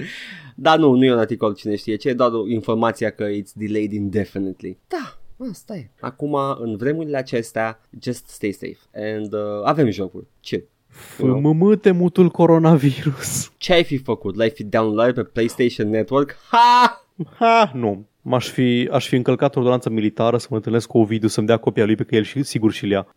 Da, 0.54 0.76
nu, 0.76 0.94
nu 0.94 1.04
e 1.04 1.12
un 1.12 1.18
articol 1.18 1.54
cine 1.54 1.76
știe 1.76 1.96
ce, 1.96 2.08
e 2.08 2.12
doar 2.12 2.32
o 2.32 2.48
informația 2.48 3.10
că 3.10 3.26
it's 3.30 3.52
delayed 3.54 3.92
indefinitely. 3.92 4.78
Da, 4.88 5.18
asta 5.50 5.76
e. 5.76 5.90
Acum, 6.00 6.34
în 6.58 6.76
vremurile 6.76 7.16
acestea, 7.16 7.80
just 8.00 8.26
stay 8.28 8.52
safe. 8.52 8.78
And 8.94 9.32
uh, 9.32 9.40
avem 9.64 9.90
jocuri. 9.90 10.26
Ce? 10.40 10.64
FMM 10.88 11.78
temutul 11.80 12.28
coronavirus. 12.28 13.50
Ce 13.56 13.72
ai 13.72 13.84
fi 13.84 13.96
făcut? 13.96 14.36
L-ai 14.36 14.50
fi 14.50 14.64
download 14.64 15.14
pe 15.14 15.22
PlayStation 15.22 15.88
Network? 15.88 16.36
Ha! 16.50 17.04
Ha, 17.38 17.72
nu. 17.74 18.06
M-aș 18.22 18.48
fi, 18.48 18.88
aș 18.92 19.08
fi 19.08 19.16
încălcat 19.16 19.56
ordonanța 19.56 19.90
militară 19.90 20.38
să 20.38 20.46
mă 20.50 20.56
întâlnesc 20.56 20.86
cu 20.88 20.98
Ovidiu 20.98 21.28
să-mi 21.28 21.46
dea 21.46 21.56
copia 21.56 21.84
lui 21.84 21.94
pe 21.94 22.04
că 22.04 22.14
el 22.14 22.22
și, 22.22 22.42
sigur 22.42 22.72
și-l 22.72 22.90
ia. 22.90 23.06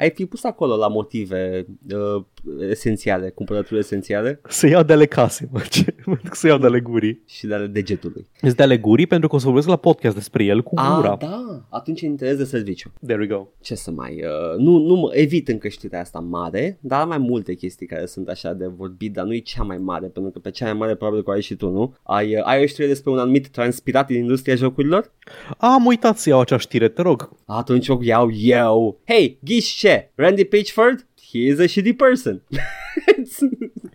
ai 0.00 0.10
fi 0.10 0.26
pus 0.26 0.44
acolo 0.44 0.76
la 0.76 0.88
motive 0.88 1.66
uh, 1.92 2.24
esențiale, 2.70 3.30
cumpărături 3.30 3.78
esențiale 3.78 4.40
Să 4.48 4.66
iau 4.66 4.82
de 4.82 4.92
ale 4.92 5.06
case, 5.06 5.48
mă, 5.52 5.62
ce? 5.70 5.94
Mă 6.04 6.18
duc 6.22 6.34
să 6.34 6.46
iau 6.46 6.58
de 6.58 6.66
ale 6.66 6.80
gurii. 6.80 7.22
și 7.26 7.46
de 7.46 7.54
ale 7.54 7.66
degetului. 7.66 8.28
Îți 8.40 8.56
de 8.56 8.62
ale 8.62 8.78
gurii 8.78 9.06
pentru 9.06 9.28
că 9.28 9.34
o 9.34 9.38
să 9.38 9.44
vorbesc 9.44 9.68
la 9.68 9.76
podcast 9.76 10.14
despre 10.14 10.44
el 10.44 10.62
cu 10.62 10.74
gura. 10.74 11.12
Ah, 11.12 11.18
da, 11.18 11.66
atunci 11.68 12.00
interes 12.00 12.36
de 12.36 12.44
serviciu. 12.44 12.92
There 13.06 13.20
we 13.20 13.26
go. 13.26 13.46
ce 13.60 13.74
să 13.74 13.90
mai... 13.90 14.22
Uh, 14.24 14.58
nu, 14.58 14.78
nu 14.78 14.94
mă, 14.94 15.10
evit 15.12 15.48
încă 15.48 15.68
știrea 15.68 16.00
asta 16.00 16.18
mare, 16.18 16.78
dar 16.80 17.00
am 17.00 17.08
mai 17.08 17.18
multe 17.18 17.54
chestii 17.54 17.86
care 17.86 18.06
sunt 18.06 18.28
așa 18.28 18.52
de 18.52 18.66
vorbit, 18.66 19.12
dar 19.12 19.24
nu 19.24 19.34
e 19.34 19.38
cea 19.38 19.62
mai 19.62 19.76
mare, 19.76 20.06
pentru 20.06 20.32
că 20.32 20.38
pe 20.38 20.50
cea 20.50 20.64
mai 20.64 20.74
mare 20.74 20.94
probabil 20.94 21.22
că 21.22 21.30
o 21.30 21.32
ai 21.32 21.42
și 21.42 21.54
tu, 21.54 21.68
nu? 21.68 21.94
Ai, 22.02 22.36
uh, 22.36 22.42
ai 22.44 22.62
o 22.62 22.66
știre 22.66 22.86
despre 22.86 23.10
un 23.10 23.18
anumit 23.18 23.48
transpirat 23.48 24.06
din 24.06 24.18
industria 24.18 24.54
jocurilor? 24.54 25.12
Am 25.58 25.86
uitat 25.86 26.18
să 26.18 26.28
iau 26.28 26.40
acea 26.40 26.56
știre, 26.56 26.88
te 26.88 27.02
rog. 27.02 27.30
Atunci 27.46 27.88
o 27.88 27.98
iau 28.02 28.30
eu. 28.32 29.00
Hey, 29.04 29.38
ghiși 29.44 29.76
ce? 29.90 30.10
Randy 30.14 30.44
Pitchford? 30.44 31.06
He 31.32 31.38
is 31.38 31.58
a 31.58 31.66
shitty 31.66 31.92
person. 31.92 32.42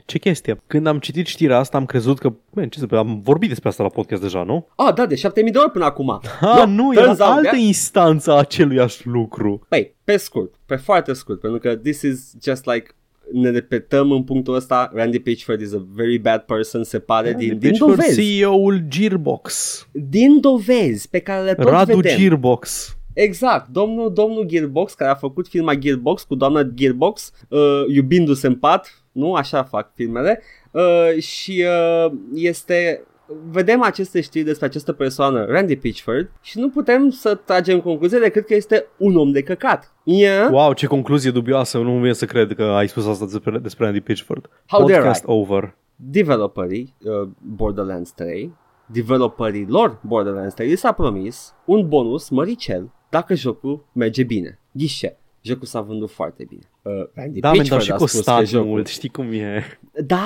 Ce 0.06 0.18
chestie? 0.20 0.62
Când 0.68 0.88
am 0.88 1.00
citit 1.00 1.26
știrea 1.26 1.58
asta 1.58 1.78
am 1.78 1.86
crezut 1.86 2.20
că, 2.20 2.34
man, 2.54 2.70
ce 2.70 2.80
să 2.80 2.96
am 2.96 3.22
vorbit 3.24 3.50
despre 3.50 3.70
asta 3.70 3.84
la 3.84 3.90
podcast 3.90 4.22
deja, 4.22 4.44
nu? 4.44 4.68
ah, 4.76 4.94
da, 4.94 5.06
de 5.06 5.16
7000 5.16 5.52
de 5.52 5.58
ori 5.58 5.72
până 5.72 5.86
acum. 5.86 6.22
Ha, 6.40 6.66
nu, 6.66 6.94
era 6.94 7.04
turns 7.04 7.20
out 7.20 7.30
altă 7.30 7.50
that- 7.56 7.60
instanță 7.60 8.32
a 8.32 8.38
aceluiași 8.38 9.08
lucru. 9.08 9.66
Păi, 9.70 9.96
pe 10.04 10.18
scurt, 10.18 10.54
pe 10.66 10.76
foarte 10.76 11.14
scurt, 11.14 11.40
pentru 11.40 11.60
că 11.60 11.76
this 11.76 12.02
is 12.02 12.34
just 12.44 12.66
like 12.66 12.86
ne 13.32 13.50
repetăm 13.50 14.12
în 14.12 14.24
punctul 14.24 14.56
ăsta, 14.56 14.92
Randy 14.94 15.20
Pitchford 15.20 15.62
is 15.62 15.74
a 15.74 15.86
very 15.94 16.18
bad 16.18 16.42
person, 16.42 16.84
se 16.84 17.00
pare, 17.00 17.34
din, 17.34 17.48
din 17.48 17.58
Pitchford, 17.60 17.96
dovezi. 17.96 18.22
CEO-ul 18.40 18.84
Gearbox. 18.88 19.88
din 19.92 20.40
dovezi 20.40 21.10
pe 21.10 21.20
care 21.20 21.44
le 21.44 21.54
tot 21.56 21.70
Radu 21.70 21.96
vedem. 21.96 22.18
Gearbox. 22.18 22.95
Exact, 23.16 23.68
domnul, 23.68 24.14
domnul 24.14 24.44
Gearbox 24.44 24.94
care 24.94 25.12
a 25.12 25.16
făcut 25.16 25.48
firma 25.48 25.74
Gearbox 25.74 26.24
cu 26.24 26.36
doamna 26.36 26.62
Gearbox 26.62 27.32
uh, 27.50 27.60
iubindu-se 27.88 28.48
în 28.48 28.56
pat, 28.56 29.04
nu? 29.12 29.34
Așa 29.34 29.64
fac 29.64 29.94
filmele 29.94 30.42
uh, 30.72 31.22
și 31.22 31.64
uh, 32.06 32.12
este 32.34 33.04
vedem 33.52 33.82
aceste 33.82 34.22
știri 34.22 34.46
despre 34.46 34.66
această 34.66 34.94
persoană, 34.94 35.46
Randy 35.46 35.76
Pitchford, 35.76 36.32
și 36.42 36.60
nu 36.60 36.70
putem 36.70 37.10
să 37.10 37.36
tragem 37.36 37.82
concluzie 37.82 38.20
decât 38.20 38.46
că 38.46 38.54
este 38.54 38.86
un 38.98 39.18
om 39.18 39.32
de 39.32 39.42
căcat. 39.42 39.94
Yeah? 40.04 40.50
Wow, 40.52 40.74
ce 40.74 40.86
concluzie 40.86 41.32
dubioasă, 41.32 41.78
nu 41.78 41.98
vine 41.98 42.14
să 42.14 42.26
cred 42.26 42.54
că 42.54 42.64
ai 42.64 42.88
spus 42.88 43.08
asta 43.08 43.26
despre, 43.26 43.58
despre 43.58 43.88
Andy 43.88 44.02
Pitchford. 44.02 44.50
How 44.68 44.88
dare 44.88 44.94
Podcast 44.94 45.24
I? 45.24 45.26
over. 45.28 45.76
Developerii 45.96 46.96
uh, 47.02 47.28
Borderlands 47.42 48.12
3 48.12 48.54
developerilor 48.86 50.00
Borderlands 50.02 50.54
3 50.54 50.70
li 50.70 50.76
s-a 50.76 50.92
promis 50.92 51.54
un 51.66 51.88
bonus 51.88 52.30
măricel 52.30 52.92
dacă 53.16 53.36
jocul 53.36 53.86
merge 53.94 54.24
bine. 54.24 54.60
Ghișe. 54.72 55.18
Jocul 55.42 55.68
s-a 55.68 55.82
vândut 55.82 56.10
foarte 56.12 56.46
bine. 56.50 56.62
Uh, 56.82 56.92
Randy 57.14 57.40
Da, 57.40 57.52
men, 57.52 57.58
dar 57.58 57.78
Pitchford 57.78 57.82
și 57.82 57.92
a 57.92 57.96
spus 57.98 58.12
costat 58.12 58.40
că 58.40 58.46
jocul- 58.46 58.68
mult, 58.68 58.88
știi 58.88 59.10
cum 59.10 59.32
e. 59.32 59.64
Da, 60.06 60.24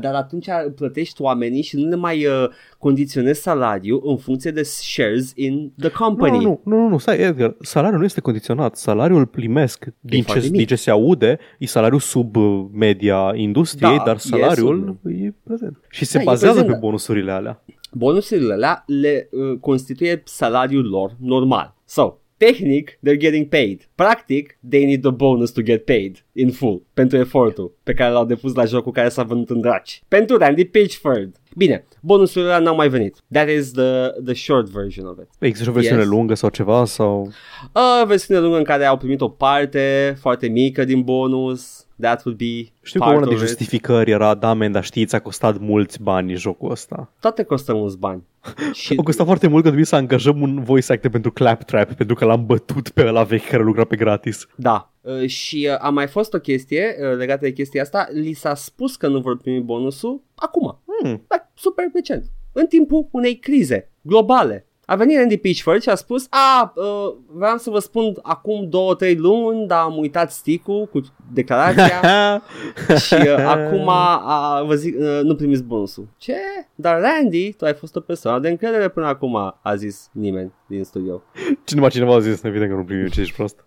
dar 0.00 0.14
atunci 0.14 0.46
plătești 0.74 1.22
oamenii 1.22 1.62
și 1.62 1.76
nu 1.76 1.88
le 1.88 1.96
mai 1.96 2.26
uh, 2.26 2.48
condiționezi 2.78 3.40
salariul 3.42 4.02
în 4.04 4.16
funcție 4.16 4.50
de 4.50 4.62
shares 4.62 5.32
in 5.36 5.72
the 5.78 5.90
company. 5.90 6.36
Nu, 6.36 6.42
nu, 6.42 6.60
nu, 6.64 6.76
nu, 6.82 6.88
nu, 6.88 6.98
stai, 6.98 7.18
Edgar, 7.18 7.54
salariul 7.60 7.98
nu 7.98 8.04
este 8.04 8.20
condiționat. 8.20 8.76
Salariul 8.76 9.18
îl 9.18 9.26
primesc 9.26 9.86
din 10.00 10.22
foarte 10.22 10.42
ce, 10.42 10.48
mic. 10.48 10.56
din 10.58 10.66
ce 10.66 10.74
se 10.76 10.90
aude, 10.90 11.38
e 11.58 11.66
salariul 11.66 12.00
sub 12.00 12.36
uh, 12.36 12.64
media 12.72 13.32
industriei, 13.34 13.96
Da, 13.96 14.02
dar 14.04 14.14
e 14.14 14.18
salariul 14.18 14.98
sub- 15.02 15.12
e 15.12 15.34
prezent. 15.44 15.78
Și 15.88 16.04
se 16.04 16.16
Da, 16.16 16.22
e 16.22 16.24
bazează 16.24 16.52
prezent, 16.54 16.72
pe 16.74 16.80
da. 16.80 16.86
bonusurile 16.86 17.30
alea. 17.32 17.64
Bonusurile 17.92 18.52
alea 18.52 18.82
le 18.86 19.28
uh, 19.30 19.58
constituie 19.60 20.22
salariul 20.24 20.88
lor 20.88 21.16
normal. 21.20 21.74
So, 21.84 22.19
tehnic, 22.46 22.98
they're 23.06 23.18
getting 23.18 23.48
paid. 23.48 23.88
Practic, 23.94 24.58
they 24.68 24.84
need 24.84 25.00
the 25.02 25.10
bonus 25.10 25.50
to 25.50 25.62
get 25.62 25.84
paid 25.84 26.24
in 26.32 26.50
full 26.50 26.82
pentru 26.94 27.18
efortul 27.18 27.74
pe 27.82 27.92
care 27.94 28.12
l-au 28.12 28.24
depus 28.24 28.54
la 28.54 28.64
jocul 28.64 28.92
care 28.92 29.08
s-a 29.08 29.22
vândut 29.22 29.50
în 29.50 29.60
draci. 29.60 30.02
Pentru 30.08 30.36
Randy 30.36 30.64
Pitchford. 30.64 31.36
Bine, 31.56 31.84
bonusurile 32.00 32.50
alea 32.50 32.64
n-au 32.64 32.74
mai 32.74 32.88
venit. 32.88 33.16
That 33.32 33.48
is 33.48 33.70
the, 33.72 34.08
the 34.24 34.34
short 34.34 34.68
version 34.68 35.06
of 35.06 35.16
it. 35.18 35.28
Există 35.38 35.62
și 35.64 35.68
o 35.70 35.72
versiune 35.72 36.00
Yes. 36.00 36.08
lungă 36.08 36.34
sau 36.34 36.48
ceva? 36.50 36.84
sau 36.84 37.32
A 37.72 38.04
versiune 38.06 38.40
lungă 38.40 38.56
în 38.56 38.64
care 38.64 38.84
au 38.84 38.96
primit 38.96 39.20
o 39.20 39.28
parte 39.28 40.16
foarte 40.20 40.48
mică 40.48 40.84
din 40.84 41.02
bonus. 41.02 41.86
That 42.00 42.24
would 42.24 42.38
be 42.38 42.70
Știu 42.82 43.00
că 43.00 43.06
part 43.06 43.16
una 43.16 43.26
din 43.26 43.34
of 43.34 43.40
it. 43.42 43.48
justificări 43.48 44.10
era, 44.10 44.34
da, 44.34 44.54
men, 44.54 44.72
dar 44.72 44.84
știți, 44.84 45.14
a 45.14 45.20
costat 45.20 45.58
mulți 45.58 46.02
bani 46.02 46.34
jocul 46.34 46.70
ăsta. 46.70 47.12
Toate 47.20 47.42
costă 47.42 47.74
mulți 47.74 47.98
bani. 47.98 48.22
Și 48.72 48.94
A 48.98 49.02
costat 49.02 49.26
foarte 49.26 49.46
mult 49.46 49.58
că 49.60 49.66
trebuie 49.66 49.86
să 49.86 49.96
angajăm 49.96 50.40
un 50.42 50.62
voice 50.62 50.92
actor 50.92 51.10
pentru 51.10 51.32
Claptrap, 51.32 51.92
pentru 51.92 52.14
că 52.14 52.24
l-am 52.24 52.46
bătut 52.46 52.88
pe 52.88 53.06
ăla 53.06 53.22
vechi 53.22 53.46
care 53.48 53.62
lucra 53.62 53.84
pe 53.84 53.96
gratis. 53.96 54.46
Da, 54.56 54.92
uh, 55.00 55.26
și 55.26 55.68
uh, 55.70 55.84
a 55.84 55.88
mai 55.90 56.06
fost 56.06 56.34
o 56.34 56.38
chestie 56.38 56.96
uh, 57.00 57.16
legată 57.16 57.44
de 57.44 57.52
chestia 57.52 57.82
asta, 57.82 58.08
li 58.12 58.32
s-a 58.32 58.54
spus 58.54 58.96
că 58.96 59.08
nu 59.08 59.20
vor 59.20 59.36
primi 59.36 59.60
bonusul 59.60 60.22
acum, 60.34 60.78
Hmm. 61.02 61.10
like, 61.10 61.50
super 61.54 61.84
recent, 61.94 62.24
în 62.52 62.66
timpul 62.66 63.08
unei 63.10 63.38
crize 63.38 63.90
globale. 64.00 64.66
A 64.90 64.96
venit 64.96 65.16
Randy 65.16 65.36
Pitchford 65.36 65.82
și 65.82 65.88
a 65.88 65.94
spus, 65.94 66.26
a, 66.30 66.72
uh, 66.74 67.14
vreau 67.26 67.56
să 67.56 67.70
vă 67.70 67.78
spun 67.78 68.18
acum 68.22 68.68
două, 68.68 68.94
trei 68.94 69.16
luni, 69.16 69.66
dar 69.66 69.78
am 69.78 69.96
uitat 69.96 70.32
stick-ul 70.32 70.86
cu 70.86 71.00
declarația 71.32 72.42
și 73.06 73.14
uh, 73.14 73.44
acum 73.46 73.88
a, 73.88 74.62
vă 74.66 74.74
zic, 74.74 74.96
uh, 74.98 75.20
nu 75.22 75.34
primiți 75.34 75.62
bonusul. 75.62 76.08
Ce? 76.16 76.36
Dar 76.74 77.00
Randy, 77.00 77.52
tu 77.52 77.64
ai 77.64 77.74
fost 77.74 77.96
o 77.96 78.00
persoană 78.00 78.38
de 78.38 78.48
încredere 78.48 78.88
până 78.88 79.06
acum, 79.06 79.36
a 79.62 79.74
zis 79.76 80.08
nimeni 80.12 80.52
din 80.66 80.84
studio. 80.84 81.22
Cineva, 81.64 81.88
cineva 81.88 82.14
a 82.14 82.20
zis, 82.20 82.42
evident 82.42 82.70
că 82.70 82.76
nu 82.76 82.84
primim 82.84 83.06
ce 83.06 83.20
ești 83.20 83.34
prost. 83.34 83.64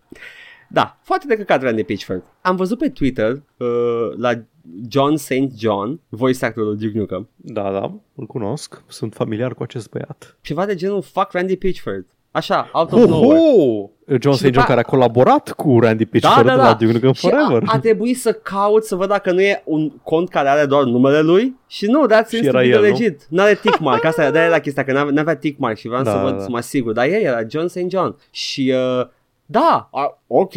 Da, 0.74 0.98
foarte 1.02 1.26
de 1.28 1.36
căcat 1.36 1.62
Randy 1.62 1.84
Pitchford. 1.84 2.24
Am 2.41 2.56
văzut 2.56 2.78
pe 2.78 2.90
Twitter 2.90 3.32
uh, 3.58 3.68
la 4.18 4.32
John 4.90 5.16
St. 5.16 5.58
John, 5.58 6.00
voice 6.10 6.45
actorul 6.45 6.78
Duke 6.78 6.98
Nukem, 6.98 7.30
Da, 7.36 7.62
da, 7.72 7.94
îl 8.16 8.26
cunosc, 8.26 8.84
sunt 8.88 9.14
familiar 9.14 9.54
cu 9.54 9.64
acest 9.64 9.90
băiat. 9.90 10.38
ceva 10.41 10.66
de 10.66 10.76
genul 10.76 11.02
Fuck 11.02 11.32
Randy 11.32 11.56
Pitchford. 11.58 12.06
Așa, 12.32 12.70
out 12.74 12.91
of 12.91 13.06
nowhere. 13.06 13.40
Oho! 13.40 13.90
John 14.08 14.36
Și 14.36 14.38
St. 14.38 14.44
după 14.44 14.54
John 14.56 14.68
care 14.68 14.80
a 14.80 14.84
colaborat 14.84 15.52
cu 15.52 15.80
Randy 15.80 16.06
Pitchford 16.06 16.45
de 16.48 16.52
la 16.54 16.74
Duke 16.74 16.91
Nukem 16.91 17.02
Da, 17.02 17.14
Și 17.14 17.30
Forever. 17.30 17.64
a, 17.66 17.74
a 17.74 17.80
trebuit 17.80 18.20
să 18.20 18.32
caut 18.34 18.84
să 18.86 18.95
văd 18.95 19.08
dacă 19.08 19.32
nu 19.32 19.41
e 19.41 19.62
un 19.66 19.90
cont 20.04 20.30
care 20.30 20.48
are 20.50 20.66
doar 20.66 20.84
numele 20.84 21.20
lui 21.22 21.56
și 21.68 21.86
nu, 21.86 22.06
that's 22.06 22.28
Și 22.28 22.30
seems 22.30 22.48
era 22.48 22.60
to 22.60 22.66
be 22.66 22.72
el, 22.72 22.80
nu? 22.82 22.88
legit. 22.88 23.26
Nu 23.30 23.41
are 23.41 23.56
tick 23.62 23.80
mark, 23.80 24.04
asta 24.04 24.32
de 24.32 24.48
la 24.50 24.60
chestia, 24.60 24.84
că 24.84 24.91
n-avea, 24.91 25.14
n-avea 25.14 25.36
tick 25.36 25.60
mark 25.60 25.78
și 25.78 25.88
vreau 25.88 26.04
Da, 26.04 26.12
să 26.12 26.18
da, 26.18 26.24
văd, 26.24 26.34
da. 26.34 26.40
să 26.44 26.50
mă 26.50 26.58
asigur, 26.58 26.94
dar 26.94 27.06
el 27.06 27.22
era 27.22 27.41
John 27.50 27.68
St. 27.68 27.90
John. 27.90 28.16
Și 28.32 28.74
uh, 29.00 29.08
da, 29.53 29.89
a, 29.91 30.21
ok. 30.27 30.53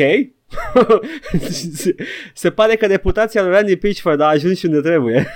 se, 1.51 1.95
se 2.35 2.51
pare 2.51 2.77
că 2.77 2.87
reputația 2.87 3.43
lui 3.43 3.51
Randy 3.51 3.77
Pitchford 3.77 4.21
a 4.21 4.27
ajuns 4.27 4.59
și 4.59 4.67
unde 4.67 4.81
trebuie. 4.81 5.27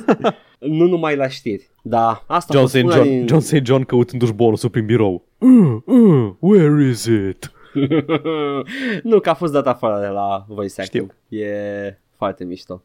nu 0.78 0.86
numai 0.86 1.16
la 1.16 1.28
știri. 1.28 1.70
Da, 1.82 2.24
asta 2.26 2.52
a 2.52 2.56
John 2.56 2.60
fost 2.60 2.74
St. 2.74 2.82
una 2.82 2.94
John, 2.94 3.08
din... 3.08 3.26
John 3.26 3.40
St. 3.40 3.64
John 3.64 3.82
căutându-și 3.82 4.32
bonusul 4.32 4.70
prin 4.70 4.86
birou. 4.86 5.24
Uh, 5.38 5.76
uh, 5.84 6.32
where 6.38 6.88
is 6.88 7.04
it? 7.04 7.52
nu, 9.10 9.20
că 9.20 9.30
a 9.30 9.34
fost 9.34 9.52
dat 9.52 9.66
afară 9.66 10.00
de 10.00 10.06
la 10.06 10.44
voice 10.48 10.80
acting. 10.80 11.14
Știu. 11.26 11.38
E 11.38 11.98
foarte 12.16 12.44
mișto. 12.44 12.82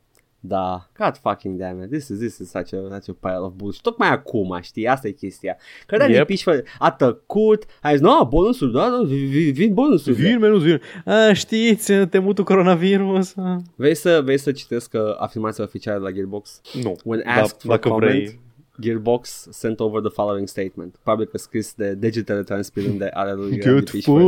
Da, 0.47 0.89
god 0.97 1.17
fucking 1.21 1.59
damn 1.59 1.81
it, 1.83 1.89
this 1.89 2.07
is, 2.07 2.17
this 2.17 2.37
is 2.37 2.49
such 2.49 2.73
a, 2.73 2.77
such 2.99 3.09
a 3.09 3.15
pile 3.27 3.37
of 3.41 3.53
bullshit. 3.55 3.81
Tocmai 3.81 4.09
acum, 4.09 4.57
știi, 4.61 4.87
asta 4.87 5.07
e 5.07 5.11
chestia. 5.11 5.57
Că 5.87 5.95
Randy 5.95 6.13
Yep. 6.13 6.25
Pitchford 6.25 6.63
a 6.79 6.91
tăcut, 6.91 7.63
a 7.81 7.91
zis, 7.91 7.99
nu, 7.99 8.25
bonusul, 8.29 8.71
da, 8.71 8.89
da, 8.89 9.01
vin, 9.05 9.29
vin- 9.29 9.53
vin 9.53 9.73
bonusul. 9.73 10.13
Vin, 10.13 10.39
menus, 10.39 10.61
vin. 10.63 10.81
A, 11.05 11.33
știți, 11.33 11.93
temutul 11.93 12.43
coronavirus? 12.43 13.35
A, 13.37 13.61
Vrei 13.75 13.95
să, 13.95 14.21
vrei 14.23 14.37
să 14.37 14.51
citesc 14.51 14.93
uh, 14.93 15.01
afirmația 15.17 15.63
oficială 15.63 15.97
de 15.97 16.03
la 16.03 16.11
Gearbox? 16.11 16.61
Nu, 16.83 16.95
When 17.03 17.21
Da, 17.25 17.31
asked 17.41 17.61
for 17.61 17.69
dacă 17.71 17.89
comment, 17.89 18.11
vrei. 18.11 18.39
Gearbox 18.81 19.47
sent 19.51 19.79
over 19.79 20.01
the 20.01 20.09
following 20.11 20.47
statement. 20.47 20.95
Probabil 21.03 21.25
că 21.25 21.37
scris 21.37 21.73
de 21.73 21.93
degetele 21.93 22.43
transpirând 22.43 23.09
ale 23.13 23.33
lui 23.33 23.49
Randy 23.49 23.61
Get 23.79 23.89
Pitchford. 23.89 24.23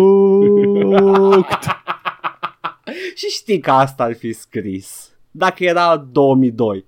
fucked. 1.33 1.59
Și 3.15 3.27
știi 3.27 3.59
că 3.59 3.71
asta 3.71 4.03
ar 4.03 4.13
fi 4.15 4.33
scris. 4.33 5.16
Dacă 5.37 5.63
era 5.63 6.07
2002. 6.11 6.85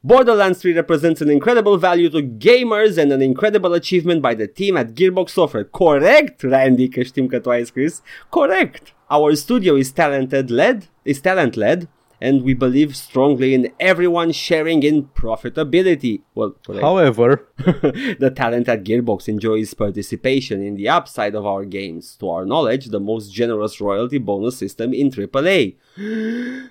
Borderlands 0.00 0.58
3 0.58 0.72
represents 0.72 1.20
an 1.20 1.30
incredible 1.30 1.76
value 1.76 2.08
to 2.08 2.20
gamers 2.20 2.96
and 2.98 3.10
an 3.10 3.20
incredible 3.20 3.72
achievement 3.74 4.20
by 4.20 4.34
the 4.34 4.46
team 4.46 4.76
at 4.76 4.92
Gearbox 4.92 5.32
Software. 5.32 5.64
Correct, 5.64 6.42
Randy, 6.42 6.88
că 6.88 7.02
știm 7.02 7.26
că 7.26 7.38
tu 7.38 7.50
ai 7.50 7.64
scris. 7.64 8.02
Correct. 8.28 8.94
Our 9.08 9.34
studio 9.34 9.76
is 9.76 9.92
talented 9.92 10.50
led, 10.50 10.90
is 11.02 11.20
talent 11.20 11.54
led 11.54 11.88
and 12.20 12.42
we 12.42 12.54
believe 12.54 12.96
strongly 12.96 13.54
in 13.54 13.72
everyone 13.80 14.32
sharing 14.32 14.82
in 14.82 15.04
profitability. 15.08 16.22
Well. 16.34 16.56
However, 16.80 17.48
the 17.58 18.32
talent 18.34 18.68
at 18.68 18.84
Gearbox 18.84 19.28
enjoys 19.28 19.74
participation 19.74 20.62
in 20.62 20.76
the 20.76 20.88
upside 20.88 21.34
of 21.34 21.46
our 21.46 21.64
games. 21.64 22.16
To 22.20 22.30
our 22.30 22.44
knowledge, 22.44 22.86
the 22.86 23.00
most 23.00 23.32
generous 23.32 23.80
royalty 23.80 24.18
bonus 24.18 24.58
system 24.58 24.92
in 24.92 25.10
AAA. 25.10 25.76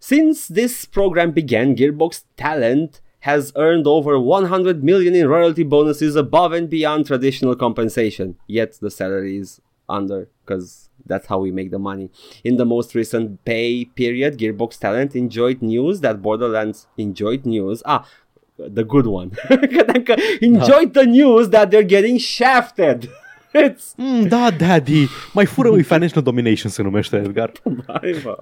Since 0.00 0.48
this 0.48 0.84
program 0.84 1.32
began, 1.32 1.76
Gearbox 1.76 2.24
Talent 2.36 3.00
has 3.20 3.52
earned 3.54 3.86
over 3.86 4.18
100 4.18 4.82
million 4.82 5.14
in 5.14 5.28
royalty 5.28 5.62
bonuses 5.62 6.16
above 6.16 6.52
and 6.52 6.68
beyond 6.68 7.06
traditional 7.06 7.54
compensation. 7.54 8.36
Yet 8.48 8.78
the 8.80 8.90
salary 8.90 9.36
is 9.36 9.60
under 9.88 10.28
because 10.44 10.90
that's 11.06 11.26
how 11.26 11.38
we 11.38 11.50
make 11.50 11.70
the 11.70 11.78
money. 11.78 12.10
In 12.44 12.56
the 12.56 12.64
most 12.64 12.94
recent 12.94 13.44
pay 13.44 13.84
period, 13.84 14.38
Gearbox 14.38 14.78
Talent 14.78 15.14
enjoyed 15.14 15.62
news 15.62 16.00
that 16.00 16.22
Borderlands 16.22 16.86
enjoyed 16.96 17.44
news. 17.44 17.82
Ah, 17.84 18.06
the 18.56 18.84
good 18.84 19.06
one. 19.06 19.30
Că 20.04 20.14
enjoyed 20.40 20.92
the 20.92 21.04
news 21.04 21.48
that 21.48 21.70
they're 21.70 21.90
getting 21.96 22.18
shafted. 22.18 23.08
It's 23.54 23.94
mm, 23.98 24.28
da, 24.28 24.50
daddy, 24.50 25.08
mai 25.32 25.46
fură-mi 25.46 25.82
financial 25.82 26.22
domination 26.22 26.70
se 26.70 26.82
numește, 26.82 27.16
Edgar. 27.16 27.52
Hai, 27.86 28.14
bă. 28.22 28.38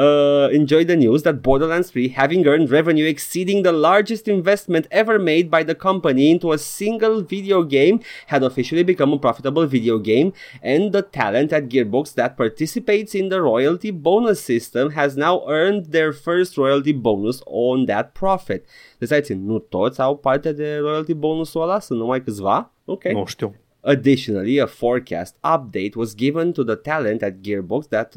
Uh, 0.00 0.48
enjoy 0.50 0.82
the 0.82 0.96
news 0.96 1.24
that 1.24 1.42
Borderlands 1.42 1.90
3, 1.90 2.08
having 2.08 2.46
earned 2.46 2.70
revenue 2.70 3.04
exceeding 3.04 3.62
the 3.62 3.70
largest 3.70 4.28
investment 4.28 4.86
ever 4.90 5.18
made 5.18 5.50
by 5.50 5.62
the 5.62 5.74
company 5.74 6.30
into 6.30 6.52
a 6.52 6.58
single 6.58 7.20
video 7.20 7.62
game, 7.62 8.00
had 8.28 8.42
officially 8.42 8.82
become 8.82 9.12
a 9.12 9.18
profitable 9.18 9.66
video 9.66 9.98
game, 9.98 10.32
and 10.62 10.92
the 10.92 11.02
talent 11.02 11.52
at 11.52 11.68
Gearbox 11.68 12.14
that 12.14 12.38
participates 12.38 13.14
in 13.14 13.28
the 13.28 13.42
royalty 13.42 13.90
bonus 13.90 14.40
system 14.40 14.92
has 14.92 15.18
now 15.18 15.42
earned 15.46 15.92
their 15.92 16.14
first 16.14 16.56
royalty 16.56 16.92
bonus 16.92 17.42
on 17.44 17.84
that 17.84 18.14
profit. 18.14 18.64
Deci, 18.98 19.08
stai 19.08 19.36
nu 19.36 19.58
toți 19.58 20.00
au 20.00 20.16
parte 20.16 20.52
de 20.52 20.76
royalty 20.76 21.14
bonusul 21.14 21.62
ăla? 21.62 21.80
Sunt 21.80 21.98
numai 21.98 22.22
câțiva? 22.22 22.72
Ok. 22.84 23.04
Nu 23.04 23.24
știu. 23.24 23.54
Additionally, 23.82 24.60
a 24.60 24.66
forecast 24.66 25.36
update 25.42 25.96
was 25.96 26.14
given 26.14 26.52
to 26.52 26.64
the 26.64 26.76
talent 26.76 27.22
at 27.22 27.40
Gearbox 27.40 27.88
that 27.88 28.16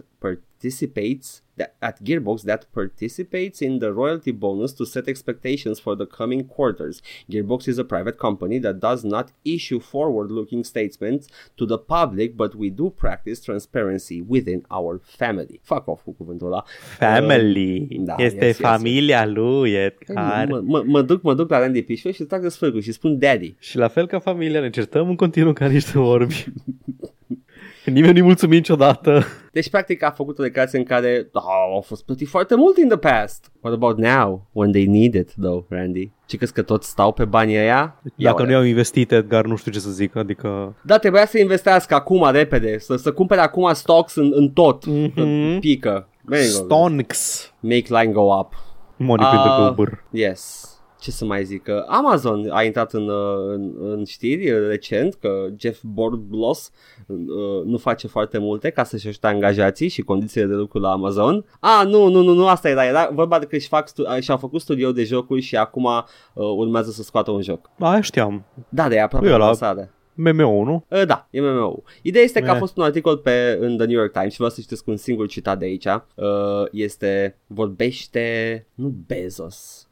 participates 0.63 1.41
that, 1.57 1.75
at 1.81 2.03
Gearbox 2.03 2.43
that 2.43 2.71
participates 2.73 3.61
in 3.61 3.79
the 3.79 3.91
royalty 3.91 4.31
bonus 4.31 4.71
to 4.73 4.85
set 4.85 5.07
expectations 5.07 5.79
for 5.79 5.95
the 5.95 6.05
coming 6.05 6.45
quarters. 6.45 7.01
Gearbox 7.29 7.67
is 7.67 7.77
a 7.77 7.83
private 7.83 8.17
company 8.17 8.59
that 8.59 8.79
does 8.79 9.03
not 9.03 9.31
issue 9.43 9.79
forward-looking 9.79 10.63
statements 10.63 11.27
to 11.57 11.65
the 11.65 11.77
public, 11.77 12.37
but 12.37 12.55
we 12.55 12.69
do 12.69 12.89
practice 12.89 13.41
transparency 13.41 14.21
within 14.21 14.65
our 14.71 15.01
family. 15.03 15.59
Fuck 15.63 15.87
off 15.87 16.03
cu 16.03 16.11
cuvântul 16.11 16.47
ăla. 16.47 16.63
Family. 16.97 17.87
da, 17.99 18.15
este 18.17 18.45
yes, 18.45 18.57
yes, 18.59 18.69
familia 18.69 19.25
lui, 19.25 19.71
Edgar. 19.71 20.47
Mă, 20.47 20.61
mă, 20.63 20.83
mă, 20.85 21.01
duc, 21.01 21.21
mă 21.21 21.33
duc 21.33 21.49
la 21.49 21.59
Randy 21.59 21.81
Pitchford 21.81 22.15
și 22.15 22.21
îl 22.21 22.27
trag 22.27 22.41
de 22.41 22.49
sfârgul 22.49 22.81
și 22.81 22.91
spun 22.91 23.19
daddy. 23.19 23.55
Și 23.59 23.77
la 23.77 23.87
fel 23.87 24.07
ca 24.07 24.19
familia 24.19 24.59
ne 24.59 24.69
certăm 24.69 25.09
în 25.09 25.15
continuu 25.15 25.53
ca 25.53 25.67
niște 25.67 25.99
orbi. 25.99 26.45
Nimeni 27.93 28.13
nu-i 28.13 28.21
mulțumit 28.21 28.55
niciodată. 28.57 29.23
Deci, 29.51 29.69
practic, 29.69 30.03
a 30.03 30.11
făcut 30.11 30.39
o 30.39 30.43
declarație 30.43 30.77
în 30.79 30.85
care 30.85 31.29
oh, 31.31 31.43
au 31.73 31.81
fost 31.81 32.05
plătit 32.05 32.27
foarte 32.27 32.55
mult 32.55 32.77
in 32.77 32.87
the 32.87 32.97
past. 32.97 33.51
What 33.61 33.75
about 33.75 33.97
now, 33.97 34.47
when 34.51 34.71
they 34.71 34.85
need 34.85 35.13
it, 35.13 35.33
though, 35.41 35.63
Randy? 35.69 36.11
Ce 36.25 36.37
crezi 36.37 36.53
că 36.53 36.61
toți 36.61 36.89
stau 36.89 37.11
pe 37.11 37.25
banii 37.25 37.57
ăia? 37.57 38.01
Dacă 38.15 38.43
nu 38.43 38.51
i-au 38.51 38.63
investit, 38.63 39.11
Edgar, 39.11 39.45
nu 39.45 39.55
știu 39.55 39.71
ce 39.71 39.79
să 39.79 39.89
zic, 39.89 40.15
adică... 40.15 40.75
Da, 40.83 40.97
trebuia 40.97 41.25
să 41.25 41.39
investească 41.39 41.93
acum, 41.95 42.29
repede, 42.31 42.77
să, 42.79 42.95
să 42.95 43.11
cumpere 43.11 43.41
acum 43.41 43.73
stocks 43.73 44.15
în, 44.15 44.31
în 44.35 44.49
tot, 44.49 44.85
Mhm. 44.85 45.59
pică. 45.59 46.07
Very 46.25 46.51
good. 46.51 46.63
Stonks. 46.65 47.53
Make 47.59 47.85
line 47.87 48.11
go 48.11 48.21
up. 48.39 48.53
Money 48.97 49.25
Ah. 49.25 49.33
uh, 49.33 49.41
the 49.43 49.69
Uber. 49.69 50.03
Yes. 50.09 50.71
Ce 51.03 51.11
să 51.11 51.25
mai 51.25 51.43
zic? 51.43 51.63
că 51.63 51.85
Amazon 51.87 52.49
a 52.51 52.63
intrat 52.63 52.93
în, 52.93 53.07
uh, 53.09 53.37
în, 53.47 53.73
în 53.79 54.05
știri 54.05 54.51
uh, 54.51 54.67
recent 54.67 55.13
că 55.13 55.45
Jeff 55.59 55.81
Bezos 55.83 56.71
uh, 57.07 57.17
nu 57.65 57.77
face 57.77 58.07
foarte 58.07 58.37
multe 58.37 58.69
ca 58.69 58.83
să-și 58.83 59.07
ajute 59.07 59.27
angajații 59.27 59.87
și 59.87 60.01
condițiile 60.01 60.45
de 60.47 60.53
lucru 60.53 60.79
la 60.79 60.91
Amazon. 60.91 61.45
Ah, 61.59 61.83
nu, 61.87 62.07
nu, 62.07 62.21
nu, 62.21 62.33
nu 62.33 62.47
asta 62.47 62.69
era. 62.69 62.85
Era 62.85 63.09
vorba 63.13 63.39
de 63.39 63.45
că 63.45 63.55
își 63.55 63.67
fac 63.67 63.87
stu- 63.87 64.05
și-au 64.19 64.37
făcut 64.37 64.61
studio 64.61 64.91
de 64.91 65.03
jocuri 65.03 65.41
și 65.41 65.55
acum 65.57 65.83
uh, 65.83 66.03
urmează 66.33 66.91
să 66.91 67.03
scoată 67.03 67.31
un 67.31 67.41
joc. 67.41 67.69
Aia 67.79 68.01
știam. 68.01 68.45
Da, 68.69 68.87
de 68.87 68.95
e 68.95 69.01
aproape 69.01 69.25
E 69.25 69.29
de 69.29 69.35
ăla. 69.35 69.45
lansare. 69.45 69.91
MMO, 70.15 70.63
nu? 70.63 70.85
Uh, 70.89 71.05
da, 71.05 71.27
e 71.31 71.41
MMO. 71.41 71.81
Ideea 72.01 72.23
este 72.23 72.39
că 72.41 72.49
a 72.49 72.53
Eh. 72.53 72.59
fost 72.59 72.77
un 72.77 72.83
articol 72.83 73.17
pe, 73.17 73.57
în 73.61 73.77
The 73.77 73.85
New 73.85 73.97
York 73.97 74.11
Times 74.11 74.29
și 74.31 74.35
vreau 74.37 74.51
să 74.51 74.61
citesc 74.61 74.87
un 74.87 74.97
singur 74.97 75.27
citat 75.27 75.59
de 75.59 75.65
aici. 75.65 75.85
Uh, 75.85 76.25
este, 76.71 77.37
vorbește, 77.47 78.67
nu 78.73 78.93
Bezos, 79.07 79.87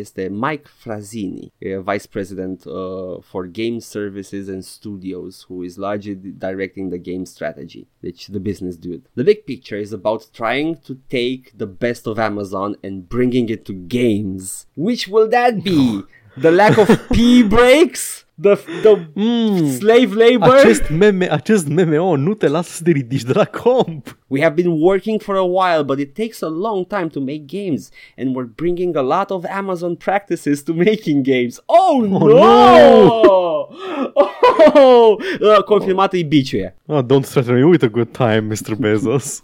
este 0.00 0.28
Mike 0.30 0.68
Frazini, 0.68 1.52
e 1.60 1.76
Vice 1.76 2.06
President 2.06 2.66
uh, 2.66 3.20
for 3.22 3.46
Game 3.46 3.80
Services 3.80 4.48
and 4.48 4.64
Studios, 4.64 5.46
who 5.48 5.62
is 5.62 5.78
largely 5.78 6.14
directing 6.14 6.90
the 6.90 6.98
game 6.98 7.26
strategy. 7.26 7.86
Deci, 8.02 8.32
the 8.32 8.40
business 8.40 8.76
dude. 8.76 9.02
The 9.14 9.24
big 9.24 9.46
picture 9.46 9.76
is 9.76 9.92
about 9.92 10.28
trying 10.32 10.76
to 10.86 10.98
take 11.08 11.56
the 11.56 11.66
best 11.66 12.06
of 12.06 12.18
Amazon 12.18 12.76
and 12.82 13.08
bringing 13.08 13.48
it 13.48 13.64
to 13.66 13.72
games. 13.72 14.66
Which 14.74 15.08
will 15.08 15.28
that 15.28 15.62
be? 15.62 16.02
The 16.36 16.50
lack 16.50 16.78
of 16.78 16.88
P 17.12 17.44
breaks? 17.44 18.23
The, 18.42 18.58
the 18.82 18.98
Mm. 19.14 19.68
slave 19.78 20.14
labor? 20.14 20.54
Acest, 20.56 20.88
meme, 20.90 21.30
acest 21.32 21.68
MMO 21.68 22.16
nu 22.16 22.34
te 22.34 22.48
lasă 22.48 22.70
să 22.72 22.82
te 22.82 22.90
ridici 22.90 23.22
de 23.22 23.32
la 23.32 23.44
comp. 23.44 24.18
We 24.26 24.40
have 24.42 24.54
been 24.62 24.80
working 24.80 25.20
for 25.20 25.36
a 25.36 25.44
while, 25.44 25.82
but 25.84 25.98
it 25.98 26.14
takes 26.14 26.40
a 26.42 26.48
long 26.48 26.86
time 26.86 27.06
to 27.06 27.20
make 27.20 27.44
games, 27.46 27.88
and 28.18 28.36
we're 28.36 28.52
bringing 28.54 28.96
a 28.96 29.00
lot 29.00 29.30
of 29.30 29.44
Amazon 29.48 29.94
practices 29.94 30.62
to 30.62 30.72
making 30.72 31.22
games. 31.24 31.62
Oh, 31.66 32.00
no! 32.06 33.68
Oh! 34.74 35.16
Uh, 35.40 35.62
confirmat 35.64 36.12
îi 36.12 36.24
biciuie. 36.24 36.76
Oh, 36.86 37.04
don't 37.04 37.24
threaten 37.24 37.54
me 37.54 37.64
with 37.64 37.84
a 37.84 37.88
good 37.88 38.10
time, 38.10 38.40
Mr. 38.40 38.74
Bezos. 38.78 39.42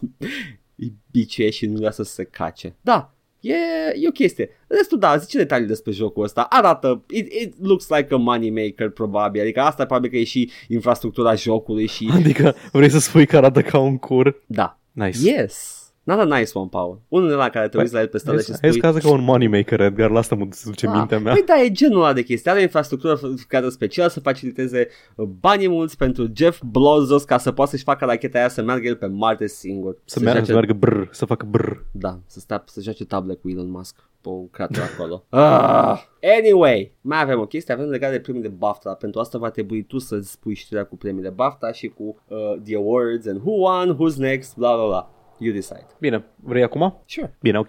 Îi 0.77 0.93
biciuie 1.13 1.51
și 1.51 1.67
nu 1.67 1.81
lasă 1.81 2.03
să 2.03 2.13
se 2.13 2.25
cace. 2.25 2.77
Da, 2.81 3.15
e, 3.41 3.55
e 3.95 4.09
o 4.09 4.11
chestie. 4.11 4.49
Restul, 4.67 4.99
da, 4.99 5.17
zice 5.17 5.37
detalii 5.37 5.67
despre 5.67 5.93
jocul 5.93 6.25
ăsta. 6.25 6.47
Arată, 6.51 7.05
it, 7.09 7.33
it 7.33 7.55
looks 7.63 7.89
like 7.89 8.15
a 8.15 8.17
money 8.17 8.51
maker, 8.51 8.91
probabil. 8.91 9.41
Adică 9.41 9.61
asta 9.61 9.85
probabil 9.85 10.11
că 10.11 10.17
e 10.17 10.25
și 10.25 10.51
infrastructura 10.69 11.35
jocului 11.35 11.87
și... 11.87 12.11
adică 12.15 12.55
vrei 12.73 12.91
să 12.91 12.99
spui 12.99 13.27
că 13.27 13.37
arată 13.37 13.63
ca 13.63 13.79
un 13.79 13.99
cur? 13.99 14.43
Da. 14.47 14.81
Nice. 14.93 15.31
Yes! 15.31 15.80
Not 16.17 16.33
a 16.33 16.37
nice 16.39 16.51
one, 16.55 16.69
Paul. 16.71 17.01
Unul 17.09 17.29
la 17.31 17.49
care 17.49 17.69
te 17.69 17.79
uiți 17.79 17.93
la 17.93 18.01
el 18.01 18.09
pe 18.09 18.19
stradă 18.19 18.41
și 18.41 18.47
Hai 18.49 18.57
spui... 18.57 18.73
să 18.73 18.79
caza 18.79 18.99
ca 18.99 19.11
un 19.11 19.25
moneymaker, 19.25 19.81
Edgar, 19.81 20.11
la 20.11 20.19
asta 20.19 20.35
mă 20.35 20.49
duce 20.65 20.87
Da. 20.87 20.93
mintea 20.93 21.19
mea. 21.19 21.33
Păi 21.33 21.43
da, 21.47 21.61
e 21.63 21.71
genul 21.71 22.03
ăla 22.03 22.13
de 22.13 22.23
chestii. 22.23 22.51
Are 22.51 22.59
o 22.59 22.63
infrastructură 22.63 23.19
f- 23.19 23.47
creată 23.49 23.69
special 23.69 24.09
să 24.09 24.21
faciliteze 24.21 24.89
uh, 25.17 25.27
banii 25.41 25.69
mulți 25.69 25.97
pentru 25.97 26.27
Jeff 26.37 26.63
Bezos 26.71 27.25
ca 27.25 27.39
să 27.39 27.53
poată 27.53 27.71
să-și 27.71 27.83
facă 27.83 28.05
racheta 28.05 28.39
aia 28.39 28.49
să 28.49 28.63
meargă 28.63 28.87
el 28.87 28.97
pe 28.97 29.07
Marte 29.07 29.47
singur. 29.47 29.97
Să, 30.05 30.21
meargă, 30.21 30.45
să 30.45 30.53
joace, 30.53 30.67
meargă 30.67 30.87
brr, 30.87 31.09
să 31.11 31.25
facă 31.25 31.47
brr. 31.51 31.73
Da, 31.93 32.19
să, 32.27 32.41
stea, 32.41 32.63
să 32.67 32.81
joace 32.81 33.05
table 33.05 33.35
cu 33.35 33.49
Elon 33.51 33.71
Musk 33.71 33.97
pe 34.21 34.29
un 34.29 34.51
crater 34.51 34.83
acolo. 34.95 35.25
ah. 35.29 36.01
Anyway, 36.39 36.93
mai 37.01 37.21
avem 37.23 37.41
o 37.41 37.47
chestie, 37.47 37.75
avem 37.75 37.89
legat 37.89 38.11
de 38.11 38.21
premiile 38.21 38.49
BAFTA. 38.49 38.95
Pentru 38.95 39.21
asta 39.21 39.39
va 39.39 39.51
trebui 39.51 39.83
tu 39.83 39.99
să-ți 39.99 40.31
spui 40.31 40.55
știrea 40.55 40.85
cu 40.85 40.97
premiile 40.97 41.29
BAFTA 41.31 41.73
și 41.73 41.89
cu 41.89 42.03
uh, 42.29 42.39
the 42.65 42.77
awards 42.77 43.27
and 43.27 43.41
who 43.45 43.51
won, 43.53 43.95
who's 43.97 44.17
next, 44.17 44.57
bla 44.57 44.75
bla 44.75 44.87
bla. 44.87 45.11
You 45.41 45.53
decide. 45.55 45.87
Bine, 45.99 46.25
vrei 46.37 46.63
acum? 46.63 47.03
Sure. 47.07 47.35
Bine, 47.41 47.59
ok. 47.59 47.69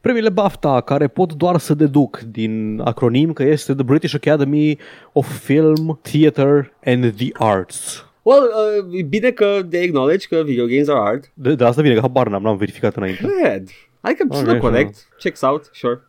Premiile 0.00 0.28
BAFTA, 0.28 0.80
care 0.80 1.08
pot 1.08 1.32
doar 1.32 1.58
să 1.58 1.74
deduc 1.74 2.18
din 2.18 2.80
acronim 2.84 3.32
că 3.32 3.42
este 3.42 3.74
The 3.74 3.82
British 3.84 4.14
Academy 4.14 4.78
of 5.12 5.38
Film, 5.44 5.98
Theatre 6.02 6.72
and 6.84 7.12
the 7.16 7.28
Arts. 7.32 8.04
Well, 8.22 8.42
uh, 8.88 8.98
e 8.98 9.02
bine 9.02 9.30
că 9.30 9.58
they 9.70 9.84
acknowledge 9.84 10.26
că 10.26 10.42
video 10.44 10.66
games 10.66 10.88
are 10.88 11.08
art. 11.08 11.30
De, 11.34 11.54
de 11.54 11.64
asta 11.64 11.82
vine, 11.82 11.94
că 11.94 12.00
habar 12.00 12.28
n-am, 12.28 12.42
n-am 12.42 12.56
verificat 12.56 12.96
înainte. 12.96 13.26
Cred. 13.40 13.68
Adică 14.00 14.26
Ok, 14.28 14.36
sună 14.36 14.58
corect. 14.58 15.08
Checks 15.18 15.40
out, 15.40 15.70
sure. 15.72 16.00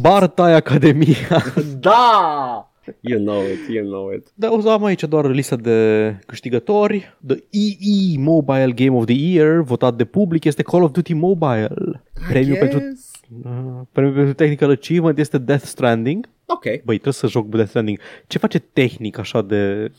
Bartai 0.00 0.52
Academia. 0.54 1.42
da! 1.80 2.70
You 3.00 3.20
know 3.20 3.42
it, 3.42 3.74
you 3.74 3.84
know 3.84 4.12
it. 4.12 4.26
Da, 4.34 4.52
o 4.52 4.60
să 4.60 4.68
am 4.68 4.84
aici 4.84 5.04
doar 5.04 5.30
lista 5.30 5.56
de 5.56 6.18
câștigători. 6.26 7.16
The 7.26 7.36
EE 7.50 8.18
Mobile 8.18 8.72
Game 8.74 8.96
of 8.96 9.04
the 9.04 9.14
Year, 9.32 9.60
votat 9.60 9.96
de 9.96 10.04
public, 10.04 10.44
este 10.44 10.62
Call 10.62 10.82
of 10.82 10.90
Duty 10.90 11.12
Mobile. 11.12 11.68
Premiul 12.28 12.56
pentru, 12.56 12.78
Yes. 12.78 13.10
uh, 13.44 13.80
premiul 13.92 14.14
pentru 14.14 14.34
Technical 14.34 14.70
Achievement 14.70 15.18
este 15.18 15.38
Death 15.38 15.64
Stranding. 15.64 16.28
Ok. 16.46 16.62
Băi, 16.62 16.80
trebuie 16.94 17.12
să 17.12 17.26
joc 17.26 17.48
Death 17.48 17.68
Stranding. 17.68 17.98
Ce 18.26 18.38
face 18.38 18.58
tehnic 18.58 19.18
așa 19.18 19.42
de... 19.42 19.90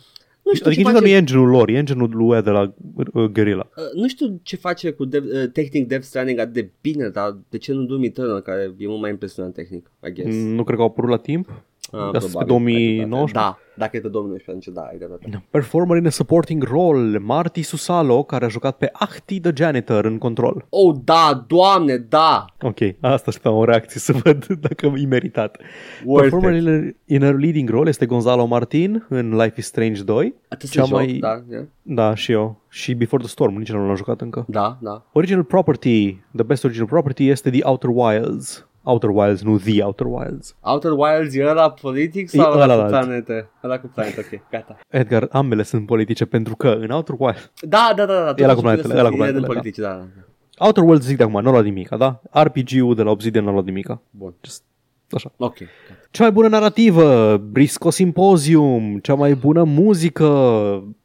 Nu 0.43 0.53
știu, 0.53 0.65
adică 0.65 0.81
ce 0.81 0.87
nici 0.87 0.97
face, 0.97 1.05
nu 1.05 1.15
e 1.15 1.17
engine-ul 1.17 1.47
lor, 1.47 1.69
e 1.69 1.73
engine-ul 1.77 2.09
lui 2.13 2.27
ăia 2.29 2.41
de 2.41 2.49
la 2.49 2.73
uh, 3.13 3.23
Guerrilla. 3.25 3.69
uh, 3.77 4.01
nu 4.01 4.07
știu 4.07 4.39
ce 4.43 4.55
face 4.55 4.91
cu 4.91 5.05
dev, 5.05 5.23
uh, 5.23 5.49
tehnic 5.53 5.87
Death 5.87 6.03
Stranding 6.03 6.39
atât 6.39 6.53
de 6.53 6.69
bine, 6.81 7.07
dar 7.09 7.37
de 7.49 7.57
ce 7.57 7.73
nu 7.73 7.83
Doom 7.83 8.03
Eternal, 8.03 8.39
care 8.41 8.73
e 8.77 8.87
mult 8.87 9.01
mai 9.01 9.09
impresionant 9.09 9.53
tehnic, 9.53 9.91
I 10.07 10.11
guess. 10.13 10.35
Mm, 10.35 10.53
Nu 10.55 10.63
cred 10.63 10.75
că 10.75 10.81
au 10.81 10.87
apărut 10.87 11.09
la 11.09 11.17
timp. 11.17 11.63
Ah, 11.91 11.99
asta 12.13 12.19
probabil, 12.19 12.37
pe 12.37 12.43
2019? 12.45 13.07
ai 13.07 13.07
dreptate. 13.09 13.31
Da, 13.33 13.57
dacă 13.77 13.97
e 13.97 13.99
pe 13.99 14.07
2019, 14.07 14.49
atunci 14.49 14.75
da, 14.75 14.81
ai 14.81 14.97
dreptate. 14.97 15.43
Performer 15.49 15.97
in 15.97 16.05
a 16.05 16.09
supporting 16.09 16.63
role, 16.63 17.17
Marty 17.17 17.61
Susalo, 17.61 18.23
care 18.23 18.45
a 18.45 18.47
jucat 18.47 18.77
pe 18.77 18.89
Ahti 18.93 19.39
the 19.39 19.51
Janitor 19.55 20.05
în 20.05 20.17
control. 20.17 20.65
Oh, 20.69 20.95
da, 21.03 21.43
doamne, 21.47 21.97
da! 21.97 22.45
Ok, 22.61 22.77
asta 23.01 23.23
așteptam 23.27 23.55
o 23.55 23.63
reacție 23.63 23.99
să 23.99 24.13
văd 24.23 24.45
dacă 24.67 24.85
e 24.85 25.05
meritat. 25.05 25.57
Worth 26.05 26.29
Performer 26.29 26.55
it. 26.59 26.67
in 26.67 26.69
a, 26.69 26.93
in 27.05 27.23
a 27.35 27.37
leading 27.39 27.69
role 27.69 27.89
este 27.89 28.05
Gonzalo 28.05 28.45
Martin 28.45 29.05
în 29.09 29.29
Life 29.35 29.53
is 29.57 29.65
Strange 29.65 30.03
2. 30.03 30.33
Atât 30.49 30.69
Cea 30.69 30.81
să 30.81 30.87
joc, 30.87 30.97
mai- 30.97 31.17
da, 31.19 31.43
yeah. 31.49 31.63
Da, 31.81 32.15
și 32.15 32.31
eu. 32.31 32.61
Și 32.69 32.93
Before 32.93 33.21
the 33.23 33.31
Storm, 33.31 33.57
nici 33.57 33.71
nu 33.71 33.85
l-am 33.85 33.95
jucat 33.95 34.21
încă. 34.21 34.45
da, 34.47 34.77
da. 34.81 35.05
Original 35.11 35.43
property, 35.43 36.13
the 36.35 36.43
best 36.45 36.63
original 36.63 36.87
property 36.87 37.29
este 37.29 37.49
The 37.49 37.59
Outer 37.63 37.89
Wilds. 37.93 38.66
Outer 38.87 39.09
Wilds, 39.09 39.41
nu 39.41 39.57
The 39.57 39.83
Outer 39.83 40.07
Wilds. 40.09 40.55
Outer 40.59 40.91
Wilds 40.91 41.35
e 41.35 41.45
ăla 41.45 41.71
politic 41.71 42.33
E 42.33 42.37
sau 42.37 42.51
ăla 42.51 42.65
cu 42.65 42.71
ălalt. 42.71 42.89
planete? 42.89 43.49
Ăla 43.63 43.79
cu 43.79 43.91
planete, 43.93 44.19
ok, 44.19 44.41
gata. 44.51 44.77
Edgar, 44.89 45.27
ambele 45.31 45.63
sunt 45.63 45.85
politice 45.85 46.25
pentru 46.25 46.55
că 46.55 46.67
în 46.67 46.89
Outer 46.89 47.15
Wilds... 47.17 47.51
Da, 47.61 47.93
da, 47.95 48.05
da, 48.05 48.13
da. 48.13 48.19
ăla 48.19 48.33
totuși 48.33 48.55
cu 48.55 48.61
planetele, 48.61 48.87
sunt 48.87 48.99
ăla 48.99 49.09
cu 49.09 49.15
idei 49.15 49.31
din 49.31 49.41
planetele, 49.41 49.41
da. 49.41 49.47
politici, 49.47 49.77
da. 49.77 49.89
da. 49.89 50.65
Outer 50.65 50.83
Worlds 50.83 51.05
zic 51.05 51.17
de 51.17 51.23
acum, 51.23 51.41
nu 51.41 51.47
a 51.47 51.51
luat 51.51 51.63
nimica, 51.63 51.97
da? 51.97 52.21
RPG-ul 52.43 52.95
de 52.95 53.01
la 53.01 53.11
Obsidian 53.11 53.43
nu 53.43 53.49
a 53.49 53.53
luat 53.53 53.65
nimica. 53.65 54.01
Bun. 54.09 54.33
Just, 54.43 54.63
așa. 55.11 55.31
Ok, 55.37 55.57
gata. 55.57 55.99
Cea 56.11 56.23
mai 56.23 56.31
bună 56.31 56.47
narrativă, 56.47 57.37
Brisco 57.37 57.89
Symposium, 57.89 58.99
cea 58.99 59.13
mai 59.13 59.33
bună 59.33 59.63
muzică, 59.63 60.27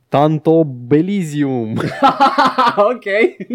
Tanto 0.08 0.64
Belizium. 0.64 1.72
ok, 2.92 3.04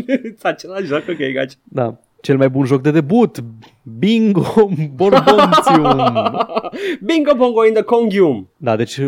același 0.51 0.85
joc, 0.85 1.03
ok, 1.09 1.33
gaci. 1.33 1.53
Da. 1.63 1.99
Cel 2.21 2.37
mai 2.37 2.49
bun 2.49 2.65
joc 2.65 2.81
de 2.81 2.91
debut, 2.91 3.43
Bingo 3.97 4.69
Borbontium. 4.95 6.01
Bingo 7.03 7.35
Bongo 7.35 7.65
in 7.65 7.73
the 7.73 7.81
Congium. 7.83 8.49
Da, 8.57 8.75
deci 8.75 9.01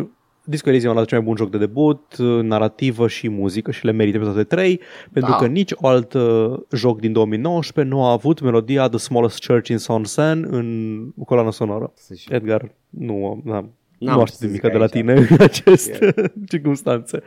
Disco 0.43 0.69
Elysium 0.69 0.91
a 0.91 0.93
luat 0.93 1.07
cel 1.07 1.17
mai 1.17 1.27
bun 1.27 1.35
joc 1.35 1.49
de 1.49 1.57
debut, 1.57 2.15
narrativă 2.41 3.07
și 3.07 3.29
muzică 3.29 3.71
și 3.71 3.85
le 3.85 3.91
merită 3.91 4.17
pe 4.17 4.23
toate 4.23 4.43
trei, 4.43 4.79
pentru 5.11 5.31
Da. 5.31 5.37
că 5.37 5.45
nici 5.47 5.71
alt 5.81 6.13
uh, 6.13 6.53
joc 6.71 6.99
din 6.99 7.11
2019 7.11 7.95
nu 7.95 8.03
a 8.03 8.11
avut 8.11 8.41
melodia 8.41 8.87
The 8.87 8.97
Smallest 8.97 9.45
Church 9.45 9.67
in 9.69 9.77
Sansen 9.77 10.47
în 10.49 10.99
coloana 11.25 11.51
sonoră. 11.51 11.91
Să 11.95 12.13
știu. 12.13 12.35
Edgar, 12.35 12.71
nu, 12.89 13.41
n-am, 13.45 13.73
N-am 13.97 14.17
nu 14.19 14.25
ce 14.25 14.31
să 14.31 14.33
aștept 14.33 14.41
nimic 14.41 14.61
zic 14.61 14.71
de 14.71 14.77
la 14.77 14.83
aici. 14.83 14.91
tine 14.91 15.13
în 15.13 15.37
aceste 15.39 16.13
circunstanțe. 16.47 17.21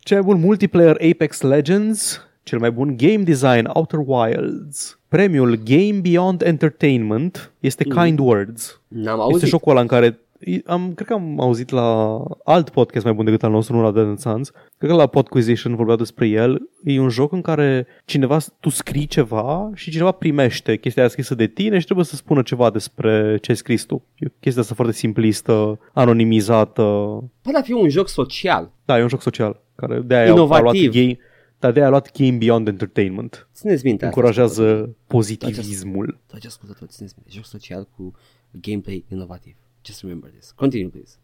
Cel 0.00 0.22
mai 0.22 0.32
bun 0.34 0.40
multiplayer 0.44 0.96
Apex 1.10 1.40
Legends, 1.40 2.27
cel 2.48 2.58
mai 2.58 2.70
bun 2.70 2.94
game 2.96 3.22
design 3.22 3.68
Outer 3.72 4.00
Wilds. 4.06 4.98
Premiul 5.08 5.54
Game 5.64 6.00
Beyond 6.00 6.42
Entertainment 6.42 7.52
este 7.60 7.84
Kind 7.84 8.18
Words. 8.18 8.80
N-am 8.88 9.04
Este 9.20 9.32
auzit. 9.32 9.48
jocul 9.48 9.70
ăla 9.70 9.80
în 9.80 9.86
care 9.86 10.18
am, 10.66 10.92
cred 10.94 11.06
că 11.06 11.12
am 11.12 11.40
auzit 11.40 11.70
la 11.70 12.18
alt 12.44 12.68
podcast 12.70 13.04
mai 13.04 13.14
bun 13.14 13.24
decât 13.24 13.42
al 13.42 13.50
nostru, 13.50 13.76
nu 13.76 13.82
la 13.82 13.90
Dead 13.90 14.06
and 14.06 14.18
Sons. 14.18 14.50
Cred 14.78 14.90
că 14.90 14.96
la 14.96 15.06
Podquisition 15.06 15.74
vorbeau 15.74 15.96
despre 15.96 16.26
el. 16.28 16.58
E 16.84 17.00
un 17.00 17.08
joc 17.08 17.32
în 17.32 17.40
care 17.40 17.86
cineva, 18.04 18.38
tu 18.60 18.68
scrii 18.68 19.06
ceva 19.06 19.70
și 19.74 19.90
cineva 19.90 20.10
primește 20.12 20.76
chestia 20.76 21.02
aia 21.02 21.10
scrisă 21.10 21.34
de 21.34 21.46
tine 21.46 21.78
și 21.78 21.84
trebuie 21.84 22.04
să 22.04 22.16
spună 22.16 22.42
ceva 22.42 22.70
despre 22.70 23.38
ce 23.40 23.50
ai 23.50 23.56
scris 23.56 23.84
tu. 23.84 24.02
E 24.18 24.26
o 24.26 24.32
chestie 24.40 24.62
asta 24.62 24.74
foarte 24.74 24.94
simplistă, 24.94 25.78
anonimizată. 25.92 26.82
Poate 27.42 27.60
fi 27.62 27.72
un 27.72 27.88
joc 27.88 28.08
social. 28.08 28.70
Da, 28.84 28.98
e 28.98 29.02
un 29.02 29.08
joc 29.08 29.22
social. 29.22 29.60
Care 29.74 30.00
de 30.04 30.14
aia 30.14 30.30
au, 30.30 30.36
au 30.38 30.46
luat 30.46 30.74
Inovativ. 30.74 30.92
game, 30.92 31.18
Dar 31.58 31.72
de-aia 31.72 31.86
a 31.86 31.90
luat 31.90 32.18
Game 32.18 32.36
Beyond 32.36 32.68
Entertainment. 32.68 33.48
Țineți 33.54 33.84
minte 33.84 34.04
asta. 34.04 34.16
Încurajează 34.16 34.96
pozitivismul. 35.06 36.18
Dragi 36.28 36.46
ascultători, 36.46 36.90
țineți 36.90 37.14
minte. 37.16 37.30
Joc 37.34 37.44
social 37.44 37.88
cu 37.96 38.12
gameplay 38.50 39.04
inovativ. 39.08 39.56
Just 39.84 40.00
remember 40.00 40.30
this. 40.30 40.50
Continue, 40.50 40.88
please. 40.90 41.16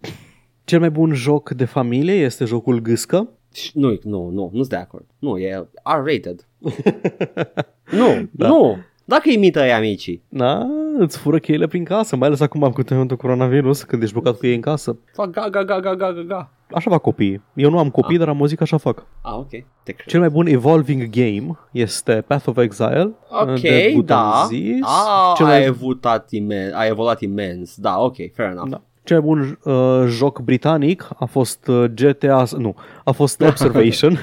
Cel 0.65 0.79
mai 0.79 0.91
bun 0.91 1.13
joc 1.15 1.51
de 1.51 1.65
familie 1.65 2.15
este 2.15 2.45
jocul 2.45 2.81
Gâscă. 2.81 3.29
Și 3.53 3.71
Nu, 3.75 3.99
nu, 4.03 4.29
nu, 4.29 4.51
nu 4.53 4.59
sunt 4.59 4.69
de 4.69 4.77
acord. 4.77 5.05
Nu, 5.19 5.39
e 5.39 5.69
R-rated. 5.85 6.47
nu, 8.01 8.29
da. 8.31 8.49
nu. 8.49 8.77
Dacă 9.05 9.31
imită 9.31 9.61
aia 9.61 9.77
amicii, 9.77 10.23
Da, 10.29 10.67
îți 10.99 11.19
fură 11.19 11.39
cheile 11.39 11.67
prin 11.67 11.85
casă, 11.85 12.17
mai 12.17 12.27
ales 12.27 12.41
acum 12.41 12.71
cu 12.73 12.83
tementul 12.83 13.17
coronavirus, 13.17 13.83
când 13.83 14.03
ești 14.03 14.15
blocat 14.15 14.39
cu 14.39 14.47
ei 14.47 14.55
în 14.55 14.61
casă. 14.61 14.97
fac 15.13 15.31
ga, 15.31 15.49
ga, 15.49 15.65
ga, 15.65 15.81
ga, 15.81 15.95
ga, 15.95 16.13
ga, 16.13 16.23
ga. 16.23 16.51
Așa 16.75 16.91
fac 16.91 17.01
copiii. 17.01 17.43
Eu 17.55 17.71
nu 17.71 17.79
am 17.79 17.91
copii, 17.91 18.19
dar 18.19 18.29
am 18.29 18.39
auzit 18.41 18.57
că 18.57 18.63
așa 18.63 18.77
fac. 18.77 19.07
Ah, 19.23 19.35
ok. 19.37 19.49
Te 19.83 19.93
cred. 19.93 20.07
Cel 20.07 20.21
mai 20.21 20.29
bun 20.29 20.47
evolving 20.47 21.09
game 21.11 21.59
este 21.73 22.25
Path 22.27 22.47
of 22.49 22.57
Exile. 22.57 23.11
Ok, 23.31 23.61
de 23.61 23.91
Good 23.95 24.07
da. 24.07 24.31
am 24.41 24.47
Zis. 24.49 24.81
Ah, 24.83 25.33
Cel 25.37 25.47
a, 25.47 25.49
mai, 25.49 25.65
evoluat 25.65 26.31
imens, 26.31 26.73
a 26.75 26.87
evoluat 26.87 27.21
imens. 27.21 27.77
Da, 27.77 27.99
ok, 28.01 28.15
fair 28.35 28.49
enough. 28.51 28.69
da. 28.69 28.81
Cel 29.03 29.21
mai 29.21 29.27
bun 29.27 29.59
uh, 29.65 30.05
joc 30.09 30.41
britanic 30.41 31.09
a 31.19 31.25
fost 31.25 31.67
uh, 31.69 31.85
GTA, 31.85 32.45
nu, 32.59 32.75
a 33.05 33.11
fost 33.11 33.41
Observation. 33.49 34.19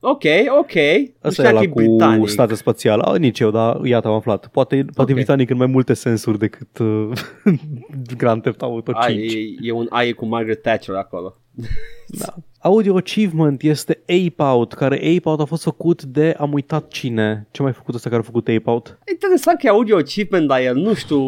Ok, 0.00 0.22
ok. 0.58 0.72
Nu 0.74 1.12
Asta 1.20 1.28
e 1.28 1.30
știam 1.30 1.52
la 1.54 1.58
că 1.58 1.64
e 1.64 1.68
cu 1.68 1.74
britanic. 1.74 2.28
state 2.28 2.54
spațială. 2.54 3.02
Ah, 3.02 3.18
Nici 3.18 3.40
eu, 3.40 3.50
dar 3.50 3.84
iată 3.84 4.08
am 4.08 4.14
aflat. 4.14 4.46
Poate, 4.46 4.76
poate 4.94 5.10
Ok. 5.12 5.18
e 5.18 5.20
britanic 5.22 5.50
în 5.50 5.56
mai 5.56 5.66
multe 5.66 5.94
sensuri 5.94 6.38
decât 6.38 6.78
uh, 6.78 7.10
Grand 8.16 8.42
Theft 8.42 8.62
Auto 8.62 8.92
5. 8.92 9.04
Ai, 9.04 9.16
e, 9.60 9.66
e 9.68 9.72
un 9.72 9.86
aie 9.90 10.12
cu 10.12 10.26
Margaret 10.26 10.62
Thatcher 10.62 10.94
acolo. 10.94 11.36
Da. 12.18 12.34
Audio 12.58 12.96
Achievement 12.96 13.62
este 13.62 14.00
Ape 14.02 14.42
Out, 14.42 14.72
care 14.72 14.94
Ape 14.96 15.28
Out 15.28 15.40
a 15.40 15.44
fost 15.44 15.62
făcut 15.62 16.02
de, 16.02 16.34
am 16.38 16.52
uitat 16.52 16.88
cine, 16.88 17.46
ce 17.50 17.62
mai 17.62 17.72
făcut 17.72 17.94
ăsta 17.94 18.08
care 18.08 18.20
a 18.20 18.24
făcut 18.24 18.48
Ape 18.48 18.62
Out? 18.70 18.98
Interesant 19.10 19.58
că 19.58 19.66
e 19.66 19.70
audio 19.70 19.96
achievement, 19.96 20.48
dar 20.48 20.60
el 20.60 20.76
nu 20.76 20.94
știu... 20.94 21.20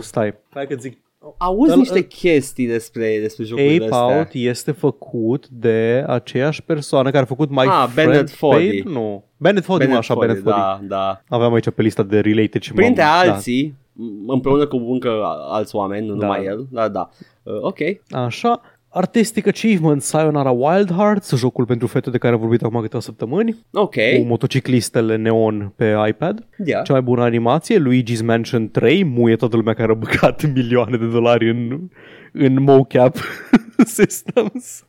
Stai, 0.00 0.34
hai 0.50 0.66
că 0.66 0.74
zic. 0.78 0.98
Auzi 1.38 1.72
Ăla- 1.72 1.76
niște 1.76 2.06
chestii 2.06 2.66
despre, 2.66 3.18
despre 3.20 3.44
jocurile 3.44 3.84
Ape 3.84 3.94
astea. 3.94 4.16
Out 4.16 4.28
este 4.32 4.70
făcut 4.70 5.48
de 5.48 6.04
aceeași 6.06 6.62
persoană 6.62 7.10
care 7.10 7.22
a 7.22 7.26
făcut 7.26 7.50
My 7.50 7.56
Ah, 7.66 7.86
Friend 7.92 8.08
Bennett 8.10 8.30
Foddy. 8.30 8.64
Fade? 8.82 8.82
Nu. 8.98 9.24
Bennett 9.36 9.64
Foddy, 9.64 9.84
Bennett 9.86 9.90
nu 9.92 9.96
așa, 9.96 10.14
Foddy, 10.14 10.26
Bennett 10.26 10.44
Foddy. 10.48 10.86
Da, 10.86 10.96
da. 10.96 11.22
Aveam 11.36 11.52
aici 11.54 11.70
pe 11.70 11.82
lista 11.82 12.02
de 12.02 12.20
related 12.20 12.62
și 12.62 12.72
Printre 12.72 13.02
m-am- 13.02 13.12
alții, 13.30 13.74
m- 13.94 14.26
împreună 14.26 14.66
cu 14.66 14.76
încă 14.76 15.20
alți 15.50 15.76
oameni, 15.76 16.06
nu 16.06 16.14
Da. 16.14 16.26
numai 16.26 16.44
el, 16.44 16.66
da, 16.70 16.88
da. 16.88 17.10
Uh, 17.42 17.54
ok. 17.60 17.78
Da. 18.08 18.24
Așa. 18.24 18.60
Artistic 19.00 19.46
Achievement, 19.46 20.02
Sayonara 20.02 20.50
Wild 20.50 20.92
Hearts, 20.92 21.34
jocul 21.36 21.66
pentru 21.66 21.86
fete 21.86 22.10
de 22.10 22.18
care 22.18 22.34
am 22.34 22.40
vorbit 22.40 22.62
acum 22.62 22.80
câteva 22.80 23.02
săptămâni, 23.02 23.56
Ok. 23.72 23.94
cu 23.94 24.22
motociclistele 24.26 25.16
neon 25.16 25.72
pe 25.76 25.94
iPad. 26.08 26.46
Yeah. 26.64 26.82
Cea 26.84 26.92
mai 26.92 27.02
bună 27.02 27.22
animație, 27.22 27.78
Luigi's 27.82 28.24
Mansion 28.24 28.70
3, 28.70 29.04
muie 29.04 29.36
toată 29.36 29.56
lumea 29.56 29.74
care 29.74 29.92
a 29.92 29.94
băgat 29.94 30.44
milioane 30.54 30.96
de 30.96 31.06
dolari 31.06 31.50
în, 31.50 31.88
în 32.32 32.62
mocap 32.62 33.16
systems. 33.96 34.84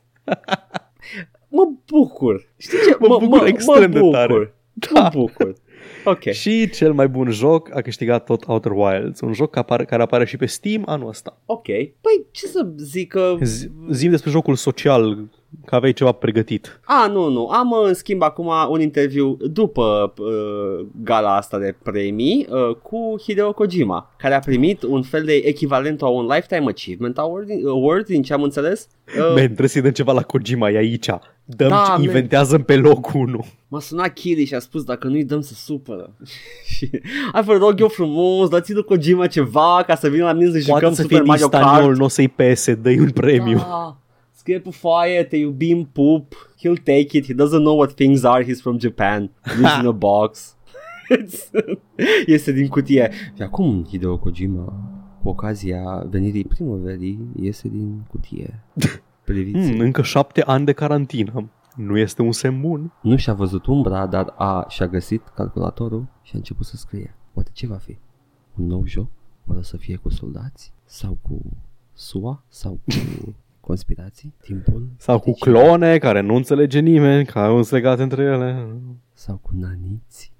Mă 1.48 1.68
bucur. 1.86 2.48
Știi 2.56 2.78
ce? 2.86 2.96
Mă 3.00 3.18
bucur 3.20 3.46
extrem 3.46 3.90
de 3.90 3.98
bucur. 3.98 4.14
tare. 4.14 4.54
Mă 4.94 5.08
bucur. 5.12 5.52
Ok. 6.10 6.22
Și 6.30 6.70
cel 6.70 6.92
mai 6.92 7.08
bun 7.08 7.30
joc 7.30 7.76
a 7.76 7.80
câștigat 7.80 8.24
tot 8.24 8.44
Outer 8.46 8.72
Wilds, 8.72 9.20
un 9.20 9.32
joc 9.32 9.50
care 9.50 9.64
apare, 9.64 9.84
care 9.84 10.02
apare 10.02 10.24
și 10.26 10.36
pe 10.36 10.46
Steam 10.46 10.82
anul 10.86 11.08
ăsta. 11.08 11.42
Ok. 11.46 11.66
Păi, 11.66 12.26
ce 12.30 12.46
să 12.46 12.68
zic 12.76 13.08
că... 13.08 13.34
Z- 13.42 13.90
Zim 13.90 14.10
despre 14.10 14.30
jocul 14.30 14.54
social, 14.54 15.28
că 15.64 15.74
aveai 15.74 15.92
ceva 15.92 16.12
pregătit. 16.12 16.80
A, 16.84 17.06
nu, 17.06 17.28
nu. 17.28 17.46
Am, 17.46 17.72
în 17.84 17.94
schimb, 17.94 18.22
acum 18.22 18.50
un 18.68 18.80
interviu 18.80 19.36
după 19.40 20.12
uh, 20.18 20.86
gala 21.02 21.36
asta 21.36 21.58
de 21.58 21.74
premii 21.82 22.46
uh, 22.50 22.74
cu 22.82 23.14
Hideo 23.22 23.52
Kojima, 23.52 24.14
care 24.18 24.34
a 24.34 24.38
primit 24.38 24.82
un 24.82 25.02
fel 25.02 25.24
de 25.24 25.32
echivalent 25.32 26.02
a 26.02 26.06
un 26.06 26.24
Lifetime 26.26 26.64
Achievement 26.68 27.18
Award, 27.18 27.48
award 27.66 28.06
din 28.06 28.22
ce 28.22 28.32
am 28.32 28.42
înțeles. 28.42 28.88
Uh, 29.18 29.24
Man, 29.26 29.34
trebuie 29.44 29.68
să-i 29.68 29.82
dăm 29.82 29.90
ceva 29.90 30.12
la 30.12 30.22
Kojima, 30.22 30.70
e 30.70 30.76
aici. 30.76 31.06
Dăm, 31.44 31.68
Da, 31.68 31.68
da, 31.68 31.92
man. 31.92 32.02
inventează 32.02 32.58
pe 32.58 32.76
loc 32.76 33.14
1. 33.14 33.44
M-a 33.68 33.80
sunat 33.80 34.12
Kili 34.12 34.44
și 34.44 34.54
a 34.54 34.58
spus 34.58 34.82
dacă 34.84 35.06
nu-i 35.08 35.24
dăm 35.24 35.40
să 35.40 35.52
supără. 35.54 36.14
și 36.74 36.90
hai 37.32 37.42
vă 37.42 37.56
rog 37.56 37.80
eu 37.80 37.88
frumos, 37.88 38.48
dați 38.48 38.72
lui 38.72 38.84
Kojima 38.84 39.26
ceva 39.26 39.82
ca 39.86 39.94
să 39.94 40.08
vină 40.08 40.24
la 40.24 40.32
mine 40.32 40.50
să 40.50 40.58
jucăm 40.58 40.78
Poate 40.80 40.94
să 40.94 41.02
Super 41.02 41.08
fie 41.08 41.18
din 41.18 41.26
Mario 41.26 41.46
staniol, 41.46 41.86
Kart. 41.86 41.98
nu 41.98 42.04
o 42.04 42.08
să-i 42.08 42.28
pese, 42.28 42.74
dă-i 42.74 42.98
un 42.98 43.10
premiu. 43.10 43.56
Da. 43.56 43.96
Scrie 44.48 44.62
pe 44.62 44.70
foaie, 44.70 45.24
te 45.24 45.36
iubim, 45.36 45.84
pup. 45.84 46.54
He'll 46.58 46.82
take 46.82 47.16
it. 47.16 47.26
He 47.26 47.34
doesn't 47.34 47.60
know 47.60 47.76
what 47.76 47.94
things 47.94 48.24
are. 48.24 48.44
He's 48.44 48.60
from 48.60 48.78
Japan. 48.78 49.30
Lives 49.44 49.78
in 49.80 49.86
a 49.86 49.92
box. 50.08 50.56
este 52.26 52.52
din 52.52 52.68
cutie. 52.68 53.10
Și 53.36 53.42
acum 53.42 53.84
Hideo 53.84 54.18
Kojima, 54.18 54.64
cu 55.22 55.28
ocazia 55.28 56.06
venirii 56.10 56.44
primăverii, 56.44 57.28
iese 57.40 57.68
din 57.68 58.04
cutie. 58.10 58.64
Priviți. 59.24 59.70
Hmm, 59.70 59.80
încă 59.80 60.02
șapte 60.02 60.42
ani 60.42 60.64
de 60.64 60.72
carantină. 60.72 61.50
Nu 61.76 61.98
este 61.98 62.22
un 62.22 62.32
semn 62.32 62.60
bun. 62.60 62.92
Nu 63.02 63.16
și-a 63.16 63.34
văzut 63.34 63.66
umbra, 63.66 64.06
dar 64.06 64.34
a, 64.36 64.66
și-a 64.68 64.86
găsit 64.86 65.28
calculatorul 65.34 66.06
și 66.22 66.30
a 66.34 66.36
început 66.38 66.66
să 66.66 66.76
scrie. 66.76 67.14
Oare 67.34 67.48
ce 67.52 67.66
va 67.66 67.76
fi? 67.76 67.98
Un 68.54 68.66
nou 68.66 68.86
joc? 68.86 69.08
Oare 69.46 69.60
o 69.60 69.62
să 69.62 69.76
fie 69.76 69.96
cu 69.96 70.08
soldați? 70.08 70.72
Sau 70.84 71.18
cu 71.22 71.40
SUA? 71.92 72.44
Sau 72.48 72.80
cu 72.84 72.92
conspirații? 73.68 74.34
Timpul? 74.42 74.86
Sau 74.96 75.18
cu 75.18 75.30
Deci- 75.30 75.38
clone 75.38 75.98
care 75.98 76.20
nu 76.20 76.34
înțelege 76.34 76.78
nimeni, 76.78 77.26
care 77.26 77.46
au 77.46 77.66
legate 77.70 78.02
între 78.02 78.22
ele. 78.22 78.66
Sau 79.12 79.40
cu 79.42 79.50
naniți? 79.60 80.32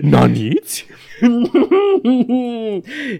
Naniți? 0.10 0.86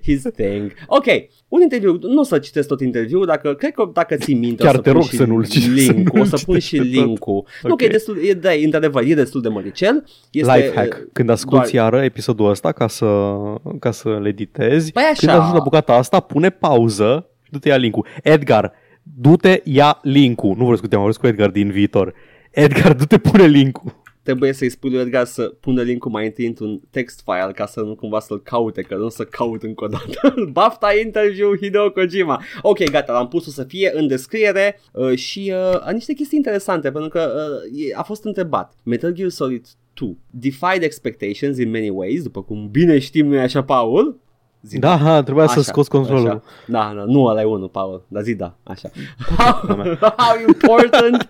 His 0.03 0.23
thing. 0.37 0.73
Ok, 0.87 1.05
un 1.49 1.61
interviu, 1.61 1.99
nu 2.03 2.21
o 2.21 2.23
să 2.23 2.39
citesc 2.39 2.69
tot 2.69 2.81
interviul, 2.81 3.27
dacă, 3.27 3.55
cred 3.55 3.73
că 3.73 3.91
dacă 3.93 4.15
ții 4.17 4.35
minte 4.35 4.63
Chiar 4.63 4.75
o 4.75 4.77
să 4.77 4.83
te 4.83 4.91
pun 4.91 4.99
rog 5.01 5.09
și 5.09 5.17
să 5.17 5.25
nu-l 5.25 5.45
citești, 5.47 5.85
să 5.85 5.93
link, 5.93 6.11
nu-l 6.13 6.23
o 6.23 6.25
să 6.25 6.43
pun 6.45 6.59
și 6.59 6.69
citești 6.69 6.95
tot. 6.95 7.05
link-ul. 7.05 7.45
Nu 7.63 7.71
Ok. 7.71 7.79
că 7.79 7.85
e 7.85 7.89
destul, 7.89 8.19
e, 8.25 8.33
da, 8.33 8.55
e, 8.55 8.65
într-adevăr, 8.65 9.03
e 9.07 9.15
destul 9.15 9.41
de 9.41 9.49
măricel. 9.49 10.05
Este, 10.31 10.55
Life 10.55 10.73
hack. 10.75 11.09
Când 11.13 11.29
asculti 11.31 11.71
doar- 11.71 11.75
iară 11.75 12.03
episodul 12.05 12.49
ăsta 12.51 12.73
ca 12.73 12.89
să, 12.89 13.35
ca 13.79 13.91
să-l 13.91 14.27
editezi, 14.27 14.93
Păi 14.93 15.03
așa. 15.03 15.15
când 15.27 15.31
ajungi 15.33 15.57
la 15.57 15.63
bucata 15.63 15.95
asta, 15.95 16.21
pune 16.21 16.51
pauză 16.51 17.27
și 17.27 17.34
du-te 17.55 17.69
ia 17.69 17.77
link-ul. 17.77 18.07
Edgar, 18.23 18.73
du-te 19.03 19.61
ia 19.65 19.99
link-ul. 20.03 20.55
Nu 20.57 20.65
vorbesc 20.65 20.83
cu 20.83 20.89
te 20.89 20.97
cu 21.21 21.27
Edgar 21.27 21.51
din 21.51 21.71
viitor. 21.71 22.15
Edgar, 22.51 22.93
du-te 22.93 23.19
pune 23.19 23.47
link-ul. 23.47 24.03
trebuie 24.23 24.53
să-i 24.53 24.69
spui 24.69 24.91
lui 24.91 25.01
Edgar 25.01 25.25
să 25.25 25.43
pună 25.61 25.83
link-ul 25.83 26.11
mai 26.11 26.25
întâi 26.25 26.47
într-un 26.47 26.81
text 26.91 27.23
file 27.25 27.53
ca 27.55 27.67
să 27.67 27.81
nu 27.81 27.95
cumva 27.95 28.21
să-l 28.21 28.43
caute, 28.43 28.83
că 28.83 28.95
nu 28.95 29.09
să 29.09 29.25
caut 29.25 29.63
încă 29.63 29.85
o 29.85 29.87
dată. 29.87 30.35
Bafta 30.53 30.89
interview 31.05 31.57
Hideo 31.57 31.91
Kojima. 31.91 32.43
Ok, 32.63 32.91
gata, 32.91 33.13
l-am 33.13 33.29
pus 33.29 33.47
o 33.47 33.51
să 33.51 33.65
fie 33.65 33.91
în 33.95 34.07
descriere 34.07 34.81
uh, 34.93 35.17
și 35.17 35.53
uh, 35.55 35.81
a 35.81 35.91
niște 35.91 36.13
chestii 36.13 36.39
interesante, 36.39 36.91
pentru 36.91 37.11
că 37.11 37.33
uh, 37.35 37.81
e- 37.89 37.95
a 37.95 38.03
fost 38.03 38.25
întrebat. 38.25 38.75
Metal 38.85 39.13
Gear 39.13 39.29
Solid 39.29 39.67
2 39.95 40.19
defied 40.31 40.83
expectations 40.83 41.59
in 41.59 41.71
many 41.71 41.89
ways, 41.89 42.23
după 42.23 42.43
cum 42.43 42.69
bine 42.71 42.99
știm 42.99 43.27
noi 43.27 43.41
așa, 43.41 43.63
Paul. 43.63 44.23
Zi 44.67 44.79
Da, 44.79 44.97
ha, 44.97 45.23
trebuia 45.23 45.47
să 45.47 45.59
Așa, 45.59 45.63
scoți 45.63 45.89
controlul. 45.89 46.27
Așa. 46.27 46.43
Da, 46.67 46.93
da, 46.97 47.05
nu 47.07 47.25
ăla 47.25 47.41
e 47.41 47.45
unul, 47.45 47.69
Paul, 47.69 48.05
dar 48.09 48.23
zi 48.23 48.35
da, 48.35 48.57
așa. 48.63 48.91
How, 49.37 49.77
how 50.19 50.39
important 50.47 51.29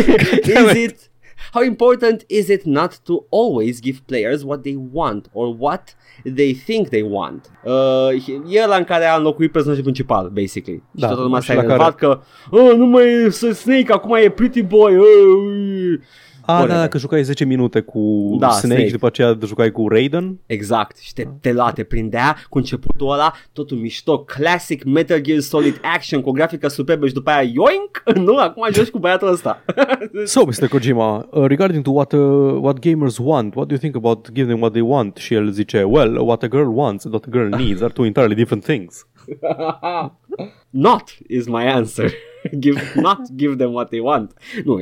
is 0.72 0.84
it 0.84 1.10
How 1.52 1.62
important 1.62 2.24
is 2.28 2.48
it 2.48 2.66
not 2.66 3.00
to 3.04 3.24
always 3.30 3.80
give 3.80 4.00
players 4.06 4.44
what 4.44 4.62
they 4.62 4.76
want 4.92 5.28
or 5.32 5.54
what 5.58 5.96
they 6.22 6.54
think 6.54 6.88
they 6.88 7.02
want? 7.02 7.50
Uh, 7.64 8.26
e 8.48 8.62
ăla 8.62 8.76
în 8.76 8.84
care 8.84 9.04
a 9.04 9.16
înlocuit 9.16 9.52
personajul 9.52 9.82
principal, 9.82 10.28
basically. 10.28 10.82
Da, 10.90 11.06
și 11.06 11.06
toată 11.06 11.22
lumea 11.22 11.40
și 11.40 11.46
s-a 11.46 11.54
la 11.54 11.62
enervat 11.62 11.94
că 11.94 12.20
oh, 12.50 12.74
nu 12.76 12.86
mai 12.86 13.04
e 13.04 13.30
Snake, 13.30 13.92
acum 13.92 14.14
e 14.14 14.30
Pretty 14.30 14.62
Boy. 14.62 14.96
Uh, 14.96 16.00
A, 16.46 16.52
Whatever. 16.52 16.76
da, 16.80 16.88
că 16.88 16.98
jucai 16.98 17.22
10 17.22 17.44
minute 17.44 17.80
cu 17.80 18.36
Da, 18.40 18.48
Snake, 18.48 18.66
Snake. 18.66 18.86
și 18.86 18.92
după 18.92 19.06
aceea 19.06 19.38
jucai 19.44 19.70
cu 19.70 19.88
Raiden. 19.88 20.38
Exact, 20.46 20.98
și 20.98 21.12
te, 21.12 21.26
te 21.40 21.52
lua, 21.52 21.72
te 21.72 21.82
prindea 21.82 22.36
cu 22.48 22.58
începutul 22.58 23.10
ăla, 23.12 23.32
totul 23.52 23.76
mișto, 23.76 24.18
classic 24.24 24.84
Metal 24.84 25.20
Gear 25.20 25.40
Solid 25.40 25.80
action 25.94 26.20
cu 26.20 26.28
o 26.28 26.32
grafică 26.32 26.68
superbă 26.68 27.06
și 27.06 27.12
după 27.12 27.30
aia 27.30 27.42
yoink, 27.54 28.02
nu, 28.26 28.36
acum 28.36 28.66
joci 28.72 28.88
cu 28.88 28.98
băiatul 28.98 29.28
ăsta. 29.28 29.62
So, 30.24 30.44
Mr. 30.44 30.68
Kojima, 30.68 31.28
uh, 31.30 31.44
regarding 31.46 31.82
to 31.84 31.90
what 31.90 32.12
uh, 32.12 32.20
what 32.60 32.78
gamers 32.78 33.18
want, 33.18 33.54
what 33.54 33.66
do 33.68 33.74
you 33.74 33.78
think 33.78 33.96
about 33.96 34.26
giving 34.32 34.48
them 34.48 34.60
what 34.60 34.72
they 34.72 34.82
want? 34.86 35.16
Și 35.16 35.34
el 35.34 35.50
zice, 35.50 35.82
well, 35.82 36.16
what 36.16 36.42
a 36.42 36.46
girl 36.48 36.68
wants 36.74 37.04
and 37.04 37.14
what 37.14 37.24
a 37.26 37.30
girl 37.30 37.48
needs 37.62 37.80
are 37.82 37.92
two 37.92 38.04
entirely 38.04 38.34
different 38.34 38.64
things. 38.64 39.06
not 40.70 41.02
is 41.28 41.46
my 41.46 41.64
answer. 41.64 42.10
give, 42.58 42.80
not 42.94 43.18
give 43.36 43.56
them 43.56 43.72
what 43.72 43.88
they 43.88 44.00
want. 44.00 44.32
Nu, 44.64 44.78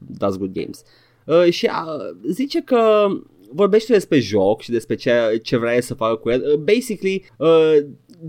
e, 0.00 0.04
does 0.18 0.36
good 0.36 0.52
games. 0.52 0.82
Uh, 1.24 1.50
și 1.50 1.66
uh, 1.66 2.16
zice 2.30 2.60
că 2.60 3.08
vorbește 3.52 3.92
despre 3.92 4.18
joc 4.18 4.60
și 4.60 4.70
despre 4.70 4.94
ce, 4.94 5.40
ce 5.42 5.56
vrea 5.56 5.74
el 5.74 5.80
să 5.80 5.94
facă 5.94 6.14
cu 6.14 6.30
el. 6.30 6.42
Uh, 6.52 6.56
basically, 6.56 7.24
uh, 7.36 7.76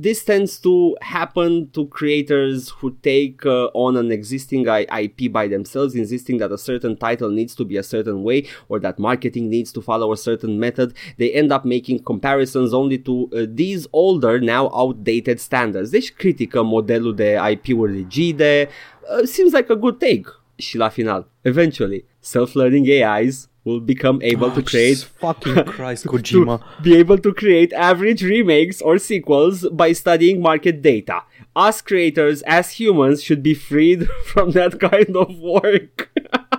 this 0.02 0.24
tends 0.24 0.60
to 0.60 0.94
happen 1.00 1.68
to 1.72 1.86
creators 1.86 2.70
who 2.70 2.90
take 2.90 3.46
uh, 3.46 3.70
on 3.72 3.96
an 3.96 4.12
existing 4.12 4.68
I- 4.68 4.86
IP 5.02 5.32
by 5.32 5.48
themselves, 5.48 5.94
insisting 5.94 6.40
that 6.40 6.52
a 6.52 6.58
certain 6.58 6.96
title 6.96 7.30
needs 7.30 7.54
to 7.54 7.64
be 7.64 7.78
a 7.78 7.82
certain 7.82 8.24
way 8.24 8.46
or 8.68 8.80
that 8.80 8.98
marketing 9.00 9.50
needs 9.50 9.72
to 9.72 9.82
follow 9.82 10.12
a 10.12 10.18
certain 10.18 10.60
method. 10.60 10.94
They 11.18 11.32
end 11.34 11.52
up 11.52 11.64
making 11.64 12.04
comparisons 12.04 12.74
only 12.74 13.00
to 13.00 13.30
uh, 13.32 13.46
these 13.48 13.88
older, 13.92 14.40
now 14.40 14.70
outdated 14.74 15.40
standards. 15.40 15.90
Deci 15.90 16.14
critică 16.14 16.62
modelul 16.62 17.16
de 17.16 17.38
IP-uri 17.52 17.92
rigide. 17.92 18.68
Uh, 19.02 19.26
seems 19.26 19.54
like 19.54 19.72
a 19.72 19.76
good 19.76 19.98
take. 20.00 20.39
Și 20.60 20.78
la 20.78 20.90
final, 20.90 21.32
eventually, 21.42 22.06
self-learning 22.20 22.86
AIs 23.04 23.50
will 23.64 23.80
become 23.80 24.18
able 24.22 24.50
to 24.52 24.62
create 24.62 24.98
fucking 25.20 25.64
Christ, 25.76 26.06
Kojima. 26.06 26.60
be 26.82 26.96
able 26.96 27.18
to 27.20 27.32
create 27.34 27.72
average 27.74 28.22
remakes 28.24 28.82
or 28.82 28.98
sequels 28.98 29.68
by 29.72 29.94
studying 29.94 30.42
market 30.42 30.82
data. 30.82 31.26
Us 31.68 31.82
creators, 31.82 32.42
as 32.46 32.72
humans, 32.80 33.24
should 33.24 33.42
be 33.42 33.54
freed 33.54 34.08
from 34.26 34.52
that 34.52 34.80
kind 34.80 35.16
of 35.16 35.30
work. 35.40 36.10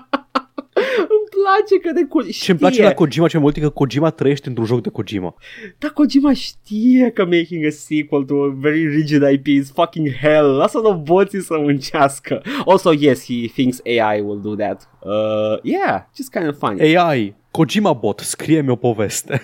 Îmi 1.41 1.65
place 1.67 1.89
că 1.89 2.01
de 2.01 2.07
cu... 2.09 2.23
Ce 2.23 2.51
îmi 2.51 2.61
place 2.61 2.83
la 2.83 2.93
Kojima 2.95 3.29
ce 3.29 3.39
mult 3.39 3.57
e 3.57 3.61
că 3.61 3.69
Kojima 3.69 4.11
trăiește 4.11 4.49
într-un 4.49 4.67
joc 4.67 4.83
de 4.83 4.89
Kojima. 4.89 5.35
Dar 5.79 5.91
Kojima 5.91 6.33
știe 6.33 7.11
că 7.11 7.25
making 7.25 7.65
a 7.67 7.71
sequel 7.71 8.23
to 8.23 8.35
a 8.35 8.55
very 8.57 8.87
rigid 8.87 9.23
IP 9.33 9.47
is 9.47 9.71
fucking 9.73 10.09
hell. 10.21 10.47
Lasă 10.57 10.81
roboții 10.85 11.41
să 11.41 11.55
muncească. 11.59 12.43
Also, 12.67 12.93
yes, 12.99 13.25
he 13.27 13.47
thinks 13.47 13.81
AI 13.85 14.21
will 14.21 14.41
do 14.41 14.55
that. 14.55 14.89
Uh, 15.01 15.59
yeah, 15.63 16.03
just 16.17 16.31
kind 16.31 16.49
of 16.49 16.59
funny. 16.59 16.97
AI, 16.97 17.35
Kojima 17.51 17.93
bot, 17.93 18.19
scrie-mi 18.19 18.71
o 18.71 18.77
poveste. 18.77 19.41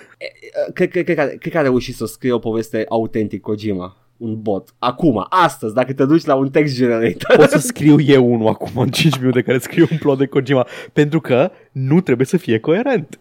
Cred, 0.73 0.89
cred, 0.89 1.03
cred, 1.03 1.17
că- 1.17 1.35
cred 1.39 1.51
că 1.53 1.57
a 1.57 1.61
reușit 1.61 1.95
să 1.95 2.05
scrie 2.05 2.31
o 2.31 2.39
poveste 2.39 2.85
autentic 2.89 3.41
Kojima. 3.41 3.97
Un 4.17 4.41
bot. 4.41 4.73
Acum, 4.79 5.25
astăzi, 5.29 5.73
dacă 5.73 5.93
te 5.93 6.05
duci 6.05 6.25
la 6.25 6.35
un 6.35 6.49
text 6.49 6.75
generator. 6.75 7.35
Pot 7.37 7.49
să 7.49 7.57
scriu 7.57 7.99
eu 7.99 8.33
unul 8.33 8.47
acum 8.47 8.81
în 8.81 8.89
5 8.89 9.19
minute 9.19 9.41
care 9.41 9.57
scriu 9.57 9.87
un 9.91 9.97
plot 9.97 10.17
de 10.17 10.25
Kojima 10.25 10.67
pentru 10.93 11.21
că 11.21 11.51
nu 11.71 12.01
trebuie 12.01 12.25
să 12.27 12.37
fie 12.37 12.59
coerent. 12.59 13.19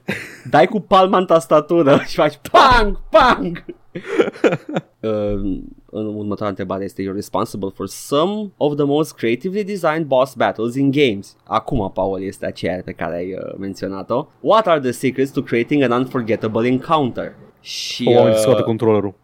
dai 0.50 0.66
cu 0.66 0.80
palma 0.80 1.18
în 1.18 1.26
tastatură 1.26 2.00
și 2.08 2.14
faci 2.14 2.38
pang, 2.50 3.00
pang. 3.10 3.64
uh, 5.00 5.58
în 5.90 6.06
următoarea 6.06 6.48
întrebare 6.48 6.84
este 6.84 7.02
You're 7.02 7.14
responsible 7.14 7.68
for 7.74 7.86
some 7.86 8.52
of 8.56 8.74
the 8.74 8.84
most 8.84 9.14
creatively 9.14 9.64
designed 9.64 10.06
boss 10.06 10.34
battles 10.34 10.74
in 10.74 10.90
games. 10.90 11.36
Acum, 11.44 11.90
Paul, 11.94 12.22
este 12.22 12.46
aceea 12.46 12.82
pe 12.84 12.92
care 12.92 13.16
ai 13.16 13.32
uh, 13.32 13.54
menționat-o. 13.58 14.26
What 14.40 14.66
are 14.66 14.80
the 14.80 14.90
secrets 14.90 15.30
to 15.30 15.42
creating 15.42 15.82
an 15.82 15.90
unforgettable 15.90 16.68
encounter? 16.68 17.34
Și, 17.60 18.04
O 18.08 18.16
oameni 18.16 18.34
uh, 18.34 18.40
scoate 18.40 18.62
controllerul. 18.62 19.14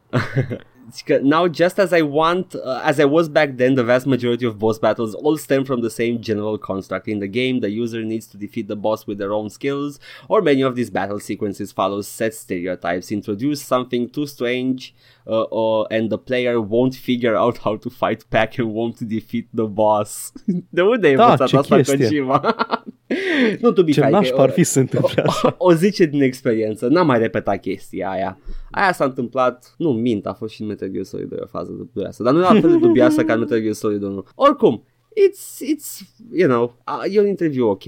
Now 1.09 1.49
just 1.49 1.79
as 1.79 1.93
I 1.93 2.03
want, 2.03 2.55
uh, 2.55 2.81
as 2.85 3.01
I 3.01 3.07
was 3.07 3.29
back 3.29 3.57
then, 3.57 3.75
the 3.75 3.85
vast 3.85 4.07
majority 4.07 4.45
of 4.45 4.59
boss 4.59 4.79
battles 4.79 5.15
all 5.15 5.39
stem 5.39 5.65
from 5.65 5.81
the 5.81 5.91
same 5.91 6.21
general 6.21 6.59
construct. 6.59 7.09
In 7.09 7.19
the 7.21 7.29
game, 7.29 7.61
the 7.61 7.71
user 7.71 8.03
needs 8.03 8.27
to 8.29 8.37
defeat 8.37 8.69
the 8.69 8.77
boss 8.77 9.07
with 9.07 9.19
their 9.19 9.33
own 9.33 9.49
skills, 9.49 9.99
or 10.29 10.43
many 10.43 10.61
of 10.61 10.77
these 10.77 10.91
battle 10.91 11.19
sequences 11.19 11.73
follow 11.73 12.03
set 12.03 12.35
stereotypes, 12.35 13.11
introduce 13.11 13.63
something 13.63 14.11
too 14.11 14.27
strange, 14.27 14.95
uh, 15.25 15.45
or, 15.49 15.87
and 15.93 16.09
the 16.09 16.19
player 16.19 16.55
won't 16.59 16.95
figure 16.95 17.37
out 17.37 17.59
how 17.59 17.77
to 17.77 17.89
fight 17.91 18.25
back 18.29 18.59
and 18.59 18.69
won't 18.75 18.99
defeat 19.01 19.47
the 19.55 19.65
boss. 19.65 20.33
De 20.71 20.83
unde 20.83 21.07
ai 21.07 21.15
Da, 21.15 21.25
învățat 21.25 21.49
ce 21.49 21.57
asta, 21.57 21.77
chestie. 21.77 21.97
Kojima? 21.97 22.55
nu, 23.61 23.73
to 23.73 23.83
be 23.83 23.91
Ce 23.91 24.01
fair, 24.01 24.13
nașpa 24.13 24.35
că- 24.37 24.41
ar 24.43 24.51
fi 24.51 24.63
să 24.65 24.73
se 24.73 24.81
întâmple 24.81 25.23
așa. 25.27 25.55
o 25.69 25.73
zice 25.73 26.05
din 26.07 26.23
experiență, 26.23 26.87
n-am 26.87 27.07
mai 27.07 27.19
repetat 27.19 27.61
chestia 27.61 28.11
aia. 28.11 28.39
Aia 28.71 28.93
s-a 28.93 29.05
întâmplat, 29.05 29.75
nu 29.79 29.93
mint, 29.93 30.27
a 30.27 30.33
fost 30.33 30.55
și 30.55 30.61
în 30.61 30.67
Metal 30.67 30.89
Gear 30.89 31.05
Solid 31.05 31.29
2 31.29 31.39
o 31.43 31.47
fază 31.47 31.73
dubioasă, 31.73 32.23
dar 32.23 32.33
nu 32.33 32.39
e 32.39 32.43
la 32.43 32.61
fel 32.61 32.71
de 32.71 32.77
dubioasă 32.77 33.25
ca 33.25 33.33
în 33.33 33.39
Metal 33.39 33.61
Gear 33.61 33.73
Solid 33.73 34.03
1. 34.03 34.25
Oricum, 34.35 34.85
it's, 35.09 35.75
it's, 35.75 36.01
you 36.33 36.49
know, 36.49 36.77
uh, 36.87 37.15
e 37.15 37.21
un 37.21 37.27
interviu 37.27 37.69
ok. 37.69 37.83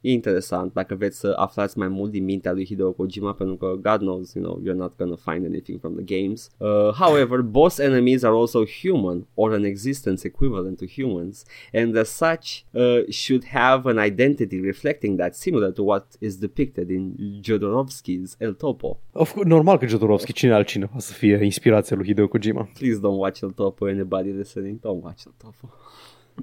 E 0.00 0.10
interesant 0.10 0.72
dacă 0.72 0.94
vreți 0.94 1.18
să 1.18 1.32
aflați 1.36 1.78
mai 1.78 1.88
mult 1.88 2.10
din 2.10 2.24
mintea 2.24 2.52
lui 2.52 2.64
Hideo 2.64 2.92
Kojima 2.92 3.32
pentru 3.32 3.56
că 3.56 3.66
God 3.66 3.98
knows, 3.98 4.32
you 4.32 4.44
know, 4.44 4.60
you're 4.62 4.78
not 4.78 4.96
gonna 4.96 5.16
find 5.16 5.44
anything 5.44 5.80
from 5.80 5.94
the 5.94 6.18
games. 6.20 6.50
Uh, 6.58 6.92
however, 6.92 7.40
boss 7.40 7.78
enemies 7.78 8.22
are 8.22 8.34
also 8.34 8.64
human 8.82 9.26
or 9.34 9.52
an 9.52 9.64
existence 9.64 10.26
equivalent 10.26 10.76
to 10.76 10.84
humans 11.02 11.44
and 11.72 11.96
as 11.96 12.08
such 12.08 12.64
uh, 12.72 13.10
should 13.10 13.44
have 13.44 13.88
an 13.90 14.04
identity 14.04 14.60
reflecting 14.60 15.18
that 15.18 15.34
similar 15.34 15.72
to 15.72 15.82
what 15.82 16.06
is 16.18 16.36
depicted 16.36 16.90
in 16.90 17.14
Jodorowsky's 17.42 18.36
El 18.38 18.52
Topo. 18.52 19.00
Of 19.12 19.32
course, 19.32 19.48
normal 19.48 19.78
că 19.78 19.86
Jodorowsky, 19.86 20.32
cine 20.32 20.52
altcineva 20.52 20.98
să 20.98 21.12
fie 21.12 21.38
inspirația 21.42 21.96
lui 21.96 22.06
Hideo 22.06 22.28
Kojima. 22.28 22.68
Please 22.78 22.98
don't 22.98 23.18
watch 23.18 23.40
El 23.42 23.50
Topo, 23.50 23.86
anybody 23.86 24.30
listening, 24.30 24.78
don't 24.80 25.02
watch 25.02 25.22
El 25.26 25.34
Topo. 25.36 25.74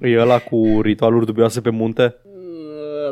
E 0.02 0.18
ăla 0.18 0.38
cu 0.38 0.80
ritualuri 0.82 1.26
dubioase 1.26 1.60
pe 1.60 1.70
munte? 1.70 2.16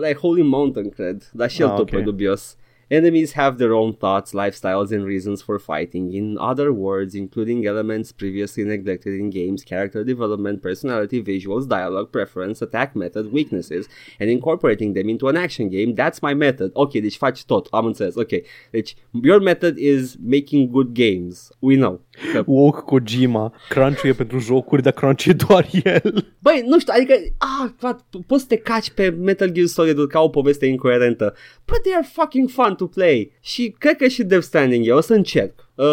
Uh, 0.03 0.09
like 0.09 0.19
Holy 0.20 0.43
Mountain, 0.43 0.89
cred, 0.89 1.31
dar 1.33 1.51
și 1.51 1.61
El 1.61 1.69
Ah, 1.69 1.74
Topo 1.74 1.97
ok. 1.97 2.01
e 2.01 2.05
dubios. 2.05 2.57
Enemies 2.93 3.32
have 3.32 3.56
their 3.56 3.73
own 3.73 3.94
thoughts, 3.94 4.35
lifestyles, 4.35 4.93
and 4.93 5.06
reasons 5.06 5.40
for 5.40 5.59
fighting. 5.59 6.12
In 6.12 6.36
other 6.36 6.74
words, 6.74 7.14
including 7.14 7.66
elements 7.66 8.12
previously 8.12 8.64
neglected 8.64 9.14
in 9.19 9.31
games, 9.31 9.64
character 9.64 10.05
development, 10.05 10.60
personality, 10.60 11.23
visuals, 11.23 11.66
dialogue, 11.66 12.12
preference, 12.12 12.60
attack 12.60 12.94
method, 12.94 13.32
weaknesses, 13.32 13.89
and 14.20 14.28
incorporating 14.28 14.93
them 14.93 15.09
into 15.09 15.28
an 15.28 15.39
action 15.39 15.70
game. 15.70 15.94
That's 15.94 16.20
my 16.20 16.35
method. 16.35 16.70
Ok, 16.74 16.93
deci 16.93 17.16
faci 17.16 17.44
tot. 17.44 17.69
Am 17.70 17.86
înțeles. 17.86 18.14
Ok. 18.14 18.31
Deci, 18.70 18.94
your 19.23 19.40
method 19.40 19.78
is 19.78 20.16
making 20.23 20.70
good 20.70 20.93
games. 20.93 21.48
We 21.59 21.77
know. 21.77 22.01
Că 22.32 22.43
Woke 22.47 22.81
Kojima, 22.81 23.52
crunch 23.69 24.02
e 24.02 24.12
pentru 24.12 24.39
jocuri, 24.39 24.82
dar 24.82 24.93
crunch 24.93 25.24
e 25.24 25.32
doar 25.47 25.66
el. 25.85 26.35
Băi, 26.39 26.64
nu 26.66 26.78
știu, 26.78 26.93
adică, 26.97 27.14
ah, 27.39 27.94
poți 28.27 28.43
să 28.43 28.48
te 28.48 28.56
caci 28.56 28.90
pe 28.90 29.09
Metal 29.09 29.48
Gear 29.48 29.66
Solid 29.66 30.06
ca 30.06 30.20
o 30.20 30.28
poveste 30.28 30.66
incoerentă. 30.66 31.35
But 31.64 31.82
they 31.82 31.94
are 31.94 32.09
fucking 32.12 32.48
fun 32.48 32.74
to 32.83 32.89
play. 33.01 33.33
Și 33.41 33.75
cred 33.79 33.97
că 33.97 34.07
și 34.09 34.23
Death 34.25 34.45
Stranding 34.45 34.87
e, 34.87 34.93
o 34.93 35.01
să 35.01 35.15
încerc. 35.15 35.69
Uh, 35.75 35.87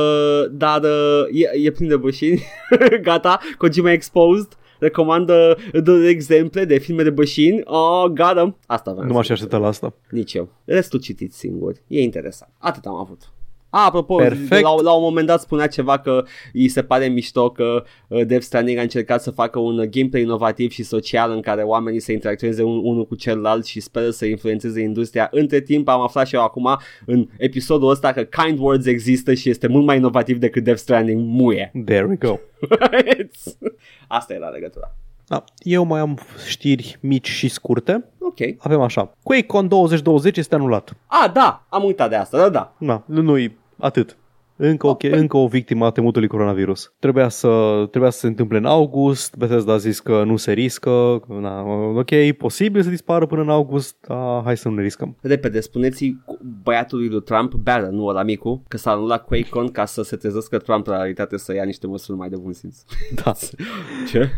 dar 0.52 0.82
uh, 0.84 1.24
e, 1.32 1.66
e 1.66 1.72
plin 1.72 1.88
de 1.88 1.98
bășini. 1.98 2.42
Gata, 3.02 3.40
Kojima 3.58 3.92
Exposed. 3.92 4.48
Recomandă 4.80 5.58
de 5.84 6.08
exemple 6.08 6.66
de 6.66 6.78
filme 6.78 7.04
de 7.04 7.10
bășini. 7.10 7.62
Oh, 7.64 8.04
got 8.06 8.38
'em. 8.38 8.58
Asta 8.66 8.92
vreau 8.92 9.06
Nu 9.06 9.10
să 9.12 9.16
m-aș 9.16 9.24
zic. 9.26 9.32
aștepta 9.34 9.58
la 9.58 9.68
asta. 9.68 9.94
Nici 10.10 10.34
eu. 10.34 10.50
Restul 10.66 11.00
citiți 11.00 11.38
singuri. 11.38 11.82
E 11.88 12.02
interesant. 12.02 12.52
Atât 12.58 12.86
am 12.86 12.96
avut. 12.96 13.22
A, 13.70 13.86
apropo, 13.86 14.16
Perfect. 14.16 14.62
la, 14.62 14.82
la 14.82 14.92
un 14.92 15.02
moment 15.02 15.28
dat 15.28 15.42
spunea 15.42 15.68
ceva 15.68 16.00
că 16.00 16.24
îi 16.54 16.68
se 16.68 16.84
pare 16.84 17.08
mișto 17.08 17.50
că 17.50 17.84
uh, 18.08 18.26
Death 18.26 18.44
Stranding 18.44 18.78
a 18.78 18.82
încercat 18.82 19.22
să 19.22 19.32
facă 19.32 19.60
un 19.60 19.78
uh, 19.80 19.88
gameplay 19.90 20.22
inovativ 20.22 20.72
și 20.72 20.84
social 20.84 21.32
în 21.32 21.42
care 21.42 21.62
oamenii 21.62 22.00
să 22.00 22.12
interacționeze 22.12 22.64
un, 22.64 22.80
unul 22.84 23.06
cu 23.06 23.16
celălalt 23.16 23.66
și 23.66 23.80
speră 23.80 24.10
să 24.10 24.26
influențeze 24.26 24.82
industria. 24.82 25.28
Între 25.32 25.62
timp 25.62 25.88
am 25.88 26.02
aflat 26.02 26.28
și 26.28 26.36
eu 26.36 26.44
acum 26.44 26.78
în 27.06 27.28
episodul 27.38 27.90
ăsta 27.90 28.12
că 28.12 28.24
Kind 28.24 28.60
Words 28.60 28.86
există 28.86 29.34
și 29.34 29.50
este 29.50 29.68
mult 29.68 29.86
mai 29.86 29.98
inovativ 29.98 30.38
decât 30.38 30.64
Death 30.64 30.80
Stranding. 30.80 31.22
Muie. 31.26 31.72
There 31.86 32.06
we 32.06 32.16
go. 32.16 32.40
Asta 34.08 34.34
e 34.34 34.38
la 34.38 34.48
legătura. 34.50 34.96
Da, 35.28 35.44
eu 35.58 35.84
mai 35.84 36.00
am 36.00 36.20
știri 36.48 36.98
mici 37.00 37.28
și 37.30 37.48
scurte. 37.48 38.06
Ok. 38.20 38.38
Avem 38.60 38.82
așa. 38.82 39.12
QuakeCon 39.24 39.68
2020 39.68 40.38
este 40.38 40.56
anulat. 40.56 40.98
A, 41.06 41.32
da, 41.34 41.66
am 41.70 41.84
uitat 41.84 42.10
de 42.10 42.16
asta, 42.16 42.38
da, 42.38 42.50
da. 42.50 42.74
Da, 42.78 43.04
nu, 43.06 43.22
nu 43.22 43.38
atât. 43.80 44.18
Încă 44.62 44.88
o, 44.88 44.96
che- 44.96 45.12
încă 45.12 45.38
o 45.38 45.48
victimă 45.48 45.86
a 45.86 45.90
temutului 45.90 46.28
coronavirus. 46.28 46.94
Trebuia 47.00 47.30
să, 47.30 47.86
trebuia 47.92 48.10
să 48.10 48.20
se 48.20 48.28
întâmple 48.28 48.58
în 48.58 48.66
august, 48.66 49.36
Bethesda 49.36 49.74
a 49.74 49.78
zis 49.78 50.00
că 50.00 50.24
nu 50.24 50.38
se 50.38 50.52
riscă, 50.52 51.22
că, 51.28 51.34
na, 51.34 51.62
ok, 51.96 52.32
posibil 52.38 52.82
să 52.82 52.90
dispară 52.90 53.26
până 53.26 53.42
în 53.42 53.50
august, 53.50 53.96
dar 54.08 54.42
hai 54.44 54.58
să 54.58 54.70
nu 54.70 54.76
ne 54.76 54.82
riscăm. 54.82 55.16
Repede, 55.22 55.60
spuneți 55.60 56.16
băiatului 56.64 57.10
lui 57.10 57.22
Trump, 57.22 57.54
Barron, 57.54 57.96
nu 57.96 58.06
ăla 58.06 58.24
micu, 58.24 58.64
că 58.68 58.78
s-a 58.78 58.92
anulat 58.92 59.26
QuakeCon 59.26 59.72
ca 59.72 59.86
să 59.86 60.02
se 60.02 60.16
trezească 60.16 60.58
Trump 60.58 60.88
la 60.88 60.96
realitate 60.96 61.38
să 61.38 61.54
ia 61.54 61.64
niște 61.64 61.88
măsuri 61.88 62.18
mai 62.18 62.30
de 62.30 62.36
bun 62.38 62.54
simț. 62.54 62.78
Da. 63.24 63.34
Ce? 64.12 64.30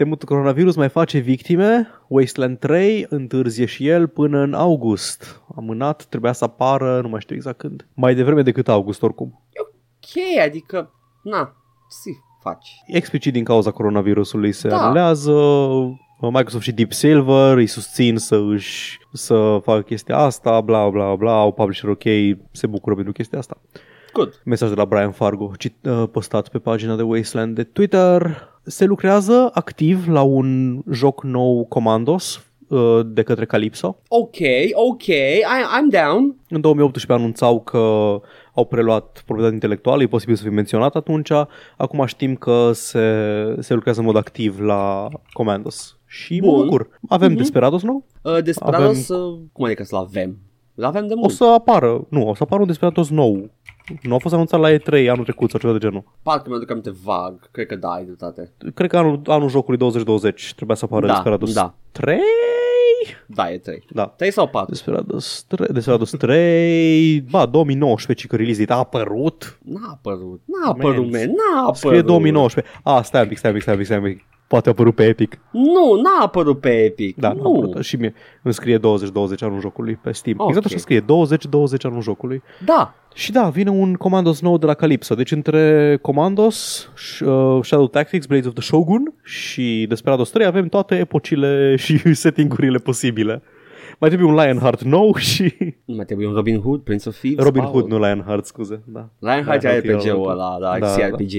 Temutul 0.00 0.28
coronavirus 0.28 0.76
mai 0.76 0.88
face 0.88 1.18
victime, 1.18 1.88
Wasteland 2.08 2.58
3 2.58 3.06
întârzie 3.08 3.66
și 3.66 3.88
el 3.88 4.08
până 4.08 4.38
în 4.38 4.54
august. 4.54 5.42
Amânat, 5.56 6.04
trebuia 6.04 6.32
să 6.32 6.44
apară, 6.44 7.00
nu 7.00 7.08
mai 7.08 7.20
știu 7.20 7.34
exact 7.34 7.58
când. 7.58 7.86
Mai 7.94 8.14
devreme 8.14 8.42
decât 8.42 8.68
august 8.68 9.02
oricum. 9.02 9.42
Ok, 9.60 10.42
adică, 10.44 10.90
na, 11.22 11.56
si 11.88 12.10
faci. 12.42 12.68
Explicit 12.86 13.32
din 13.32 13.44
cauza 13.44 13.70
coronavirusului 13.70 14.52
se 14.52 14.68
Da. 14.68 14.82
anulează, 14.82 15.32
Microsoft 16.20 16.64
și 16.64 16.72
Deep 16.72 16.92
Silver 16.92 17.56
îi 17.56 17.66
susțin 17.66 18.16
să 18.16 18.36
își 18.36 18.98
să 19.12 19.60
facă 19.62 19.82
chestia 19.82 20.16
asta, 20.16 20.60
bla 20.60 20.88
bla 20.88 21.14
bla, 21.16 21.40
au 21.40 21.52
publisher 21.52 21.90
ok, 21.90 22.02
se 22.52 22.66
bucură 22.66 22.94
pentru 22.94 23.12
chestia 23.12 23.38
asta. 23.38 23.60
Good. 24.12 24.40
Mesaj 24.44 24.68
de 24.68 24.74
la 24.74 24.84
Brian 24.84 25.10
Fargo, 25.12 25.52
cit, 25.58 25.74
uh, 25.84 26.04
postat 26.12 26.48
pe 26.48 26.58
pagina 26.58 26.96
de 26.96 27.02
Wasteland 27.02 27.54
de 27.54 27.62
Twitter. 27.62 28.48
Se 28.62 28.84
lucrează 28.84 29.50
activ 29.54 30.08
la 30.08 30.22
un 30.22 30.80
joc 30.90 31.22
nou 31.24 31.64
Commandos 31.68 32.44
uh, 32.68 33.00
de 33.06 33.22
către 33.22 33.44
Calypso. 33.46 33.96
Ok, 34.08 34.36
ok, 34.72 35.06
I, 35.06 35.42
I'm 35.42 35.90
down. 35.90 36.36
În 36.48 36.60
2018 36.60 37.12
anunțau 37.12 37.60
că 37.60 37.78
au 38.54 38.64
preluat 38.64 39.06
proprietatea 39.24 39.54
intelectuală, 39.54 40.02
e 40.02 40.06
posibil 40.06 40.34
să 40.34 40.42
fie 40.42 40.50
menționat 40.50 40.94
atunci. 40.96 41.30
Acum 41.76 42.06
știm 42.06 42.34
că 42.34 42.70
se, 42.72 43.00
se 43.58 43.74
lucrează 43.74 44.00
în 44.00 44.06
mod 44.06 44.16
activ 44.16 44.60
la 44.60 45.08
Commandos. 45.32 45.94
Și 46.06 46.40
mă 46.40 46.50
Bun. 46.52 46.64
bucur. 46.64 46.88
Avem 47.08 47.28
Mhm. 47.28 47.36
Desperados 47.36 47.82
nou? 47.82 48.04
Uh, 48.22 48.42
Desperados, 48.42 49.08
uh, 49.08 49.38
cum 49.52 49.64
adică 49.64 49.82
să-l 49.84 49.98
avem? 49.98 50.38
L-avem 50.80 51.06
de 51.06 51.14
O 51.14 51.18
mult. 51.18 51.32
să 51.32 51.44
apară, 51.44 52.06
nu, 52.08 52.28
o 52.28 52.34
să 52.34 52.42
apară 52.42 52.60
un 52.60 52.66
Desperados 52.66 53.10
nou. 53.10 53.50
Nu 54.02 54.14
a 54.14 54.18
fost 54.18 54.34
anunțat 54.34 54.60
la 54.60 54.70
E3 54.72 55.08
anul 55.10 55.24
trecut 55.24 55.50
sau 55.50 55.60
ceva 55.60 55.72
de 55.72 55.78
genul. 55.78 56.04
Parcă 56.22 56.48
mi-aduc 56.48 56.70
aminte 56.70 56.92
vag. 57.04 57.50
Cred 57.50 57.66
că 57.66 57.76
da, 57.76 57.88
ai 57.88 58.04
dreptate. 58.04 58.52
Cred 58.74 58.90
că 58.90 58.96
anul, 58.96 59.20
anul 59.26 59.48
jocului 59.48 59.78
2020 59.78 60.52
trebuia 60.56 60.76
să 60.76 60.84
apară 60.84 61.06
Da, 61.06 61.12
Desperados 61.12 61.52
da. 61.54 61.74
3. 61.92 62.18
Da, 63.26 63.50
e 63.52 63.58
3. 63.58 63.84
Da. 63.90 64.06
3 64.06 64.30
sau 64.30 64.46
4? 64.48 64.70
Desperados 64.70 65.44
3, 65.48 65.68
Desperados 65.72 66.10
3, 66.10 67.20
ba, 67.20 67.46
2019, 67.46 68.26
ci 68.26 68.28
că 68.30 68.36
release 68.36 68.58
date 68.58 68.72
a 68.72 68.76
apărut. 68.76 69.58
N-a 69.64 69.88
apărut. 69.90 70.40
N-a 70.44 70.68
apărut, 70.70 71.10
Man, 71.10 71.10
man. 71.10 71.26
N-a 71.28 71.58
apărut. 71.60 71.76
Scrie 71.76 72.02
2019. 72.02 72.72
A, 72.82 73.02
stai 73.02 73.22
un 73.22 73.28
pic, 73.28 73.38
stai 73.38 73.50
un 73.50 73.56
pic, 73.56 73.62
stai 73.64 73.74
un 73.74 73.80
pic, 73.80 73.90
stai 73.90 73.98
un 74.02 74.04
pic. 74.12 74.24
Poate 74.50 74.68
a 74.68 74.72
apărut 74.72 74.94
pe 74.94 75.04
Epic. 75.06 75.38
Nu, 75.50 76.00
n-a 76.02 76.24
apărut 76.24 76.60
pe 76.60 76.84
Epic. 76.84 77.16
Da, 77.16 77.32
nu. 77.32 77.40
a 77.40 77.42
nu. 77.42 77.56
apărut. 77.56 77.84
Și 77.84 77.96
mie 77.96 78.14
îmi 78.42 78.54
scrie 78.54 78.78
2020 78.78 79.42
anul 79.42 79.60
jocului 79.60 79.98
pe 80.02 80.12
Steam. 80.12 80.36
Ok. 80.38 80.48
Exact 80.48 80.66
așa 80.66 80.76
scrie, 80.76 81.00
2020 81.00 81.84
anul 81.84 82.02
jocului. 82.02 82.42
Da. 82.64 82.94
Și 83.14 83.32
da, 83.32 83.48
vine 83.48 83.70
un 83.70 83.94
Commandos 83.94 84.40
nou 84.40 84.58
de 84.58 84.66
la 84.66 84.74
Calypso. 84.74 85.14
Deci 85.14 85.32
între 85.32 85.98
Commandos, 86.02 86.88
Sh- 86.94 87.20
uh, 87.26 87.58
Shadow 87.64 87.88
Tactics, 87.88 88.26
Blades 88.26 88.46
of 88.46 88.52
the 88.52 88.62
Shogun 88.62 89.14
și 89.22 89.86
Desperados 89.88 90.30
3 90.30 90.46
avem 90.46 90.66
toate 90.68 90.94
epocile 90.98 91.76
și 91.76 92.14
settingurile 92.14 92.78
posibile. 92.78 93.42
Mai 94.00 94.08
trebuie 94.08 94.28
un 94.28 94.34
Lionheart 94.34 94.82
nou 94.82 95.14
și 95.30 95.54
Nu 95.84 95.94
mai 95.94 96.04
trebuie 96.04 96.26
un 96.26 96.34
Robin 96.34 96.60
Hood, 96.60 96.80
Prince 96.80 97.08
of 97.08 97.18
Thieves. 97.18 97.44
Robin 97.44 97.62
Paul. 97.62 97.72
Hood, 97.72 97.86
nu 97.90 97.98
Lionheart, 97.98 98.44
scuze. 98.44 98.82
Da. 98.86 99.08
Lionheart 99.18 99.64
e 99.64 99.68
Lionheart 99.68 100.04
e 100.04 100.10
RPG-ul 100.10 100.28
altul. 100.28 100.30
ăla, 100.30 100.56
da, 100.60 100.78
Da, 100.78 100.94
CRPG. 100.96 101.32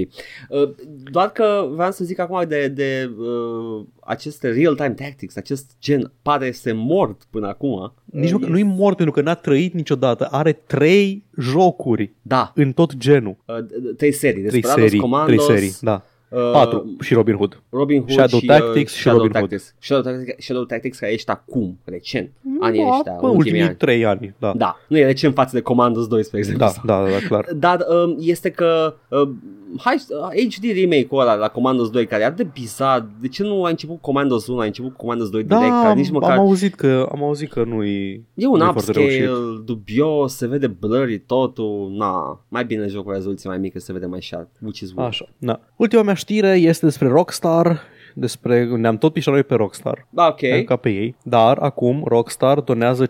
Uh, 0.50 0.70
doar 1.12 1.32
că 1.32 1.68
vreau 1.74 1.92
să 1.92 2.04
zic 2.04 2.20
acum 2.20 2.44
de, 2.48 2.68
de 2.68 3.10
uh, 3.20 3.86
aceste 4.00 4.50
real-time 4.52 4.90
tactics, 4.94 5.36
acest 5.36 5.72
gen 5.82 6.12
pare 6.22 6.46
este 6.46 6.72
mort 6.72 7.28
până 7.30 7.48
acum. 7.48 7.94
Nici 8.06 8.26
Uh, 8.26 8.34
măcar 8.34 8.50
nu-i 8.50 8.64
mort 8.64 8.96
pentru 8.96 9.14
că 9.14 9.22
n-a 9.22 9.34
trăit 9.36 9.74
niciodată. 9.74 10.28
Are 10.32 10.52
trei 10.52 11.24
jocuri 11.40 12.12
Da, 12.22 12.52
în 12.56 12.72
tot 12.72 12.96
genul. 12.98 13.36
uh, 13.46 13.56
d- 13.66 13.96
trei 13.98 14.12
serii. 14.12 14.40
Trei 14.44 14.52
Desperados, 14.62 14.84
serii, 14.84 15.00
Commandos, 15.00 15.46
trei 15.46 15.56
serii, 15.58 15.74
da. 15.82 16.06
Uh, 16.32 16.52
Patru 16.52 16.96
și 17.00 17.14
Robin 17.14 17.36
Hood. 17.36 17.62
Robin 17.70 17.98
Hood 17.98 18.12
Shadow 18.12 18.40
și, 18.40 18.46
Tactics 18.46 18.92
uh, 18.92 18.98
și 18.98 19.02
Shadow 19.02 19.18
Robin 19.22 19.34
Hood. 19.40 19.50
Tactics. 19.50 19.76
Shadow 19.80 20.04
Tactics, 20.14 20.44
Shadow 20.44 20.64
Tactics 20.64 21.00
care 21.00 21.12
ești 21.14 21.30
acum, 21.30 21.80
recent. 21.84 22.32
Anii 22.60 22.80
Da, 22.84 22.96
ăștia, 22.96 23.12
bă, 23.12 23.16
ultimii 23.28 23.38
ultimii 23.38 23.62
ani. 23.62 23.76
trei 23.76 24.06
ani, 24.06 24.36
da. 24.40 24.54
Da, 24.56 24.78
nu 24.88 24.98
e 24.98 25.06
recent 25.06 25.34
față 25.34 25.56
de 25.56 25.62
Commandos 25.62 26.08
2, 26.08 26.24
spre 26.24 26.38
exemplu. 26.40 26.66
Da, 26.86 27.04
da, 27.04 27.10
da, 27.10 27.18
clar. 27.28 27.46
Dar 27.56 27.86
um, 28.06 28.16
este 28.20 28.50
că 28.50 28.96
uh, 29.08 29.30
hai, 29.78 29.96
uh, 29.96 30.56
HD 30.56 30.64
remake-ul 30.64 31.22
ăla 31.22 31.34
la 31.34 31.48
Commandos 31.48 31.90
2 31.90 32.06
care 32.06 32.22
e 32.22 32.26
atât 32.26 32.38
de 32.38 32.52
bizar, 32.54 33.08
de 33.22 33.28
ce 33.28 33.44
nu 33.44 33.64
a 33.64 33.70
început 33.70 34.02
Commandos 34.02 34.48
1, 34.48 34.60
a 34.60 34.66
început 34.66 34.96
Commandos 34.96 35.30
2 35.30 35.44
direct, 35.44 35.66
Da, 35.66 35.82
care 35.82 35.94
nici 35.94 36.08
am, 36.08 36.14
măcar 36.14 36.32
am 36.32 36.40
auzit 36.40 36.76
că 36.76 37.10
am 37.12 37.24
auzit 37.24 37.52
că 37.52 37.64
nu-i 37.64 38.26
e 38.34 38.48
un 38.48 38.58
nu-i 38.58 38.72
foarte 38.72 38.80
upscale 38.80 39.08
reușit. 39.08 39.66
dubios, 39.66 40.36
se 40.36 40.48
vede 40.48 40.68
blurry 40.68 41.20
totul, 41.20 41.94
na, 41.98 42.42
mai 42.48 42.66
bine 42.66 42.88
jocul 42.88 43.04
cu 43.04 43.12
rezoluție 43.12 43.50
mai 43.50 43.58
mică 43.58 43.80
se 43.80 43.94
vede 43.94 44.06
mai 44.06 44.22
sharp, 44.22 44.48
which 44.62 44.80
is 44.80 44.92
weird. 44.96 45.12
Așa. 45.12 45.26
Da. 45.38 45.60
Ultima 45.76 46.02
mea 46.02 46.14
știre 46.14 46.54
este 46.54 46.86
despre 46.86 47.08
Rockstar, 47.08 47.82
despre 48.14 48.66
ne-am 48.66 48.98
tot 48.98 49.14
pișat 49.14 49.34
noi 49.34 49.44
pe 49.44 49.56
Rockstar. 49.56 50.08
Da, 50.10 50.28
ok. 50.28 50.34
Okay. 50.34 50.64
ca 50.64 50.76
pe 50.76 50.90
ei, 50.90 51.16
dar 51.24 51.58
acum 51.58 52.04
Rockstar 52.08 52.60
donează 52.60 53.06
5% 53.06 53.10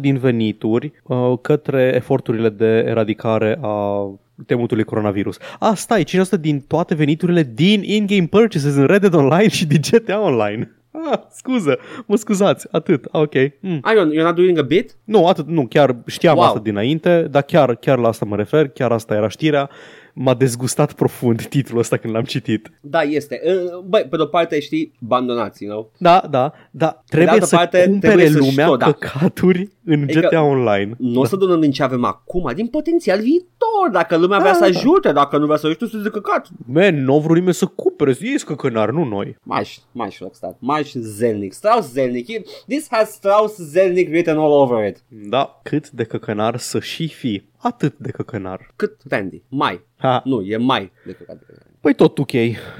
din 0.00 0.18
venituri 0.18 0.92
uh, 1.02 1.32
către 1.40 1.92
eforturile 1.94 2.48
de 2.48 2.84
eradicare 2.86 3.58
a 3.62 4.08
temutului 4.46 4.84
coronavirus. 4.84 5.36
A, 5.58 5.74
stai, 5.74 6.04
5% 6.04 6.40
din 6.40 6.60
toate 6.60 6.94
veniturile 6.94 7.50
din 7.54 7.82
in-game 7.82 8.26
purchases 8.26 8.74
în 8.74 8.86
Red 8.86 9.00
Dead 9.00 9.14
Online 9.14 9.48
și 9.48 9.66
din 9.66 9.80
GTA 9.90 10.20
Online. 10.20 10.70
Ah, 11.10 11.18
scuză, 11.30 11.78
mă 12.06 12.16
scuzați, 12.16 12.66
atât, 12.70 13.04
ah, 13.10 13.20
ok. 13.20 13.34
Mm. 13.60 13.78
Ah, 13.82 13.92
you're, 13.92 14.12
you're 14.18 14.24
not 14.24 14.34
doing 14.34 14.58
a 14.58 14.62
bit? 14.62 14.96
Nu, 15.04 15.26
atât, 15.26 15.46
nu, 15.46 15.66
chiar 15.66 15.96
știam 16.06 16.36
Wow. 16.36 16.44
asta 16.46 16.58
dinainte, 16.58 17.22
dar 17.30 17.42
chiar, 17.42 17.74
chiar 17.74 17.98
la 17.98 18.08
asta 18.08 18.24
mă 18.24 18.36
refer, 18.36 18.68
chiar 18.68 18.92
asta 18.92 19.14
era 19.14 19.28
știrea. 19.28 19.70
M-a 20.18 20.34
dezgustat 20.34 20.92
profund 20.92 21.46
titlul 21.46 21.78
ăsta 21.78 21.96
când 21.96 22.14
l-am 22.14 22.22
citit. 22.22 22.70
Da, 22.80 23.02
este. 23.02 23.40
Uh, 23.44 23.78
Băi, 23.84 24.06
pe 24.10 24.16
de-o 24.16 24.26
parte 24.26 24.60
știi, 24.60 24.92
abandonați, 25.04 25.64
you 25.64 25.72
know? 25.72 25.92
Da, 25.98 26.22
da, 26.30 26.52
da, 26.70 27.02
trebuie 27.08 27.32
altă 27.32 27.44
să 27.44 27.56
parte, 27.56 27.84
cumpere 27.84 28.12
trebuie 28.12 28.30
să-și 28.30 28.48
lumea 28.48 28.66
tot, 28.66 28.78
da. 28.78 28.92
căcaturi 28.92 29.70
în 29.84 30.02
Adică 30.02 30.20
GTA 30.20 30.42
Online. 30.42 30.94
Nu 30.98 31.20
o 31.20 31.24
să 31.24 31.36
donăm 31.36 31.60
din 31.60 31.70
ce 31.70 31.82
avem 31.82 32.04
acum, 32.04 32.52
din 32.54 32.66
potențial 32.66 33.20
viitor, 33.20 33.88
dacă 33.92 34.16
lumea 34.16 34.38
vrea 34.38 34.50
Da, 34.50 34.56
să 34.56 34.70
da. 34.72 34.78
ajute, 34.78 35.12
dacă 35.12 35.38
nu 35.38 35.44
vrea 35.44 35.56
să 35.56 35.66
ajute, 35.66 35.86
să 35.86 35.98
zică 35.98 36.20
căcat. 36.20 36.48
Man, 36.66 37.04
nu 37.04 37.12
au 37.12 37.20
vrut 37.20 37.36
nimeni 37.36 37.54
să 37.54 37.66
cumpere, 37.66 38.10
ei 38.10 38.38
sunt 38.38 38.40
căcănari, 38.40 38.92
nu 38.92 39.04
noi. 39.04 39.36
Maș, 39.42 39.76
maș 39.92 40.18
Rockstar, 40.18 40.56
maș 40.58 40.92
Zelnick, 40.92 41.54
Strauss 41.54 41.92
Zelnick, 41.92 42.48
this 42.66 42.86
has 42.90 43.10
Strauss 43.10 43.56
Zelnick 43.56 44.08
written 44.10 44.36
all 44.36 44.52
over 44.52 44.88
it. 44.88 45.04
Da, 45.08 45.60
cât 45.62 45.90
de 45.90 46.04
căcănar 46.04 46.56
să 46.56 46.80
și 46.80 47.08
fi, 47.08 47.42
atât 47.58 47.94
de 47.98 48.10
căcănar. 48.10 48.72
Cât 48.76 48.96
Randy? 49.08 49.42
Mai. 49.48 49.84
Ha. 49.96 50.22
Nu, 50.24 50.42
e 50.42 50.56
mai 50.56 50.92
de 51.06 51.12
căcat. 51.12 51.38
Păi 51.80 51.94
tot 51.94 52.18
ok 52.18 52.30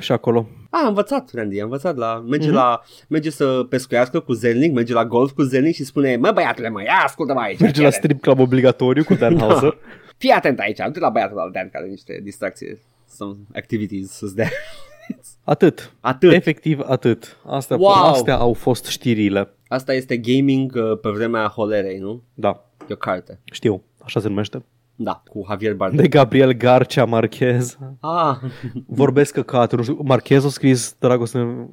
și 0.01 0.13
acolo. 0.13 0.49
A, 0.71 0.79
am 0.81 0.89
învățat, 0.89 1.31
Randy, 1.35 1.59
am 1.59 1.65
învățat 1.65 1.97
la... 1.97 2.25
Merge, 2.29 2.47
Mhm. 2.47 2.57
la, 2.57 2.81
merge 3.09 3.31
să 3.31 3.67
pescuiască 3.69 4.21
cu 4.21 4.33
Zelnick, 4.33 4.75
merge 4.75 4.93
la 4.93 5.05
golf 5.05 5.33
cu 5.33 5.43
Zelnick 5.43 5.75
și 5.77 5.85
spune 5.85 6.17
Mă, 6.17 6.31
băiatule, 6.35 6.69
mă, 6.69 6.83
ia 6.83 7.01
ascultă-mă 7.05 7.41
aici. 7.41 7.59
Merge 7.59 7.75
fii 7.75 7.83
la 7.83 7.89
atent. 7.89 8.03
strip 8.05 8.21
club 8.23 8.39
obligatoriu 8.39 9.05
cu 9.05 9.15
Dan 9.15 9.39
Hauser. 9.41 9.71
Da. 9.71 9.79
Fii 10.17 10.31
atent 10.31 10.59
aici, 10.59 10.81
am 10.81 10.93
la 10.95 11.09
băiatul 11.09 11.39
ăla 11.39 11.51
Dan 11.51 11.69
care 11.69 11.79
are 11.85 11.87
niște 11.91 12.21
distracții, 12.23 12.79
some 13.09 13.37
activities 13.55 14.11
să-ți 14.11 14.35
dea. 14.35 14.49
Atât. 15.45 15.93
Atât. 16.01 16.33
Efectiv 16.33 16.81
atât. 16.87 17.37
Astea, 17.47 17.77
Wow. 17.77 17.93
astea 17.93 18.37
au 18.37 18.53
fost 18.53 18.85
știrile. 18.85 19.51
Asta 19.69 19.93
este 19.95 20.17
gaming 20.17 20.73
uh, 20.75 20.99
pe 21.01 21.09
vremea 21.11 21.47
holerei, 21.47 21.99
nu? 21.99 22.23
Da, 22.35 22.65
E 22.89 22.93
o 22.93 22.97
carte. 22.97 23.39
știu, 23.45 23.83
așa 24.07 24.21
se 24.21 24.29
numește. 24.29 24.65
Da, 24.99 25.23
cu 25.29 25.45
Javier 25.49 25.75
Bardem. 25.75 25.99
De 26.01 26.09
Gabriel 26.09 26.53
Garcia 26.53 27.05
Marquez. 27.05 27.79
Ah, 28.01 28.37
Vorbesc 28.87 29.33
căcaturi. 29.33 29.77
nu 29.77 29.83
știu, 29.83 29.99
Marquez 30.05 30.45
a 30.45 30.49
scris 30.49 30.97
Dragoste... 30.99 31.39
nu 31.39 31.71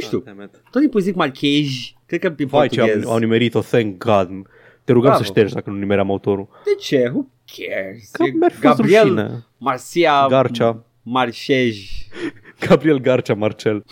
știu. 0.00 0.18
Damn 0.18 0.40
it. 0.42 0.62
Tot 0.70 0.80
timpul 0.80 1.00
zic 1.00 1.14
Marquez, 1.14 1.66
cred 2.06 2.20
că 2.20 2.30
pe 2.30 2.44
Vai 2.44 2.68
ce 2.68 2.78
portughez. 2.80 3.04
au, 3.06 3.12
au 3.12 3.18
nimerit-o, 3.18 3.60
thank 3.60 3.96
God. 4.04 4.28
Te 4.84 4.92
rugăm 4.92 5.08
Bravo. 5.10 5.24
să 5.24 5.30
ștergi 5.30 5.54
dacă 5.54 5.70
nu 5.70 5.76
nimeream 5.76 6.10
autorul. 6.10 6.48
De 6.64 6.74
ce? 6.80 7.10
Who 7.14 7.26
cares? 7.56 8.10
Că 8.10 8.22
E 8.22 8.30
mi-ar 8.30 8.50
fi 8.52 8.60
fost 8.60 8.76
Gabriel 8.76 9.02
rușine. 9.02 9.44
Marcia 9.58 10.26
Garcia. 10.28 10.84
Marșej. 11.02 11.88
Gabriel 12.68 12.98
Garcia 13.00 13.34
Marcel. 13.34 13.84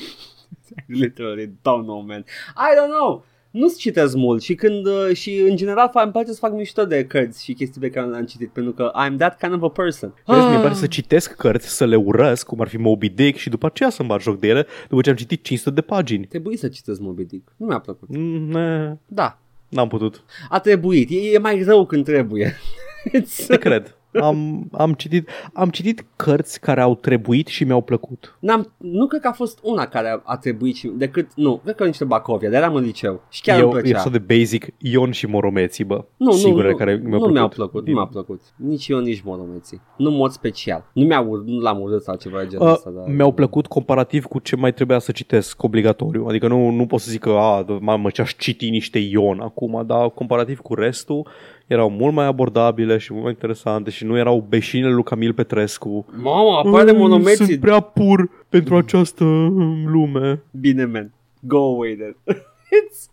Literally, 0.86 1.47
don't 1.47 1.85
know, 1.85 2.01
man. 2.01 2.24
I 2.56 2.70
don't 2.77 2.90
know. 2.98 3.24
Nu-ți 3.53 3.79
citesc 3.79 4.15
mult 4.16 4.43
și 4.43 4.55
când 4.55 4.87
uh, 4.87 5.11
și 5.15 5.45
în 5.49 5.57
general 5.57 5.89
fa- 5.89 6.03
îmi 6.03 6.12
place 6.12 6.31
să 6.33 6.39
fac 6.39 6.53
mișto 6.53 6.85
de 6.85 7.05
cărți 7.05 7.45
și 7.45 7.53
chestii 7.53 7.81
pe 7.81 7.91
care 7.91 8.07
le-am 8.07 8.24
citit 8.24 8.49
pentru 8.51 8.73
că 8.73 8.91
I'm 9.07 9.16
that 9.19 9.39
kind 9.41 9.53
of 9.55 9.62
a 9.62 9.69
person. 9.69 10.15
Vezi, 10.27 10.41
Ah. 10.41 10.53
mi 10.55 10.61
place 10.61 10.74
să 10.79 10.87
citesc 10.87 11.35
cărți, 11.35 11.69
să 11.77 11.85
le 11.85 11.97
urăsc, 11.97 12.47
cum 12.47 12.61
ar 12.61 12.69
fi 12.69 12.77
Moby 12.77 13.09
Dick 13.09 13.39
și 13.39 13.49
după 13.49 13.66
aceea 13.66 13.91
să-mi 13.91 14.09
bat 14.09 14.20
joc 14.20 14.39
de 14.41 14.49
ele, 14.49 14.66
după 14.89 15.01
ce 15.01 15.11
am 15.11 15.16
citit 15.16 15.43
500 15.43 15.74
de 15.74 15.81
pagini. 15.81 16.27
Trebuie 16.27 16.57
să 16.57 16.69
citesc 16.69 17.01
Moby 17.01 17.24
Dick. 17.24 17.53
Nu 17.57 17.66
mi-a 17.66 17.79
plăcut. 17.79 18.09
Mm, 18.16 18.51
ne, 18.51 18.97
Da. 19.07 19.39
N-am 19.69 19.89
putut. 19.89 20.23
A 20.49 20.59
trebuit. 20.61 21.11
E, 21.11 21.15
e 21.33 21.39
mai 21.39 21.62
rău 21.62 21.87
când 21.87 22.05
trebuie. 22.05 22.55
It's- 23.20 23.47
Te 23.47 23.59
cred. 23.59 23.97
Am, 24.20 24.68
am, 24.72 24.93
citit, 24.93 25.28
am 25.52 25.68
citit 25.68 26.05
cărți 26.16 26.60
care 26.60 26.80
au 26.80 26.94
trebuit 26.94 27.47
și 27.47 27.64
mi-au 27.64 27.80
plăcut. 27.80 28.36
N-am, 28.40 28.72
nu 28.76 29.06
cred 29.06 29.20
că 29.20 29.28
a 29.28 29.32
fost 29.32 29.59
una 29.62 29.86
care 29.86 30.09
a, 30.09 30.20
a 30.24 30.36
trebuit 30.36 30.76
și 30.76 30.89
decât, 30.89 31.28
nu, 31.34 31.60
cred 31.64 31.74
că 31.74 31.84
niște 31.84 32.05
Bacovia, 32.05 32.51
dar 32.51 32.62
eram 32.62 32.74
în 32.74 32.82
liceu 32.84 33.22
și 33.30 33.40
chiar 33.43 33.59
Eu, 33.59 33.68
îmi 33.70 33.78
e 33.78 33.80
plăcea. 33.80 33.98
așa 33.98 34.10
de 34.10 34.18
basic, 34.18 34.66
Ion 34.78 35.10
și 35.10 35.26
Moromeții, 35.26 35.84
bă. 35.84 36.05
Nu, 36.16 36.32
Singurele 36.32 36.70
nu, 36.70 36.76
care 36.76 36.97
nu, 36.97 37.09
mi-au 37.09 37.10
nu 37.12 37.18
plăcut. 37.18 37.32
mi-au 37.34 37.48
plăcut, 37.48 37.84
Din- 37.84 37.93
nu 37.94 37.98
mi-a 38.01 38.09
plăcut. 38.09 38.40
Nici 38.56 38.89
eu, 38.89 38.98
nici 38.98 39.20
moromeții. 39.24 39.80
Nu 39.97 40.09
în 40.10 40.16
mod 40.16 40.30
special. 40.30 40.84
Nu, 40.93 41.05
mi-a 41.05 41.20
ur- 41.20 41.43
nu 41.44 41.60
l-am 41.60 41.80
urât 41.80 42.02
sau 42.02 42.16
ceva 42.16 42.39
de 42.40 42.47
genul 42.47 42.66
Uh, 42.66 42.72
ăsta. 42.72 42.90
Dar... 42.90 43.05
mi-au 43.09 43.32
plăcut 43.32 43.66
comparativ 43.66 44.24
cu 44.24 44.39
ce 44.39 44.56
mai 44.56 44.72
trebuia 44.72 44.98
să 44.98 45.12
citesc 45.12 45.62
obligatoriu. 45.62 46.26
Adică 46.28 46.48
nu, 46.48 46.70
nu 46.70 46.86
pot 46.86 47.01
să 47.01 47.10
zic 47.10 47.20
că, 47.20 47.30
a, 47.30 47.78
mamă, 47.80 48.10
ce-aș 48.10 48.34
citi 48.36 48.70
niște 48.70 48.98
Ion 48.98 49.40
acum, 49.40 49.82
dar 49.86 50.10
comparativ 50.10 50.59
cu 50.60 50.74
restul, 50.74 51.26
erau 51.66 51.90
mult 51.90 52.14
mai 52.14 52.26
abordabile 52.26 52.98
și 52.98 53.10
mult 53.12 53.24
mai 53.24 53.32
interesante 53.32 53.90
și 53.90 54.05
nu 54.05 54.16
erau 54.16 54.47
beșinile 54.48 54.90
lui 54.90 55.02
Camil 55.02 55.32
Petrescu. 55.34 56.06
Mamă, 56.16 56.56
apare 56.56 56.93
"Mm, 56.93 56.98
monomeții. 56.98 57.44
Sunt 57.44 57.60
prea 57.60 57.80
pur 57.80 58.30
pentru 58.48 58.76
această 58.76 59.24
mm, 59.24 59.86
lume. 59.89 60.43
Bine, 60.51 60.84
man. 60.84 61.12
Go 61.40 61.59
away 61.59 61.94
then. 61.94 62.16
It's... 62.78 63.10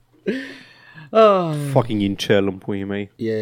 Ah. 1.12 1.54
Fucking 1.72 2.02
incel 2.02 2.48
în 2.48 2.54
puii 2.58 2.84
mei. 2.84 3.12
E 3.16 3.34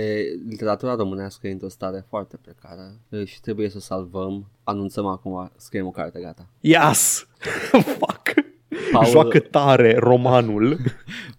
literatura 0.50 0.96
românească 0.96 1.48
e 1.48 1.52
într-o 1.52 1.70
stare 1.70 2.06
foarte 2.10 2.38
precară 2.42 2.82
e, 3.10 3.24
și 3.26 3.42
trebuie 3.42 3.70
să 3.70 3.78
o 3.78 3.80
salvăm. 3.80 4.46
Anunțăm 4.64 5.06
acum, 5.06 5.52
scriem 5.58 5.86
o 5.86 5.92
carte 5.92 6.20
gata. 6.20 6.48
Yes! 6.60 7.28
Fuck! 9.04 9.12
Paul- 9.14 9.22
Joacă 9.32 9.40
tare 9.40 9.96
romanul. 10.00 10.78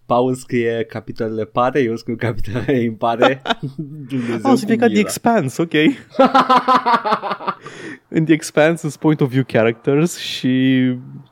Paul 0.06 0.34
scrie 0.34 0.84
capitolele 0.88 1.44
pare, 1.44 1.80
eu 1.80 1.96
scriu 1.96 2.16
capitolele 2.16 2.80
impare. 2.82 3.42
Dumnezeu 4.08 4.40
Ah, 4.42 4.52
o 4.52 4.54
să 4.54 4.64
fie 4.66 4.74
cu 4.74 4.80
ca 4.80 4.86
The 4.86 4.94
mila. 4.94 5.00
Expanse, 5.00 5.62
ok. 5.62 5.72
În 8.08 8.24
The 8.24 8.32
Expanse 8.34 8.76
sunt 8.76 8.96
point 8.96 9.20
of 9.20 9.28
view 9.28 9.44
characters 9.46 10.18
și 10.18 10.48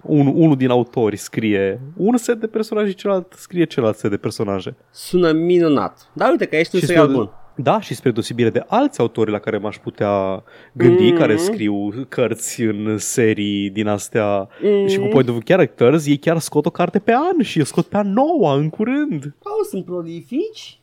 un, 0.02 0.26
unul 0.26 0.56
din 0.56 0.70
autori 0.70 1.16
scrie 1.16 1.80
un 1.96 2.16
set 2.16 2.40
de 2.40 2.46
personaje 2.46 2.88
și 2.88 2.94
celălalt 2.94 3.32
scrie 3.36 3.64
celălalt 3.64 3.96
set 3.96 4.10
de 4.10 4.16
personaje. 4.16 4.76
Sună 4.90 5.32
minunat. 5.32 6.10
Dar 6.12 6.30
uite 6.30 6.46
că 6.46 6.56
ești 6.56 6.74
un 6.74 6.80
Și 6.80 6.86
serial 6.86 7.04
spre- 7.04 7.16
bun. 7.18 7.30
Da, 7.58 7.80
și 7.80 7.94
spre 7.94 8.10
deosebire 8.10 8.50
de 8.50 8.64
alți 8.66 9.00
autori 9.00 9.30
la 9.30 9.38
care 9.38 9.58
m-aș 9.58 9.76
putea 9.78 10.42
gândi, 10.72 11.10
Mm. 11.10 11.16
care 11.18 11.36
scriu 11.36 11.92
cărți 12.08 12.62
în 12.62 12.98
serii 12.98 13.70
din 13.70 13.86
astea 13.86 14.48
Mm. 14.62 14.86
și 14.86 14.98
cu 14.98 15.06
point 15.06 15.28
of 15.28 15.34
view 15.34 15.40
characters, 15.44 16.06
ei 16.06 16.16
chiar 16.16 16.38
scot 16.38 16.66
o 16.66 16.70
carte 16.70 16.98
pe 16.98 17.12
an 17.12 17.42
și 17.42 17.58
eu 17.58 17.64
scot 17.64 17.86
pe 17.86 17.96
an 17.96 18.12
noua 18.12 18.54
în 18.54 18.68
curând. 18.68 19.34
Paul 19.42 19.64
sunt 19.70 19.84
prolifici? 19.84 20.80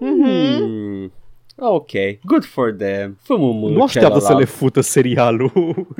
Mm. 0.00 1.12
Ok, 1.56 1.90
good 2.24 2.44
for 2.44 2.72
them. 2.78 3.18
Fă 3.22 3.36
mă 3.36 3.68
nu 3.68 3.82
așteaptă 3.82 4.18
să 4.18 4.36
le 4.36 4.44
fută 4.44 4.80
serialul. 4.80 5.50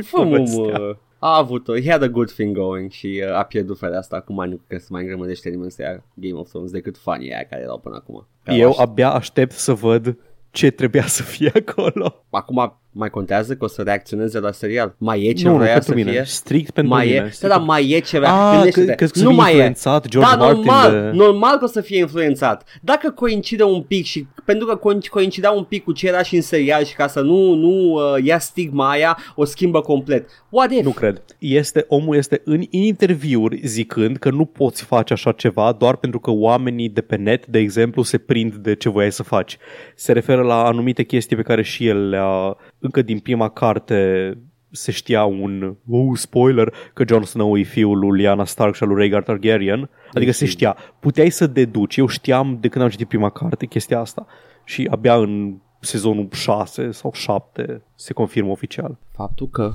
Fă 0.05 0.17
povestea. 0.17 0.79
mă 0.79 0.97
A 1.25 1.37
avut-o, 1.37 1.75
he 1.81 1.91
had 1.91 2.03
a 2.03 2.09
good 2.09 2.33
thing 2.33 2.57
going 2.57 2.91
și 2.91 3.23
uh, 3.29 3.35
a 3.37 3.43
pierdut 3.43 3.79
fără 3.79 3.97
asta. 3.97 4.17
Acum 4.17 4.35
nu 4.37 4.61
cred 4.67 4.79
că 4.79 4.85
se 4.85 4.87
mai 4.91 5.01
îngrămădește 5.03 5.49
nimeni 5.49 5.71
să 5.71 5.83
ia 5.83 6.05
Game 6.15 6.39
of 6.41 6.49
Thrones 6.49 6.71
decât 6.71 6.99
fanii 6.99 7.33
aia 7.33 7.45
care 7.51 7.63
erau 7.63 7.79
până 7.79 7.95
acum. 7.97 8.27
Care 8.43 8.59
Eu 8.59 8.67
au 8.67 8.71
aș- 8.73 8.79
abia 8.79 9.13
aștept 9.13 9.53
să 9.53 9.73
văd 9.73 10.17
ce 10.51 10.71
trebuia 10.71 11.07
să 11.07 11.23
fie 11.23 11.53
acolo. 11.67 12.25
Acum 12.31 12.81
mai 12.95 13.11
contează 13.11 13.55
că 13.55 13.65
o 13.65 13.69
să 13.69 13.83
reacționeze 13.83 14.39
la 14.39 14.53
serial. 14.53 14.95
Mai 14.99 15.23
e 15.25 15.33
ce 15.33 15.45
nu, 15.47 15.51
nu, 15.53 15.57
vrea 15.59 15.73
pentru 15.73 15.89
să 15.91 15.97
mine. 15.97 16.11
fie? 16.11 16.23
Strict 16.25 16.71
pentru 16.71 16.93
mai 16.93 17.05
mine. 17.05 17.17
e, 17.17 17.21
da, 17.21 17.29
strict 17.31 17.55
da, 17.55 17.59
mai 17.61 17.91
e 17.91 17.99
ceva. 17.99 18.49
Ah, 18.49 18.55
Gândește-te. 18.55 18.87
că- 18.87 18.95
crezi 18.95 19.13
că 19.13 19.19
să 19.19 19.25
nu 19.25 19.31
fie 19.31 19.39
mai 19.41 19.51
e. 19.51 19.53
influențat 19.55 20.07
George 20.09 20.31
da, 20.31 20.37
Martin 20.37 20.57
normal, 20.65 20.91
de- 20.91 21.11
normal 21.17 21.59
că 21.59 21.65
o 21.65 21.67
să 21.69 21.81
fie 21.81 21.99
influențat. 21.99 22.65
Dacă 22.83 23.11
coincide 23.11 23.63
un 23.63 23.83
pic 23.83 24.05
și 24.05 24.27
pentru 24.45 24.67
că 24.67 24.77
coin- 24.79 25.09
coincidea 25.11 25.51
un 25.51 25.63
pic 25.65 25.85
cu 25.85 25.93
ce 25.93 26.07
era 26.07 26.23
și 26.23 26.35
în 26.37 26.43
serial 26.43 26.85
și 26.85 26.95
ca 26.95 27.07
să 27.07 27.21
nu, 27.21 27.55
nu 27.55 27.69
uh, 27.93 28.25
ia 28.25 28.39
stigma 28.39 28.91
aia, 28.91 29.19
o 29.35 29.45
schimbă 29.45 29.81
complet. 29.81 30.29
What 30.49 30.71
if? 30.73 30.85
Nu 30.85 30.91
cred. 30.91 31.23
Este, 31.39 31.85
omul 31.89 32.17
este 32.17 32.41
în, 32.45 32.55
în 32.55 32.63
interviuri 32.71 33.61
zicând 33.65 34.17
că 34.17 34.31
nu 34.31 34.45
poți 34.45 34.85
face 34.85 35.13
așa 35.13 35.33
ceva 35.33 35.73
doar 35.79 35.97
pentru 35.97 36.21
că 36.21 36.31
oamenii 36.31 36.89
de 36.89 37.01
pe 37.01 37.17
net, 37.17 37.47
de 37.47 37.59
exemplu, 37.59 38.03
se 38.03 38.19
prind 38.19 38.55
de 38.55 38.75
ce 38.75 38.89
voiai 38.89 39.13
să 39.13 39.23
faci. 39.23 39.57
Se 39.95 40.13
referă 40.13 40.43
la 40.43 40.65
anumite 40.65 41.03
chestii 41.03 41.37
pe 41.37 41.43
care 41.43 41.63
și 41.63 41.87
el 41.87 42.09
le-a, 42.09 42.57
încă 42.83 43.03
din 43.03 43.19
prima 43.19 43.49
carte 43.49 44.33
se 44.71 44.93
știa 44.93 45.25
un 45.25 45.77
oh, 45.89 46.19
spoiler 46.19 46.75
că 46.93 47.05
Jon 47.09 47.23
Snow 47.23 47.57
e 47.57 47.63
fiul 47.63 47.99
lui 47.99 48.21
Lyanna 48.21 48.45
Stark 48.45 48.75
și 48.75 48.83
al 48.83 48.89
lui 48.89 48.97
Rhaegar 48.97 49.23
Targaryen. 49.23 49.91
Adică 50.13 50.33
se 50.33 50.47
știa. 50.47 50.77
Puteai 51.01 51.31
să 51.31 51.47
deduci. 51.47 51.97
Eu 51.97 52.07
știam 52.07 52.59
de 52.61 52.69
când 52.69 52.85
am 52.85 52.91
citit 52.91 53.09
prima 53.09 53.31
carte 53.31 53.67
chestia 53.67 54.01
asta. 54.01 54.27
Și 54.65 54.89
abia 54.91 55.15
în 55.15 55.57
sezonul 55.81 56.29
6 56.33 56.91
sau 56.91 57.13
7 57.15 57.83
se 57.95 58.13
confirmă 58.13 58.51
oficial. 58.51 58.99
Faptul 59.11 59.49
că 59.49 59.73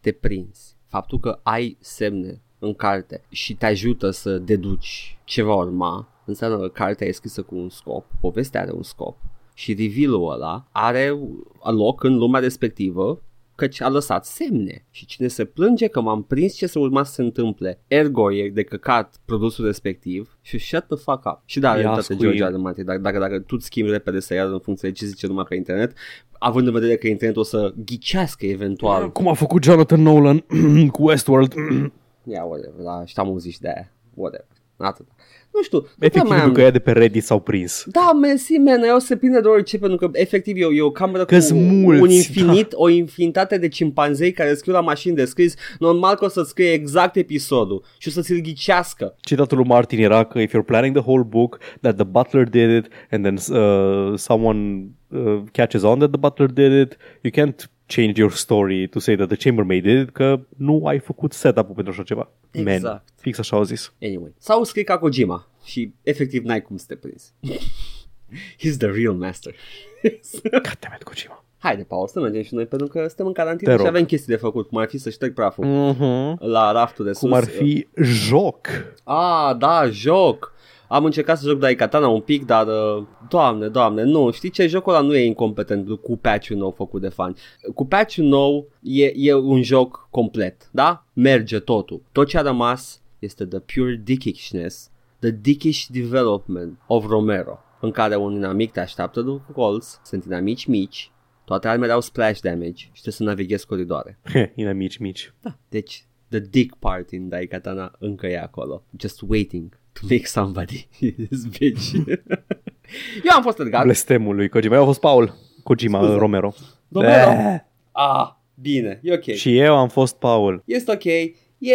te 0.00 0.12
prinzi, 0.12 0.76
faptul 0.86 1.18
că 1.18 1.38
ai 1.42 1.76
semne 1.80 2.40
în 2.58 2.74
carte 2.74 3.22
și 3.28 3.54
te 3.54 3.66
ajută 3.66 4.10
să 4.10 4.38
deduci 4.38 5.18
ce 5.24 5.42
va 5.42 5.54
urma, 5.54 6.08
înseamnă 6.24 6.58
că 6.58 6.68
cartea 6.68 7.06
e 7.06 7.10
scrisă 7.12 7.42
cu 7.42 7.56
un 7.56 7.68
scop, 7.68 8.06
povestea 8.20 8.60
are 8.60 8.72
un 8.72 8.82
scop 8.82 9.16
și 9.60 9.74
reveal-ul 9.74 10.32
ăla 10.32 10.68
are 10.72 11.18
loc 11.62 12.02
în 12.02 12.16
lumea 12.16 12.40
respectivă 12.40 13.22
căci 13.54 13.80
a 13.80 13.88
lăsat 13.88 14.26
semne 14.26 14.86
și 14.90 15.06
cine 15.06 15.28
se 15.28 15.44
plânge 15.44 15.86
că 15.86 16.00
m-am 16.00 16.22
prins 16.22 16.54
ce 16.54 16.66
să 16.66 16.78
urma 16.78 17.04
să 17.04 17.12
se 17.12 17.22
întâmple 17.22 17.80
ergo 17.86 18.32
e 18.32 18.50
de 18.50 18.62
căcat 18.62 19.20
produsul 19.24 19.64
respectiv 19.64 20.38
și 20.40 20.58
shut 20.58 20.84
the 20.86 20.96
fuck 20.96 21.24
up 21.24 21.42
și 21.44 21.60
da, 21.60 21.68
Ia 21.68 21.74
realitate 21.74 22.02
scuip. 22.02 22.20
George 22.20 22.44
R. 22.44 22.50
R. 22.50 22.56
Martin 22.56 22.84
dacă, 22.84 22.98
dacă, 22.98 23.18
dacă 23.18 23.38
tu 23.38 23.54
îți 23.56 23.64
schimbi 23.64 23.90
repede 23.90 24.18
serialul 24.18 24.52
în 24.52 24.58
funcție 24.58 24.88
de 24.88 24.94
ce 24.94 25.06
zice 25.06 25.26
lumea 25.26 25.44
pe 25.44 25.54
internet 25.54 25.92
având 26.38 26.66
în 26.66 26.72
vedere 26.72 26.96
că 26.96 27.06
internetul 27.06 27.42
o 27.42 27.44
să 27.44 27.74
ghicească 27.84 28.46
eventual 28.46 29.12
Cum 29.12 29.28
a 29.28 29.34
făcut 29.34 29.62
Jonathan 29.62 30.02
Nolan 30.02 30.44
cu 30.94 31.02
Westworld. 31.02 31.54
Ia, 32.32 32.44
whatever, 32.44 32.84
da, 32.84 33.04
și 33.04 33.14
am 33.16 33.26
auzit 33.26 33.52
și 33.52 33.60
de 33.60 33.68
aia. 33.68 33.92
Whatever. 34.14 34.46
Atât. 34.76 35.06
Nu 35.52 35.62
știu, 35.62 35.78
nu 35.78 35.86
prea 35.98 36.08
Efectiv, 36.08 36.30
mai 36.30 36.38
pentru 36.38 36.48
am... 36.48 36.54
că 36.54 36.60
ea 36.60 36.70
de 36.70 36.78
pe 36.78 36.92
Reddit 36.92 37.24
s-au 37.24 37.40
prins. 37.40 37.84
Da, 37.86 38.12
mersi, 38.12 38.52
man, 38.52 38.82
eu 38.82 38.98
se 38.98 39.16
prinde 39.16 39.40
de 39.40 39.48
orice, 39.48 39.78
pentru 39.78 39.96
că 39.96 40.08
efectiv 40.12 40.56
eu, 40.56 40.74
eu 40.74 40.86
o 40.86 40.90
cameră 40.90 41.24
cu 41.24 41.30
Că-s 41.30 41.50
mulți, 41.50 42.02
un 42.02 42.10
infinit, 42.10 42.68
o 42.72 42.88
infinitate 42.88 43.58
de 43.58 43.68
cimpanzei 43.68 44.32
care 44.32 44.54
scriu 44.54 44.72
la 44.72 44.80
mașini 44.80 45.16
de 45.16 45.24
scris, 45.24 45.54
normal 45.78 46.14
că 46.14 46.24
o 46.24 46.28
să 46.28 46.42
scrie 46.42 46.72
exact 46.72 47.16
episodul 47.16 47.84
și 47.98 48.08
o 48.08 48.10
să 48.10 48.20
ți-l 48.20 48.40
ghicească. 48.40 49.16
Citatul 49.20 49.56
lui 49.56 49.66
Martin 49.66 50.02
era 50.02 50.24
că 50.24 50.38
if 50.38 50.52
you're 50.56 50.66
planning 50.66 50.96
the 50.96 51.04
whole 51.06 51.26
book, 51.28 51.58
that 51.80 51.94
the 51.94 52.04
butler 52.04 52.44
did 52.44 52.70
it, 52.70 52.92
and 53.10 53.24
then 53.24 53.58
uh, 53.58 54.18
someone 54.18 54.86
uh, 55.08 55.42
catches 55.52 55.82
on 55.82 55.98
that 55.98 56.10
the 56.10 56.20
butler 56.20 56.48
did 56.48 56.72
it, 56.72 56.96
you 57.20 57.46
can't 57.46 57.70
change 57.94 58.20
your 58.20 58.32
story 58.32 58.88
to 58.88 58.98
say 58.98 59.14
that 59.16 59.28
the 59.28 59.36
chambermaid 59.36 59.82
did 59.82 60.00
it, 60.00 60.10
că 60.10 60.40
nu 60.56 60.86
ai 60.86 60.98
făcut 60.98 61.32
setup-ul 61.32 61.74
pentru 61.74 61.92
așa 61.92 62.02
ceva. 62.02 62.28
Man, 62.52 62.66
Exact. 62.66 63.08
fix 63.20 63.38
așa 63.38 63.56
au 63.56 63.62
zis. 63.62 63.92
Anyway, 64.02 64.34
sau 64.38 64.64
scrii 64.64 64.84
ca 64.84 64.98
Kojima 64.98 65.48
și 65.64 65.92
efectiv 66.02 66.44
n-ai 66.44 66.62
cum 66.62 66.76
să 66.76 66.84
te 66.88 66.94
prinzi. 66.94 67.32
He's 68.62 68.76
the 68.78 68.86
real 68.90 69.14
master. 69.14 69.54
Goddammit, 70.50 71.02
Kojima. 71.04 71.44
Haide, 71.58 71.82
Paul, 71.82 72.06
să 72.08 72.20
mergem 72.20 72.42
și 72.42 72.54
noi 72.54 72.66
pentru 72.66 72.86
că 72.86 73.06
suntem 73.06 73.26
în 73.26 73.32
Te 73.32 73.38
carantină 73.40 73.70
și 73.70 73.76
rog. 73.76 73.86
avem 73.86 74.04
chestii 74.04 74.32
de 74.34 74.38
făcut, 74.40 74.68
cum 74.68 74.78
ar 74.78 74.88
fi 74.88 74.98
să 74.98 75.10
șterg 75.10 75.34
praful 75.34 75.64
Uh-huh. 75.64 76.38
la 76.38 76.72
raftul 76.72 77.04
de 77.04 77.10
sus. 77.12 77.20
Cum 77.20 77.32
ar 77.32 77.44
fi 77.44 77.86
joc. 78.02 78.66
Ah, 79.04 79.56
da, 79.58 79.88
joc. 79.90 80.54
Am 80.92 81.04
încercat 81.04 81.38
să 81.38 81.48
joc 81.48 81.58
Daikatana 81.58 82.08
un 82.08 82.20
pic, 82.20 82.44
dar, 82.44 82.66
uh, 82.66 83.06
doamne, 83.28 83.68
doamne, 83.68 84.02
nu, 84.02 84.30
știi 84.30 84.50
ce, 84.50 84.66
jocul 84.66 84.94
ăla 84.94 85.02
nu 85.02 85.14
e 85.14 85.24
incompetent 85.24 86.00
cu 86.00 86.16
patch-ul 86.16 86.56
nou 86.56 86.70
făcut 86.70 87.00
de 87.00 87.08
fani. 87.08 87.36
Cu 87.74 87.86
patch-ul 87.86 88.24
nou 88.24 88.68
e, 88.82 89.12
e 89.14 89.34
un 89.34 89.62
joc 89.62 90.08
complet, 90.10 90.68
da? 90.72 91.06
Merge 91.12 91.58
totul. 91.58 92.02
Tot 92.12 92.28
ce 92.28 92.38
a 92.38 92.42
rămas 92.42 93.02
este 93.18 93.44
the 93.44 93.58
pure 93.58 94.00
dickishness, 94.04 94.90
the 95.18 95.30
dickish 95.30 95.86
development 95.86 96.78
of 96.86 97.06
Romero, 97.06 97.58
în 97.80 97.90
care 97.90 98.16
un 98.16 98.34
inamic 98.34 98.72
te 98.72 98.80
așteaptă 98.80 99.20
după 99.20 99.52
colț, 99.52 99.98
sunt 100.04 100.24
inamici 100.24 100.66
mici, 100.66 101.12
toate 101.44 101.68
armele 101.68 101.92
au 101.92 102.00
splash 102.00 102.40
damage 102.40 102.74
și 102.74 102.90
trebuie 102.92 103.14
să 103.14 103.22
navighezi 103.22 103.66
coridoare. 103.66 104.18
Ina 104.54 104.72
mici, 104.72 104.96
mici. 104.96 105.32
Da, 105.42 105.58
deci 105.68 106.04
the 106.28 106.40
dick 106.40 106.74
part 106.74 107.10
in 107.10 107.28
Daikatana 107.28 107.92
încă 107.98 108.26
e 108.26 108.40
acolo. 108.40 108.82
Just 108.98 109.22
waiting 109.26 109.68
to 109.68 109.76
make 110.02 110.26
somebody 110.26 110.88
this 111.28 111.44
bitch. 111.58 111.92
Eu 113.24 113.32
am 113.36 113.42
fost 113.42 113.58
Edgar. 113.58 113.82
Blestemul 113.82 114.34
lui 114.34 114.48
Kojima. 114.48 114.74
Eu 114.74 114.82
a 114.82 114.84
fost 114.84 115.00
Paul. 115.00 115.34
Kojima 115.62 115.98
Scuze. 116.02 116.18
Romero. 116.18 116.54
Romero. 116.92 117.30
Eh. 117.30 117.58
Ah, 117.92 118.28
bine, 118.54 119.00
e 119.02 119.12
ok. 119.12 119.22
Și 119.34 119.58
eu 119.58 119.76
am 119.76 119.88
fost 119.88 120.16
Paul. 120.16 120.62
Este 120.66 120.92
ok. 120.92 121.04
E, 121.04 121.74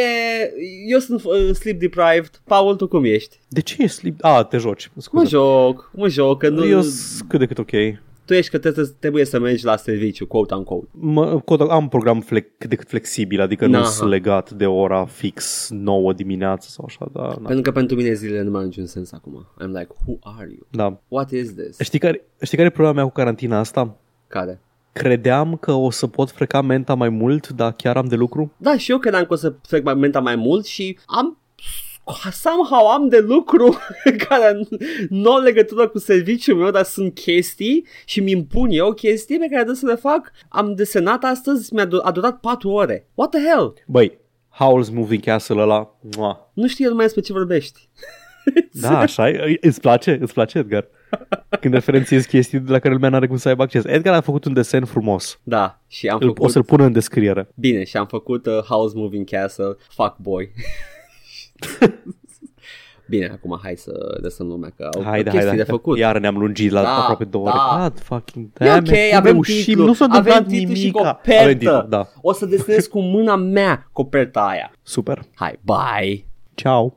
eu 0.87 0.99
sunt 0.99 1.23
uh, 1.23 1.49
sleep 1.53 1.79
deprived. 1.79 2.41
Paul, 2.45 2.75
tu 2.75 2.87
cum 2.87 3.03
ești? 3.03 3.39
De 3.47 3.61
ce 3.61 3.83
e 3.83 3.87
sleep? 3.87 4.15
A, 4.21 4.43
te 4.43 4.57
joci. 4.57 4.91
Mă 4.93 5.01
Scuze. 5.01 5.25
joc, 5.27 5.91
mă 5.95 6.07
joc, 6.07 6.39
că 6.39 6.49
nu, 6.49 6.65
Eu 6.67 6.81
sunt 6.81 7.29
cât 7.29 7.39
de 7.39 7.45
cât 7.45 7.57
ok. 7.57 7.71
Tu 8.25 8.33
ești 8.33 8.51
că 8.51 8.57
trebuie, 8.57 8.85
trebuie 8.99 9.25
să 9.25 9.39
mergi 9.39 9.65
la 9.65 9.75
serviciu, 9.75 10.25
quote 10.27 10.53
unquote. 10.53 10.87
Mă, 10.91 11.41
cod- 11.41 11.69
am 11.69 11.81
un 11.83 11.87
program 11.87 12.21
flex, 12.21 12.47
cât 12.57 12.69
de 12.69 12.75
cât 12.75 12.87
flexibil, 12.87 13.41
adică 13.41 13.65
nu 13.67 13.77
Aha. 13.77 13.85
sunt 13.85 14.09
legat 14.09 14.51
de 14.51 14.65
ora 14.65 15.05
fix 15.05 15.69
9 15.69 16.13
dimineața 16.13 16.67
sau 16.69 16.85
așa, 16.87 17.09
da, 17.13 17.21
na. 17.21 17.33
Pentru 17.33 17.61
că 17.61 17.71
pentru 17.71 17.95
mine 17.95 18.13
zilele 18.13 18.41
nu 18.41 18.51
mai 18.51 18.59
au 18.59 18.65
niciun 18.65 18.85
sens 18.85 19.11
acum. 19.11 19.45
I'm 19.63 19.65
like, 19.79 19.87
who 20.05 20.17
are 20.21 20.47
you? 20.49 20.67
da. 20.69 20.99
What 21.07 21.31
is 21.31 21.53
this? 21.53 21.79
Știi 21.79 21.99
care, 21.99 22.21
știi 22.41 22.57
care 22.57 22.69
e 22.69 22.71
problema 22.71 22.95
mea 22.95 23.03
cu 23.05 23.11
carantina 23.11 23.59
asta? 23.59 23.95
Care? 24.27 24.59
Credeam 24.91 25.55
că 25.55 25.71
o 25.71 25.89
să 25.89 26.07
pot 26.07 26.31
freca 26.31 26.61
menta 26.61 26.93
mai 26.93 27.09
mult, 27.09 27.49
dar 27.49 27.71
chiar 27.73 27.97
am 27.97 28.05
de 28.05 28.15
lucru. 28.15 28.51
Da, 28.57 28.77
și 28.77 28.91
eu 28.91 28.97
credeam 28.97 29.23
că 29.25 29.33
o 29.33 29.35
să 29.35 29.49
trec 29.49 29.83
mai 29.83 29.93
menta 29.93 30.19
mai 30.19 30.35
mult 30.35 30.65
și 30.65 30.97
am 31.05 31.37
somehow 32.31 32.87
am 32.87 33.07
de 33.07 33.19
lucru 33.19 33.77
care 34.27 34.59
nu 35.09 35.31
au 35.31 35.41
legătură 35.41 35.87
cu 35.87 35.97
serviciul 35.99 36.55
meu, 36.57 36.71
dar 36.71 36.83
sunt 36.83 37.13
chestii 37.13 37.85
și 38.05 38.19
mi 38.19 38.31
impun 38.31 38.67
eu 38.71 38.93
chestii 38.93 39.37
pe 39.37 39.45
care 39.45 39.55
trebuie 39.55 39.75
să 39.75 39.85
le 39.85 39.95
fac. 39.95 40.31
Am 40.49 40.75
desenat 40.75 41.23
astăzi, 41.23 41.73
mi-a 41.73 41.85
du- 41.85 42.01
a 42.03 42.11
durat 42.11 42.39
4 42.39 42.69
ore. 42.69 43.07
What 43.13 43.29
the 43.29 43.39
hell? 43.39 43.73
Băi, 43.87 44.17
Howl's 44.55 44.91
Moving 44.93 45.23
Castle 45.23 45.61
ăla, 45.61 45.95
mua. 46.17 46.51
Nu 46.53 46.67
știu 46.67 46.87
numai 46.89 47.03
despre 47.03 47.21
ce 47.21 47.33
vorbești. 47.33 47.89
da, 48.81 48.97
așa 48.99 49.29
e. 49.29 49.57
Îți 49.61 49.79
place? 49.81 50.17
Îți 50.21 50.33
place, 50.33 50.57
Edgar? 50.57 50.87
Când 51.61 51.73
referențiezi 51.73 52.27
chestii 52.27 52.59
de 52.59 52.71
la 52.71 52.79
care 52.79 52.93
lumea 52.93 53.09
n-are 53.09 53.27
cum 53.27 53.37
să 53.37 53.47
aibă 53.47 53.63
acces. 53.63 53.83
Edgar 53.85 54.13
a 54.13 54.21
făcut 54.21 54.45
un 54.45 54.53
desen 54.53 54.85
frumos. 54.85 55.39
Da, 55.43 55.81
și 55.87 56.07
am 56.07 56.17
Îl, 56.21 56.27
făcut... 56.27 56.43
o 56.43 56.47
să-l 56.47 56.63
pună 56.63 56.83
în 56.83 56.91
descriere. 56.91 57.47
Bine, 57.55 57.83
și 57.83 57.97
am 57.97 58.05
făcut 58.07 58.45
uh, 58.45 58.57
House 58.59 58.93
Moving 58.97 59.29
Castle, 59.29 59.75
Fuck 59.89 60.15
Boy. 60.17 60.51
Bine, 63.07 63.29
acum 63.33 63.59
hai 63.63 63.75
să 63.77 64.17
lăsăm 64.21 64.47
lumea 64.47 64.69
că 64.77 64.89
au 64.95 65.03
Haide, 65.03 65.29
chestii 65.29 65.47
haide, 65.47 65.63
de 65.63 65.69
făcut. 65.71 65.97
Iar 65.97 66.17
ne-am 66.19 66.37
lungit 66.37 66.71
la 66.71 66.81
Da, 66.81 66.97
aproape 66.97 67.23
două 67.23 67.45
da. 67.45 67.51
ore. 67.73 67.81
God 67.81 67.99
fucking 67.99 68.49
E 68.59 68.65
damn 68.65 68.77
ok, 68.77 68.87
it, 68.95 69.07
cum 69.09 69.17
avem 69.17 69.31
reușim? 69.33 69.63
titlu, 69.63 69.85
Nu 69.85 69.93
s-a 69.93 70.05
avem 70.05 70.17
întâmplat 70.19 70.47
titlu 70.47 70.73
și 70.75 70.79
nimica. 70.81 71.13
copertă. 71.13 71.41
Avem 71.43 71.57
titlu, 71.57 71.85
da. 71.89 72.07
O 72.21 72.33
să 72.33 72.45
desenez 72.45 72.85
cu 72.87 72.99
mâna 72.99 73.35
mea 73.35 73.89
coperta 73.91 74.39
aia. 74.47 74.71
Super. 74.83 75.21
Hai, 75.35 75.59
bye! 75.61 76.25
Ciao. 76.53 76.93